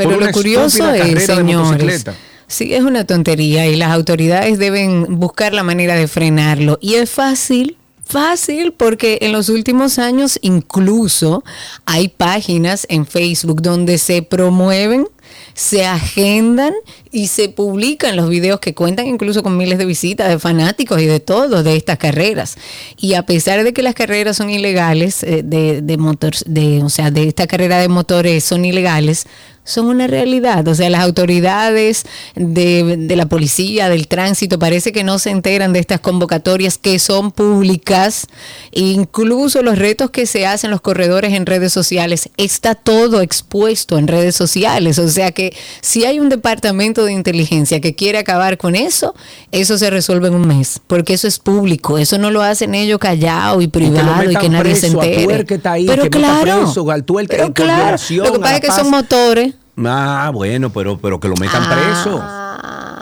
Pero 0.07 0.19
lo 0.19 0.31
curioso 0.31 0.91
es, 0.91 1.25
señores, 1.25 2.05
sí 2.47 2.73
es 2.73 2.83
una 2.83 3.05
tontería 3.05 3.67
y 3.67 3.75
las 3.75 3.91
autoridades 3.91 4.57
deben 4.57 5.19
buscar 5.19 5.53
la 5.53 5.63
manera 5.63 5.95
de 5.95 6.07
frenarlo. 6.07 6.77
Y 6.81 6.95
es 6.95 7.09
fácil, 7.09 7.77
fácil, 8.03 8.73
porque 8.73 9.19
en 9.21 9.31
los 9.31 9.49
últimos 9.49 9.99
años 9.99 10.39
incluso 10.41 11.43
hay 11.85 12.09
páginas 12.09 12.85
en 12.89 13.05
Facebook 13.05 13.61
donde 13.61 13.99
se 13.99 14.23
promueven, 14.23 15.07
se 15.53 15.85
agendan 15.85 16.73
y 17.11 17.27
se 17.27 17.49
publican 17.49 18.15
los 18.15 18.29
videos 18.29 18.59
que 18.59 18.73
cuentan 18.73 19.05
incluso 19.05 19.43
con 19.43 19.55
miles 19.55 19.77
de 19.77 19.85
visitas 19.85 20.27
de 20.27 20.39
fanáticos 20.39 20.99
y 21.01 21.05
de 21.05 21.19
todo 21.19 21.61
de 21.61 21.75
estas 21.75 21.99
carreras. 21.99 22.57
Y 22.97 23.13
a 23.13 23.23
pesar 23.23 23.63
de 23.63 23.73
que 23.73 23.83
las 23.83 23.93
carreras 23.93 24.37
son 24.37 24.49
ilegales, 24.49 25.21
eh, 25.21 25.43
de, 25.43 25.83
de 25.83 25.97
motores, 25.97 26.43
de, 26.47 26.81
o 26.81 26.89
sea, 26.89 27.11
de 27.11 27.27
esta 27.27 27.45
carrera 27.45 27.77
de 27.77 27.89
motores 27.89 28.43
son 28.43 28.65
ilegales, 28.65 29.27
son 29.63 29.85
una 29.87 30.07
realidad. 30.07 30.67
O 30.67 30.75
sea, 30.75 30.89
las 30.89 31.01
autoridades 31.01 32.05
de, 32.35 32.97
de 32.97 33.15
la 33.15 33.27
policía, 33.27 33.89
del 33.89 34.07
tránsito, 34.07 34.57
parece 34.59 34.91
que 34.91 35.03
no 35.03 35.19
se 35.19 35.29
enteran 35.29 35.73
de 35.73 35.79
estas 35.79 35.99
convocatorias 35.99 36.77
que 36.77 36.97
son 36.99 37.31
públicas. 37.31 38.27
Incluso 38.71 39.61
los 39.61 39.77
retos 39.77 40.09
que 40.09 40.25
se 40.25 40.45
hacen 40.47 40.71
los 40.71 40.81
corredores 40.81 41.33
en 41.33 41.45
redes 41.45 41.73
sociales, 41.73 42.29
está 42.37 42.75
todo 42.75 43.21
expuesto 43.21 43.97
en 43.97 44.07
redes 44.07 44.35
sociales. 44.35 44.99
O 44.99 45.07
sea 45.09 45.31
que 45.31 45.55
si 45.81 46.05
hay 46.05 46.19
un 46.19 46.29
departamento 46.29 47.05
de 47.05 47.13
inteligencia 47.13 47.79
que 47.81 47.95
quiere 47.95 48.17
acabar 48.17 48.57
con 48.57 48.75
eso, 48.75 49.13
eso 49.51 49.77
se 49.77 49.89
resuelve 49.89 50.29
en 50.29 50.35
un 50.35 50.47
mes, 50.47 50.81
porque 50.87 51.13
eso 51.13 51.27
es 51.27 51.39
público. 51.39 51.97
Eso 51.97 52.17
no 52.17 52.31
lo 52.31 52.41
hacen 52.41 52.73
ellos 52.75 52.99
callado 52.99 53.61
y 53.61 53.67
privado 53.67 54.23
y 54.31 54.35
que, 54.35 54.49
nadie 54.49 54.75
se 54.75 54.91
preso 54.91 55.03
entere. 55.03 55.59
Ahí, 55.65 55.85
pero 55.85 56.03
que 56.03 56.09
claro, 56.09 56.41
preso 56.41 56.85
que- 56.85 57.03
pero 57.27 57.47
lo 57.47 58.33
que 58.33 58.39
pasa 58.39 58.55
es 58.55 58.61
que 58.61 58.67
paz. 58.67 58.77
son 58.77 58.89
motores. 58.89 59.53
Ah, 59.85 60.31
bueno, 60.33 60.69
pero, 60.71 60.97
pero 60.97 61.19
que 61.19 61.27
lo 61.27 61.35
metan 61.35 61.63
preso. 61.69 62.23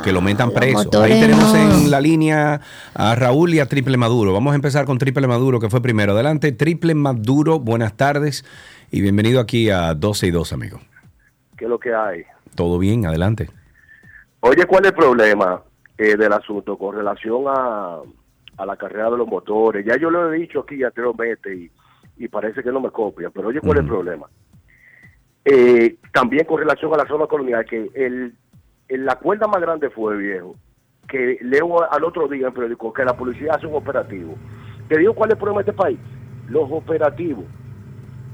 Que 0.03 0.11
lo 0.11 0.21
metan 0.21 0.51
preso. 0.51 1.01
Ahí 1.01 1.19
tenemos 1.19 1.53
en 1.55 1.89
la 1.89 1.99
línea 1.99 2.61
a 2.93 3.15
Raúl 3.15 3.53
y 3.53 3.59
a 3.59 3.65
Triple 3.67 3.97
Maduro. 3.97 4.31
Vamos 4.33 4.53
a 4.53 4.55
empezar 4.55 4.85
con 4.85 4.97
Triple 4.97 5.27
Maduro, 5.27 5.59
que 5.59 5.69
fue 5.69 5.81
primero. 5.81 6.13
Adelante, 6.13 6.51
Triple 6.51 6.93
Maduro, 6.95 7.59
buenas 7.59 7.95
tardes 7.95 8.45
y 8.91 9.01
bienvenido 9.01 9.39
aquí 9.39 9.69
a 9.69 9.93
12 9.93 10.27
y 10.27 10.31
2, 10.31 10.53
amigo. 10.53 10.79
¿Qué 11.57 11.65
es 11.65 11.69
lo 11.69 11.79
que 11.79 11.93
hay? 11.93 12.23
Todo 12.55 12.77
bien, 12.77 13.05
adelante. 13.05 13.49
Oye, 14.41 14.65
¿cuál 14.65 14.85
es 14.85 14.91
el 14.91 14.95
problema 14.97 15.61
eh, 15.97 16.15
del 16.15 16.31
asunto 16.31 16.77
con 16.77 16.95
relación 16.95 17.43
a, 17.47 17.97
a 18.57 18.65
la 18.65 18.77
carrera 18.77 19.09
de 19.09 19.17
los 19.17 19.27
motores? 19.27 19.85
Ya 19.85 19.97
yo 19.97 20.09
lo 20.09 20.31
he 20.31 20.37
dicho 20.37 20.59
aquí 20.61 20.83
anteriormente 20.83 21.53
y, 21.53 21.71
y 22.17 22.27
parece 22.27 22.61
que 22.61 22.71
no 22.71 22.79
me 22.79 22.91
copian, 22.91 23.31
pero 23.33 23.49
oye, 23.49 23.59
¿cuál 23.59 23.77
es 23.77 23.83
el 23.83 23.89
problema? 23.89 24.27
Eh, 25.49 25.95
también 26.11 26.43
con 26.43 26.59
relación 26.59 26.93
a 26.93 26.97
la 26.97 27.07
zona 27.07 27.25
colonial, 27.25 27.63
que 27.63 27.89
el, 27.93 28.33
la 28.89 29.15
cuerda 29.15 29.47
más 29.47 29.61
grande 29.61 29.89
fue, 29.89 30.17
viejo, 30.17 30.57
que 31.07 31.37
leo 31.39 31.89
al 31.89 32.03
otro 32.03 32.27
día 32.27 32.47
en 32.47 32.53
periódico 32.53 32.91
que 32.91 33.05
la 33.05 33.15
policía 33.15 33.53
hace 33.53 33.65
un 33.65 33.75
operativo. 33.75 34.35
¿Te 34.89 34.97
digo 34.97 35.13
cuál 35.13 35.29
es 35.29 35.35
el 35.35 35.39
problema 35.39 35.63
de 35.63 35.71
este 35.71 35.81
país? 35.81 35.99
Los 36.49 36.69
operativos. 36.69 37.45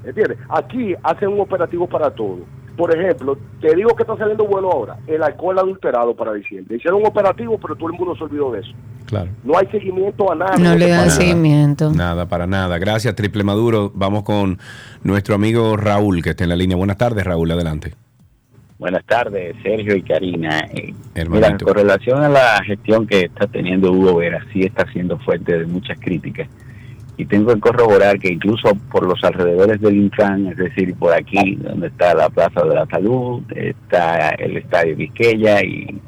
¿Entiendes? 0.03 0.39
Aquí 0.49 0.95
hacen 1.03 1.29
un 1.29 1.41
operativo 1.41 1.87
para 1.87 2.09
todo. 2.09 2.39
Por 2.75 2.95
ejemplo, 2.97 3.37
te 3.61 3.75
digo 3.75 3.95
que 3.95 4.01
está 4.03 4.17
saliendo 4.17 4.45
bueno 4.45 4.71
ahora, 4.71 4.97
el 5.05 5.21
alcohol 5.21 5.59
adulterado 5.59 6.15
para 6.15 6.33
diciembre. 6.33 6.77
Hicieron 6.77 7.01
un 7.01 7.07
operativo, 7.07 7.59
pero 7.59 7.75
todo 7.75 7.89
el 7.89 7.93
mundo 7.97 8.15
se 8.15 8.23
olvidó 8.23 8.51
de 8.51 8.61
eso. 8.61 8.71
Claro. 9.05 9.29
No 9.43 9.57
hay 9.57 9.67
seguimiento 9.67 10.31
a 10.31 10.35
nada. 10.35 10.57
No 10.57 10.75
le 10.75 10.87
dan 10.89 11.07
Nada. 11.07 11.09
seguimiento. 11.11 11.91
Nada, 11.91 12.25
para 12.27 12.47
nada. 12.47 12.79
Gracias, 12.79 13.13
Triple 13.15 13.43
Maduro. 13.43 13.91
Vamos 13.93 14.23
con 14.23 14.57
nuestro 15.03 15.35
amigo 15.35 15.77
Raúl, 15.77 16.23
que 16.23 16.31
está 16.31 16.45
en 16.45 16.49
la 16.49 16.55
línea. 16.55 16.75
Buenas 16.75 16.97
tardes, 16.97 17.23
Raúl, 17.23 17.51
adelante. 17.51 17.93
Buenas 18.79 19.05
tardes, 19.05 19.55
Sergio 19.61 19.95
y 19.95 20.01
Karina. 20.01 20.61
Eh, 20.73 20.93
mira, 21.29 21.55
con 21.57 21.73
relación 21.75 22.23
a 22.23 22.27
la 22.27 22.61
gestión 22.65 23.05
que 23.07 23.21
está 23.25 23.45
teniendo 23.47 23.91
Hugo 23.91 24.15
Vera, 24.15 24.43
sí 24.51 24.63
está 24.63 24.85
siendo 24.91 25.17
fuerte 25.19 25.59
de 25.59 25.65
muchas 25.67 25.97
críticas. 25.99 26.49
Y 27.15 27.25
tengo 27.25 27.53
que 27.53 27.59
corroborar 27.59 28.17
que 28.17 28.33
incluso 28.33 28.73
por 28.91 29.07
los 29.07 29.23
alrededores 29.23 29.79
del 29.79 29.95
Intran, 29.97 30.47
es 30.47 30.57
decir, 30.57 30.95
por 30.95 31.13
aquí 31.13 31.55
donde 31.55 31.87
está 31.87 32.15
la 32.15 32.29
Plaza 32.29 32.63
de 32.63 32.75
la 32.75 32.85
Salud, 32.87 33.43
está 33.55 34.29
el 34.29 34.57
Estadio 34.57 34.97
Quisqueya 34.97 35.63
y, 35.63 36.01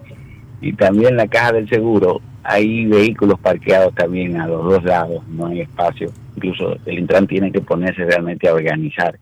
y 0.62 0.74
también 0.74 1.16
la 1.16 1.28
Caja 1.28 1.54
del 1.54 1.70
Seguro, 1.70 2.22
hay 2.44 2.86
vehículos 2.86 3.40
parqueados 3.40 3.94
también 3.94 4.40
a 4.40 4.48
los 4.48 4.64
dos 4.64 4.84
lados, 4.84 5.28
no 5.28 5.48
hay 5.48 5.62
espacio. 5.62 6.12
Incluso 6.36 6.76
el 6.86 7.00
Intran 7.00 7.28
tiene 7.28 7.52
que 7.52 7.62
ponerse 7.62 8.04
realmente 8.04 8.48
a 8.48 8.54
organizar 8.54 9.18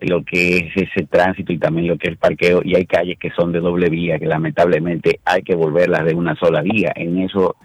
lo 0.00 0.24
que 0.24 0.58
es 0.58 0.76
ese 0.76 1.06
tránsito 1.06 1.52
y 1.52 1.58
también 1.58 1.88
lo 1.88 1.96
que 1.96 2.08
es 2.08 2.12
el 2.12 2.18
parqueo 2.18 2.62
y 2.64 2.74
hay 2.74 2.86
calles 2.86 3.18
que 3.18 3.30
son 3.30 3.52
de 3.52 3.60
doble 3.60 3.88
vía 3.88 4.18
que 4.18 4.26
lamentablemente 4.26 5.20
hay 5.24 5.42
que 5.42 5.54
volverlas 5.54 6.04
de 6.04 6.14
una 6.14 6.34
sola 6.36 6.62
vía 6.62 6.92
en 6.96 7.20
eso 7.20 7.56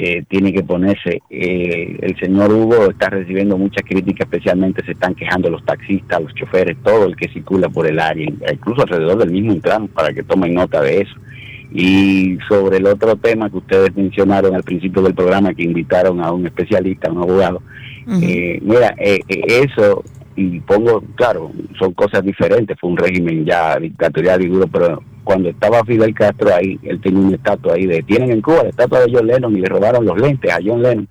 eh, 0.00 0.22
tiene 0.28 0.52
que 0.52 0.62
ponerse 0.62 1.22
eh, 1.28 1.98
el 2.00 2.16
señor 2.20 2.52
Hugo 2.52 2.88
está 2.88 3.10
recibiendo 3.10 3.58
muchas 3.58 3.82
críticas 3.82 4.26
especialmente 4.26 4.84
se 4.84 4.92
están 4.92 5.14
quejando 5.14 5.50
los 5.50 5.64
taxistas 5.64 6.22
los 6.22 6.32
choferes 6.34 6.76
todo 6.84 7.06
el 7.06 7.16
que 7.16 7.28
circula 7.28 7.68
por 7.68 7.86
el 7.86 7.98
área 7.98 8.30
incluso 8.52 8.82
alrededor 8.82 9.18
del 9.18 9.32
mismo 9.32 9.60
tramo 9.60 9.88
para 9.88 10.12
que 10.12 10.22
tomen 10.22 10.54
nota 10.54 10.80
de 10.80 11.02
eso. 11.02 11.14
Y 11.70 12.38
sobre 12.48 12.78
el 12.78 12.86
otro 12.86 13.16
tema 13.16 13.50
que 13.50 13.58
ustedes 13.58 13.94
mencionaron 13.94 14.54
al 14.54 14.62
principio 14.62 15.02
del 15.02 15.14
programa, 15.14 15.52
que 15.52 15.64
invitaron 15.64 16.22
a 16.22 16.32
un 16.32 16.46
especialista, 16.46 17.08
a 17.08 17.12
un 17.12 17.18
abogado, 17.18 17.62
eh, 18.22 18.58
mira, 18.62 18.94
eh, 18.98 19.20
eh, 19.28 19.66
eso, 19.68 20.02
y 20.38 20.60
pongo, 20.60 21.02
claro, 21.16 21.50
son 21.80 21.92
cosas 21.94 22.22
diferentes, 22.22 22.78
fue 22.80 22.90
un 22.90 22.96
régimen 22.96 23.44
ya 23.44 23.76
dictatorial 23.76 24.40
y 24.44 24.48
duro, 24.48 24.68
pero 24.68 25.02
cuando 25.24 25.48
estaba 25.48 25.84
Fidel 25.84 26.14
Castro 26.14 26.54
ahí, 26.54 26.78
él 26.84 27.00
tenía 27.00 27.26
una 27.26 27.36
estatua 27.36 27.74
ahí 27.74 27.86
de, 27.86 28.04
tienen 28.04 28.30
en 28.30 28.40
Cuba 28.40 28.62
la 28.62 28.68
estatua 28.68 29.00
de 29.00 29.12
John 29.12 29.26
Lennon 29.26 29.56
y 29.56 29.60
le 29.60 29.68
robaron 29.68 30.06
los 30.06 30.16
lentes 30.16 30.48
a 30.52 30.60
John 30.64 30.82
Lennon. 30.82 31.08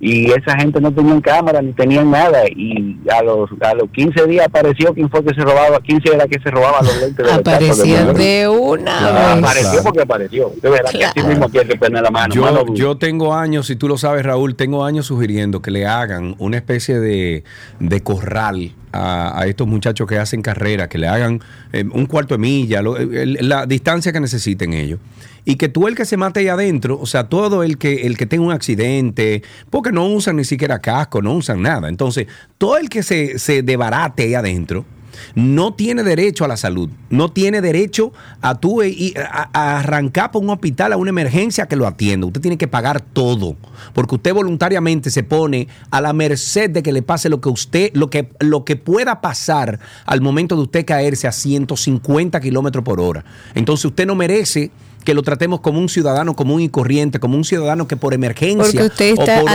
Y 0.00 0.30
esa 0.30 0.56
gente 0.58 0.80
no 0.80 0.92
tenían 0.92 1.20
cámara 1.20 1.60
ni 1.60 1.72
tenían 1.72 2.10
nada. 2.10 2.42
Y 2.54 2.96
a 3.10 3.22
los 3.22 3.50
a 3.60 3.74
los 3.74 3.90
15 3.90 4.26
días 4.26 4.46
apareció 4.46 4.94
quién 4.94 5.10
fue 5.10 5.24
que 5.24 5.34
se 5.34 5.40
robaba, 5.42 5.80
15 5.80 6.14
era 6.14 6.26
que 6.26 6.38
se 6.40 6.50
robaba 6.50 6.82
los 6.82 7.00
lentes 7.00 7.26
de 7.26 7.32
Apareció 7.32 8.12
de 8.14 8.48
una 8.48 8.98
Claro, 8.98 9.14
vez. 9.36 9.44
apareció 9.44 9.82
porque 9.82 10.00
apareció. 10.02 10.52
De 10.62 10.70
verdad 10.70 10.90
que 10.90 11.04
así 11.04 11.22
mismo 11.22 11.48
tiene 11.48 11.68
que 11.68 11.76
poner 11.76 12.02
la 12.02 12.10
mano. 12.10 12.34
Yo, 12.34 12.42
mano 12.42 12.74
yo 12.74 12.96
tengo 12.96 13.34
años, 13.34 13.66
si 13.66 13.76
tú 13.76 13.88
lo 13.88 13.98
sabes, 13.98 14.24
Raúl, 14.24 14.54
tengo 14.56 14.84
años 14.84 15.06
sugiriendo 15.06 15.60
que 15.62 15.70
le 15.70 15.86
hagan 15.86 16.34
una 16.38 16.56
especie 16.56 16.98
de, 17.00 17.44
de 17.80 18.00
corral 18.02 18.72
a, 18.92 19.38
a 19.40 19.46
estos 19.46 19.66
muchachos 19.66 20.06
que 20.08 20.18
hacen 20.18 20.42
carrera, 20.42 20.88
que 20.88 20.98
le 20.98 21.08
hagan 21.08 21.40
eh, 21.72 21.84
un 21.92 22.06
cuarto 22.06 22.34
de 22.34 22.38
milla, 22.38 22.82
lo- 22.82 22.96
la 22.98 23.66
distancia 23.66 24.12
que 24.12 24.20
necesiten 24.20 24.72
ellos. 24.72 24.98
Y 25.44 25.56
que 25.56 25.68
tú 25.68 25.86
el 25.86 25.94
que 25.94 26.04
se 26.04 26.16
mate 26.16 26.40
ahí 26.40 26.48
adentro, 26.48 26.98
o 27.00 27.06
sea, 27.06 27.28
todo 27.28 27.62
el 27.62 27.78
que, 27.78 28.06
el 28.06 28.16
que 28.16 28.26
tenga 28.26 28.44
un 28.44 28.52
accidente, 28.52 29.42
porque 29.70 29.92
no 29.92 30.06
usan 30.06 30.36
ni 30.36 30.44
siquiera 30.44 30.80
casco, 30.80 31.22
no 31.22 31.34
usan 31.34 31.62
nada. 31.62 31.88
Entonces, 31.88 32.26
todo 32.58 32.78
el 32.78 32.88
que 32.88 33.02
se, 33.04 33.38
se 33.38 33.62
debarate 33.62 34.24
ahí 34.24 34.34
adentro, 34.34 34.84
no 35.34 35.74
tiene 35.74 36.02
derecho 36.02 36.44
a 36.44 36.48
la 36.48 36.56
salud, 36.56 36.88
no 37.10 37.30
tiene 37.30 37.60
derecho 37.60 38.12
a 38.40 38.54
tú 38.56 38.82
e- 38.82 38.88
y 38.88 39.14
a, 39.16 39.48
a 39.52 39.78
arrancar 39.80 40.30
por 40.30 40.42
un 40.42 40.50
hospital 40.50 40.92
a 40.92 40.96
una 40.96 41.10
emergencia 41.10 41.66
que 41.66 41.76
lo 41.76 41.86
atienda. 41.86 42.26
Usted 42.26 42.40
tiene 42.40 42.58
que 42.58 42.68
pagar 42.68 43.00
todo, 43.00 43.56
porque 43.94 44.14
usted 44.16 44.34
voluntariamente 44.34 45.10
se 45.10 45.22
pone 45.22 45.68
a 45.90 46.00
la 46.00 46.12
merced 46.12 46.70
de 46.70 46.82
que 46.82 46.92
le 46.92 47.02
pase 47.02 47.28
lo 47.28 47.40
que 47.40 47.48
usted, 47.48 47.90
lo 47.94 48.10
que, 48.10 48.30
lo 48.40 48.64
que 48.64 48.76
pueda 48.76 49.20
pasar 49.20 49.78
al 50.04 50.20
momento 50.20 50.56
de 50.56 50.62
usted 50.62 50.84
caerse 50.84 51.26
a 51.28 51.32
150 51.32 52.40
kilómetros 52.40 52.84
por 52.84 53.00
hora. 53.00 53.24
Entonces 53.54 53.84
usted 53.84 54.06
no 54.06 54.14
merece 54.14 54.70
que 55.04 55.14
lo 55.14 55.22
tratemos 55.22 55.60
como 55.60 55.78
un 55.78 55.88
ciudadano 55.88 56.34
común 56.34 56.60
y 56.62 56.68
corriente, 56.68 57.20
como 57.20 57.36
un 57.36 57.44
ciudadano 57.44 57.86
que 57.86 57.96
por 57.96 58.12
emergencia 58.14 58.64
Porque 58.64 58.82
usted 58.86 59.14
o 59.16 59.20
está 59.22 59.40
por- 59.40 59.42
o 59.42 59.46
por- 59.46 59.54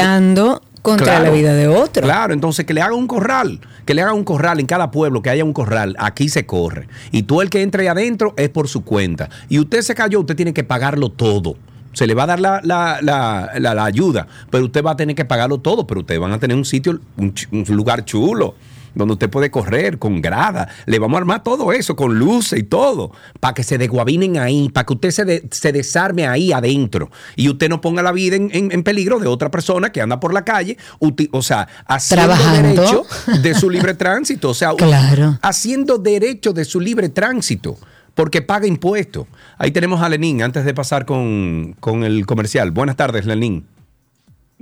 atentando 0.00 0.62
contra 0.82 1.06
Claro, 1.06 1.24
la 1.24 1.30
vida 1.30 1.54
de 1.54 1.68
otro. 1.68 2.02
Claro, 2.02 2.34
entonces 2.34 2.64
que 2.66 2.74
le 2.74 2.82
haga 2.82 2.94
un 2.94 3.06
corral, 3.06 3.60
que 3.86 3.94
le 3.94 4.02
haga 4.02 4.12
un 4.12 4.24
corral 4.24 4.58
en 4.60 4.66
cada 4.66 4.90
pueblo, 4.90 5.22
que 5.22 5.30
haya 5.30 5.44
un 5.44 5.52
corral, 5.52 5.94
aquí 5.98 6.28
se 6.28 6.44
corre. 6.44 6.88
Y 7.12 7.22
tú 7.22 7.40
el 7.40 7.50
que 7.50 7.62
entre 7.62 7.82
ahí 7.82 7.88
adentro 7.88 8.34
es 8.36 8.48
por 8.48 8.68
su 8.68 8.82
cuenta. 8.84 9.30
Y 9.48 9.58
usted 9.60 9.82
se 9.82 9.94
cayó, 9.94 10.20
usted 10.20 10.34
tiene 10.36 10.52
que 10.52 10.64
pagarlo 10.64 11.08
todo. 11.08 11.54
Se 11.92 12.06
le 12.06 12.14
va 12.14 12.22
a 12.24 12.26
dar 12.26 12.40
la, 12.40 12.60
la- 12.64 12.98
la- 13.02 13.50
la- 13.58 13.84
ayuda, 13.84 14.26
pero 14.50 14.64
usted 14.64 14.82
va 14.82 14.92
a 14.92 14.96
tener 14.96 15.14
que 15.14 15.24
pagarlo 15.24 15.58
todo, 15.58 15.86
pero 15.86 16.00
ustedes 16.00 16.20
van 16.20 16.32
a 16.32 16.38
tener 16.38 16.56
un 16.56 16.64
sitio, 16.64 16.98
un, 17.16 17.34
un 17.52 17.64
lugar 17.76 18.04
chulo, 18.04 18.54
donde 18.94 19.14
usted 19.14 19.30
puede 19.30 19.50
correr 19.50 19.98
con 19.98 20.20
grada. 20.20 20.68
Le 20.86 20.98
vamos 20.98 21.16
a 21.16 21.20
armar 21.20 21.42
todo 21.42 21.72
eso, 21.72 21.96
con 21.96 22.18
luces 22.18 22.58
y 22.58 22.62
todo, 22.62 23.12
para 23.40 23.54
que 23.54 23.62
se 23.62 23.78
desguabinen 23.78 24.38
ahí, 24.38 24.68
para 24.68 24.86
que 24.86 24.92
usted 24.94 25.10
se, 25.10 25.24
de- 25.24 25.48
se 25.50 25.72
desarme 25.72 26.26
ahí 26.26 26.52
adentro 26.52 27.10
y 27.36 27.48
usted 27.48 27.68
no 27.68 27.80
ponga 27.80 28.02
la 28.02 28.12
vida 28.12 28.36
en, 28.36 28.50
en- 28.52 28.72
en 28.72 28.82
peligro 28.82 29.18
de 29.18 29.26
otra 29.28 29.50
persona 29.50 29.90
que 29.92 30.00
anda 30.00 30.20
por 30.20 30.32
la 30.34 30.44
calle, 30.44 30.76
uti- 31.00 31.28
o 31.32 31.42
sea, 31.42 31.68
haciendo 31.86 32.26
Trabajando. 32.34 32.82
derecho 32.82 33.06
de 33.42 33.54
su 33.54 33.70
libre 33.70 33.94
tránsito, 33.94 34.50
o 34.50 34.54
sea, 34.54 34.72
Claro. 34.76 35.38
haciendo 35.42 35.98
derecho 35.98 36.52
de 36.52 36.64
su 36.64 36.80
libre 36.80 37.08
tránsito. 37.08 37.76
Porque 38.14 38.42
paga 38.42 38.66
impuestos. 38.66 39.26
Ahí 39.56 39.70
tenemos 39.70 40.02
a 40.02 40.08
Lenín, 40.10 40.42
antes 40.42 40.66
de 40.66 40.74
pasar 40.74 41.06
con, 41.06 41.74
con 41.80 42.04
el 42.04 42.26
comercial. 42.26 42.70
Buenas 42.70 42.94
tardes, 42.96 43.24
Lenín. 43.24 43.64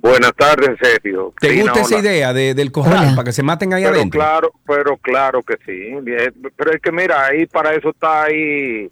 Buenas 0.02 0.32
tardes, 0.35 0.70
Sergio. 0.81 1.32
¿Te 1.40 1.48
Cristina, 1.48 1.72
gusta 1.72 1.86
esa 1.86 1.98
hola. 2.01 2.09
idea 2.10 2.32
de- 2.32 2.55
del 2.55 2.72
corral 2.72 2.98
Hola. 3.06 3.16
para 3.16 3.24
que 3.24 3.32
se 3.32 3.43
maten 3.43 3.72
ahí 3.74 3.82
pero 3.85 3.97
adentro? 3.97 4.18
claro, 4.20 4.52
pero 4.66 4.97
claro 4.97 5.43
que 5.43 5.56
sí. 5.66 5.94
Pero 6.56 6.72
es 6.72 6.81
que 6.81 6.90
mira, 6.93 7.27
ahí 7.27 7.47
para 7.47 7.74
eso 7.74 7.90
está 7.90 8.24
ahí 8.24 8.90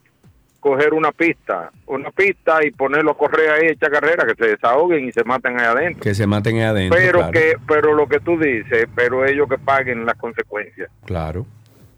coger 0.60 0.92
una 0.92 1.12
pista, 1.12 1.70
una 1.86 2.10
pista 2.10 2.64
y 2.66 2.70
ponerlo 2.72 3.12
a 3.12 3.16
correr 3.16 3.50
ahí, 3.50 3.68
echar 3.68 3.90
carrera, 3.90 4.26
que 4.26 4.34
se 4.34 4.50
desahoguen 4.50 5.08
y 5.08 5.12
se 5.12 5.24
maten 5.24 5.58
ahí 5.58 5.66
adentro. 5.66 6.02
Que 6.02 6.14
se 6.14 6.26
maten 6.26 6.56
ahí 6.56 6.62
adentro. 6.62 6.98
pero 6.98 7.18
claro. 7.20 7.32
que, 7.32 7.54
pero 7.66 7.94
lo 7.94 8.06
que 8.08 8.20
tú 8.20 8.38
dices, 8.38 8.86
pero 8.94 9.24
ellos 9.24 9.48
que 9.48 9.56
paguen 9.58 10.04
las 10.04 10.16
consecuencias. 10.18 10.90
Claro. 11.06 11.46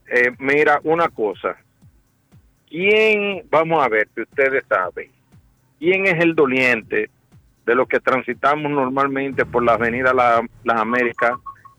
Eh, 0.08 0.30
mira, 0.38 0.78
una 0.84 1.08
cosa. 1.08 1.56
¿Quién, 2.68 3.42
vamos 3.50 3.84
a 3.84 3.88
ver, 3.88 4.08
si 4.14 4.22
ustedes 4.22 4.62
saben, 4.68 5.10
quién 5.78 6.06
es 6.06 6.20
el 6.20 6.34
doliente 6.34 7.10
de 7.70 7.76
los 7.76 7.86
que 7.86 8.01
transitamos 8.01 8.68
normalmente 8.68 9.47
por 9.47 9.62
la 9.62 9.74
avenida 9.74 10.12
La- 10.12 10.42
Las 10.64 10.80
Américas 10.80 11.34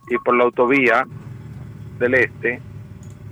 y 0.09 0.18
por 0.19 0.38
la 0.38 0.45
autovía 0.45 1.05
del 1.99 2.13
Este? 2.13 2.61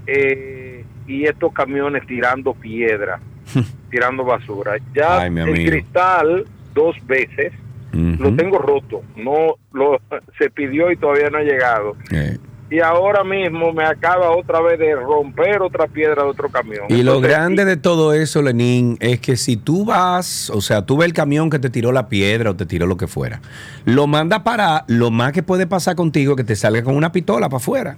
eh, 0.08 0.84
y 1.08 1.24
estos 1.26 1.54
camiones 1.54 2.06
tirando 2.06 2.54
piedra, 2.54 3.20
tirando 3.90 4.26
basura. 4.26 4.74
Ya 4.94 5.22
Ay, 5.22 5.32
el 5.32 5.40
amigo. 5.40 5.70
cristal 5.70 6.46
dos 6.74 6.96
veces 7.08 7.54
lo 7.94 8.36
tengo 8.36 8.60
roto, 8.60 9.02
no 9.16 9.56
lo 9.72 10.00
se 10.38 10.50
pidió 10.50 10.92
y 10.92 10.98
todavía 10.98 11.30
no 11.30 11.38
ha 11.38 11.44
llegado. 11.44 11.96
Eh. 12.12 12.38
Y 12.72 12.80
ahora 12.82 13.24
mismo 13.24 13.74
me 13.74 13.84
acaba 13.84 14.30
otra 14.32 14.62
vez 14.62 14.78
de 14.78 14.96
romper 14.96 15.62
otra 15.62 15.88
piedra 15.88 16.24
de 16.24 16.30
otro 16.30 16.50
camión. 16.50 16.86
Y 16.90 17.02
lo 17.02 17.20
grande 17.20 17.66
de 17.66 17.78
todo 17.78 18.14
eso, 18.14 18.42
Lenín, 18.42 18.98
es 19.00 19.20
que 19.20 19.38
si 19.38 19.58
tú 19.58 19.86
vas, 19.86 20.52
o 20.52 20.62
sea, 20.62 20.86
tú 20.86 20.98
ves 20.98 21.08
el 21.08 21.14
camión 21.14 21.50
que 21.50 21.58
te 21.58 21.70
tiró 21.70 21.92
la 21.92 22.10
piedra 22.10 22.52
o 22.52 22.56
te 22.56 22.66
tiró 22.66 22.86
lo 22.86 22.98
que 22.98 23.08
fuera, 23.08 23.42
lo 23.86 24.06
manda 24.06 24.44
para, 24.44 24.86
lo 24.88 25.10
más 25.10 25.32
que 25.32 25.42
puede 25.42 25.66
pasar 25.66 25.96
contigo 25.96 26.34
es 26.34 26.38
que 26.38 26.44
te 26.44 26.56
salga 26.56 26.84
con 26.84 26.96
una 26.96 27.12
pistola 27.12 27.50
para 27.50 27.58
afuera. 27.58 27.98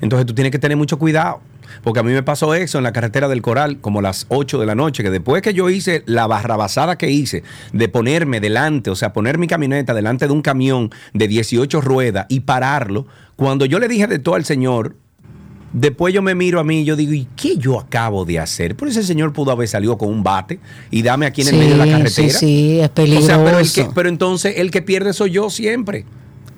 Entonces 0.00 0.26
tú 0.26 0.34
tienes 0.34 0.50
que 0.50 0.58
tener 0.58 0.76
mucho 0.76 0.98
cuidado. 0.98 1.40
Porque 1.82 2.00
a 2.00 2.02
mí 2.02 2.12
me 2.12 2.22
pasó 2.22 2.54
eso 2.54 2.78
en 2.78 2.84
la 2.84 2.92
carretera 2.92 3.28
del 3.28 3.42
Coral, 3.42 3.80
como 3.80 3.98
a 3.98 4.02
las 4.02 4.26
8 4.28 4.58
de 4.58 4.66
la 4.66 4.74
noche, 4.74 5.02
que 5.02 5.10
después 5.10 5.42
que 5.42 5.54
yo 5.54 5.68
hice 5.68 6.02
la 6.06 6.26
barrabasada 6.26 6.96
que 6.96 7.10
hice 7.10 7.42
de 7.72 7.88
ponerme 7.88 8.40
delante, 8.40 8.90
o 8.90 8.96
sea, 8.96 9.12
poner 9.12 9.38
mi 9.38 9.46
camioneta 9.46 9.94
delante 9.94 10.26
de 10.26 10.32
un 10.32 10.42
camión 10.42 10.90
de 11.12 11.28
18 11.28 11.80
ruedas 11.80 12.26
y 12.28 12.40
pararlo, 12.40 13.06
cuando 13.36 13.64
yo 13.66 13.78
le 13.78 13.88
dije 13.88 14.06
de 14.06 14.18
todo 14.18 14.34
al 14.34 14.44
señor, 14.44 14.96
Después 15.72 16.14
yo 16.14 16.22
me 16.22 16.34
miro 16.34 16.58
a 16.58 16.64
mí 16.64 16.80
y 16.80 16.84
yo 16.84 16.96
digo, 16.96 17.12
¿y 17.12 17.26
qué 17.36 17.56
yo 17.58 17.78
acabo 17.78 18.24
de 18.24 18.38
hacer? 18.38 18.76
Por 18.76 18.88
ese 18.88 19.02
señor 19.02 19.34
pudo 19.34 19.50
haber 19.50 19.68
salido 19.68 19.98
con 19.98 20.08
un 20.08 20.22
bate 20.22 20.58
y 20.90 21.02
dame 21.02 21.26
aquí 21.26 21.42
en 21.42 21.48
el 21.48 21.52
Sí, 21.54 21.58
medio 21.58 21.72
de 21.72 21.78
la 21.78 21.84
sí, 21.84 21.90
carretera. 21.90 22.38
sí, 22.38 22.78
es 22.80 22.84
O 22.86 22.86
sea, 22.86 22.94
pero, 22.94 23.18
el 23.18 23.20
peligroso. 23.34 23.74
que- 23.88 23.90
pero 23.94 24.08
entonces 24.08 24.54
el 24.56 24.70
que 24.70 24.80
pierde 24.80 25.12
soy 25.12 25.32
yo 25.32 25.50
siempre. 25.50 26.06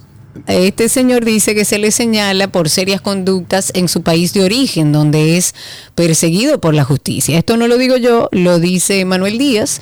este 0.48 0.90
señor 0.90 1.26
dice 1.26 1.56
que 1.56 1.66
se 1.66 1.78
le 1.78 1.92
señala 1.92 2.48
por 2.48 2.70
serias 2.70 3.02
conductas 3.02 3.72
en 3.76 3.88
su 3.88 4.02
país 4.02 4.34
de 4.34 4.44
origen, 4.44 4.92
donde 4.92 5.38
es 5.38 5.56
perseguido 5.96 6.60
por 6.60 6.74
la 6.74 6.84
justicia. 6.84 7.38
Esto 7.38 7.58
no 7.58 7.68
lo 7.68 7.78
digo 7.78 7.98
yo, 7.98 8.30
lo 8.32 8.60
dice 8.60 9.04
Manuel 9.06 9.38
Díaz. 9.38 9.82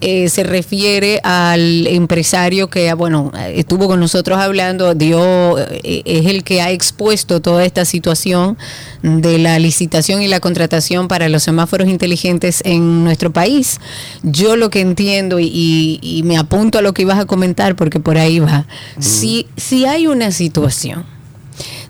Eh, 0.00 0.28
se 0.28 0.44
refiere 0.44 1.20
al 1.24 1.86
empresario 1.88 2.68
que, 2.70 2.92
bueno, 2.94 3.32
estuvo 3.52 3.88
con 3.88 3.98
nosotros 3.98 4.38
hablando, 4.38 4.94
dio, 4.94 5.58
eh, 5.58 6.02
es 6.04 6.26
el 6.26 6.44
que 6.44 6.62
ha 6.62 6.70
expuesto 6.70 7.40
toda 7.40 7.64
esta 7.64 7.84
situación 7.84 8.56
de 9.02 9.38
la 9.38 9.58
licitación 9.58 10.22
y 10.22 10.28
la 10.28 10.40
contratación 10.40 11.08
para 11.08 11.28
los 11.28 11.42
semáforos 11.42 11.88
inteligentes 11.88 12.60
en 12.64 13.02
nuestro 13.04 13.32
país. 13.32 13.80
Yo 14.22 14.56
lo 14.56 14.70
que 14.70 14.80
entiendo 14.80 15.38
y, 15.40 15.46
y- 15.52 15.98
y 16.00 16.22
me 16.22 16.36
apunto 16.36 16.78
a 16.78 16.82
lo 16.82 16.94
que 16.94 17.02
ibas 17.02 17.18
a 17.18 17.26
comentar 17.26 17.74
porque 17.76 17.98
por 18.00 18.18
ahí 18.18 18.38
va. 18.38 18.66
Si, 19.00 19.46
si 19.56 19.84
hay 19.86 20.06
una 20.06 20.30
situación 20.30 21.04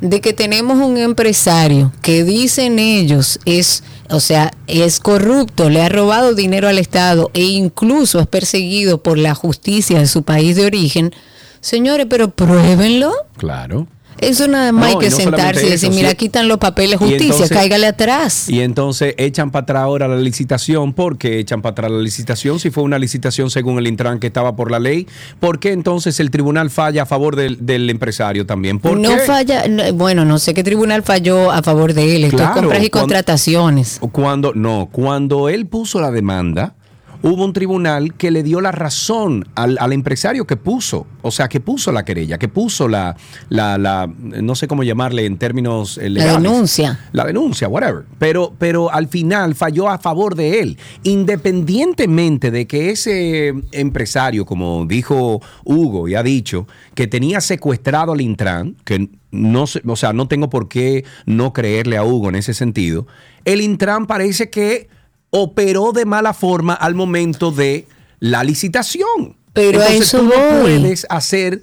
de 0.00 0.20
que 0.22 0.32
tenemos 0.32 0.78
un 0.78 0.96
empresario 0.96 1.92
que 2.00 2.24
dicen 2.24 2.78
ellos 2.78 3.38
es, 3.44 3.82
o 4.10 4.20
sea, 4.20 4.52
es 4.66 5.00
corrupto, 5.00 5.68
le 5.68 5.82
ha 5.82 5.88
robado 5.88 6.34
dinero 6.34 6.68
al 6.68 6.78
Estado 6.78 7.30
e 7.34 7.44
incluso 7.44 8.20
es 8.20 8.26
perseguido 8.26 9.02
por 9.02 9.18
la 9.18 9.34
justicia 9.34 9.98
de 9.98 10.06
su 10.06 10.22
país 10.22 10.56
de 10.56 10.66
origen, 10.66 11.12
señores, 11.60 12.06
pero 12.08 12.30
pruébenlo. 12.30 13.12
Claro. 13.36 13.86
Eso 14.20 14.48
nada 14.48 14.72
más 14.72 14.84
No, 14.92 14.98
hay 14.98 14.98
que 15.06 15.10
no 15.10 15.16
sentarse 15.16 15.66
y 15.66 15.70
decir, 15.70 15.88
eso, 15.90 15.96
mira, 15.96 16.10
sí. 16.10 16.16
quitan 16.16 16.48
los 16.48 16.58
papeles, 16.58 16.98
justicia, 16.98 17.26
entonces- 17.26 17.50
cáigale 17.56 17.86
atrás. 17.86 18.48
Y 18.48 18.60
entonces 18.60 19.14
echan 19.18 19.50
para 19.50 19.62
atrás 19.64 19.82
ahora 19.82 20.08
la 20.08 20.16
licitación. 20.16 20.92
¿Por 20.92 21.18
qué 21.18 21.38
echan 21.38 21.62
para 21.62 21.72
atrás 21.72 21.90
la 21.90 21.98
licitación? 21.98 22.58
Si 22.60 22.70
fue 22.70 22.82
una 22.82 22.98
licitación 22.98 23.50
según 23.50 23.78
el 23.78 23.86
Intran 23.86 24.18
que 24.18 24.26
estaba 24.28 24.56
por 24.56 24.70
la 24.70 24.78
ley, 24.78 25.06
¿por 25.40 25.58
qué 25.60 25.72
entonces 25.72 26.18
el 26.20 26.30
tribunal 26.30 26.70
falla 26.70 27.02
a 27.02 27.06
favor 27.06 27.36
del, 27.36 27.64
del 27.64 27.88
empresario 27.90 28.46
también? 28.46 28.78
¿Por 28.78 28.98
No 28.98 29.10
qué? 29.10 29.18
falla, 29.18 29.66
no, 29.68 29.92
bueno, 29.94 30.24
no 30.24 30.38
sé 30.38 30.54
qué 30.54 30.64
tribunal 30.64 31.02
falló 31.02 31.50
a 31.50 31.62
favor 31.62 31.94
de 31.94 32.16
él, 32.16 32.24
esto 32.24 32.36
es 32.36 32.42
Claro, 32.42 32.54
compras 32.62 32.84
y 32.84 32.90
cuando- 32.90 33.04
contrataciones. 33.04 33.98
Cuando, 34.12 34.52
no, 34.54 34.88
cuando 34.90 35.48
él 35.48 35.66
puso 35.66 36.00
la 36.00 36.10
demanda, 36.10 36.74
hubo 37.22 37.44
un 37.44 37.52
tribunal 37.52 38.14
que 38.14 38.30
le 38.30 38.42
dio 38.42 38.60
la 38.60 38.72
razón 38.72 39.46
al, 39.54 39.76
al 39.80 39.92
empresario 39.92 40.46
que 40.46 40.56
puso, 40.56 41.06
o 41.22 41.30
sea, 41.30 41.48
que 41.48 41.60
puso 41.60 41.90
la 41.92 42.04
querella, 42.04 42.38
que 42.38 42.48
puso 42.48 42.88
la, 42.88 43.16
la, 43.48 43.76
la 43.78 44.08
no 44.18 44.54
sé 44.54 44.68
cómo 44.68 44.82
llamarle 44.84 45.26
en 45.26 45.36
términos 45.38 45.98
eh, 45.98 46.10
La 46.10 46.20
legales. 46.20 46.42
denuncia. 46.42 47.00
La 47.12 47.24
denuncia, 47.24 47.68
whatever. 47.68 48.04
Pero, 48.18 48.52
pero 48.58 48.92
al 48.92 49.08
final 49.08 49.54
falló 49.54 49.88
a 49.88 49.98
favor 49.98 50.34
de 50.34 50.60
él. 50.60 50.78
Independientemente 51.02 52.50
de 52.50 52.66
que 52.66 52.90
ese 52.90 53.54
empresario, 53.72 54.44
como 54.44 54.86
dijo 54.86 55.40
Hugo 55.64 56.08
y 56.08 56.14
ha 56.14 56.22
dicho, 56.22 56.66
que 56.94 57.06
tenía 57.06 57.40
secuestrado 57.40 58.12
al 58.12 58.20
Intran, 58.20 58.76
que 58.84 59.08
no 59.30 59.66
sé, 59.66 59.82
o 59.86 59.96
sea, 59.96 60.12
no 60.12 60.28
tengo 60.28 60.50
por 60.50 60.68
qué 60.68 61.04
no 61.26 61.52
creerle 61.52 61.96
a 61.96 62.04
Hugo 62.04 62.28
en 62.28 62.36
ese 62.36 62.54
sentido, 62.54 63.06
el 63.44 63.60
Intran 63.60 64.06
parece 64.06 64.50
que 64.50 64.88
operó 65.30 65.92
de 65.92 66.04
mala 66.04 66.34
forma 66.34 66.74
al 66.74 66.94
momento 66.94 67.50
de 67.50 67.86
la 68.20 68.44
licitación. 68.44 69.36
Pero 69.52 69.80
Entonces 69.80 70.02
eso 70.02 70.18
tú 70.18 70.24
no 70.24 70.30
voy. 70.34 70.60
puedes 70.78 71.06
hacer, 71.10 71.62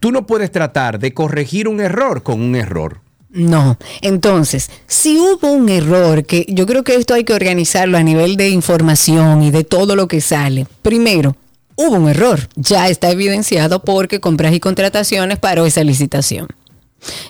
tú 0.00 0.12
no 0.12 0.26
puedes 0.26 0.50
tratar 0.50 0.98
de 0.98 1.14
corregir 1.14 1.68
un 1.68 1.80
error 1.80 2.22
con 2.22 2.40
un 2.40 2.56
error. 2.56 3.00
No, 3.32 3.78
entonces, 4.00 4.70
si 4.88 5.16
hubo 5.16 5.52
un 5.52 5.68
error, 5.68 6.24
que 6.24 6.44
yo 6.48 6.66
creo 6.66 6.82
que 6.82 6.96
esto 6.96 7.14
hay 7.14 7.22
que 7.22 7.32
organizarlo 7.32 7.96
a 7.96 8.02
nivel 8.02 8.36
de 8.36 8.48
información 8.48 9.42
y 9.42 9.52
de 9.52 9.62
todo 9.62 9.94
lo 9.94 10.08
que 10.08 10.20
sale. 10.20 10.66
Primero, 10.82 11.36
hubo 11.76 11.94
un 11.94 12.08
error, 12.08 12.48
ya 12.56 12.88
está 12.88 13.10
evidenciado 13.10 13.84
porque 13.84 14.18
compras 14.18 14.52
y 14.52 14.58
contrataciones 14.58 15.38
paró 15.38 15.64
esa 15.64 15.84
licitación 15.84 16.48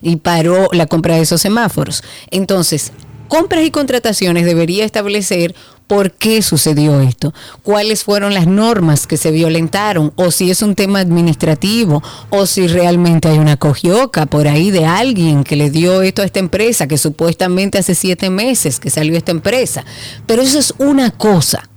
y 0.01 0.17
paró 0.17 0.69
la 0.73 0.87
compra 0.87 1.17
de 1.17 1.21
esos 1.23 1.43
semáforos. 1.43 2.03
Entonces, 2.31 2.93
compras 3.31 3.65
y 3.65 3.71
contrataciones 3.71 4.45
debería 4.45 4.85
establecer 4.85 5.55
por 5.87 6.13
qué 6.13 6.43
sucedió 6.43 7.01
esto, 7.01 7.33
cuáles 7.63 8.05
fueron 8.05 8.35
las 8.35 8.47
normas 8.47 9.07
que 9.07 9.17
se 9.17 9.31
violentaron, 9.31 10.13
o 10.17 10.31
si 10.31 10.51
es 10.51 10.63
un 10.63 10.75
tema 10.75 10.99
administrativo, 10.99 12.03
o 12.29 12.47
si 12.47 12.67
realmente 12.67 13.29
hay 13.29 13.39
una 13.39 13.57
cogioca 13.57 14.27
por 14.27 14.49
ahí 14.49 14.71
de 14.71 14.85
alguien 14.85 15.45
que 15.45 15.57
le 15.57 15.71
dio 15.71 16.03
esto 16.03 16.23
a 16.23 16.27
esta 16.27 16.41
empresa, 16.41 16.89
que 16.89 16.99
supuestamente 16.99 17.79
hace 17.79 17.95
siete 17.95 18.31
meses 18.31 18.81
que 18.81 18.91
salió 18.91 19.17
esta 19.17 19.31
empresa. 19.31 19.85
Pero 20.27 20.43
eso 20.43 20.59
es 20.59 20.75
una 20.79 21.13
cosa 21.13 21.70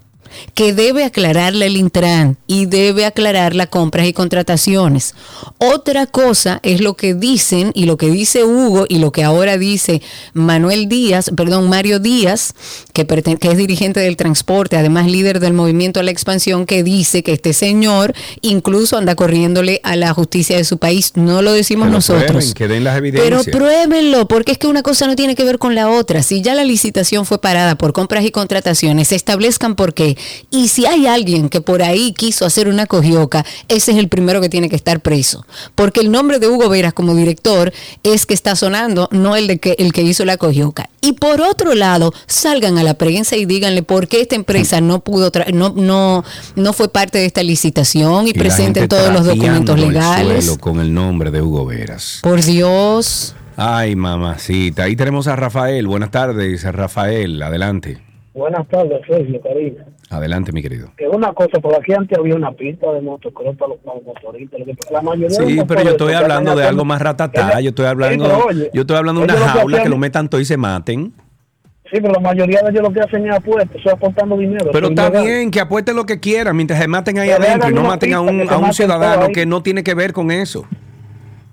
que 0.54 0.74
debe 0.74 1.04
aclararle 1.04 1.66
el 1.66 1.78
Intran 1.78 2.38
y 2.48 2.66
debe 2.66 3.06
aclarar 3.06 3.56
las 3.56 3.68
compras 3.68 4.08
y 4.08 4.14
contrataciones. 4.14 5.16
Otra 5.58 6.06
cosa 6.06 6.60
es 6.64 6.82
lo 6.82 6.96
que 6.96 7.14
dicen 7.14 7.72
y 7.74 7.86
lo 7.86 7.98
que 7.98 8.10
dice 8.10 8.44
Hugo 8.44 8.86
y 8.88 9.00
lo 9.00 9.12
que 9.12 9.24
ahora 9.24 9.58
dice 9.58 10.02
Manuel 10.34 10.88
Díaz, 10.88 11.32
perdón, 11.36 11.70
Mario 11.70 12.00
Díaz, 12.00 12.54
que, 12.94 13.08
es 13.42 13.58
dirigente 13.58 14.00
del 14.00 14.18
transporte, 14.18 14.78
además 14.78 15.08
líder 15.08 15.40
del 15.40 15.54
movimiento 15.54 16.00
a 16.00 16.04
la 16.04 16.12
expansión, 16.12 16.66
que 16.66 16.84
dice 16.84 17.24
que 17.24 17.34
este 17.34 17.54
señor 17.54 18.14
incluso 18.42 18.98
anda 18.98 19.16
corriéndole 19.16 19.80
a 19.84 19.96
la 19.96 20.14
justicia 20.14 20.58
de 20.58 20.64
su 20.64 20.78
país. 20.78 21.14
No 21.16 21.42
lo 21.42 21.54
decimos 21.54 21.90
nosotros. 21.90 22.28
prueben, 22.28 22.54
que 22.54 22.68
den 22.68 22.84
las 22.84 23.00
Pero 23.00 23.08
evidencias. 23.08 23.56
pruébenlo, 23.56 24.28
porque 24.28 24.54
es 24.54 24.58
que 24.58 24.68
una 24.68 24.84
cosa 24.84 25.08
no 25.08 25.16
tiene 25.16 25.36
que 25.36 25.44
ver 25.44 25.60
con 25.60 25.76
la 25.76 25.90
otra. 25.90 26.24
Si 26.24 26.42
ya 26.42 26.56
la 26.56 26.64
licitación 26.64 27.26
fue 27.26 27.40
parada 27.40 27.76
por 27.76 27.94
compras 27.94 28.26
y 28.26 28.32
contrataciones, 28.32 29.10
se 29.10 29.16
establezcan 29.16 29.76
por 29.76 29.94
qué. 29.94 30.18
Y 30.50 30.68
si 30.68 30.86
hay 30.86 31.08
alguien 31.08 31.50
que 31.50 31.62
por 31.62 31.82
ahí 31.84 32.14
quiso 32.14 32.46
hacer 32.46 32.68
una 32.68 32.86
cogioca, 32.86 33.46
ese 33.68 33.92
es 33.92 33.98
el 33.98 34.08
primero 34.10 34.42
que 34.42 34.50
tiene 34.50 34.70
que 34.70 34.76
estar 34.76 35.00
preso. 35.02 35.46
Porque 35.76 36.00
el 36.02 36.12
nombre 36.12 36.40
de 36.40 36.48
Hugo 36.48 36.70
Veras 36.70 36.94
como 36.94 37.16
director 37.16 37.72
es 38.04 38.26
que 38.26 38.34
está 38.34 38.56
sonando, 38.56 39.08
no 39.12 39.36
el 39.36 39.48
de 39.48 39.60
que 39.60 39.76
el 39.80 39.92
que 39.94 40.02
hizo 40.04 40.26
la 40.26 40.38
cogioca. 40.38 40.90
Y 41.02 41.14
por 41.14 41.42
otro 41.42 41.76
lado, 41.76 42.14
salgan 42.28 42.78
a 42.78 42.84
la 42.84 42.94
prensa 42.94 43.36
y 43.36 43.46
díganle 43.46 43.84
por 43.84 44.08
qué 44.08 44.22
esta 44.22 44.36
empresa 44.36 44.80
no 44.82 45.00
pudo 45.02 45.32
tra- 45.32 45.52
no 45.54 45.74
no 45.76 46.24
no 46.56 46.74
fue 46.74 46.88
parte 46.90 47.18
de 47.18 47.26
esta 47.26 47.44
licitación 47.44 48.28
y, 48.28 48.32
Y 48.32 48.34
presenten 48.34 48.88
todos 48.88 49.12
los 49.14 49.26
documentos 49.26 49.76
el 49.76 49.90
legales. 49.90 50.46
suelo 50.46 50.60
con 50.60 50.80
el 50.80 50.94
nombre 50.94 51.30
de 51.32 51.42
Hugo 51.42 51.66
Veras. 51.66 52.20
Por 52.24 52.42
Dios. 52.42 53.36
Ay, 53.56 53.96
mamacita. 53.96 54.84
Ahí 54.84 54.96
tenemos 54.96 55.28
a 55.28 55.36
Rafael. 55.36 55.86
Buenas 55.88 56.10
tardes, 56.12 56.64
Rafael. 56.64 57.42
Adelante. 57.44 58.00
Buenas 58.34 58.68
tardes, 58.68 59.00
Sergio, 59.08 59.40
Karina. 59.42 59.86
Adelante, 60.14 60.52
mi 60.52 60.62
querido. 60.62 60.92
Que 60.96 61.08
una 61.08 61.34
cosa, 61.34 61.60
por 61.60 61.76
aquí 61.76 61.92
antes 61.92 62.18
había 62.18 62.36
una 62.36 62.52
pista 62.52 62.92
de 62.92 63.02
motocross 63.02 63.58
para 63.58 63.70
los, 63.70 63.80
para 63.80 63.98
los 63.98 64.06
motoristas. 64.06 64.62
La 64.92 65.02
mayoría 65.02 65.30
Sí, 65.30 65.60
pero 65.68 65.84
yo 65.84 65.90
estoy 65.92 66.14
hablando 66.14 66.56
de 66.56 66.64
algo 66.66 66.86
más 66.86 67.02
ratatá. 67.02 67.60
Yo 67.62 67.70
estoy 67.70 67.88
hablando, 67.88 68.26
Sí, 68.26 68.32
pero 68.32 68.46
oye, 68.46 68.70
yo 68.74 68.82
estoy 68.82 68.98
hablando 68.98 69.22
de 69.22 69.26
una 69.26 69.34
que 69.36 69.40
jaula 69.42 69.84
que 69.84 69.90
lo 69.90 69.98
metan 69.98 70.30
todo 70.30 70.40
y 70.40 70.46
se 70.46 70.56
maten. 70.56 71.14
Sí, 71.92 72.00
pero 72.00 72.14
la 72.14 72.20
mayoría 72.20 72.62
de 72.62 72.70
ellos 72.70 72.84
lo 72.84 72.92
que 72.92 73.02
hacen 73.02 73.28
es 73.28 73.36
apuestas, 73.36 73.76
eso 73.76 73.90
es 73.90 73.94
aportando 73.94 74.38
dinero. 74.38 74.70
Pero 74.72 74.90
está 74.90 75.10
bien 75.10 75.50
que 75.50 75.60
apuesten 75.60 75.96
lo 75.96 76.06
que 76.06 76.20
quieran 76.20 76.56
mientras 76.56 76.80
se 76.80 76.88
maten 76.88 77.18
ahí 77.20 77.28
Que 77.28 77.34
adentro 77.34 77.70
y 77.70 77.74
no 77.74 77.84
maten 77.84 78.14
a 78.14 78.22
un, 78.22 78.50
a 78.50 78.58
un 78.58 78.74
ciudadano 78.74 79.30
que 79.30 79.46
no 79.46 79.64
tiene 79.64 79.84
que 79.84 79.94
ver 79.96 80.14
con 80.14 80.30
eso. 80.32 80.66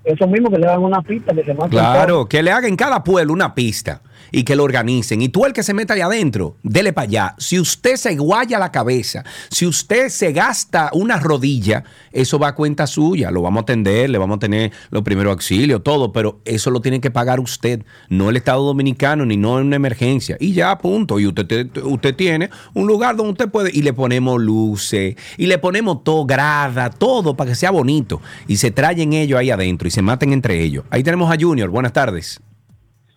Eso 0.03 0.27
mismo 0.27 0.49
que 0.49 0.57
le 0.57 0.67
hagan 0.67 0.83
una 0.83 1.01
pista, 1.01 1.33
que 1.33 1.43
se 1.43 1.53
maten 1.53 1.71
Claro, 1.71 2.27
que 2.27 2.41
le 2.41 2.51
hagan 2.51 2.69
en 2.69 2.75
cada 2.75 3.03
pueblo 3.03 3.33
una 3.33 3.53
pista 3.53 4.01
y 4.31 4.43
que 4.43 4.55
lo 4.55 4.63
organicen. 4.63 5.21
Y 5.21 5.29
tú 5.29 5.45
el 5.45 5.53
que 5.53 5.63
se 5.63 5.73
meta 5.73 5.93
ahí 5.93 6.01
adentro, 6.01 6.55
dele 6.63 6.93
para 6.93 7.07
allá. 7.07 7.35
Si 7.37 7.59
usted 7.59 7.95
se 7.95 8.15
guaya 8.15 8.59
la 8.59 8.71
cabeza, 8.71 9.23
si 9.49 9.65
usted 9.65 10.09
se 10.09 10.31
gasta 10.31 10.89
una 10.93 11.17
rodilla, 11.19 11.83
eso 12.11 12.39
va 12.39 12.49
a 12.49 12.55
cuenta 12.55 12.87
suya. 12.87 13.31
Lo 13.31 13.41
vamos 13.41 13.61
a 13.61 13.63
atender, 13.63 14.09
le 14.09 14.17
vamos 14.17 14.37
a 14.37 14.39
tener 14.39 14.71
los 14.89 15.03
primeros 15.03 15.31
auxilios, 15.31 15.83
todo, 15.83 16.11
pero 16.11 16.39
eso 16.45 16.69
lo 16.71 16.81
tiene 16.81 17.01
que 17.01 17.11
pagar 17.11 17.39
usted, 17.39 17.83
no 18.09 18.29
el 18.29 18.37
Estado 18.37 18.63
Dominicano, 18.63 19.25
ni 19.25 19.37
no 19.37 19.59
en 19.59 19.67
una 19.67 19.75
emergencia. 19.75 20.37
Y 20.39 20.53
ya, 20.53 20.77
punto. 20.77 21.19
Y 21.19 21.27
usted, 21.27 21.45
te- 21.47 21.81
usted 21.81 22.15
tiene 22.15 22.49
un 22.73 22.87
lugar 22.87 23.15
donde 23.15 23.31
usted 23.33 23.49
puede, 23.49 23.71
y 23.73 23.81
le 23.81 23.93
ponemos 23.93 24.41
luces, 24.41 25.15
y 25.37 25.47
le 25.47 25.57
ponemos 25.57 26.03
todo, 26.03 26.25
grada, 26.25 26.89
todo 26.89 27.35
para 27.35 27.51
que 27.51 27.55
sea 27.55 27.71
bonito. 27.71 28.21
Y 28.47 28.57
se 28.57 28.71
traen 28.71 29.13
ellos 29.13 29.39
ahí 29.39 29.49
adentro 29.49 29.87
y 29.87 29.91
se 29.91 30.01
maten 30.01 30.33
entre 30.33 30.61
ellos. 30.61 30.83
Ahí 30.89 31.03
tenemos 31.03 31.31
a 31.31 31.37
Junior. 31.39 31.69
Buenas 31.69 31.93
tardes. 31.93 32.39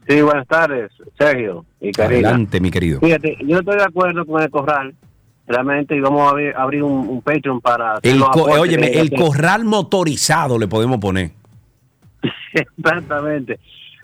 Sí, 0.08 0.20
buenas 0.20 0.46
tardes, 0.46 0.90
Sergio 1.18 1.64
y 1.80 1.90
Karina. 1.92 2.28
Adelante, 2.28 2.60
mi 2.60 2.70
querido. 2.70 3.00
Fíjate, 3.00 3.38
yo 3.46 3.58
estoy 3.58 3.76
de 3.76 3.84
acuerdo 3.84 4.24
con 4.26 4.42
el 4.42 4.50
corral. 4.50 4.94
Realmente, 5.46 5.94
y 5.94 6.00
vamos 6.00 6.22
a 6.26 6.30
abrir, 6.30 6.54
abrir 6.56 6.82
un, 6.82 7.06
un 7.06 7.20
Patreon 7.20 7.60
para... 7.60 7.98
El, 8.02 8.22
óyeme, 8.22 8.88
el 8.98 9.10
que- 9.10 9.16
corral 9.16 9.64
motorizado 9.64 10.58
le 10.58 10.66
podemos 10.68 10.98
poner. 10.98 11.32
Exactamente. 12.54 13.58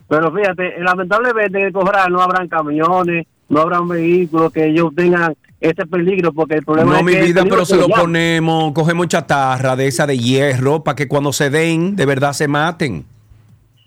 Pero 0.08 0.32
fíjate, 0.32 0.74
lamentablemente 0.80 1.58
en 1.60 1.66
el 1.66 1.72
corral 1.72 2.12
no 2.12 2.20
habrán 2.20 2.48
camiones, 2.48 3.26
no 3.48 3.60
habrán 3.60 3.88
vehículos 3.88 4.52
que 4.52 4.66
ellos 4.66 4.90
tengan 4.94 5.34
ese 5.60 5.86
peligro, 5.86 6.32
porque 6.32 6.56
el 6.56 6.64
problema 6.64 6.92
No, 6.92 6.98
es 6.98 7.04
mi 7.04 7.12
que 7.12 7.22
vida, 7.22 7.44
pero 7.48 7.64
se 7.64 7.76
lo 7.76 7.88
ya- 7.88 7.96
ponemos, 7.96 8.72
cogemos 8.72 9.06
chatarra 9.08 9.76
de 9.76 9.86
esa 9.86 10.06
de 10.06 10.18
hierro 10.18 10.82
para 10.82 10.96
que 10.96 11.06
cuando 11.08 11.32
se 11.32 11.48
den, 11.50 11.96
de 11.96 12.06
verdad 12.06 12.32
se 12.32 12.48
maten. 12.48 13.04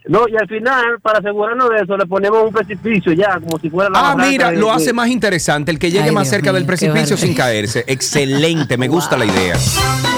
No, 0.08 0.28
y 0.28 0.36
al 0.36 0.48
final, 0.48 1.00
para 1.02 1.20
asegurarnos 1.20 1.70
de 1.70 1.78
eso, 1.78 1.96
le 1.96 2.06
ponemos 2.06 2.44
un 2.44 2.52
precipicio 2.54 3.14
ya, 3.14 3.40
como 3.40 3.58
si 3.60 3.70
fuera 3.70 3.90
la 3.90 4.12
Ah, 4.12 4.16
mira, 4.16 4.52
lo 4.52 4.72
hace 4.72 4.92
más 4.92 5.08
interesante. 5.08 5.72
El 5.72 5.80
que 5.80 5.90
llegue 5.92 6.06
Ay, 6.06 6.12
más 6.12 6.24
Dios 6.24 6.32
cerca 6.32 6.52
mío, 6.52 6.56
del 6.60 6.66
precipicio 6.66 7.16
sin 7.18 7.34
caerse. 7.34 7.84
Excelente, 7.88 8.78
me 8.78 8.88
gusta 8.88 9.18
la 9.18 9.26
idea. 9.26 9.56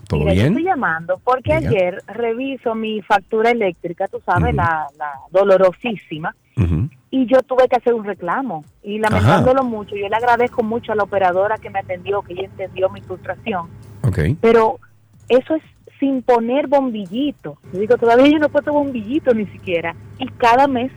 ¿Todo 0.08 0.20
Mira, 0.20 0.32
yo 0.34 0.40
bien? 0.42 0.46
estoy 0.54 0.64
llamando 0.64 1.20
porque 1.22 1.56
Diga. 1.58 1.70
ayer 1.70 2.02
reviso 2.08 2.74
mi 2.74 3.00
factura 3.02 3.52
eléctrica, 3.52 4.08
tú 4.08 4.20
sabes, 4.26 4.48
Ujú. 4.48 4.56
la, 4.56 4.86
la 4.98 5.12
dolorosísima, 5.30 6.34
y 7.10 7.26
yo 7.26 7.42
tuve 7.42 7.68
que 7.68 7.76
hacer 7.76 7.94
un 7.94 8.04
reclamo. 8.04 8.64
Y 8.82 8.98
lamentándolo 8.98 9.64
mucho, 9.64 9.96
yo 9.96 10.08
le 10.08 10.16
agradezco 10.16 10.62
mucho 10.62 10.92
a 10.92 10.94
la 10.94 11.02
operadora 11.02 11.58
que 11.58 11.70
me 11.70 11.80
atendió, 11.80 12.22
que 12.22 12.34
ella 12.34 12.44
entendió 12.44 12.88
mi 12.90 13.00
frustración, 13.00 13.68
pero 14.40 14.78
eso 15.28 15.54
es 15.54 15.62
sin 15.98 16.22
poner 16.22 16.66
bombillito. 16.66 17.58
Yo 17.72 17.80
digo, 17.80 17.96
todavía 17.98 18.28
yo 18.28 18.38
no 18.38 18.46
he 18.46 18.50
puesto 18.50 18.72
bombillito 18.72 19.34
ni 19.34 19.46
siquiera, 19.46 19.94
y 20.18 20.26
cada 20.28 20.66
mes 20.66 20.90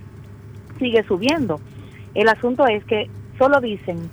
sigue 0.80 1.04
subiendo. 1.04 1.60
El 2.14 2.30
asunto 2.30 2.66
es 2.68 2.84
que 2.86 3.10
solo 3.38 3.60
dicen, 3.60 4.10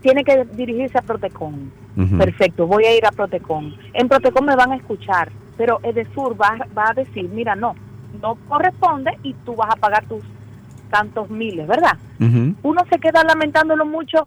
tiene 0.00 0.24
que 0.24 0.44
dirigirse 0.52 0.98
a 0.98 1.02
Protecon. 1.02 1.72
Perfecto, 2.16 2.66
voy 2.66 2.84
a 2.84 2.96
ir 2.96 3.04
a 3.04 3.10
Protecon. 3.10 3.74
En 3.92 4.08
Protecon 4.08 4.46
me 4.46 4.56
van 4.56 4.72
a 4.72 4.76
escuchar, 4.76 5.30
pero 5.58 5.80
Edesur 5.82 6.40
va, 6.40 6.56
va 6.76 6.90
a 6.90 6.94
decir, 6.94 7.28
mira, 7.28 7.54
no, 7.54 7.74
no 8.22 8.36
corresponde 8.48 9.10
y 9.22 9.34
tú 9.44 9.54
vas 9.56 9.70
a 9.70 9.76
pagar 9.76 10.06
tus 10.06 10.24
tantos 10.90 11.30
miles, 11.30 11.66
¿verdad? 11.66 11.96
Uno 12.62 12.82
se 12.90 12.98
queda 12.98 13.24
lamentándolo 13.24 13.86
mucho 13.86 14.26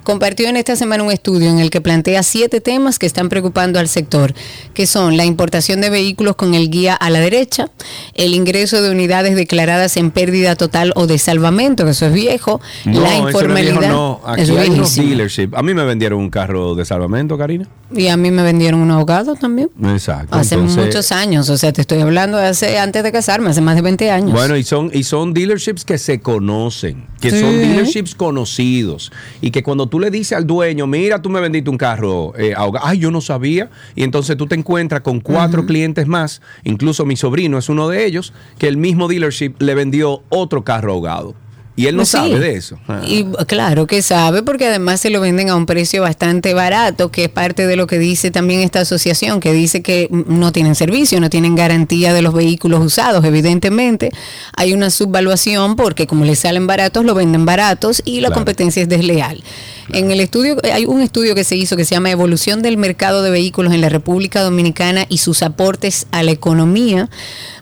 compartió 0.07 0.49
en 0.49 0.57
esta 0.57 0.77
semana 0.77 1.03
un 1.03 1.11
estudio 1.11 1.51
en 1.51 1.59
el 1.59 1.69
que 1.69 1.81
plantea 1.81 2.23
siete 2.23 2.61
temas 2.61 3.01
que 3.01 3.07
están 3.07 3.28
preocupando 3.28 3.81
al 3.81 3.89
sector, 3.89 4.35
que 4.73 4.87
son 4.87 5.16
la 5.16 5.24
importación 5.24 5.81
de 5.81 5.91
vehículos 5.91 6.37
con 6.37 6.55
el 6.55 6.70
guía 6.70 6.95
a 6.95 7.11
la 7.11 7.19
derecha, 7.19 7.70
el 8.15 8.33
ingreso 8.33 8.83
de 8.83 8.93
unidades 8.93 9.35
declaradas 9.35 9.97
en 9.97 10.12
pérdida 10.12 10.55
total 10.55 10.93
o 10.95 11.09
de 11.09 11.19
salvamento, 11.19 11.85
que 11.85 11.91
eso 11.91 12.07
es 12.07 12.12
viejo, 12.12 12.61
No, 12.85 13.01
la 13.01 13.15
eso 13.15 13.23
no 13.23 13.28
informalidad. 13.31 13.78
viejo, 13.81 13.93
no. 13.93 14.20
Aquí 14.24 14.43
eso 14.43 14.53
es 14.53 14.59
hay 14.61 14.66
unos 14.69 14.78
viejísimo. 14.95 15.09
dealership. 15.09 15.49
A 15.57 15.62
mí 15.65 15.74
me 15.74 15.85
vendieron 15.85 16.20
un 16.20 16.31
carro 16.31 16.77
de 16.77 16.85
salvamento, 16.85 17.37
Karina. 17.37 17.66
Y 17.93 18.07
a 18.07 18.16
mí 18.16 18.31
me 18.31 18.45
vendieron 18.45 18.81
un 18.81 18.93
ahogado 18.93 19.35
también. 19.35 19.70
Exacto. 19.83 20.37
Hace 20.37 20.55
Entonces, 20.55 20.85
muchos 20.85 21.11
años, 21.11 21.51
o 21.51 21.57
sea, 21.59 21.73
te 21.73 21.81
estoy 21.81 22.01
hablando 22.01 22.39
de 22.39 22.47
hace 22.47 22.78
antes 22.78 23.03
de 23.03 23.11
casarme, 23.11 23.51
hace 23.51 23.61
más 23.61 23.74
de 23.74 23.83
20 23.83 24.09
años. 24.12 24.31
Bueno, 24.31 24.57
y 24.57 24.62
son, 24.62 24.89
y 24.95 25.03
son 25.03 25.35
dealerships 25.35 25.85
que 25.85 25.99
se 25.99 26.20
conocen, 26.20 27.07
que 27.20 27.31
son 27.31 27.59
dealerships 27.59 28.15
conocidos. 28.15 29.11
Y 29.41 29.51
que 29.51 29.65
cuando 29.65 29.89
tú 29.89 29.95
le 29.98 30.10
dices 30.10 30.36
al 30.36 30.47
dueño, 30.47 30.86
mira, 30.86 31.20
tú 31.23 31.28
me 31.31 31.40
vendiste 31.40 31.70
un 31.70 31.78
carro 31.78 32.32
eh, 32.39 32.55
ahogado, 32.56 32.86
ay, 32.86 32.98
yo 32.98 33.10
no 33.10 33.20
sabía. 33.20 33.70
Y 33.94 34.02
entonces 34.02 34.36
tú 34.36 34.47
te 34.47 34.55
encuentras 34.55 35.01
con 35.02 35.20
cuatro 35.20 35.66
clientes 35.66 36.06
más, 36.06 36.40
incluso 36.64 37.05
mi 37.05 37.16
sobrino 37.16 37.59
es 37.59 37.68
uno 37.68 37.89
de 37.89 38.05
ellos, 38.06 38.32
que 38.59 38.68
el 38.68 38.77
mismo 38.77 39.09
dealership 39.09 39.55
le 39.60 39.74
vendió 39.74 40.23
otro 40.28 40.64
carro 40.64 40.93
ahogado. 40.93 41.35
Y 41.78 41.89
él 41.89 41.97
no 41.97 42.06
Sí. 42.06 42.12
sabe 42.12 42.39
de 42.39 42.55
eso. 42.56 42.78
Ah. 42.89 43.02
Y 43.06 43.24
claro 43.47 43.86
que 43.86 44.01
sabe, 44.01 44.43
porque 44.43 44.66
además 44.66 44.98
se 44.98 45.10
lo 45.10 45.20
venden 45.20 45.51
a 45.51 45.56
un 45.56 45.66
precio 45.66 46.01
bastante 46.01 46.55
barato, 46.55 47.10
que 47.10 47.24
es 47.24 47.28
parte 47.28 47.66
de 47.66 47.77
lo 47.77 47.86
que 47.86 47.98
dice 47.98 48.31
también 48.31 48.62
esta 48.62 48.81
asociación, 48.81 49.40
que 49.40 49.52
dice 49.52 49.82
que 49.82 50.09
no 50.10 50.52
tienen 50.52 50.74
servicio, 50.74 51.20
no 51.20 51.28
tienen 51.28 51.55
garantía 51.55 52.14
de 52.14 52.23
los 52.23 52.32
vehículos 52.32 52.82
usados. 52.82 53.23
Evidentemente, 53.27 54.09
hay 54.56 54.73
una 54.73 54.89
subvaluación 54.89 55.77
porque 55.77 56.06
como 56.06 56.24
les 56.24 56.39
salen 56.39 56.66
baratos, 56.66 57.05
lo 57.05 57.14
venden 57.14 57.44
baratos 57.44 58.01
y 58.06 58.20
la 58.23 58.28
Claro. 58.28 58.36
competencia 58.36 58.81
es 58.82 58.89
desleal. 58.89 59.44
En 59.93 60.11
el 60.11 60.19
estudio, 60.19 60.57
hay 60.65 60.85
un 60.85 61.01
estudio 61.01 61.37
que 61.37 61.45
se 61.45 61.55
hizo 61.55 61.77
que 61.77 61.85
se 61.85 61.95
llama 61.95 62.11
Evolución 62.11 62.61
del 62.61 62.77
mercado 62.77 63.23
de 63.23 63.31
vehículos 63.31 63.73
en 63.73 63.81
la 63.81 63.89
República 63.89 64.43
Dominicana 64.43 65.07
y 65.09 65.19
sus 65.19 65.43
aportes 65.43 66.09
a 66.11 66.25
la 66.25 66.33
economía. 66.33 67.09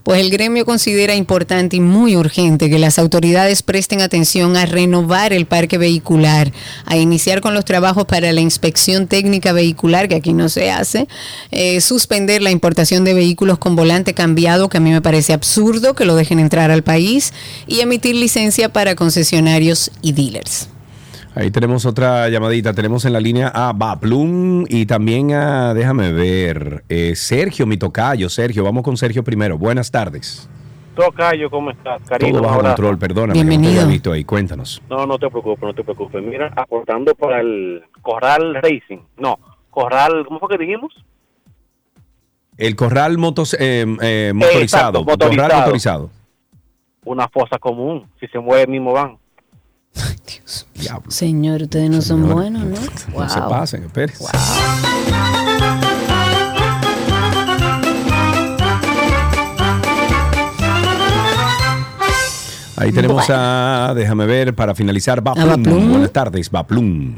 Pues 0.04 0.20
el 0.20 0.30
gremio 0.30 0.64
considera 0.64 1.14
importante 1.14 1.76
y 1.76 1.80
muy 1.80 2.16
urgente 2.16 2.70
que 2.70 2.78
las 2.78 2.98
autoridades 2.98 3.62
presten 3.62 4.00
atención 4.00 4.56
a 4.56 4.64
renovar 4.64 5.34
el 5.34 5.44
parque 5.44 5.76
vehicular, 5.76 6.50
a 6.86 6.96
iniciar 6.96 7.42
con 7.42 7.52
los 7.52 7.66
trabajos 7.66 8.06
para 8.06 8.32
la 8.32 8.40
inspección 8.40 9.06
técnica 9.06 9.52
vehicular, 9.52 10.08
que 10.08 10.14
aquí 10.14 10.32
no 10.32 10.48
se 10.48 10.70
hace, 10.70 11.08
eh, 11.50 11.82
suspender 11.82 12.40
la 12.40 12.50
importación 12.50 13.04
de 13.04 13.12
vehículos 13.12 13.58
con 13.58 13.76
volante 13.76 14.14
cambiado, 14.14 14.70
que 14.70 14.78
a 14.78 14.80
mí 14.80 14.90
me 14.90 15.02
parece 15.02 15.34
absurdo 15.34 15.94
que 15.94 16.06
lo 16.06 16.16
dejen 16.16 16.38
entrar 16.38 16.70
al 16.70 16.82
país, 16.82 17.32
y 17.66 17.80
emitir 17.80 18.14
licencia 18.14 18.70
para 18.70 18.94
concesionarios 18.94 19.90
y 20.00 20.12
dealers. 20.12 20.68
Ahí 21.36 21.50
tenemos 21.50 21.84
otra 21.84 22.28
llamadita. 22.28 22.72
Tenemos 22.72 23.04
en 23.04 23.12
la 23.12 23.20
línea 23.20 23.48
a 23.52 23.72
Baplum 23.72 24.64
y 24.68 24.86
también 24.86 25.32
a, 25.32 25.74
déjame 25.74 26.12
ver, 26.12 26.84
eh, 26.88 27.16
Sergio, 27.16 27.66
mi 27.66 27.76
tocayo. 27.76 28.28
Sergio, 28.28 28.62
vamos 28.62 28.84
con 28.84 28.96
Sergio 28.96 29.24
primero. 29.24 29.58
Buenas 29.58 29.90
tardes. 29.90 30.48
Tocayo, 30.94 31.50
¿cómo 31.50 31.72
estás? 31.72 32.00
Karina, 32.08 32.30
Todo 32.30 32.42
bajo 32.42 32.54
abrazo. 32.60 32.76
control, 32.76 32.98
perdóname. 32.98 33.32
que 33.32 33.44
no 33.44 33.50
te 33.50 33.56
Bienvenido. 33.58 33.88
visto 33.88 34.12
ahí. 34.12 34.22
Cuéntanos. 34.24 34.80
No, 34.88 35.06
no 35.06 35.18
te 35.18 35.28
preocupes, 35.28 35.62
no 35.64 35.74
te 35.74 35.82
preocupes. 35.82 36.22
Mira, 36.22 36.52
aportando 36.54 37.12
para 37.16 37.40
el 37.40 37.82
Corral 38.00 38.54
Racing. 38.54 38.98
No, 39.18 39.36
Corral, 39.70 40.24
¿cómo 40.28 40.38
fue 40.38 40.50
que 40.50 40.58
dijimos? 40.58 40.92
El 42.56 42.76
corral 42.76 43.18
motos, 43.18 43.56
eh, 43.58 43.84
eh, 44.02 44.30
motorizado. 44.32 45.00
Exacto, 45.00 45.04
motorizado. 45.04 45.42
Corral 45.48 45.60
motorizado. 45.62 46.10
Una 47.04 47.26
fosa 47.28 47.58
común. 47.58 48.06
Si 48.20 48.28
se 48.28 48.38
mueve, 48.38 48.68
mismo 48.68 48.92
van. 48.92 49.16
Señor, 51.08 51.62
ustedes 51.62 51.90
no 51.90 52.00
son 52.00 52.28
buenos, 52.28 52.64
¿no? 52.64 52.76
No 53.18 53.28
se 53.28 53.40
pasen, 53.40 53.84
espérense. 53.84 54.24
Ahí 62.76 62.92
tenemos 62.92 63.24
a, 63.30 63.92
déjame 63.94 64.26
ver, 64.26 64.54
para 64.54 64.74
finalizar, 64.74 65.22
Baplum. 65.22 65.48
Baplum. 65.48 65.90
Buenas 65.90 66.12
tardes, 66.12 66.50
Baplum. 66.50 67.14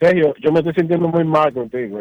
Sergio, 0.00 0.34
yo 0.40 0.52
me 0.52 0.60
estoy 0.60 0.74
sintiendo 0.74 1.08
muy 1.08 1.24
mal 1.24 1.52
contigo. 1.52 2.00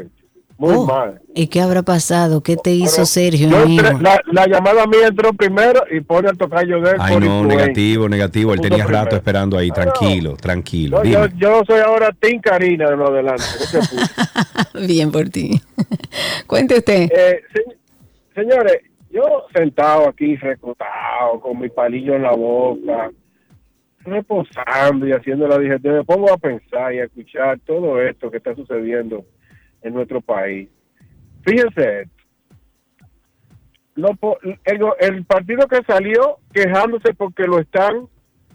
Muy 0.62 0.76
Oh, 0.76 0.86
mal. 0.86 1.20
¿Y 1.34 1.48
qué 1.48 1.60
habrá 1.60 1.82
pasado? 1.82 2.44
¿Qué 2.44 2.56
te 2.56 2.70
hizo 2.70 3.04
Sergio, 3.08 3.50
Yo 3.50 3.58
amigo? 3.64 3.84
entré- 3.84 4.00
la, 4.04 4.22
la 4.32 4.46
llamada 4.48 4.86
mía 4.86 5.08
entró 5.08 5.34
primero 5.34 5.82
y 5.90 6.02
pone 6.02 6.30
al 6.30 6.38
tocayo 6.38 6.80
de 6.82 6.92
él 6.92 6.98
Ay, 7.00 7.14
por 7.16 7.24
no, 7.24 7.44
negativo, 7.46 8.08
negativo. 8.08 8.54
Él 8.54 8.60
Punto 8.60 8.70
tenía 8.70 8.86
primero. 8.86 9.04
rato 9.06 9.16
esperando 9.16 9.58
ahí. 9.58 9.72
Tranquilo, 9.72 10.36
tranquilo. 10.36 10.98
No, 11.00 11.04
yo, 11.04 11.26
Dime. 11.28 11.40
yo 11.40 11.62
soy 11.66 11.80
ahora 11.80 12.12
Team 12.12 12.40
Karina 12.42 12.92
de 12.92 12.96
lo 12.96 13.08
adelante. 13.08 13.42
no 13.60 13.66
se 13.66 13.78
apure. 13.80 14.86
Bien 14.88 15.12
por 15.12 15.30
ti. 15.30 15.60
Cuente 16.46 16.78
usted. 16.78 17.10
Eh, 17.12 17.42
se- 17.54 18.40
señores, 18.40 18.82
yo 19.10 19.48
sentado 19.56 20.10
aquí, 20.10 20.36
recostado, 20.36 21.40
con 21.42 21.60
mi 21.60 21.70
palillo 21.70 22.14
en 22.16 22.22
la 22.22 22.34
boca, 22.36 23.10
reposando 24.06 25.08
y 25.08 25.12
haciendo 25.12 25.48
la 25.48 25.58
digestión, 25.58 25.96
me 25.96 26.04
pongo 26.04 26.32
a 26.32 26.38
pensar 26.38 26.94
y 26.94 27.00
a 27.00 27.06
escuchar 27.06 27.60
todo 27.66 28.00
esto 28.02 28.30
que 28.30 28.38
está 28.38 28.56
sucediendo 28.56 29.26
en 29.82 29.94
nuestro 29.94 30.22
país. 30.22 30.70
Fíjense. 31.46 32.08
Lo 33.96 34.18
el 35.00 35.26
partido 35.26 35.68
que 35.68 35.84
salió 35.86 36.38
quejándose 36.54 37.14
porque 37.14 37.44
lo 37.44 37.60
están 37.60 38.08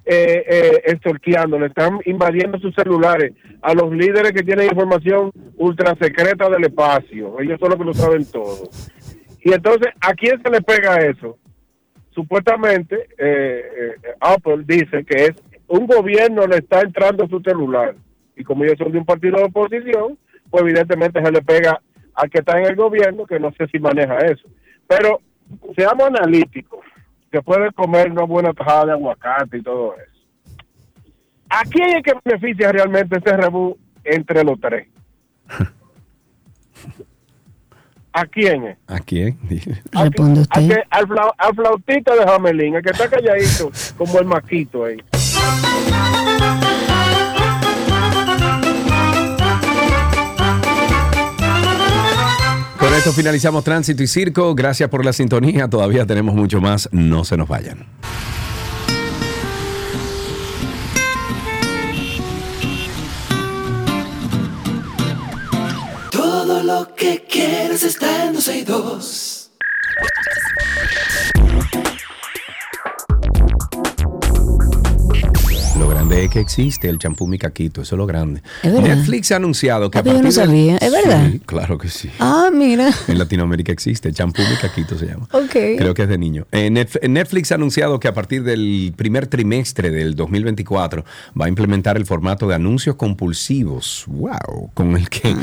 eh, 0.06 0.44
eh, 0.48 0.82
extorqueando, 0.86 1.58
le 1.58 1.66
están 1.66 1.98
invadiendo 2.06 2.58
sus 2.58 2.74
celulares 2.74 3.32
a 3.60 3.74
los 3.74 3.92
líderes 3.92 4.32
que 4.32 4.42
tienen 4.42 4.66
información 4.66 5.30
ultra 5.56 5.94
secreta 6.00 6.48
del 6.48 6.64
espacio. 6.64 7.38
Ellos 7.40 7.58
son 7.60 7.70
los 7.70 7.78
que 7.78 7.84
lo 7.84 7.94
saben 7.94 8.24
todo. 8.30 8.70
Y 9.42 9.52
entonces, 9.52 9.92
¿a 10.00 10.14
quién 10.14 10.40
se 10.42 10.50
le 10.50 10.60
pega 10.62 10.96
eso? 10.98 11.38
Supuestamente, 12.10 12.96
eh, 13.18 13.62
eh, 13.78 14.14
Apple 14.20 14.64
dice 14.64 15.04
que 15.04 15.26
es 15.26 15.32
un 15.68 15.86
gobierno 15.86 16.46
le 16.46 16.56
está 16.56 16.80
entrando 16.80 17.24
a 17.24 17.28
su 17.28 17.40
celular. 17.40 17.94
Y 18.36 18.44
como 18.44 18.64
ellos 18.64 18.78
son 18.78 18.92
de 18.92 18.98
un 18.98 19.04
partido 19.04 19.38
de 19.38 19.44
oposición, 19.44 20.18
pues 20.50 20.62
evidentemente 20.62 21.22
se 21.22 21.30
le 21.32 21.42
pega 21.42 21.80
al 22.14 22.30
que 22.30 22.38
está 22.38 22.58
en 22.58 22.66
el 22.66 22.76
gobierno, 22.76 23.26
que 23.26 23.38
no 23.38 23.52
sé 23.52 23.66
si 23.68 23.78
maneja 23.78 24.16
eso. 24.18 24.48
Pero 24.88 25.20
seamos 25.76 26.06
analíticos, 26.06 26.80
que 27.30 27.42
puede 27.42 27.70
comer 27.72 28.10
una 28.10 28.22
buena 28.22 28.52
tajada 28.52 28.86
de 28.86 28.92
aguacate 28.92 29.58
y 29.58 29.62
todo 29.62 29.94
eso. 29.96 30.12
¿A 31.48 31.62
quién 31.64 31.90
es 31.90 32.02
que 32.02 32.12
beneficia 32.24 32.72
realmente 32.72 33.18
este 33.18 33.36
rebú 33.36 33.76
entre 34.04 34.42
los 34.44 34.58
tres? 34.60 34.88
¿A 38.12 38.24
quién 38.24 38.64
es? 38.64 38.78
¿A 38.86 38.98
quién? 38.98 39.38
Responde 39.92 40.42
¿A 40.50 40.58
que- 40.60 40.82
al, 40.88 41.06
flau- 41.06 41.34
al 41.36 41.54
flautista 41.54 42.14
de 42.14 42.24
Jamelín, 42.24 42.76
el 42.76 42.82
que 42.82 42.90
está 42.90 43.10
calladito, 43.10 43.70
como 43.98 44.18
el 44.18 44.24
maquito 44.24 44.84
ahí. 44.86 44.96
Con 52.86 52.94
esto 52.94 53.12
finalizamos 53.12 53.64
Tránsito 53.64 54.04
y 54.04 54.06
Circo. 54.06 54.54
Gracias 54.54 54.88
por 54.88 55.04
la 55.04 55.12
sintonía. 55.12 55.66
Todavía 55.66 56.06
tenemos 56.06 56.36
mucho 56.36 56.60
más. 56.60 56.88
No 56.92 57.24
se 57.24 57.36
nos 57.36 57.48
vayan. 57.48 57.84
Todo 66.12 66.62
lo 66.62 66.94
que 66.94 67.24
quieres 67.28 67.82
está 67.82 68.26
en 68.26 68.34
262. 68.34 69.50
Lo 71.34 71.35
grande 76.08 76.24
es 76.24 76.30
que 76.30 76.40
existe 76.40 76.88
el 76.88 76.98
champú 76.98 77.26
Mi 77.26 77.38
Caquito. 77.38 77.82
Eso 77.82 77.94
es 77.94 77.98
lo 77.98 78.06
grande. 78.06 78.42
Es. 78.62 78.72
Netflix 78.72 79.32
ha 79.32 79.36
anunciado 79.36 79.90
que 79.90 79.98
Ah, 79.98 80.00
a 80.00 80.04
pero 80.04 80.16
yo 80.16 80.22
partir 80.22 80.38
no 80.38 80.44
sabía. 80.46 80.76
¿Es 80.78 80.92
verdad? 80.92 81.28
Sí, 81.32 81.40
claro 81.44 81.78
que 81.78 81.88
sí. 81.88 82.10
Ah, 82.18 82.50
mira. 82.52 82.90
En 83.08 83.18
Latinoamérica 83.18 83.72
existe. 83.72 84.12
Champú 84.12 84.42
Mi 84.42 84.56
Caquito 84.56 84.96
se 84.98 85.06
llama. 85.06 85.28
Ok. 85.32 85.50
Creo 85.78 85.94
que 85.94 86.02
es 86.02 86.08
de 86.08 86.18
niño. 86.18 86.46
Eh, 86.52 86.70
Netf- 86.70 87.06
Netflix 87.08 87.52
ha 87.52 87.56
anunciado 87.56 87.98
que 88.00 88.08
a 88.08 88.14
partir 88.14 88.42
del 88.44 88.92
primer 88.96 89.26
trimestre 89.26 89.90
del 89.90 90.14
2024 90.14 91.04
va 91.40 91.46
a 91.46 91.48
implementar 91.48 91.96
el 91.96 92.06
formato 92.06 92.46
de 92.48 92.54
anuncios 92.54 92.96
compulsivos. 92.96 94.04
¡Wow! 94.06 94.70
Con 94.74 94.96
el 94.96 95.08
que, 95.08 95.34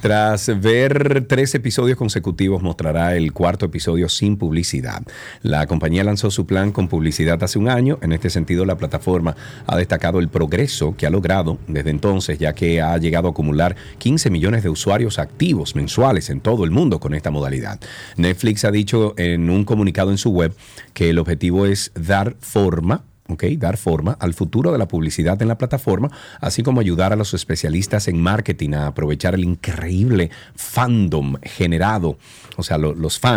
tras 0.00 0.50
ver 0.60 1.26
tres 1.28 1.54
episodios 1.54 1.96
consecutivos, 1.98 2.62
mostrará 2.62 3.16
el 3.16 3.32
cuarto 3.32 3.66
episodio 3.66 4.08
sin 4.08 4.36
publicidad. 4.36 5.02
La 5.42 5.66
compañía 5.66 6.04
lanzó 6.04 6.30
su 6.30 6.46
plan 6.46 6.72
con 6.72 6.88
publicidad 6.88 7.42
hace 7.42 7.58
un 7.58 7.68
año. 7.68 7.98
En 8.02 8.12
este 8.12 8.30
sentido, 8.30 8.64
la 8.64 8.76
plataforma 8.76 9.36
ha 9.66 9.76
destacado 9.76 10.11
el 10.20 10.28
progreso 10.28 10.96
que 10.96 11.06
ha 11.06 11.10
logrado 11.10 11.58
desde 11.66 11.90
entonces, 11.90 12.38
ya 12.38 12.54
que 12.54 12.80
ha 12.80 12.96
llegado 12.98 13.28
a 13.28 13.30
acumular 13.30 13.76
15 13.98 14.30
millones 14.30 14.62
de 14.62 14.68
usuarios 14.68 15.18
activos 15.18 15.76
mensuales 15.76 16.30
en 16.30 16.40
todo 16.40 16.64
el 16.64 16.70
mundo 16.70 17.00
con 17.00 17.14
esta 17.14 17.30
modalidad. 17.30 17.80
Netflix 18.16 18.64
ha 18.64 18.70
dicho 18.70 19.14
en 19.16 19.50
un 19.50 19.64
comunicado 19.64 20.10
en 20.10 20.18
su 20.18 20.30
web 20.30 20.54
que 20.94 21.10
el 21.10 21.18
objetivo 21.18 21.66
es 21.66 21.92
dar 21.94 22.36
forma 22.40 23.04
¿ok? 23.28 23.44
Dar 23.58 23.76
forma 23.76 24.16
al 24.20 24.34
futuro 24.34 24.72
de 24.72 24.78
la 24.78 24.88
publicidad 24.88 25.40
en 25.42 25.48
la 25.48 25.58
plataforma, 25.58 26.10
así 26.40 26.62
como 26.62 26.80
ayudar 26.80 27.12
a 27.12 27.16
los 27.16 27.34
especialistas 27.34 28.08
en 28.08 28.20
marketing 28.20 28.74
a 28.74 28.86
aprovechar 28.88 29.34
el 29.34 29.44
increíble 29.44 30.30
fandom 30.54 31.36
generado, 31.42 32.18
o 32.56 32.62
sea, 32.62 32.78
lo- 32.78 32.94
los 32.94 33.18
fans. 33.18 33.32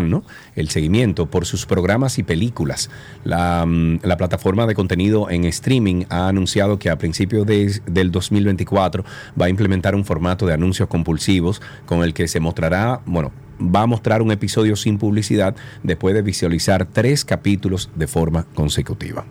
El 0.55 0.69
seguimiento 0.69 1.25
por 1.27 1.45
sus 1.45 1.65
programas 1.65 2.19
y 2.19 2.23
películas. 2.23 2.89
La, 3.23 3.65
mm, 3.65 3.99
la 4.03 4.17
plataforma 4.17 4.65
de 4.67 4.75
contenido 4.75 5.29
en 5.29 5.45
streaming 5.45 6.03
ha 6.09 6.27
anunciado 6.27 6.77
que 6.79 6.89
a 6.89 6.97
principios 6.97 7.45
de- 7.45 7.81
del 7.85 8.11
2024 8.11 9.03
va 9.39 9.45
a 9.45 9.49
implementar 9.49 9.95
un 9.95 10.03
formato 10.05 10.45
de 10.45 10.53
anuncios 10.53 10.89
compulsivos 10.89 11.61
con 11.85 12.03
el 12.03 12.13
que 12.13 12.27
se 12.27 12.39
mostrará, 12.39 13.01
bueno, 13.05 13.31
va 13.59 13.83
a 13.83 13.87
mostrar 13.87 14.21
un 14.21 14.31
episodio 14.31 14.75
sin 14.75 14.97
publicidad 14.97 15.55
después 15.81 16.13
de 16.13 16.21
visualizar 16.21 16.85
tres 16.85 17.23
capítulos 17.23 17.89
de 17.95 18.07
forma 18.07 18.43
consecutiva. 18.53 19.25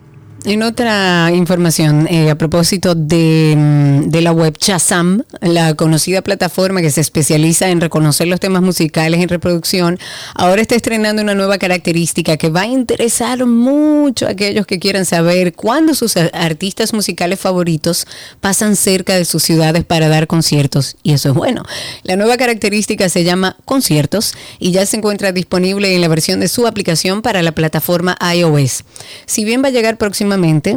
En 0.47 0.61
otra 0.61 1.31
información, 1.33 2.07
eh, 2.07 2.29
a 2.29 2.35
propósito 2.35 2.93
de, 2.93 3.55
mm, 3.57 4.09
de 4.09 4.21
la 4.21 4.31
web 4.31 4.55
Chazam, 4.55 5.23
la 5.41 5.73
conocida 5.73 6.21
plataforma 6.21 6.81
que 6.81 6.91
se 6.91 7.01
especializa 7.01 7.69
en 7.69 7.81
reconocer 7.81 8.27
los 8.27 8.39
temas 8.39 8.61
musicales 8.61 9.21
en 9.21 9.29
reproducción, 9.29 9.97
ahora 10.35 10.61
está 10.61 10.75
estrenando 10.75 11.23
una 11.23 11.33
nueva 11.33 11.57
característica 11.57 12.37
que 12.37 12.49
va 12.49 12.61
a 12.61 12.67
interesar 12.67 13.43
mucho 13.47 14.27
a 14.27 14.31
aquellos 14.31 14.67
que 14.67 14.77
quieran 14.77 15.05
saber 15.05 15.53
cuándo 15.53 15.95
sus 15.95 16.15
artistas 16.15 16.93
musicales 16.93 17.39
favoritos 17.39 18.05
pasan 18.39 18.75
cerca 18.75 19.15
de 19.15 19.25
sus 19.25 19.41
ciudades 19.41 19.83
para 19.83 20.09
dar 20.09 20.27
conciertos. 20.27 20.95
Y 21.01 21.13
eso 21.13 21.29
es 21.29 21.35
bueno. 21.35 21.63
La 22.03 22.17
nueva 22.17 22.37
característica 22.37 23.09
se 23.09 23.23
llama 23.23 23.57
Conciertos 23.65 24.35
y 24.59 24.71
ya 24.71 24.85
se 24.85 24.97
encuentra 24.97 25.31
disponible 25.31 25.95
en 25.95 26.01
la 26.01 26.07
versión 26.07 26.39
de 26.39 26.49
su 26.49 26.67
aplicación 26.67 27.23
para 27.23 27.41
la 27.41 27.53
plataforma 27.53 28.15
iOS. 28.35 28.83
Si 29.25 29.43
bien 29.43 29.63
va 29.63 29.69
a 29.69 29.71
llegar 29.71 29.97
próximamente 29.97 30.34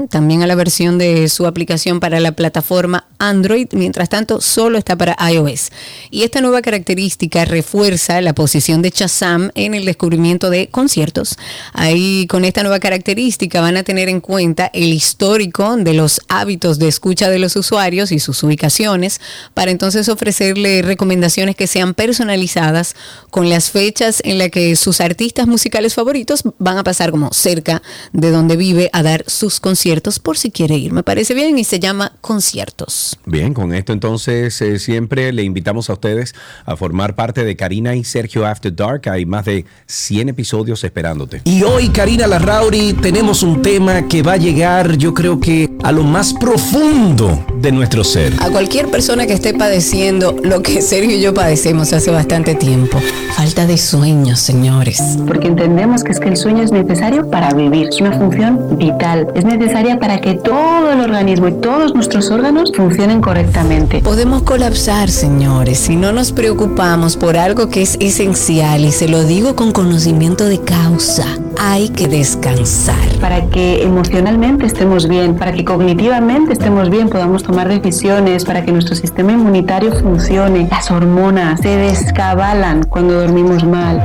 también 0.09 0.43
a 0.43 0.47
la 0.47 0.55
versión 0.55 0.99
de 0.99 1.29
su 1.29 1.47
aplicación 1.47 2.01
para 2.01 2.21
la 2.21 2.33
plataforma 2.33 3.07
Android, 3.19 3.67
mientras 3.73 4.09
tanto 4.09 4.41
solo 4.41 4.79
está 4.79 4.97
para 4.97 5.17
iOS. 5.31 5.71
Y 6.11 6.23
esta 6.23 6.41
nueva 6.41 6.63
característica 6.63 7.45
refuerza 7.45 8.21
la 8.21 8.35
posición 8.35 8.83
de 8.83 8.91
Shazam 8.91 9.51
en 9.55 9.75
el 9.75 9.85
descubrimiento 9.85 10.51
de 10.51 10.69
conciertos. 10.69 11.37
Ahí 11.73 12.27
con 12.29 12.45
esta 12.45 12.63
nueva 12.63 12.79
característica 12.79 13.61
van 13.61 13.77
a 13.77 13.83
tener 13.83 14.09
en 14.09 14.21
cuenta 14.21 14.71
el 14.73 14.93
histórico 14.93 15.77
de 15.77 15.95
los 15.95 16.21
hábitos 16.29 16.79
de 16.79 16.89
escucha 16.89 17.29
de 17.29 17.39
los 17.39 17.57
usuarios 17.57 18.13
y 18.13 18.21
sus 18.21 18.43
ubicaciones 18.43 19.21
para 19.55 19.71
entonces 19.71 20.09
ofrecerle 20.09 20.83
recomendaciones 20.83 21.57
que 21.57 21.67
sean 21.67 21.95
personalizadas 21.95 22.95
con 23.31 23.51
las 23.51 23.71
fechas 23.71 24.21
en 24.25 24.39
las 24.39 24.51
que 24.51 24.77
sus 24.77 25.01
artistas 25.01 25.47
musicales 25.47 25.95
favoritos 25.95 26.43
van 26.59 26.79
a 26.79 26.85
pasar 26.85 27.11
como 27.11 27.33
cerca 27.33 27.83
de 28.13 28.31
donde 28.31 28.57
vive 28.57 28.91
a 28.93 29.03
dar 29.03 29.25
sus 29.49 29.61
conciertos 29.61 30.19
por 30.19 30.37
si 30.37 30.51
quiere 30.51 30.77
ir. 30.77 30.93
Me 30.93 31.03
parece 31.03 31.33
bien 31.33 31.59
y 31.59 31.65
se 31.65 31.81
llama 31.81 32.13
conciertos. 32.21 33.19
Bien, 33.25 33.55
con 33.55 33.75
esto 33.75 33.95
entonces 33.95 34.61
eh, 34.61 34.79
siempre 34.79 35.33
le 35.33 35.43
invitamos 35.43 35.89
a 35.89 35.95
ustedes 35.95 36.35
a 36.67 36.77
formar 36.77 37.15
parte 37.15 37.45
de 37.45 37.57
Karina 37.57 37.95
y 37.95 38.05
Sergio 38.05 38.47
After 38.47 38.75
Dark. 38.75 39.09
Hay 39.09 39.25
más 39.25 39.47
de 39.47 39.65
100 39.87 40.29
episodios 40.29 40.85
esperándote. 40.85 41.41
Y 41.45 41.63
hoy, 41.63 41.89
Karina 41.89 42.27
Larrauri, 42.27 42.93
tenemos 42.93 43.43
un 43.43 43.63
tema 43.63 44.07
que 44.07 44.23
va 44.23 44.33
a 44.33 44.37
llegar, 44.37 44.99
yo 44.99 45.15
creo 45.15 45.41
que 45.41 45.71
a 45.83 45.93
lo 45.93 46.03
más 46.03 46.35
profundo 46.35 47.47
de 47.57 47.73
nuestro 47.73 48.05
ser. 48.05 48.35
A 48.41 48.51
cualquier 48.51 48.91
persona 48.91 49.27
que 49.27 49.33
esté 49.33 49.55
padeciendo 49.55 50.37
lo 50.43 50.61
que 50.61 50.83
Sergio 50.83 51.17
y 51.17 51.23
yo 51.23 51.33
padecemos 51.33 51.93
hace 51.95 52.11
bastante 52.11 52.55
tiempo. 52.55 52.99
Falta 53.35 53.67
de 53.67 53.79
sueños, 53.79 54.41
señores. 54.41 55.01
Porque 55.27 55.49
entendemos 55.49 56.05
que 56.05 56.13
es 56.13 56.21
que 56.21 56.29
el 56.29 56.37
sueño 56.37 56.63
es 56.63 56.73
necesario 56.73 57.31
para 57.31 57.55
vivir, 57.55 57.89
es 57.89 58.01
una 58.01 58.13
función 58.13 58.77
vital, 58.77 59.28
es 59.35 59.45
necesaria 59.45 59.99
para 59.99 60.21
que 60.21 60.35
todo 60.35 60.93
el 60.93 61.01
organismo 61.01 61.49
y 61.49 61.53
todos 61.53 61.95
nuestros 61.95 62.31
órganos 62.31 62.73
funcionen 62.75 63.21
correctamente. 63.21 64.01
Podemos 64.01 64.43
colapsar, 64.43 65.11
señores, 65.11 65.79
si 65.79 65.97
no 65.97 66.13
nos 66.13 66.33
preocupamos 66.33 67.17
por 67.17 67.37
algo 67.37 67.69
que 67.69 67.83
es 67.83 67.97
esencial 68.01 68.85
y 68.85 68.93
se 68.93 69.09
lo 69.09 69.25
digo 69.25 69.57
con 69.57 69.73
conocimiento 69.73 70.45
de 70.45 70.61
causa. 70.61 71.27
Hay 71.61 71.89
que 71.89 72.07
descansar. 72.07 72.95
Para 73.21 73.47
que 73.47 73.83
emocionalmente 73.83 74.67
estemos 74.67 75.09
bien, 75.09 75.35
para 75.35 75.53
que 75.53 75.65
cognitivamente 75.65 76.53
estemos 76.53 76.89
bien, 76.91 77.09
podamos 77.09 77.43
tomar 77.43 77.69
decisiones, 77.69 78.45
para 78.45 78.65
que 78.65 78.73
nuestro 78.73 78.95
sistema 78.95 79.33
inmunitario 79.33 79.93
funcione. 79.93 80.69
Las 80.71 80.91
hormonas 80.91 81.61
se 81.61 81.77
descabalan 81.77 82.85
cuando 82.85 83.21
dormimos 83.21 83.65
mal. 83.65 84.03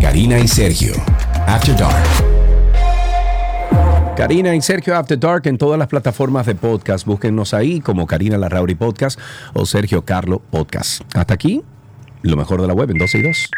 Karina 0.00 0.38
y 0.38 0.48
Sergio, 0.48 0.92
After 1.46 1.76
Dark. 1.76 2.35
Karina 4.16 4.54
y 4.54 4.62
Sergio 4.62 4.96
After 4.96 5.20
Dark 5.20 5.46
en 5.46 5.58
todas 5.58 5.78
las 5.78 5.88
plataformas 5.88 6.46
de 6.46 6.54
podcast. 6.54 7.04
Búsquennos 7.04 7.52
ahí 7.52 7.82
como 7.82 8.06
Karina 8.06 8.38
Larrauri 8.38 8.74
Podcast 8.74 9.20
o 9.52 9.66
Sergio 9.66 10.06
Carlo 10.06 10.38
Podcast. 10.38 11.02
Hasta 11.14 11.34
aquí, 11.34 11.62
lo 12.22 12.34
mejor 12.34 12.62
de 12.62 12.66
la 12.66 12.72
web 12.72 12.90
en 12.90 12.96
12 12.96 13.18
y 13.18 13.22
2. 13.22 13.50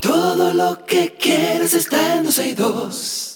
Todo 0.00 0.54
lo 0.54 0.86
que 0.86 1.14
quieres 1.20 1.74
está 1.74 2.16
en 2.16 2.24
12 2.24 2.48
y 2.48 2.54
2. 2.54 3.31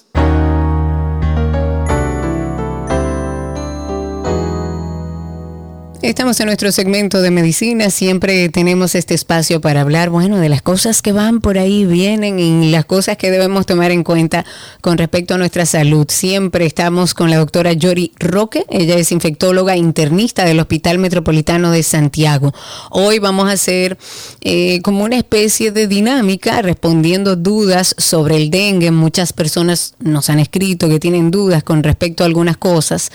Estamos 6.06 6.38
en 6.38 6.46
nuestro 6.46 6.70
segmento 6.70 7.20
de 7.20 7.32
medicina, 7.32 7.90
siempre 7.90 8.48
tenemos 8.48 8.94
este 8.94 9.12
espacio 9.12 9.60
para 9.60 9.80
hablar, 9.80 10.08
bueno, 10.08 10.38
de 10.38 10.48
las 10.48 10.62
cosas 10.62 11.02
que 11.02 11.10
van 11.10 11.40
por 11.40 11.58
ahí, 11.58 11.84
vienen 11.84 12.38
y 12.38 12.70
las 12.70 12.84
cosas 12.84 13.16
que 13.16 13.28
debemos 13.28 13.66
tomar 13.66 13.90
en 13.90 14.04
cuenta 14.04 14.46
con 14.80 14.98
respecto 14.98 15.34
a 15.34 15.38
nuestra 15.38 15.66
salud. 15.66 16.06
Siempre 16.08 16.64
estamos 16.64 17.12
con 17.12 17.28
la 17.28 17.38
doctora 17.38 17.72
Yori 17.72 18.12
Roque, 18.20 18.64
ella 18.70 18.94
es 18.94 19.10
infectóloga 19.10 19.76
internista 19.76 20.44
del 20.44 20.60
Hospital 20.60 20.98
Metropolitano 20.98 21.72
de 21.72 21.82
Santiago. 21.82 22.54
Hoy 22.92 23.18
vamos 23.18 23.48
a 23.48 23.54
hacer 23.54 23.98
eh, 24.42 24.80
como 24.82 25.02
una 25.02 25.16
especie 25.16 25.72
de 25.72 25.88
dinámica 25.88 26.62
respondiendo 26.62 27.34
dudas 27.34 27.96
sobre 27.98 28.36
el 28.36 28.50
dengue. 28.50 28.92
Muchas 28.92 29.32
personas 29.32 29.94
nos 29.98 30.30
han 30.30 30.38
escrito 30.38 30.88
que 30.88 31.00
tienen 31.00 31.32
dudas 31.32 31.64
con 31.64 31.82
respecto 31.82 32.22
a 32.22 32.26
algunas 32.26 32.56
cosas 32.56 33.10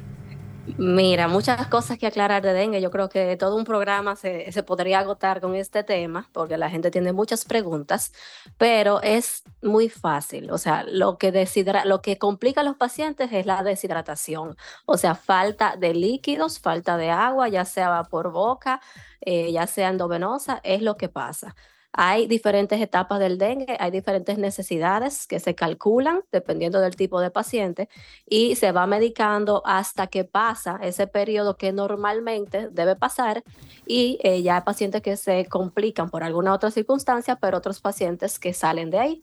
Mira, 0.76 1.26
muchas 1.28 1.66
cosas 1.68 1.98
que 1.98 2.06
aclarar 2.06 2.42
de 2.42 2.52
dengue. 2.52 2.80
Yo 2.80 2.90
creo 2.90 3.08
que 3.08 3.36
todo 3.36 3.56
un 3.56 3.64
programa 3.64 4.14
se, 4.16 4.50
se 4.52 4.62
podría 4.62 5.00
agotar 5.00 5.40
con 5.40 5.54
este 5.54 5.82
tema 5.84 6.28
porque 6.32 6.56
la 6.58 6.70
gente 6.70 6.90
tiene 6.90 7.12
muchas 7.12 7.44
preguntas, 7.44 8.12
pero 8.56 9.00
es 9.02 9.42
muy 9.62 9.88
fácil. 9.88 10.50
O 10.50 10.58
sea, 10.58 10.84
lo 10.84 11.18
que, 11.18 11.32
deshidra- 11.32 11.84
lo 11.84 12.02
que 12.02 12.18
complica 12.18 12.60
a 12.60 12.64
los 12.64 12.76
pacientes 12.76 13.30
es 13.32 13.46
la 13.46 13.62
deshidratación. 13.62 14.56
O 14.86 14.96
sea, 14.96 15.14
falta 15.14 15.76
de 15.76 15.94
líquidos, 15.94 16.60
falta 16.60 16.96
de 16.96 17.10
agua, 17.10 17.48
ya 17.48 17.64
sea 17.64 18.02
por 18.04 18.30
boca, 18.30 18.80
eh, 19.20 19.52
ya 19.52 19.66
sea 19.66 19.88
endovenosa, 19.88 20.60
es 20.62 20.82
lo 20.82 20.96
que 20.96 21.08
pasa. 21.08 21.54
Hay 21.92 22.26
diferentes 22.26 22.80
etapas 22.80 23.18
del 23.18 23.36
dengue, 23.36 23.76
hay 23.80 23.90
diferentes 23.90 24.38
necesidades 24.38 25.26
que 25.26 25.40
se 25.40 25.54
calculan 25.54 26.20
dependiendo 26.30 26.80
del 26.80 26.94
tipo 26.94 27.20
de 27.20 27.30
paciente 27.30 27.88
y 28.28 28.54
se 28.54 28.70
va 28.70 28.86
medicando 28.86 29.62
hasta 29.64 30.06
que 30.06 30.24
pasa 30.24 30.78
ese 30.82 31.08
periodo 31.08 31.56
que 31.56 31.72
normalmente 31.72 32.68
debe 32.70 32.94
pasar 32.94 33.42
y 33.86 34.18
eh, 34.22 34.42
ya 34.42 34.56
hay 34.56 34.62
pacientes 34.62 35.02
que 35.02 35.16
se 35.16 35.46
complican 35.46 36.10
por 36.10 36.22
alguna 36.22 36.54
otra 36.54 36.70
circunstancia, 36.70 37.36
pero 37.36 37.58
otros 37.58 37.80
pacientes 37.80 38.38
que 38.38 38.54
salen 38.54 38.90
de 38.90 38.98
ahí. 38.98 39.22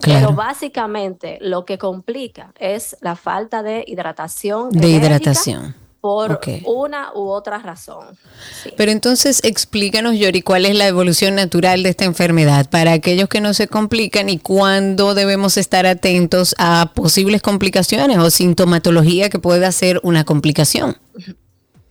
Claro. 0.00 0.26
Pero 0.26 0.36
básicamente 0.36 1.38
lo 1.40 1.64
que 1.64 1.78
complica 1.78 2.52
es 2.58 2.96
la 3.00 3.14
falta 3.14 3.62
de 3.62 3.84
hidratación. 3.86 4.70
De 4.70 4.88
hidratación. 4.88 5.87
Por 6.08 6.40
una 6.64 7.12
u 7.14 7.28
otra 7.28 7.58
razón. 7.58 8.16
Pero 8.76 8.90
entonces 8.90 9.44
explícanos, 9.44 10.16
Yori, 10.16 10.40
cuál 10.40 10.64
es 10.64 10.74
la 10.74 10.86
evolución 10.86 11.34
natural 11.34 11.82
de 11.82 11.90
esta 11.90 12.06
enfermedad 12.06 12.70
para 12.70 12.92
aquellos 12.92 13.28
que 13.28 13.42
no 13.42 13.52
se 13.52 13.68
complican 13.68 14.30
y 14.30 14.38
cuándo 14.38 15.14
debemos 15.14 15.58
estar 15.58 15.84
atentos 15.84 16.54
a 16.58 16.92
posibles 16.94 17.42
complicaciones 17.42 18.16
o 18.18 18.30
sintomatología 18.30 19.28
que 19.28 19.38
pueda 19.38 19.70
ser 19.70 20.00
una 20.02 20.24
complicación. 20.24 20.96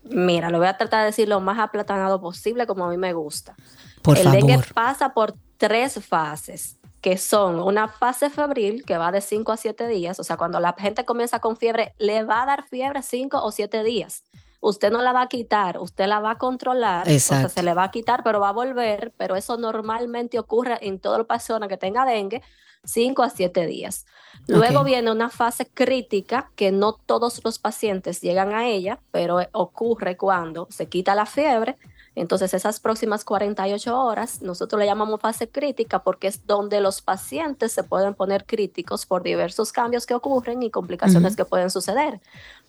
Mira, 0.10 0.50
lo 0.50 0.58
voy 0.58 0.68
a 0.68 0.78
tratar 0.78 1.02
de 1.02 1.08
decir 1.08 1.28
lo 1.28 1.40
más 1.40 1.60
aplatanado 1.60 2.20
posible 2.20 2.66
como 2.66 2.86
a 2.86 2.90
mí 2.90 2.98
me 2.98 3.14
gusta. 3.14 3.56
Por 4.02 4.18
el 4.18 4.32
dengue 4.32 4.54
favor. 4.54 4.74
pasa 4.74 5.14
por 5.14 5.36
tres 5.58 6.00
fases, 6.04 6.77
que 7.08 7.18
son 7.18 7.62
una 7.62 7.88
fase 7.88 8.30
febril 8.30 8.84
que 8.84 8.98
va 8.98 9.14
de 9.14 9.22
5 9.22 9.54
a 9.54 9.56
7 9.56 9.88
días, 9.88 10.20
o 10.20 10.26
sea, 10.26 10.36
cuando 10.36 10.60
la 10.60 10.76
gente 10.78 11.06
comienza 11.06 11.40
con 11.40 11.56
fiebre, 11.56 11.96
le 12.00 12.26
va 12.26 12.42
a 12.42 12.46
dar 12.46 12.68
fiebre 12.68 13.02
5 13.02 13.46
o 13.46 13.50
7 13.50 13.82
días. 13.86 14.26
Usted 14.60 14.92
no 14.92 15.02
la 15.02 15.14
va 15.14 15.22
a 15.22 15.28
quitar, 15.30 15.80
usted 15.80 16.06
la 16.06 16.20
va 16.20 16.32
a 16.32 16.38
controlar, 16.38 17.08
o 17.08 17.20
sea, 17.20 17.48
se 17.48 17.64
le 17.64 17.74
va 17.74 17.86
a 17.86 17.92
quitar, 17.92 18.24
pero 18.26 18.42
va 18.42 18.50
a 18.50 18.52
volver, 18.52 19.14
pero 19.16 19.38
eso 19.38 19.58
normalmente 19.58 20.38
ocurre 20.38 20.80
en 20.82 21.00
toda 21.00 21.24
persona 21.24 21.70
que 21.70 21.78
tenga 21.78 22.04
dengue, 22.04 22.42
5 22.84 23.24
a 23.24 23.30
7 23.30 23.66
días. 23.68 24.06
Luego 24.48 24.84
viene 24.84 25.10
una 25.10 25.30
fase 25.30 25.66
crítica 25.66 26.52
que 26.58 26.74
no 26.74 26.92
todos 26.92 27.40
los 27.46 27.58
pacientes 27.58 28.20
llegan 28.20 28.54
a 28.54 28.68
ella, 28.68 29.00
pero 29.12 29.40
ocurre 29.54 30.18
cuando 30.18 30.68
se 30.72 30.90
quita 30.90 31.16
la 31.16 31.26
fiebre. 31.26 31.78
Entonces, 32.20 32.56
esas 32.56 32.80
próximas 32.80 33.24
48 33.24 33.96
horas, 33.96 34.42
nosotros 34.42 34.80
le 34.80 34.88
llamamos 34.88 35.22
fase 35.22 35.48
crítica 35.50 36.00
porque 36.00 36.26
es 36.26 36.48
donde 36.48 36.82
los 36.82 37.04
pacientes 37.04 37.72
se 37.72 37.84
pueden 37.84 38.16
poner 38.16 38.46
críticos 38.46 39.06
por 39.06 39.22
diversos 39.22 39.72
cambios 39.72 40.08
que 40.08 40.16
ocurren 40.16 40.64
y 40.64 40.72
complicaciones 40.72 41.34
Ujú. 41.34 41.38
que 41.38 41.46
pueden 41.46 41.70
suceder. 41.70 42.20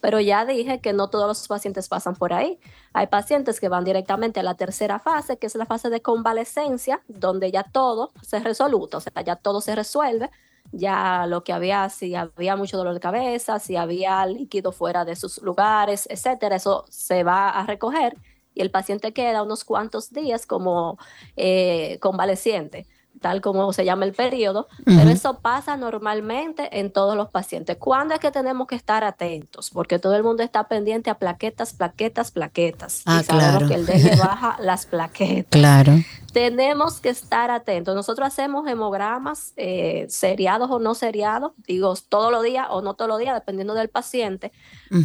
Pero 0.02 0.20
ya 0.20 0.44
dije 0.44 0.82
que 0.82 0.92
no 0.92 1.08
todos 1.08 1.26
los 1.26 1.48
pacientes 1.48 1.88
pasan 1.88 2.14
por 2.14 2.34
ahí. 2.34 2.60
Hay 2.92 3.06
pacientes 3.06 3.58
que 3.58 3.70
van 3.70 3.84
directamente 3.84 4.38
a 4.38 4.42
la 4.42 4.52
tercera 4.52 4.98
fase, 4.98 5.38
que 5.38 5.46
es 5.46 5.54
la 5.54 5.64
fase 5.64 5.88
de 5.88 6.02
convalecencia, 6.02 7.00
donde 7.08 7.50
ya 7.50 7.62
todo 7.62 8.10
se 8.20 8.40
resoluta, 8.40 8.98
o 8.98 9.00
sea, 9.00 9.22
ya 9.22 9.36
todo 9.36 9.62
se 9.62 9.74
resuelve 9.74 10.30
ya 10.72 11.24
lo 11.26 11.44
que 11.44 11.54
había, 11.54 11.88
si 11.88 12.14
había 12.14 12.54
mucho 12.54 12.76
dolor 12.76 12.92
de 12.92 13.00
cabeza, 13.00 13.58
si 13.58 13.76
había 13.76 14.26
líquido 14.26 14.70
fuera 14.70 15.06
de 15.06 15.16
sus 15.16 15.40
lugares, 15.40 16.06
etcétera, 16.10 16.56
eso 16.56 16.84
se 16.90 17.24
va 17.24 17.48
a 17.48 17.64
recoger 17.64 18.14
y 18.58 18.60
el 18.60 18.70
paciente 18.72 19.12
queda 19.12 19.42
unos 19.44 19.64
cuantos 19.64 20.12
días 20.12 20.44
como 20.44 20.98
eh, 21.36 21.98
convaleciente, 22.00 22.86
tal 23.20 23.40
como 23.40 23.72
se 23.72 23.84
llama 23.84 24.04
el 24.04 24.12
periodo, 24.12 24.68
pero 24.84 25.10
eso 25.10 25.40
pasa 25.40 25.76
normalmente 25.76 26.78
en 26.80 26.92
todos 26.92 27.16
los 27.16 27.30
pacientes. 27.30 27.76
¿Cuándo 27.76 28.14
es 28.14 28.20
que 28.20 28.30
tenemos 28.30 28.66
que 28.66 28.74
estar 28.74 29.04
atentos? 29.04 29.70
Porque 29.70 29.98
todo 29.98 30.14
el 30.16 30.22
mundo 30.22 30.42
está 30.42 30.68
pendiente 30.68 31.10
a 31.10 31.18
plaquetas, 31.18 31.72
plaquetas, 31.72 32.30
plaquetas. 32.30 33.02
Ah, 33.06 33.20
y 33.20 33.24
sabemos 33.24 33.48
claro. 33.50 33.68
que 33.68 33.74
el 33.74 33.86
dengue 33.86 34.16
baja 34.18 34.56
las 34.60 34.86
plaquetas 34.86 35.46
Claro. 35.50 35.92
tenemos 36.32 37.00
que 37.00 37.08
estar 37.08 37.50
atentos. 37.50 37.94
Nosotros 37.94 38.26
hacemos 38.28 38.66
hemogramas 38.68 39.52
eh, 39.56 40.06
seriados 40.08 40.70
o 40.70 40.78
no 40.78 40.94
seriados, 40.94 41.52
digo 41.66 41.94
todos 42.08 42.30
los 42.30 42.42
días 42.42 42.66
o 42.70 42.82
no 42.82 42.94
todos 42.94 43.08
los 43.08 43.18
días, 43.18 43.34
dependiendo 43.34 43.74
del 43.74 43.88
paciente, 43.88 44.52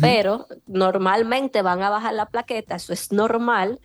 pero 0.01 0.47
normalmente 0.67 1.61
van 1.61 1.81
a 1.81 1.89
bajar 1.89 2.13
la 2.13 2.27
plaqueta, 2.27 2.75
eso 2.75 2.93
es 2.93 3.11
normal. 3.11 3.79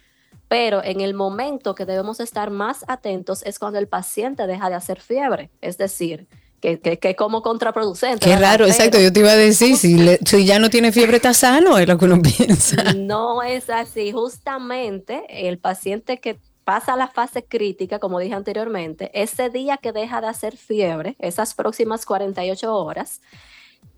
Pero 0.48 0.82
en 0.82 1.00
el 1.02 1.12
momento 1.14 1.74
que 1.74 1.84
debemos 1.84 2.20
estar 2.20 2.50
más 2.50 2.84
atentos 2.88 3.42
es 3.44 3.58
cuando 3.58 3.78
el 3.78 3.86
paciente 3.86 4.46
deja 4.46 4.70
de 4.70 4.76
hacer 4.76 5.00
fiebre, 5.00 5.50
es 5.60 5.76
decir, 5.76 6.26
que, 6.60 6.80
que, 6.80 6.98
que 6.98 7.14
como 7.14 7.42
contraproducente. 7.42 8.24
Qué 8.24 8.36
raro, 8.36 8.66
exacto. 8.66 8.98
Yo 8.98 9.12
te 9.12 9.20
iba 9.20 9.30
a 9.30 9.36
decir, 9.36 9.76
si, 9.76 9.96
le- 9.98 10.18
si 10.24 10.44
ya 10.44 10.58
no 10.58 10.70
tiene 10.70 10.90
fiebre, 10.90 11.16
está 11.18 11.32
sano, 11.34 11.78
es 11.78 11.86
lo 11.86 11.98
que 11.98 12.06
uno 12.06 12.20
piensa. 12.36 12.94
No 12.94 13.42
es 13.42 13.68
así. 13.70 14.10
Justamente 14.12 15.24
el 15.48 15.58
paciente 15.58 16.18
que 16.18 16.38
pasa 16.64 16.94
a 16.94 16.96
la 16.96 17.08
fase 17.08 17.44
crítica, 17.44 17.98
como 17.98 18.18
dije 18.18 18.34
anteriormente, 18.34 19.10
ese 19.14 19.50
día 19.50 19.76
que 19.76 19.92
deja 19.92 20.20
de 20.20 20.26
hacer 20.28 20.56
fiebre, 20.56 21.14
esas 21.18 21.54
próximas 21.54 22.04
48 22.06 22.74
horas, 22.74 23.20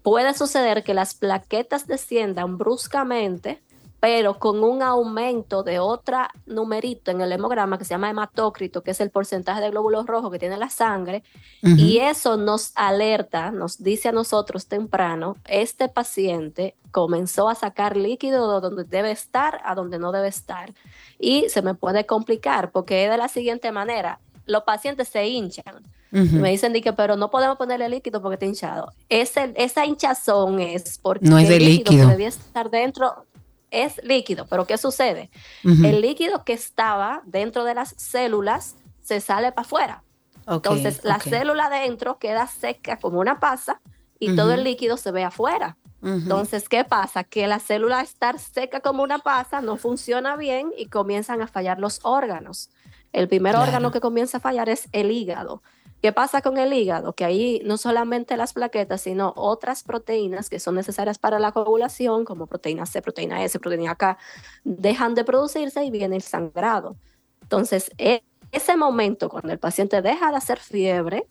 puede 0.02 0.34
suceder 0.34 0.82
que 0.84 0.94
las 0.94 1.14
plaquetas 1.14 1.86
desciendan 1.86 2.58
bruscamente, 2.58 3.60
pero 4.00 4.38
con 4.38 4.64
un 4.64 4.82
aumento 4.82 5.62
de 5.62 5.78
otra 5.78 6.30
numerito 6.46 7.10
en 7.10 7.20
el 7.20 7.32
hemograma 7.32 7.76
que 7.78 7.84
se 7.84 7.90
llama 7.90 8.08
hematócrito, 8.10 8.82
que 8.82 8.92
es 8.92 9.00
el 9.00 9.10
porcentaje 9.10 9.60
de 9.60 9.70
glóbulos 9.70 10.06
rojos 10.06 10.32
que 10.32 10.38
tiene 10.38 10.56
la 10.56 10.70
sangre, 10.70 11.22
y 11.62 11.98
eso 11.98 12.38
nos 12.38 12.72
alerta, 12.74 13.50
nos 13.50 13.82
dice 13.82 14.08
a 14.08 14.12
nosotros 14.12 14.66
temprano, 14.66 15.36
este 15.46 15.88
paciente 15.88 16.74
comenzó 16.90 17.48
a 17.48 17.54
sacar 17.54 17.96
líquido 17.96 18.54
de 18.54 18.66
donde 18.66 18.84
debe 18.84 19.10
estar 19.10 19.60
a 19.64 19.74
donde 19.74 19.98
no 19.98 20.12
debe 20.12 20.28
estar. 20.28 20.72
Y 21.18 21.48
se 21.50 21.60
me 21.60 21.74
puede 21.74 22.06
complicar 22.06 22.72
porque 22.72 23.04
es 23.04 23.10
de 23.10 23.18
la 23.18 23.28
siguiente 23.28 23.70
manera, 23.70 24.18
los 24.46 24.62
pacientes 24.62 25.08
se 25.08 25.28
hinchan. 25.28 25.82
Me 26.12 26.50
dicen 26.50 26.72
que, 26.82 26.92
pero 26.92 27.14
no 27.14 27.30
podemos 27.30 27.56
ponerle 27.56 27.88
líquido 27.88 28.20
porque 28.20 28.34
está 28.34 28.46
hinchado. 28.46 28.92
Ese, 29.08 29.52
esa 29.54 29.86
hinchazón 29.86 30.58
es 30.58 30.98
porque 30.98 31.28
No 31.28 31.38
es 31.38 31.48
de 31.48 31.58
el 31.58 31.64
líquido, 31.64 31.90
líquido. 31.92 32.06
que 32.06 32.12
debía 32.12 32.28
estar 32.28 32.68
dentro 32.68 33.26
es 33.70 34.00
líquido. 34.02 34.46
Pero 34.48 34.66
¿qué 34.66 34.78
sucede? 34.78 35.30
El 35.64 36.00
líquido 36.00 36.44
que 36.44 36.52
estaba 36.52 37.22
dentro 37.24 37.64
de 37.64 37.74
las 37.74 37.94
células 37.96 38.76
se 39.00 39.20
sale 39.20 39.52
para 39.52 39.66
afuera. 39.66 40.04
Entonces, 40.46 41.04
la 41.04 41.20
célula 41.20 41.66
adentro 41.66 42.18
queda 42.18 42.46
seca 42.46 42.98
como 42.98 43.20
una 43.20 43.38
pasa 43.40 43.80
y 44.18 44.34
todo 44.36 44.52
el 44.52 44.64
líquido 44.64 44.96
se 44.96 45.10
ve 45.12 45.24
afuera. 45.24 45.76
Entonces, 46.02 46.68
¿qué 46.68 46.84
pasa? 46.84 47.24
Que 47.24 47.46
la 47.46 47.58
célula 47.58 48.00
estar 48.00 48.38
seca 48.38 48.80
como 48.80 49.02
una 49.02 49.18
pasa 49.18 49.60
no 49.60 49.76
funciona 49.76 50.36
bien 50.36 50.72
y 50.76 50.86
comienzan 50.86 51.42
a 51.42 51.46
fallar 51.46 51.78
los 51.78 52.00
órganos. 52.04 52.70
El 53.12 53.28
primer 53.28 53.52
Claro. 53.52 53.66
órgano 53.66 53.90
que 53.90 54.00
comienza 54.00 54.38
a 54.38 54.40
fallar 54.40 54.68
es 54.68 54.88
el 54.92 55.10
hígado. 55.10 55.62
¿Qué 56.00 56.12
pasa 56.12 56.40
con 56.40 56.56
el 56.56 56.72
hígado? 56.72 57.12
Que 57.12 57.26
ahí 57.26 57.60
no 57.64 57.76
solamente 57.76 58.36
las 58.38 58.54
plaquetas, 58.54 59.02
sino 59.02 59.34
otras 59.36 59.82
proteínas 59.82 60.48
que 60.48 60.58
son 60.58 60.74
necesarias 60.74 61.18
para 61.18 61.38
la 61.38 61.52
coagulación, 61.52 62.24
como 62.24 62.46
proteína 62.46 62.86
C, 62.86 63.02
proteína 63.02 63.44
S, 63.44 63.58
proteína 63.60 63.94
K, 63.96 64.16
dejan 64.64 65.14
de 65.14 65.24
producirse 65.24 65.84
y 65.84 65.90
viene 65.90 66.16
el 66.16 66.22
sangrado. 66.22 66.96
Entonces, 67.42 67.90
e- 67.98 68.22
ese 68.50 68.76
momento 68.76 69.28
cuando 69.28 69.52
el 69.52 69.58
paciente 69.58 70.00
deja 70.00 70.30
de 70.30 70.36
hacer 70.38 70.58
fiebre, 70.58 71.26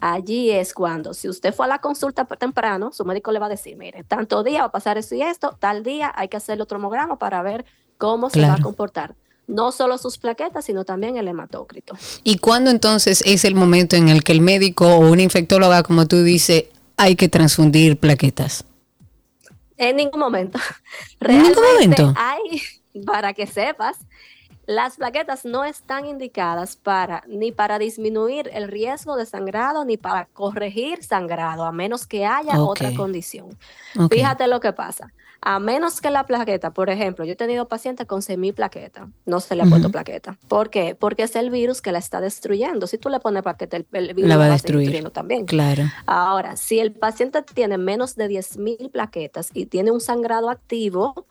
allí 0.00 0.50
es 0.50 0.72
cuando, 0.72 1.12
si 1.12 1.28
usted 1.28 1.52
fue 1.52 1.66
a 1.66 1.68
la 1.68 1.80
consulta 1.80 2.24
temprano, 2.24 2.92
su 2.92 3.04
médico 3.04 3.30
le 3.30 3.40
va 3.40 3.46
a 3.46 3.50
decir, 3.50 3.76
mire, 3.76 4.04
tanto 4.04 4.42
día 4.42 4.60
va 4.60 4.66
a 4.66 4.72
pasar 4.72 4.96
esto 4.96 5.14
y 5.16 5.22
esto, 5.22 5.56
tal 5.58 5.82
día 5.82 6.10
hay 6.14 6.28
que 6.28 6.38
hacer 6.38 6.60
otro 6.62 6.78
tomograma 6.78 7.18
para 7.18 7.42
ver 7.42 7.66
cómo 7.98 8.30
se 8.30 8.40
va 8.40 8.54
a 8.54 8.62
comportar. 8.62 9.16
No 9.48 9.72
solo 9.72 9.98
sus 9.98 10.18
plaquetas, 10.18 10.64
sino 10.64 10.84
también 10.84 11.16
el 11.16 11.26
hematócrito. 11.26 11.96
¿Y 12.22 12.38
cuándo 12.38 12.70
entonces 12.70 13.22
es 13.26 13.44
el 13.44 13.54
momento 13.54 13.96
en 13.96 14.08
el 14.08 14.22
que 14.22 14.32
el 14.32 14.40
médico 14.40 14.86
o 14.86 15.10
una 15.10 15.22
infectóloga, 15.22 15.82
como 15.82 16.06
tú 16.06 16.22
dices, 16.22 16.66
hay 16.96 17.16
que 17.16 17.28
transfundir 17.28 17.98
plaquetas? 17.98 18.64
En 19.76 19.96
ningún 19.96 20.20
momento. 20.20 20.58
¿En 21.20 21.42
ningún 21.42 21.54
Realmente 21.54 22.02
momento? 22.02 22.20
Hay, 22.20 22.62
para 23.06 23.32
que 23.32 23.46
sepas, 23.46 23.96
las 24.68 24.96
plaquetas 24.96 25.46
no 25.46 25.64
están 25.64 26.04
indicadas 26.04 26.76
para 26.76 27.24
ni 27.26 27.52
para 27.52 27.78
disminuir 27.78 28.50
el 28.52 28.68
riesgo 28.68 29.16
de 29.16 29.24
sangrado 29.24 29.86
ni 29.86 29.96
para 29.96 30.26
corregir 30.26 31.02
sangrado, 31.02 31.64
a 31.64 31.72
menos 31.72 32.06
que 32.06 32.26
haya 32.26 32.60
otra 32.60 32.92
condición. 32.94 33.56
Fíjate 34.10 34.46
lo 34.46 34.60
que 34.60 34.74
pasa. 34.74 35.10
A 35.40 35.60
menos 35.60 36.00
que 36.00 36.10
la 36.10 36.26
plaqueta, 36.26 36.72
por 36.72 36.90
ejemplo, 36.90 37.24
yo 37.24 37.32
he 37.32 37.36
tenido 37.36 37.68
pacientes 37.68 38.06
con 38.06 38.22
semiplaqueta, 38.22 39.08
no 39.24 39.38
se 39.38 39.54
le 39.54 39.62
ha 39.62 39.66
puesto 39.66 39.86
Ujú. 39.88 39.92
plaqueta. 39.92 40.36
¿Por 40.48 40.68
qué? 40.68 40.96
Porque 40.96 41.22
es 41.22 41.36
el 41.36 41.50
virus 41.50 41.80
que 41.80 41.92
la 41.92 41.98
está 41.98 42.20
destruyendo. 42.20 42.86
Si 42.88 42.98
tú 42.98 43.08
le 43.08 43.20
pones 43.20 43.42
plaqueta, 43.42 43.76
el, 43.76 43.86
el 43.92 44.14
virus 44.14 44.28
La 44.28 44.36
va 44.36 44.46
a 44.46 44.50
destruir. 44.50 45.10
también. 45.10 45.46
Claro. 45.46 45.84
Ahora, 46.06 46.56
si 46.56 46.80
el 46.80 46.92
paciente 46.92 47.42
tiene 47.42 47.78
menos 47.78 48.16
de 48.16 48.28
10.000 48.28 48.90
plaquetas 48.90 49.50
y 49.54 49.66
tiene 49.66 49.92
un 49.92 50.00
sangrado 50.00 50.50
activo, 50.50 51.26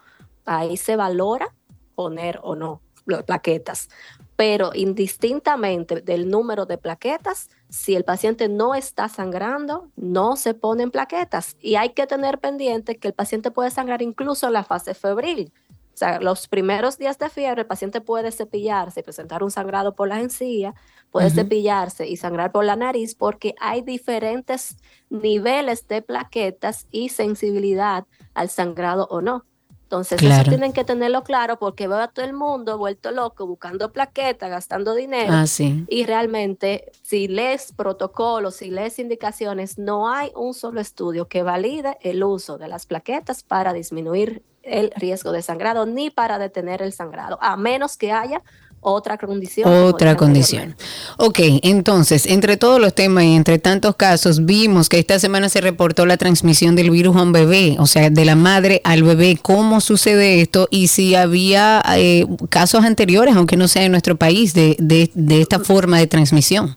ahí 0.46 0.78
se 0.78 0.96
valora 0.96 1.54
poner 1.96 2.40
o 2.44 2.56
no 2.56 2.82
las 3.06 3.24
plaquetas. 3.24 3.90
Pero 4.38 4.72
indistintamente 4.74 6.00
del 6.02 6.30
número 6.30 6.66
de 6.66 6.78
plaquetas, 6.78 7.50
si 7.68 7.96
el 7.96 8.06
paciente 8.06 8.48
no 8.48 8.76
está 8.76 9.10
sangrando, 9.10 9.90
no 9.98 10.38
se 10.38 10.54
ponen 10.54 10.92
plaquetas. 10.92 11.58
Y 11.60 11.76
hay 11.76 11.90
que 11.90 12.08
tener 12.08 12.40
pendiente 12.40 12.98
que 12.98 13.10
el 13.10 13.14
paciente 13.14 13.52
puede 13.52 13.72
sangrar 13.72 14.02
incluso 14.02 14.48
en 14.48 14.54
la 14.54 14.64
fase 14.64 14.94
febril. 14.94 15.52
O 15.98 15.98
sea, 15.98 16.20
los 16.22 16.48
primeros 16.48 17.00
días 17.00 17.18
de 17.18 17.28
fiebre, 17.28 17.62
el 17.62 17.68
paciente 17.68 18.02
puede 18.02 18.32
cepillarse 18.32 19.00
y 19.00 19.04
presentar 19.04 19.42
un 19.42 19.50
sangrado 19.50 19.96
por 19.96 20.08
la 20.08 20.22
encía, 20.22 20.76
puede 21.10 21.32
cepillarse 21.32 22.08
y 22.08 22.18
sangrar 22.18 22.52
por 22.52 22.66
la 22.66 22.76
nariz 22.76 23.16
porque 23.16 23.56
hay 23.60 23.82
diferentes 23.82 24.78
niveles 25.10 25.88
de 25.88 26.04
plaquetas 26.04 26.86
y 26.92 27.10
sensibilidad 27.10 28.06
al 28.36 28.50
sangrado 28.50 29.08
o 29.10 29.22
no. 29.22 29.46
Entonces, 29.88 30.20
Claro. 30.20 30.42
eso 30.42 30.50
tienen 30.50 30.74
que 30.74 30.84
tenerlo 30.84 31.24
claro 31.24 31.58
porque 31.60 31.88
veo 31.88 32.00
a 32.00 32.10
todo 32.10 32.26
el 32.26 32.34
mundo 32.34 32.78
vuelto 32.78 33.12
loco 33.12 33.48
buscando 33.48 33.94
plaquetas, 33.94 34.50
gastando 34.50 34.94
dinero. 34.94 35.32
Ah, 35.32 35.48
sí. 35.48 35.86
Y 35.88 36.04
realmente, 36.04 36.92
si 37.04 37.30
lees 37.30 37.72
protocolos, 37.72 38.58
si 38.58 38.70
lees 38.70 39.00
indicaciones, 39.00 39.78
no 39.78 40.10
hay 40.10 40.30
un 40.36 40.54
solo 40.54 40.82
estudio 40.82 41.30
que 41.30 41.42
valide 41.42 41.98
el 42.02 42.22
uso 42.22 42.58
de 42.58 42.68
las 42.68 42.86
plaquetas 42.86 43.44
para 43.44 43.72
disminuir 43.72 44.44
el 44.62 44.92
riesgo 44.98 45.32
de 45.32 45.42
sangrado 45.42 45.86
ni 45.86 46.10
para 46.10 46.38
detener 46.38 46.82
el 46.82 46.92
sangrado, 46.92 47.38
a 47.40 47.56
menos 47.56 47.96
que 47.96 48.12
haya 48.12 48.42
otra 48.80 49.18
condición. 49.18 49.70
Otra 49.70 50.16
condición. 50.16 50.76
Ok, 51.18 51.40
entonces, 51.64 52.26
entre 52.26 52.58
todos 52.58 52.80
los 52.80 52.94
temas 52.94 53.24
y 53.26 53.36
entre 53.36 53.60
tantos 53.60 53.96
casos, 53.96 54.46
vimos 54.46 54.90
que 54.90 55.00
esta 55.00 55.20
semana 55.20 55.50
se 55.50 55.62
reportó 55.62 56.06
la 56.06 56.18
transmisión 56.18 56.76
del 56.76 56.92
virus 56.92 57.16
a 57.16 57.22
un 57.22 57.32
bebé, 57.32 57.76
o 57.80 57.88
sea, 57.88 58.10
de 58.10 58.26
la 58.26 58.36
madre 58.36 58.82
al 58.84 59.04
bebé. 59.04 59.38
¿Cómo 59.42 59.82
sucede 59.82 60.42
esto? 60.42 60.68
Y 60.72 60.88
si 60.88 61.16
había 61.16 61.84
eh, 61.96 62.26
casos 62.50 62.86
anteriores, 62.86 63.36
aunque 63.36 63.58
no 63.58 63.68
sea 63.68 63.84
en 63.84 63.92
nuestro 63.92 64.16
país, 64.16 64.54
de, 64.54 64.76
de, 64.80 65.12
de 65.14 65.42
esta 65.42 65.60
forma 65.60 65.98
de 65.98 66.08
transmisión. 66.08 66.76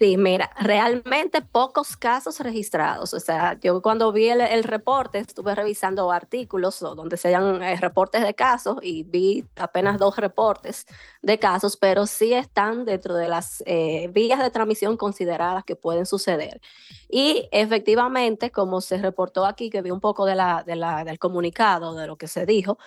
Sí, 0.00 0.16
mira, 0.16 0.50
realmente 0.58 1.42
pocos 1.42 1.94
casos 1.94 2.40
registrados. 2.40 3.12
O 3.12 3.20
sea, 3.20 3.60
yo 3.60 3.82
cuando 3.82 4.12
vi 4.12 4.30
el, 4.30 4.64
reporte, 4.64 5.18
estuve 5.18 5.54
revisando 5.54 6.10
artículos 6.10 6.80
donde 6.80 7.18
sean 7.18 7.62
eh, 7.62 7.76
reportes 7.76 8.22
de 8.22 8.32
casos 8.32 8.78
y 8.80 9.02
vi 9.02 9.44
apenas 9.56 9.98
dos 9.98 10.16
reportes 10.16 10.86
de 11.20 11.38
casos, 11.38 11.76
pero 11.76 12.06
sí 12.06 12.32
están 12.32 12.86
dentro 12.86 13.14
de 13.14 13.28
las 13.28 13.62
eh, 13.66 14.08
vías 14.14 14.42
de 14.42 14.48
transmisión 14.48 14.96
consideradas 14.96 15.64
que 15.64 15.76
pueden 15.76 16.06
suceder. 16.06 16.62
Y 17.10 17.48
efectivamente, 17.52 18.50
como 18.50 18.80
se 18.80 18.96
reportó 18.96 19.44
aquí, 19.44 19.68
que 19.68 19.82
vi 19.82 19.90
un 19.90 20.00
poco 20.00 20.24
de 20.24 20.34
la, 20.34 20.62
del 20.64 21.18
comunicado, 21.18 21.94
de 21.94 22.06
lo 22.06 22.16
que 22.16 22.28
se 22.28 22.46
dijo, 22.46 22.78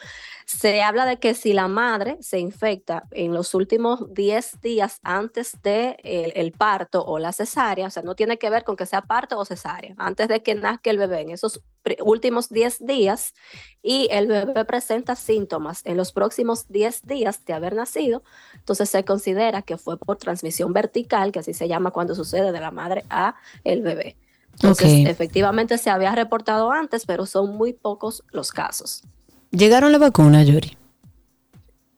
se 0.46 0.82
habla 0.82 1.06
de 1.06 1.20
que 1.20 1.36
si 1.36 1.54
la 1.54 1.68
madre 1.68 2.18
se 2.22 2.40
infecta 2.40 3.04
en 3.12 3.34
los 3.34 3.54
últimos 3.54 4.12
10 4.14 4.62
días 4.62 5.00
antes 5.04 5.62
del 5.62 5.96
de 6.04 6.32
el 6.36 6.52
parto 6.54 7.03
o 7.06 7.20
la 7.20 7.32
cesárea, 7.32 7.88
o 7.88 7.90
sea, 7.90 8.04
no 8.04 8.16
tiene 8.16 8.38
que 8.38 8.50
ver 8.50 8.64
con 8.64 8.76
que 8.76 8.86
sea 8.86 9.02
parto 9.02 9.38
o 9.38 9.46
cesárea, 9.46 9.96
antes 9.98 10.28
de 10.28 10.42
que 10.42 10.56
nazca 10.56 10.90
el 10.90 10.98
bebé, 10.98 11.22
en 11.22 11.32
esos 11.32 11.62
últimos 12.04 12.50
10 12.50 12.86
días, 12.86 13.34
y 13.82 14.08
el 14.12 14.28
bebé 14.28 14.66
presenta 14.66 15.16
síntomas 15.16 15.82
en 15.86 15.98
los 15.98 16.12
próximos 16.12 16.68
10 16.70 17.04
días 17.04 17.46
de 17.46 17.54
haber 17.54 17.76
nacido, 17.76 18.24
entonces 18.56 18.90
se 18.90 19.04
considera 19.06 19.62
que 19.62 19.78
fue 19.78 19.98
por 19.98 20.18
transmisión 20.18 20.74
vertical, 20.74 21.32
que 21.32 21.40
así 21.40 21.54
se 21.54 21.68
llama 21.68 21.92
cuando 21.92 22.16
sucede 22.16 22.52
de 22.52 22.60
la 22.60 22.72
madre 22.72 23.06
a 23.10 23.36
el 23.64 23.82
bebé. 23.82 24.18
Entonces, 24.54 25.08
efectivamente 25.08 25.78
se 25.78 25.90
había 25.90 26.14
reportado 26.14 26.72
antes, 26.72 27.06
pero 27.06 27.26
son 27.26 27.56
muy 27.58 27.74
pocos 27.74 28.24
los 28.32 28.52
casos. 28.52 29.04
Llegaron 29.52 29.92
la 29.92 29.98
vacuna, 29.98 30.44
Yori. 30.44 30.78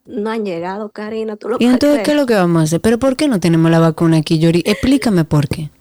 No 0.05 0.29
han 0.29 0.45
llegado, 0.45 0.89
Karina, 0.89 1.35
tú 1.35 1.49
lo 1.49 1.57
¿Y 1.59 1.65
entonces 1.65 2.03
qué 2.03 2.11
es 2.11 2.17
lo 2.17 2.25
que 2.25 2.35
vamos 2.35 2.61
a 2.61 2.63
hacer? 2.65 2.81
¿Pero 2.81 2.99
por 2.99 3.15
qué 3.15 3.27
no 3.27 3.39
tenemos 3.39 3.71
la 3.71 3.79
vacuna 3.79 4.17
aquí, 4.17 4.37
Yori? 4.37 4.61
Explícame 4.65 5.23
por 5.25 5.47
qué. 5.47 5.71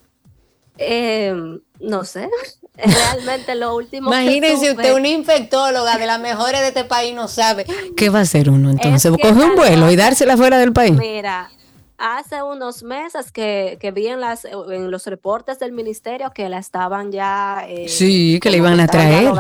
Eh, 0.78 1.34
no 1.80 2.04
sé. 2.04 2.28
Realmente 2.76 3.54
lo 3.54 3.76
último 3.76 4.10
que 4.10 4.22
Imagínese 4.22 4.72
supe- 4.72 4.76
usted, 4.78 4.94
una 4.94 5.08
infectóloga 5.08 5.96
de 5.98 6.06
las 6.06 6.20
mejores 6.20 6.60
de 6.62 6.68
este 6.68 6.84
país, 6.84 7.14
no 7.14 7.28
sabe. 7.28 7.66
¿Qué 7.96 8.08
va 8.10 8.20
a 8.20 8.22
hacer 8.22 8.50
uno 8.50 8.70
entonces? 8.70 9.12
Es 9.12 9.16
que 9.16 9.28
¿Coge 9.28 9.44
un 9.44 9.54
vuelo 9.54 9.90
y 9.90 9.96
dársela 9.96 10.36
fuera 10.36 10.58
del 10.58 10.72
país? 10.72 10.96
Mira, 10.96 11.50
hace 11.98 12.42
unos 12.42 12.82
meses 12.82 13.30
que, 13.30 13.78
que 13.80 13.92
vi 13.92 14.08
en, 14.08 14.20
las, 14.20 14.44
en 14.44 14.90
los 14.90 15.06
reportes 15.06 15.58
del 15.60 15.70
ministerio 15.72 16.32
que 16.34 16.48
la 16.48 16.58
estaban 16.58 17.12
ya... 17.12 17.64
eh, 17.68 17.88
Sí, 17.88 18.40
que 18.42 18.50
le 18.50 18.56
iban 18.56 18.80
a 18.80 18.88
traer. 18.88 19.30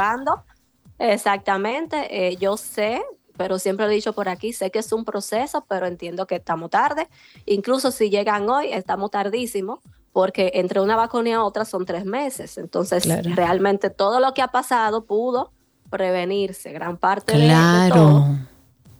Exactamente, 0.98 2.06
eh, 2.28 2.36
yo 2.36 2.56
sé, 2.56 3.02
pero 3.36 3.58
siempre 3.58 3.86
lo 3.86 3.92
he 3.92 3.94
dicho 3.94 4.12
por 4.12 4.28
aquí, 4.28 4.52
sé 4.52 4.70
que 4.70 4.78
es 4.78 4.92
un 4.92 5.04
proceso, 5.04 5.64
pero 5.68 5.86
entiendo 5.86 6.26
que 6.26 6.36
estamos 6.36 6.70
tarde. 6.70 7.08
Incluso 7.46 7.90
si 7.90 8.10
llegan 8.10 8.48
hoy, 8.48 8.68
estamos 8.72 9.10
tardísimo, 9.10 9.80
porque 10.12 10.52
entre 10.54 10.80
una 10.80 10.94
vacuna 10.96 11.30
y 11.30 11.34
otra 11.34 11.64
son 11.64 11.84
tres 11.86 12.04
meses. 12.04 12.56
Entonces, 12.58 13.04
Claro. 13.04 13.30
realmente 13.34 13.90
todo 13.90 14.20
lo 14.20 14.32
que 14.34 14.42
ha 14.42 14.48
pasado 14.48 15.04
pudo 15.04 15.50
prevenirse, 15.90 16.72
gran 16.72 16.96
parte 16.96 17.36
de- 17.36 17.48
todo 17.92 18.24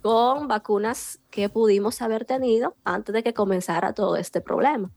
con 0.03 0.49
vacunas 0.49 1.19
que 1.31 1.49
pudimos 1.49 2.03
haber 2.03 2.27
tenido 2.27 2.75
antes 2.85 3.15
de 3.15 3.23
que 3.23 3.33
comenzara 3.33 3.95
todo 3.95 4.17
este 4.17 4.43
problema. 4.43 4.91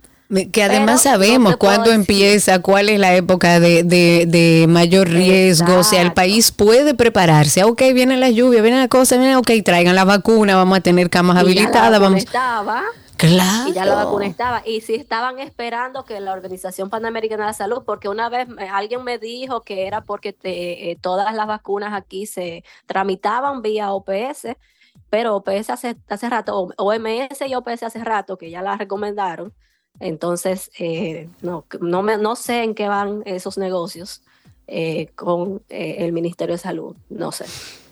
Que 0.51 0.63
además 0.63 1.01
Pero 1.03 1.15
sabemos 1.15 1.55
cuándo 1.57 1.91
empieza, 1.91 2.61
cuál 2.61 2.89
es 2.89 2.99
la 2.99 3.15
época 3.15 3.61
de, 3.61 3.83
de- 3.83 4.25
de 4.27 4.65
mayor 4.67 5.07
riesgo. 5.07 5.77
O 5.77 5.83
sea, 5.83 6.01
el 6.01 6.13
país 6.13 6.51
puede 6.51 6.93
prepararse. 6.93 7.63
Ok, 7.63 7.81
viene 7.93 8.17
la 8.17 8.29
lluvia, 8.29 8.61
viene 8.61 8.77
la 8.77 8.89
cosa, 8.89 9.15
viene, 9.17 9.37
ok, 9.37 9.49
traigan 9.63 9.95
la 9.95 10.03
vacuna, 10.03 10.55
vamos 10.57 10.77
a 10.77 10.81
tener 10.81 11.09
camas 11.09 11.35
Y 11.35 11.37
ya 11.37 11.43
la 11.43 11.47
habilitadas, 11.49 11.91
vacuna 11.91 11.99
vamos. 11.99 12.19
estaba, 12.23 12.83
Claro. 13.15 13.69
y 13.69 13.73
ya 13.73 13.85
la 13.85 13.95
vacuna 13.95 14.25
estaba. 14.25 14.61
Y 14.65 14.81
sí 14.81 14.95
estaban 14.95 15.39
esperando 15.39 16.03
que 16.03 16.19
la 16.19 16.33
Organización 16.33 16.89
Panamericana 16.89 17.45
de 17.45 17.49
la 17.51 17.53
Salud, 17.53 17.83
porque 17.85 18.09
una 18.09 18.27
vez 18.27 18.47
alguien 18.71 19.03
me 19.05 19.17
dijo 19.19 19.61
que 19.61 19.87
era 19.87 20.01
porque 20.01 20.33
te- 20.33 20.91
eh, 20.91 20.97
todas 21.01 21.33
las 21.33 21.47
vacunas 21.47 21.93
aquí 21.93 22.25
se 22.25 22.65
tramitaban 22.85 23.61
vía 23.61 23.91
OPS, 23.93 24.57
pero 25.09 25.37
OPS 25.37 25.69
hace, 25.71 25.95
hace 26.09 26.29
rato, 26.29 26.67
OMS 26.77 27.47
y 27.47 27.55
OPS 27.55 27.83
hace 27.85 28.03
rato 28.03 28.37
que 28.37 28.49
ya 28.51 28.61
la 28.61 28.75
recomendaron. 28.75 29.53
Entonces, 29.99 30.71
eh, 30.77 31.27
no, 31.41 31.65
no, 31.81 32.03
me, 32.03 32.17
no 32.17 32.35
sé 32.35 32.63
en 32.63 32.75
qué 32.75 32.87
van 32.87 33.23
esos 33.25 33.57
negocios 33.57 34.21
eh, 34.67 35.09
con 35.15 35.61
eh, 35.69 35.97
el 35.99 36.13
Ministerio 36.13 36.55
de 36.55 36.59
Salud, 36.59 36.95
no 37.09 37.31
sé. 37.31 37.45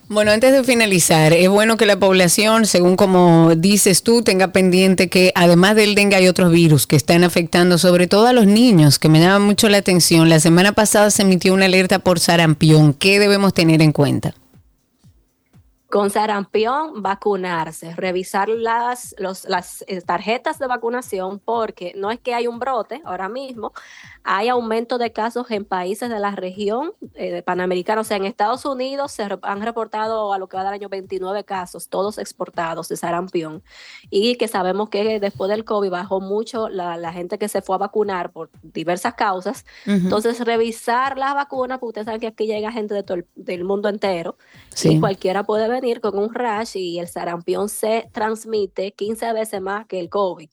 Bueno, 0.08 0.30
antes 0.30 0.54
de 0.54 0.64
finalizar, 0.64 1.34
es 1.34 1.50
bueno 1.50 1.78
que 1.78 1.88
la 1.88 1.98
población, 1.98 2.68
según 2.68 2.96
como 2.96 3.56
dices 3.56 4.04
tú, 4.04 4.22
tenga 4.22 4.50
pendiente 4.50 5.10
que 5.10 5.32
además 5.34 5.76
del 5.76 5.96
dengue 5.96 6.16
hay 6.16 6.28
otros 6.28 6.52
virus 6.52 6.86
que 6.86 6.96
están 6.96 7.24
afectando 7.24 7.80
sobre 7.80 8.06
todo 8.06 8.28
a 8.28 8.34
los 8.34 8.46
niños, 8.46 9.00
que 9.00 9.10
me 9.10 9.20
llama 9.20 9.40
mucho 9.44 9.68
la 9.68 9.78
atención. 9.78 10.30
La 10.30 10.40
semana 10.40 10.74
pasada 10.74 11.10
se 11.10 11.24
emitió 11.24 11.56
una 11.56 11.66
alerta 11.66 11.98
por 11.98 12.20
sarampión. 12.20 12.94
¿Qué 12.94 13.18
debemos 13.20 13.56
tener 13.56 13.82
en 13.82 13.94
cuenta? 13.94 14.36
Con 15.96 16.10
sarampión, 16.10 17.02
vacunarse, 17.02 17.96
revisar 17.96 18.50
las, 18.50 19.16
los, 19.18 19.46
las 19.46 19.86
eh, 19.88 20.02
tarjetas 20.02 20.60
de 20.60 20.68
vacunación, 20.68 21.40
porque 21.40 21.94
no 21.96 22.12
es 22.12 22.20
que 22.20 22.34
hay 22.34 22.48
un 22.48 22.60
brote 22.60 23.02
ahora 23.06 23.30
mismo, 23.30 23.72
hay 24.28 24.50
aumento 24.50 24.98
de 24.98 25.12
casos 25.14 25.52
en 25.52 25.66
países 25.66 26.10
de 26.10 26.18
la 26.20 26.32
región 26.32 26.94
eh, 27.14 27.44
panamericana. 27.44 28.02
O 28.02 28.04
sea, 28.04 28.18
en 28.18 28.26
Estados 28.26 28.66
Unidos 28.66 29.12
se 29.12 29.22
han 29.44 29.62
reportado 29.62 30.34
a 30.34 30.40
lo 30.40 30.48
que 30.50 30.58
va 30.58 30.64
del 30.64 30.74
año 30.74 30.90
29 30.90 31.44
casos, 31.44 31.90
todos 31.90 32.18
exportados 32.18 32.90
de 32.90 32.98
sarampión. 32.98 33.62
Y 34.10 34.36
que 34.38 34.48
sabemos 34.48 34.90
que 34.90 35.20
después 35.20 35.50
del 35.50 35.64
COVID 35.64 35.92
bajó 35.92 36.22
mucho 36.22 36.70
la, 36.70 36.98
la 36.98 37.14
gente 37.14 37.38
que 37.38 37.48
se 37.48 37.62
fue 37.62 37.76
a 37.76 37.78
vacunar 37.80 38.32
por 38.32 38.50
diversas 38.64 39.14
causas. 39.14 39.64
Entonces, 39.86 40.40
revisar 40.44 41.18
las 41.20 41.36
vacunas, 41.36 41.78
porque 41.78 41.90
ustedes 41.90 42.06
saben 42.06 42.20
que 42.22 42.28
aquí 42.28 42.48
llega 42.48 42.72
gente 42.72 42.96
de 42.96 43.04
todo 43.04 43.18
el- 43.18 43.28
del 43.36 43.64
mundo 43.64 43.90
entero. 43.90 44.38
Sí. 44.74 44.94
Y 44.94 45.00
cualquiera 45.00 45.44
puede 45.44 45.68
venir 45.68 46.02
con 46.02 46.18
un 46.18 46.34
rash 46.34 46.78
y 46.78 46.98
el 46.98 47.08
sarampión 47.08 47.70
se 47.70 48.10
transmite 48.12 48.92
15 48.94 49.34
veces 49.34 49.62
más 49.62 49.86
que 49.86 50.00
el 50.00 50.10
COVID. 50.10 50.50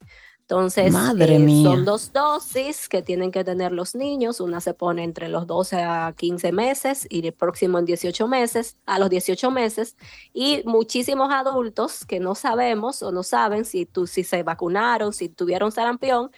Entonces, 0.52 0.92
Madre 0.92 1.36
eh, 1.36 1.38
mía. 1.38 1.70
son 1.70 1.86
dos 1.86 2.12
dosis 2.12 2.86
que 2.86 3.00
tienen 3.00 3.30
que 3.30 3.42
tener 3.42 3.72
los 3.72 3.94
niños. 3.94 4.38
Una 4.38 4.60
se 4.60 4.74
pone 4.74 5.02
entre 5.02 5.30
los 5.30 5.46
12 5.46 5.76
a 5.80 6.12
15 6.14 6.52
meses 6.52 7.06
y 7.08 7.26
el 7.26 7.32
próximo 7.32 7.78
en 7.78 7.86
18 7.86 8.28
meses, 8.28 8.76
a 8.84 8.98
los 8.98 9.08
18 9.08 9.50
meses. 9.50 9.96
Y 10.34 10.62
muchísimos 10.66 11.32
adultos 11.32 12.04
que 12.04 12.20
no 12.20 12.34
sabemos 12.34 13.02
o 13.02 13.12
no 13.12 13.22
saben 13.22 13.64
si, 13.64 13.86
tú, 13.86 14.06
si 14.06 14.24
se 14.24 14.42
vacunaron, 14.42 15.14
si 15.14 15.30
tuvieron 15.30 15.72
sarampión, 15.72 16.30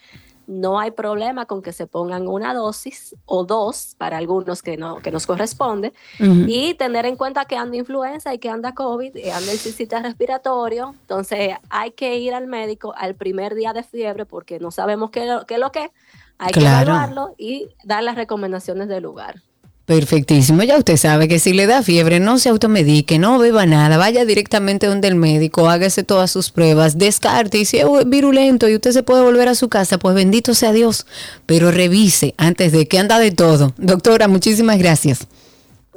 no 0.47 0.79
hay 0.79 0.91
problema 0.91 1.47
con 1.47 1.63
que 1.63 1.73
se 1.73 1.87
pongan 1.87 2.27
una 2.29 2.55
dosis 2.55 3.15
o 3.27 3.45
dos 3.45 3.95
para 3.99 4.19
algunos 4.19 4.63
que, 4.63 4.77
no, 4.77 4.97
que 4.97 5.11
nos 5.11 5.27
corresponde 5.27 5.93
y 6.19 6.75
tener 6.75 7.07
en 7.07 7.17
cuenta 7.17 7.45
que 7.45 7.57
anda 7.57 7.77
influenza 7.77 8.35
y 8.35 8.39
que 8.39 8.49
anda 8.49 8.75
COVID, 8.75 9.17
y 9.17 9.31
anda 9.31 9.53
el 9.53 9.59
sistema 9.59 10.03
respiratorio. 10.03 10.95
Entonces 11.01 11.57
hay 11.71 11.93
que 11.93 12.19
ir 12.19 12.35
al 12.35 12.47
médico 12.47 12.95
al 12.97 13.15
primer 13.15 13.55
día 13.55 13.73
de 13.73 13.83
fiebre 13.83 14.27
porque 14.27 14.59
no 14.59 14.71
sabemos 14.71 15.11
qué, 15.11 15.23
es 15.23 15.59
lo 15.59 15.73
que. 15.73 15.91
Hay 16.37 16.53
que 16.53 16.61
evaluarlo 16.61 17.35
y 17.39 17.69
dar 17.85 18.03
las 18.03 18.17
recomendaciones 18.17 18.89
del 18.89 19.05
lugar. 19.05 19.41
Perfectísimo. 19.87 20.63
Ya 20.63 20.79
usted 20.79 20.97
sabe 20.97 21.29
que 21.29 21.39
si 21.39 21.53
le 21.53 21.67
da 21.67 21.83
fiebre, 21.83 22.19
no 22.19 22.39
se 22.39 22.49
automedique, 22.49 23.19
no 23.19 23.39
beba 23.39 23.67
nada, 23.67 23.99
vaya 23.99 24.25
directamente 24.25 24.87
donde 24.87 25.09
el 25.09 25.15
médico, 25.15 25.69
hágase 25.69 26.05
todas 26.05 26.31
sus 26.31 26.51
pruebas, 26.51 26.97
descarte 26.97 27.59
y 27.59 27.67
si 27.67 27.79
es 27.79 27.87
virulento 28.07 28.67
y 28.67 28.77
usted 28.77 28.93
se 28.93 29.03
puede 29.03 29.23
volver 29.23 29.49
a 29.49 29.55
su 29.55 29.69
casa, 29.69 29.99
pues 29.99 30.15
bendito 30.15 30.55
sea 30.55 30.73
Dios. 30.73 31.05
Pero 31.45 31.71
revise 31.71 32.35
antes 32.39 32.73
de 32.73 32.89
que 32.89 32.99
anda 32.99 33.19
de 33.19 33.31
todo. 33.31 33.75
Doctora, 33.77 34.27
muchísimas 34.27 34.79
gracias. 34.79 35.27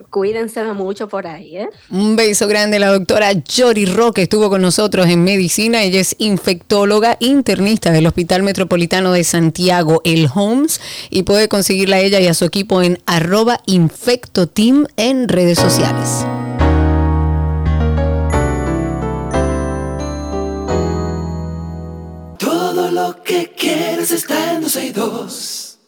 Cuídense 0.10 0.64
mucho 0.74 1.08
por 1.08 1.26
ahí, 1.26 1.58
¿eh? 1.58 1.70
Un 1.90 2.16
beso 2.16 2.48
grande 2.48 2.78
a 2.78 2.80
la 2.80 2.92
doctora 2.92 3.32
Yori 3.32 3.86
Roque, 3.86 4.22
estuvo 4.22 4.50
con 4.50 4.62
nosotros 4.62 5.08
en 5.08 5.24
medicina. 5.24 5.84
Ella 5.84 6.00
es 6.00 6.16
infectóloga 6.20 7.18
internista 7.20 7.92
del 7.92 8.06
Hospital 8.06 8.44
Metropolitano 8.44 9.12
de 9.12 9.24
Santiago, 9.24 10.02
el 10.04 10.30
HOMS, 10.34 10.80
y 11.10 11.24
puede 11.24 11.48
conseguirla 11.48 11.98
a 11.98 12.00
ella 12.02 12.20
y 12.20 12.28
a 12.28 12.36
su 12.36 12.46
equipo 12.46 12.84
en 12.84 13.00
arroba 13.08 13.62
infectoteam 13.66 14.86
en 14.98 15.28
redes 15.28 15.58
sociales. 15.58 16.26
Todo 22.38 22.92
lo 22.92 23.24
que 23.24 23.52
quieres 23.58 24.12
está 24.12 24.54
en 24.54 24.62
12 24.62 24.86
y 24.86 24.92
2. 24.92 25.80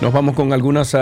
Nos 0.00 0.14
vamos 0.14 0.34
con 0.34 0.54
algunas 0.54 0.96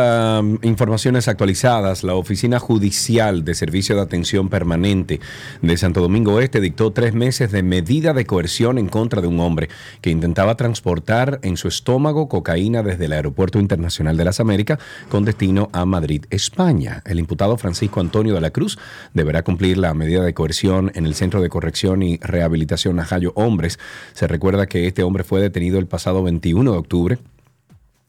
informaciones 0.62 1.28
actualizadas. 1.28 2.02
La 2.02 2.16
Oficina 2.16 2.58
Judicial 2.58 3.44
de 3.44 3.54
Servicio 3.54 3.94
de 3.94 4.00
Atención 4.02 4.48
Permanente 4.48 5.20
de 5.62 5.76
Santo 5.76 6.00
Domingo 6.00 6.40
Este 6.40 6.60
dictó 6.60 6.90
tres 6.90 7.14
meses 7.14 7.52
de 7.52 7.62
medida 7.62 8.12
de 8.12 8.26
coerción 8.26 8.76
en 8.76 8.88
contra 8.88 9.22
de 9.22 9.28
un 9.28 9.38
hombre 9.38 9.68
que 10.00 10.10
intentaba 10.10 10.56
transportar 10.56 11.38
en 11.44 11.56
su 11.56 11.68
estómago 11.68 12.28
cocaína 12.28 12.82
desde 12.82 13.04
el 13.04 13.12
Aeropuerto 13.12 13.60
Internacional 13.60 14.16
de 14.16 14.24
las 14.24 14.40
Américas 14.40 14.80
con 15.08 15.24
destino 15.24 15.70
a 15.72 15.84
Madrid, 15.84 16.24
España. 16.30 17.00
El 17.06 17.20
imputado 17.20 17.56
Francisco 17.56 18.00
Antonio 18.00 18.34
de 18.34 18.40
la 18.40 18.50
Cruz 18.50 18.80
deberá 19.14 19.44
cumplir 19.44 19.78
la 19.78 19.94
medida 19.94 20.24
de 20.24 20.34
coerción 20.34 20.90
en 20.96 21.06
el 21.06 21.14
Centro 21.14 21.40
de 21.40 21.50
Corrección 21.50 22.02
y 22.02 22.16
Rehabilitación 22.16 22.96
Najayo 22.96 23.32
Hombres. 23.36 23.78
Se 24.12 24.26
recuerda 24.26 24.66
que 24.66 24.88
este 24.88 25.04
hombre 25.04 25.22
fue 25.22 25.40
detenido 25.40 25.78
el 25.78 25.86
pasado 25.86 26.24
21 26.24 26.72
de 26.72 26.78
octubre 26.78 27.18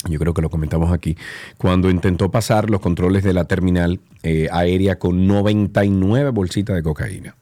yo 0.08 0.20
creo 0.20 0.34
que 0.34 0.42
lo 0.42 0.50
comentamos 0.50 0.92
aquí, 0.94 1.18
cuando 1.58 1.90
intentó 1.90 2.32
pasar 2.32 2.70
los 2.70 2.80
controles 2.80 3.24
de 3.24 3.34
la 3.34 3.46
terminal 3.46 4.00
eh, 4.24 4.48
aérea 4.52 4.98
con 4.98 5.28
99 5.28 6.30
bolsitas 6.30 6.76
de 6.76 6.84
cocaína. 6.84 7.36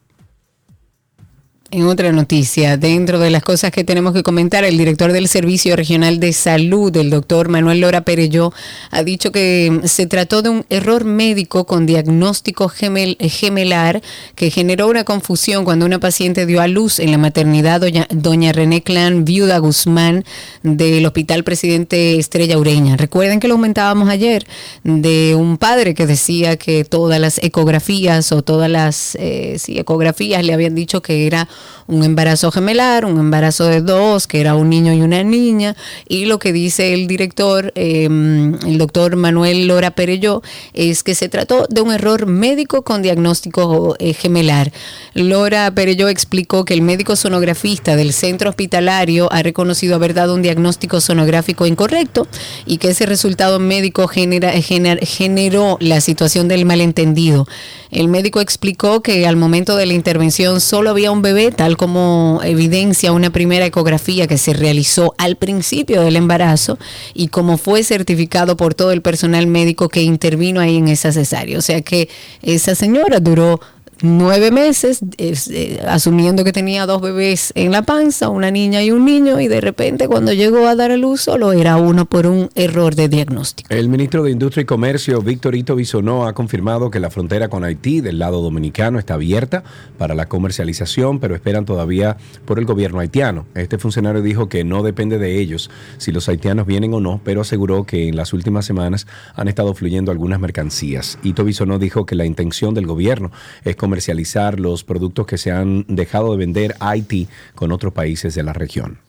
En 1.69 1.85
otra 1.85 2.13
noticia, 2.13 2.77
dentro 2.77 3.19
de 3.19 3.29
las 3.29 3.43
cosas 3.43 3.71
que 3.71 3.83
tenemos 3.83 4.13
que 4.13 4.23
comentar, 4.23 4.63
el 4.63 4.77
director 4.77 5.11
del 5.11 5.27
Servicio 5.27 5.75
Regional 5.75 6.17
de 6.17 6.31
Salud, 6.31 6.95
el 6.95 7.09
doctor 7.09 7.49
Manuel 7.49 7.81
Lora 7.81 8.05
Perelló, 8.05 8.53
ha 8.89 9.03
dicho 9.03 9.33
que 9.33 9.81
se 9.83 10.05
trató 10.05 10.41
de 10.41 10.47
un 10.47 10.65
error 10.69 11.03
médico 11.03 11.65
con 11.65 11.85
diagnóstico 11.85 12.69
gemel- 12.69 13.17
gemelar 13.29 14.01
que 14.35 14.49
generó 14.49 14.87
una 14.87 15.03
confusión 15.03 15.65
cuando 15.65 15.85
una 15.85 15.99
paciente 15.99 16.45
dio 16.45 16.61
a 16.61 16.69
luz 16.69 16.99
en 16.99 17.11
la 17.11 17.17
maternidad 17.17 17.81
doña, 17.81 18.07
doña 18.11 18.53
René 18.53 18.81
Clan, 18.81 19.25
viuda 19.25 19.57
Guzmán, 19.57 20.23
del 20.63 21.05
Hospital 21.05 21.43
Presidente 21.43 22.17
Estrella 22.17 22.57
Ureña. 22.57 22.95
Recuerden 22.95 23.41
que 23.41 23.49
lo 23.49 23.55
comentábamos 23.55 24.07
ayer 24.07 24.47
de 24.85 25.35
un 25.35 25.57
padre 25.57 25.95
que 25.95 26.07
decía 26.07 26.55
que 26.55 26.85
todas 26.85 27.19
las 27.19 27.43
ecografías 27.43 28.31
o 28.31 28.41
todas 28.41 28.69
las 28.69 29.17
eh, 29.19 29.57
sí, 29.59 29.77
ecografías 29.77 30.45
le 30.45 30.53
habían 30.53 30.73
dicho 30.73 31.01
que 31.01 31.27
era 31.27 31.49
un 31.87 32.03
embarazo 32.03 32.51
gemelar, 32.51 33.05
un 33.05 33.17
embarazo 33.17 33.65
de 33.65 33.79
dos, 33.79 34.27
que 34.27 34.41
era 34.41 34.55
un 34.55 34.69
niño 34.69 34.93
y 34.93 35.01
una 35.01 35.23
niña, 35.23 35.75
y 36.07 36.25
lo 36.25 36.37
que 36.37 36.51
dice 36.51 36.93
el 36.93 37.07
director, 37.07 37.71
eh, 37.75 38.03
el 38.03 38.77
doctor 38.77 39.15
Manuel 39.15 39.67
Lora 39.67 39.91
Perelló, 39.91 40.41
es 40.73 41.03
que 41.03 41.15
se 41.15 41.29
trató 41.29 41.65
de 41.69 41.79
un 41.81 41.93
error 41.93 42.25
médico 42.25 42.81
con 42.81 43.01
diagnóstico 43.01 43.95
eh, 43.99 44.13
gemelar. 44.13 44.73
Lora 45.13 45.71
Perelló 45.71 46.09
explicó 46.09 46.65
que 46.65 46.73
el 46.73 46.81
médico 46.81 47.15
sonografista 47.15 47.95
del 47.95 48.11
centro 48.11 48.49
hospitalario 48.49 49.31
ha 49.31 49.41
reconocido 49.41 49.95
haber 49.95 50.13
dado 50.13 50.35
un 50.35 50.41
diagnóstico 50.41 50.99
sonográfico 50.99 51.65
incorrecto 51.65 52.27
y 52.65 52.79
que 52.79 52.89
ese 52.89 53.05
resultado 53.05 53.59
médico 53.59 54.07
genera, 54.09 54.53
gener- 54.55 55.05
generó 55.05 55.77
la 55.79 56.01
situación 56.01 56.49
del 56.49 56.65
malentendido. 56.65 57.47
El 57.91 58.09
médico 58.09 58.41
explicó 58.41 59.01
que 59.01 59.25
al 59.25 59.37
momento 59.37 59.77
de 59.77 59.85
la 59.85 59.93
intervención 59.93 60.59
solo 60.59 60.89
había 60.89 61.11
un 61.11 61.21
bebé, 61.21 61.46
tal 61.51 61.77
como 61.77 62.41
evidencia 62.43 63.11
una 63.11 63.29
primera 63.29 63.65
ecografía 63.65 64.27
que 64.27 64.37
se 64.37 64.53
realizó 64.53 65.13
al 65.17 65.35
principio 65.35 66.01
del 66.01 66.15
embarazo 66.15 66.77
y 67.13 67.27
como 67.27 67.57
fue 67.57 67.83
certificado 67.83 68.57
por 68.57 68.73
todo 68.73 68.91
el 68.91 69.01
personal 69.01 69.47
médico 69.47 69.89
que 69.89 70.01
intervino 70.01 70.59
ahí 70.59 70.77
en 70.77 70.87
esa 70.87 71.11
cesárea. 71.11 71.57
O 71.57 71.61
sea 71.61 71.81
que 71.81 72.09
esa 72.41 72.75
señora 72.75 73.19
duró 73.19 73.59
nueve 74.01 74.51
meses, 74.51 74.99
es, 75.17 75.47
eh, 75.49 75.81
asumiendo 75.87 76.43
que 76.43 76.51
tenía 76.51 76.85
dos 76.85 77.01
bebés 77.01 77.51
en 77.55 77.71
la 77.71 77.81
panza, 77.81 78.29
una 78.29 78.51
niña 78.51 78.83
y 78.83 78.91
un 78.91 79.05
niño, 79.05 79.39
y 79.39 79.47
de 79.47 79.61
repente 79.61 80.07
cuando 80.07 80.33
llegó 80.33 80.67
a 80.67 80.75
dar 80.75 80.91
a 80.91 80.97
luz 80.97 81.21
solo 81.21 81.53
era 81.53 81.77
uno 81.77 82.05
por 82.05 82.27
un 82.27 82.49
error 82.55 82.95
de 82.95 83.09
diagnóstico. 83.09 83.73
El 83.73 83.89
ministro 83.89 84.23
de 84.23 84.31
Industria 84.31 84.63
y 84.63 84.65
Comercio, 84.65 85.21
Víctor 85.21 85.55
Ito 85.55 85.75
Bisonó, 85.75 86.27
ha 86.27 86.33
confirmado 86.33 86.91
que 86.91 86.99
la 86.99 87.09
frontera 87.09 87.49
con 87.49 87.63
Haití 87.63 88.01
del 88.01 88.19
lado 88.19 88.41
dominicano 88.41 88.99
está 88.99 89.15
abierta 89.15 89.63
para 89.97 90.15
la 90.15 90.27
comercialización, 90.27 91.19
pero 91.19 91.35
esperan 91.35 91.65
todavía 91.65 92.17
por 92.45 92.59
el 92.59 92.65
gobierno 92.65 92.99
haitiano. 92.99 93.45
Este 93.55 93.77
funcionario 93.77 94.21
dijo 94.21 94.49
que 94.49 94.63
no 94.63 94.83
depende 94.83 95.17
de 95.17 95.39
ellos 95.39 95.69
si 95.97 96.11
los 96.11 96.29
haitianos 96.29 96.67
vienen 96.67 96.93
o 96.93 96.99
no, 96.99 97.21
pero 97.23 97.41
aseguró 97.41 97.85
que 97.85 98.07
en 98.07 98.15
las 98.15 98.33
últimas 98.33 98.65
semanas 98.65 99.07
han 99.35 99.47
estado 99.47 99.73
fluyendo 99.73 100.11
algunas 100.11 100.39
mercancías. 100.39 101.17
Ito 101.23 101.43
Bisonó 101.43 101.79
dijo 101.79 102.05
que 102.05 102.15
la 102.15 102.25
intención 102.25 102.73
del 102.73 102.87
gobierno 102.87 103.31
es 103.63 103.75
comercializar 103.87 104.59
los 104.59 104.83
productos 104.83 105.25
que 105.25 105.37
se 105.37 105.49
han 105.49 105.85
dejado 105.87 106.31
de 106.31 106.37
vender 106.37 106.75
Haití 106.81 107.29
con 107.55 107.71
otros 107.71 107.93
países 107.93 108.35
de 108.35 108.43
la 108.43 108.51
región. 108.51 109.06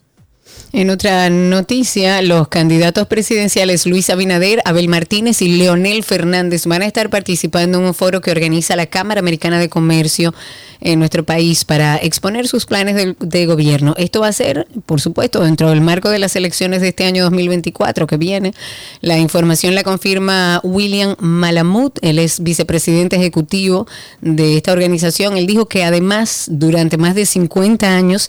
En 0.73 0.91
otra 0.91 1.31
noticia, 1.31 2.21
los 2.21 2.49
candidatos 2.49 3.07
presidenciales 3.07 3.87
Luis 3.87 4.11
Abinader, 4.11 4.61
Abel 4.67 4.89
Martínez 4.89 5.41
y 5.41 5.57
Leonel 5.57 6.05
Fernández 6.05 6.67
van 6.67 6.83
a 6.83 6.87
estar 6.87 7.09
participando 7.09 7.79
en 7.79 7.85
un 7.85 7.95
foro 7.95 8.21
que 8.21 8.31
organiza 8.31 8.77
la 8.77 8.87
Cámara 8.87 9.21
Americana 9.21 9.59
de 9.59 9.71
Comercio 9.71 10.35
en 10.81 10.99
nuestro 10.99 11.25
país 11.25 11.65
para 11.65 11.97
exponer 11.97 12.47
sus 12.49 12.67
planes 12.67 13.15
de, 13.19 13.47
gobierno. 13.47 13.95
Esto 13.97 14.21
va 14.21 14.29
a 14.29 14.33
ser, 14.33 14.69
por 14.87 15.01
supuesto, 15.01 15.43
dentro 15.43 15.71
del 15.71 15.81
marco 15.81 16.11
de 16.11 16.19
las 16.19 16.37
elecciones 16.37 16.81
de 16.81 16.89
este 16.89 17.05
año 17.05 17.25
2024 17.25 18.07
que 18.07 18.17
viene. 18.17 18.53
La 19.01 19.19
información 19.19 19.75
la 19.75 19.83
confirma 19.83 20.61
William 20.63 21.17
Malamud, 21.19 21.93
él 22.03 22.19
es 22.19 22.43
vicepresidente 22.43 23.17
ejecutivo 23.17 23.87
de 24.21 24.57
esta 24.57 24.73
organización. 24.73 25.37
Él 25.37 25.47
dijo 25.47 25.67
que 25.67 25.85
además, 25.85 26.47
durante 26.51 26.99
más 26.99 27.15
de 27.15 27.27
50 27.27 27.89
años, 27.89 28.29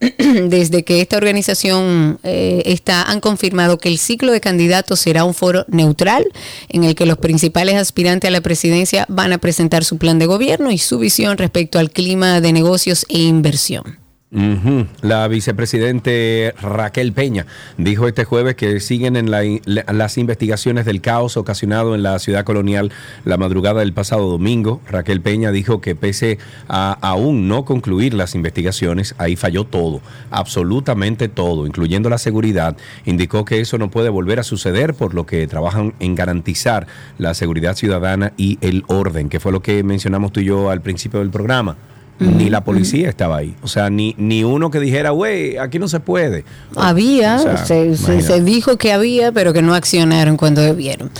desde 0.48 0.82
que 0.82 1.00
esta 1.00 1.18
organización 1.18 2.18
eh, 2.22 2.62
está, 2.66 3.02
han 3.02 3.20
confirmado 3.20 3.78
que 3.78 3.88
el 3.88 3.98
ciclo 3.98 4.32
de 4.32 4.40
candidatos 4.40 5.00
será 5.00 5.24
un 5.24 5.34
foro 5.34 5.64
neutral 5.68 6.24
en 6.68 6.84
el 6.84 6.94
que 6.94 7.06
los 7.06 7.18
principales 7.18 7.76
aspirantes 7.76 8.28
a 8.28 8.30
la 8.30 8.40
presidencia 8.40 9.04
van 9.08 9.32
a 9.32 9.38
presentar 9.38 9.84
su 9.84 9.98
plan 9.98 10.18
de 10.18 10.26
gobierno 10.26 10.70
y 10.70 10.78
su 10.78 10.98
visión 10.98 11.36
respecto 11.36 11.78
al 11.78 11.90
clima 11.90 12.40
de 12.40 12.52
negocios 12.52 13.04
e 13.08 13.18
inversión. 13.18 13.99
La 14.32 15.26
vicepresidente 15.26 16.54
Raquel 16.62 17.12
Peña 17.12 17.46
dijo 17.78 18.06
este 18.06 18.24
jueves 18.24 18.54
que 18.54 18.78
siguen 18.78 19.16
en 19.16 19.28
la- 19.32 19.42
las 19.92 20.18
investigaciones 20.18 20.84
del 20.84 21.00
caos 21.00 21.36
ocasionado 21.36 21.96
en 21.96 22.04
la 22.04 22.16
ciudad 22.20 22.44
colonial 22.44 22.92
la 23.24 23.36
madrugada 23.38 23.80
del 23.80 23.92
pasado 23.92 24.30
domingo. 24.30 24.80
Raquel 24.88 25.20
Peña 25.20 25.50
dijo 25.50 25.80
que 25.80 25.96
pese 25.96 26.38
a 26.68 26.92
aún 27.00 27.48
no 27.48 27.64
concluir 27.64 28.14
las 28.14 28.36
investigaciones, 28.36 29.16
ahí 29.18 29.34
falló 29.34 29.64
todo, 29.64 30.00
absolutamente 30.30 31.28
todo, 31.28 31.66
incluyendo 31.66 32.08
la 32.08 32.18
seguridad. 32.18 32.76
Indicó 33.06 33.44
que 33.44 33.60
eso 33.60 33.78
no 33.78 33.90
puede 33.90 34.10
volver 34.10 34.38
a 34.38 34.44
suceder, 34.44 34.94
por 34.94 35.12
lo 35.12 35.26
que 35.26 35.48
trabajan 35.48 35.94
en 35.98 36.14
garantizar 36.14 36.86
la 37.18 37.34
seguridad 37.34 37.74
ciudadana 37.74 38.32
y 38.36 38.58
el 38.60 38.84
orden, 38.86 39.28
que 39.28 39.40
fue 39.40 39.50
lo 39.50 39.60
que 39.60 39.82
mencionamos 39.82 40.30
tú 40.32 40.38
y 40.38 40.44
yo 40.44 40.70
al 40.70 40.82
principio 40.82 41.18
del 41.18 41.30
programa. 41.30 41.76
Ni 42.20 42.50
la 42.50 42.62
policía 42.62 43.08
estaba 43.08 43.38
ahí. 43.38 43.54
O 43.62 43.68
sea, 43.68 43.90
ni, 43.90 44.14
ni 44.18 44.44
uno 44.44 44.70
que 44.70 44.78
dijera, 44.78 45.10
güey, 45.10 45.56
aquí 45.56 45.78
no 45.78 45.88
se 45.88 46.00
puede. 46.00 46.44
Había, 46.76 47.36
O 47.36 47.42
sea, 47.42 47.56
se, 47.56 47.96
se- 47.96 48.42
dijo 48.42 48.76
que 48.76 48.92
había, 48.92 49.32
pero 49.32 49.52
que 49.52 49.62
no 49.62 49.74
accionaron 49.74 50.36
cuando 50.36 50.60
debieron. 50.60 51.10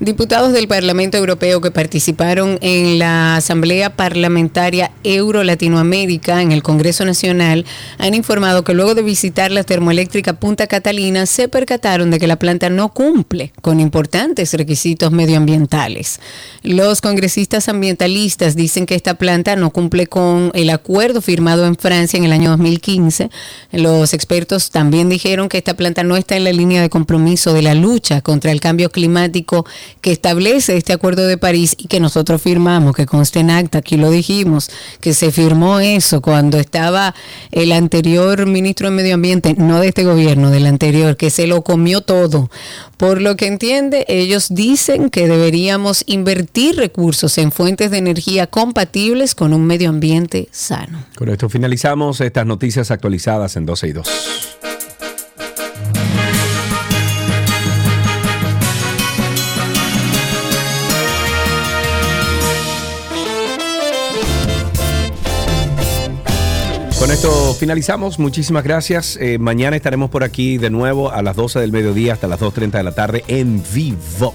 Diputados 0.00 0.52
del 0.52 0.68
Parlamento 0.68 1.16
Europeo 1.16 1.60
que 1.60 1.70
participaron 1.70 2.58
en 2.60 2.98
la 2.98 3.36
Asamblea 3.36 3.94
Parlamentaria 3.96 4.90
Euro-Latinoamérica 5.04 6.42
en 6.42 6.52
el 6.52 6.62
Congreso 6.62 7.04
Nacional 7.04 7.64
han 7.98 8.14
informado 8.14 8.64
que 8.64 8.74
luego 8.74 8.94
de 8.94 9.02
visitar 9.02 9.50
la 9.50 9.62
termoeléctrica 9.64 10.34
Punta 10.34 10.66
Catalina 10.66 11.26
se 11.26 11.48
percataron 11.48 12.10
de 12.10 12.18
que 12.18 12.26
la 12.26 12.36
planta 12.36 12.68
no 12.68 12.90
cumple 12.92 13.52
con 13.62 13.80
importantes 13.80 14.52
requisitos 14.54 15.12
medioambientales. 15.12 16.20
Los 16.62 17.00
congresistas 17.00 17.68
ambientalistas 17.68 18.56
dicen 18.56 18.86
que 18.86 18.94
esta 18.94 19.14
planta 19.14 19.56
no 19.56 19.70
cumple 19.70 20.06
el 20.54 20.70
acuerdo 20.70 21.20
firmado 21.20 21.66
en 21.66 21.76
Francia 21.76 22.16
en 22.16 22.24
el 22.24 22.32
año 22.32 22.50
2015. 22.50 23.30
Los 23.72 24.14
expertos 24.14 24.70
también 24.70 25.08
dijeron 25.08 25.48
que 25.48 25.58
esta 25.58 25.74
planta 25.74 26.02
no 26.04 26.16
está 26.16 26.36
en 26.36 26.44
la 26.44 26.52
línea 26.52 26.82
de 26.82 26.90
compromiso 26.90 27.52
de 27.52 27.62
la 27.62 27.74
lucha 27.74 28.20
contra 28.20 28.52
el 28.52 28.60
cambio 28.60 28.90
climático 28.90 29.66
que 30.00 30.12
establece 30.12 30.76
este 30.76 30.92
acuerdo 30.92 31.26
de 31.26 31.38
París 31.38 31.74
y 31.78 31.86
que 31.86 32.00
nosotros 32.00 32.42
firmamos, 32.42 32.94
que 32.94 33.06
conste 33.06 33.40
en 33.40 33.50
acta, 33.50 33.78
aquí 33.78 33.96
lo 33.96 34.10
dijimos, 34.10 34.70
que 35.00 35.14
se 35.14 35.30
firmó 35.30 35.80
eso 35.80 36.20
cuando 36.20 36.58
estaba 36.58 37.14
el 37.50 37.72
anterior 37.72 38.46
ministro 38.46 38.90
de 38.90 38.96
Medio 38.96 39.14
Ambiente, 39.14 39.54
no 39.58 39.80
de 39.80 39.88
este 39.88 40.04
gobierno, 40.04 40.50
del 40.50 40.66
anterior, 40.66 41.16
que 41.16 41.30
se 41.30 41.46
lo 41.46 41.62
comió 41.62 42.00
todo. 42.00 42.50
Por 42.98 43.22
lo 43.22 43.36
que 43.36 43.46
entiende, 43.46 44.04
ellos 44.08 44.48
dicen 44.50 45.08
que 45.08 45.28
deberíamos 45.28 46.02
invertir 46.08 46.74
recursos 46.74 47.38
en 47.38 47.52
fuentes 47.52 47.92
de 47.92 47.98
energía 47.98 48.48
compatibles 48.48 49.36
con 49.36 49.54
un 49.54 49.64
medio 49.66 49.88
ambiente 49.88 50.48
sano. 50.50 51.04
Con 51.14 51.28
esto 51.28 51.48
finalizamos 51.48 52.20
estas 52.20 52.44
noticias 52.44 52.90
actualizadas 52.90 53.54
en 53.54 53.66
12 53.66 53.86
y 53.86 53.92
2. 53.92 54.67
Con 66.98 67.12
esto 67.12 67.54
finalizamos. 67.54 68.18
Muchísimas 68.18 68.64
gracias. 68.64 69.16
Eh, 69.20 69.38
mañana 69.38 69.76
estaremos 69.76 70.10
por 70.10 70.24
aquí 70.24 70.58
de 70.58 70.68
nuevo 70.70 71.12
a 71.12 71.22
las 71.22 71.36
12 71.36 71.60
del 71.60 71.70
mediodía 71.70 72.12
hasta 72.14 72.26
las 72.26 72.40
2.30 72.40 72.72
de 72.72 72.82
la 72.82 72.92
tarde 72.92 73.24
en 73.28 73.62
vivo. 73.72 74.34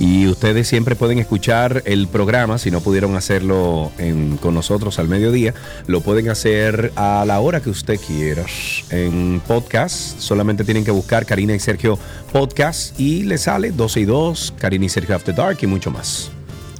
Y 0.00 0.26
ustedes 0.26 0.66
siempre 0.66 0.96
pueden 0.96 1.20
escuchar 1.20 1.82
el 1.86 2.08
programa, 2.08 2.58
si 2.58 2.72
no 2.72 2.80
pudieron 2.80 3.14
hacerlo 3.14 3.92
en- 3.98 4.36
con 4.38 4.52
nosotros 4.54 4.98
al 4.98 5.06
mediodía, 5.06 5.54
lo 5.86 6.00
pueden 6.00 6.28
hacer 6.28 6.90
a 6.96 7.24
la 7.24 7.38
hora 7.38 7.60
que 7.60 7.70
usted 7.70 8.00
quiera. 8.04 8.44
En 8.90 9.40
podcast, 9.46 10.18
solamente 10.18 10.64
tienen 10.64 10.84
que 10.84 10.90
buscar 10.90 11.24
Karina 11.24 11.54
y 11.54 11.60
Sergio 11.60 12.00
Podcast 12.32 12.98
y 12.98 13.22
le 13.22 13.38
sale 13.38 13.70
12 13.70 14.00
y 14.00 14.04
2, 14.06 14.54
Karina 14.58 14.86
y 14.86 14.88
Sergio 14.88 15.14
After 15.14 15.34
Dark 15.34 15.58
y 15.62 15.66
mucho 15.68 15.92
más. 15.92 16.30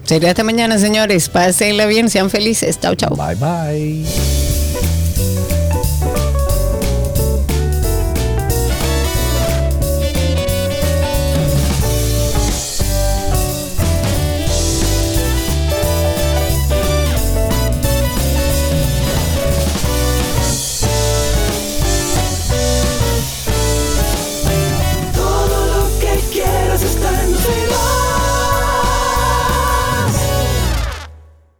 Sería 0.04 0.30
hasta 0.30 0.42
mañana, 0.42 0.78
señores. 0.78 1.28
Pásenla 1.28 1.86
bien, 1.86 2.10
sean 2.10 2.28
felices. 2.28 2.80
Chao, 2.80 2.96
chao. 2.96 3.14
Bye, 3.14 3.36
bye. 3.36 4.04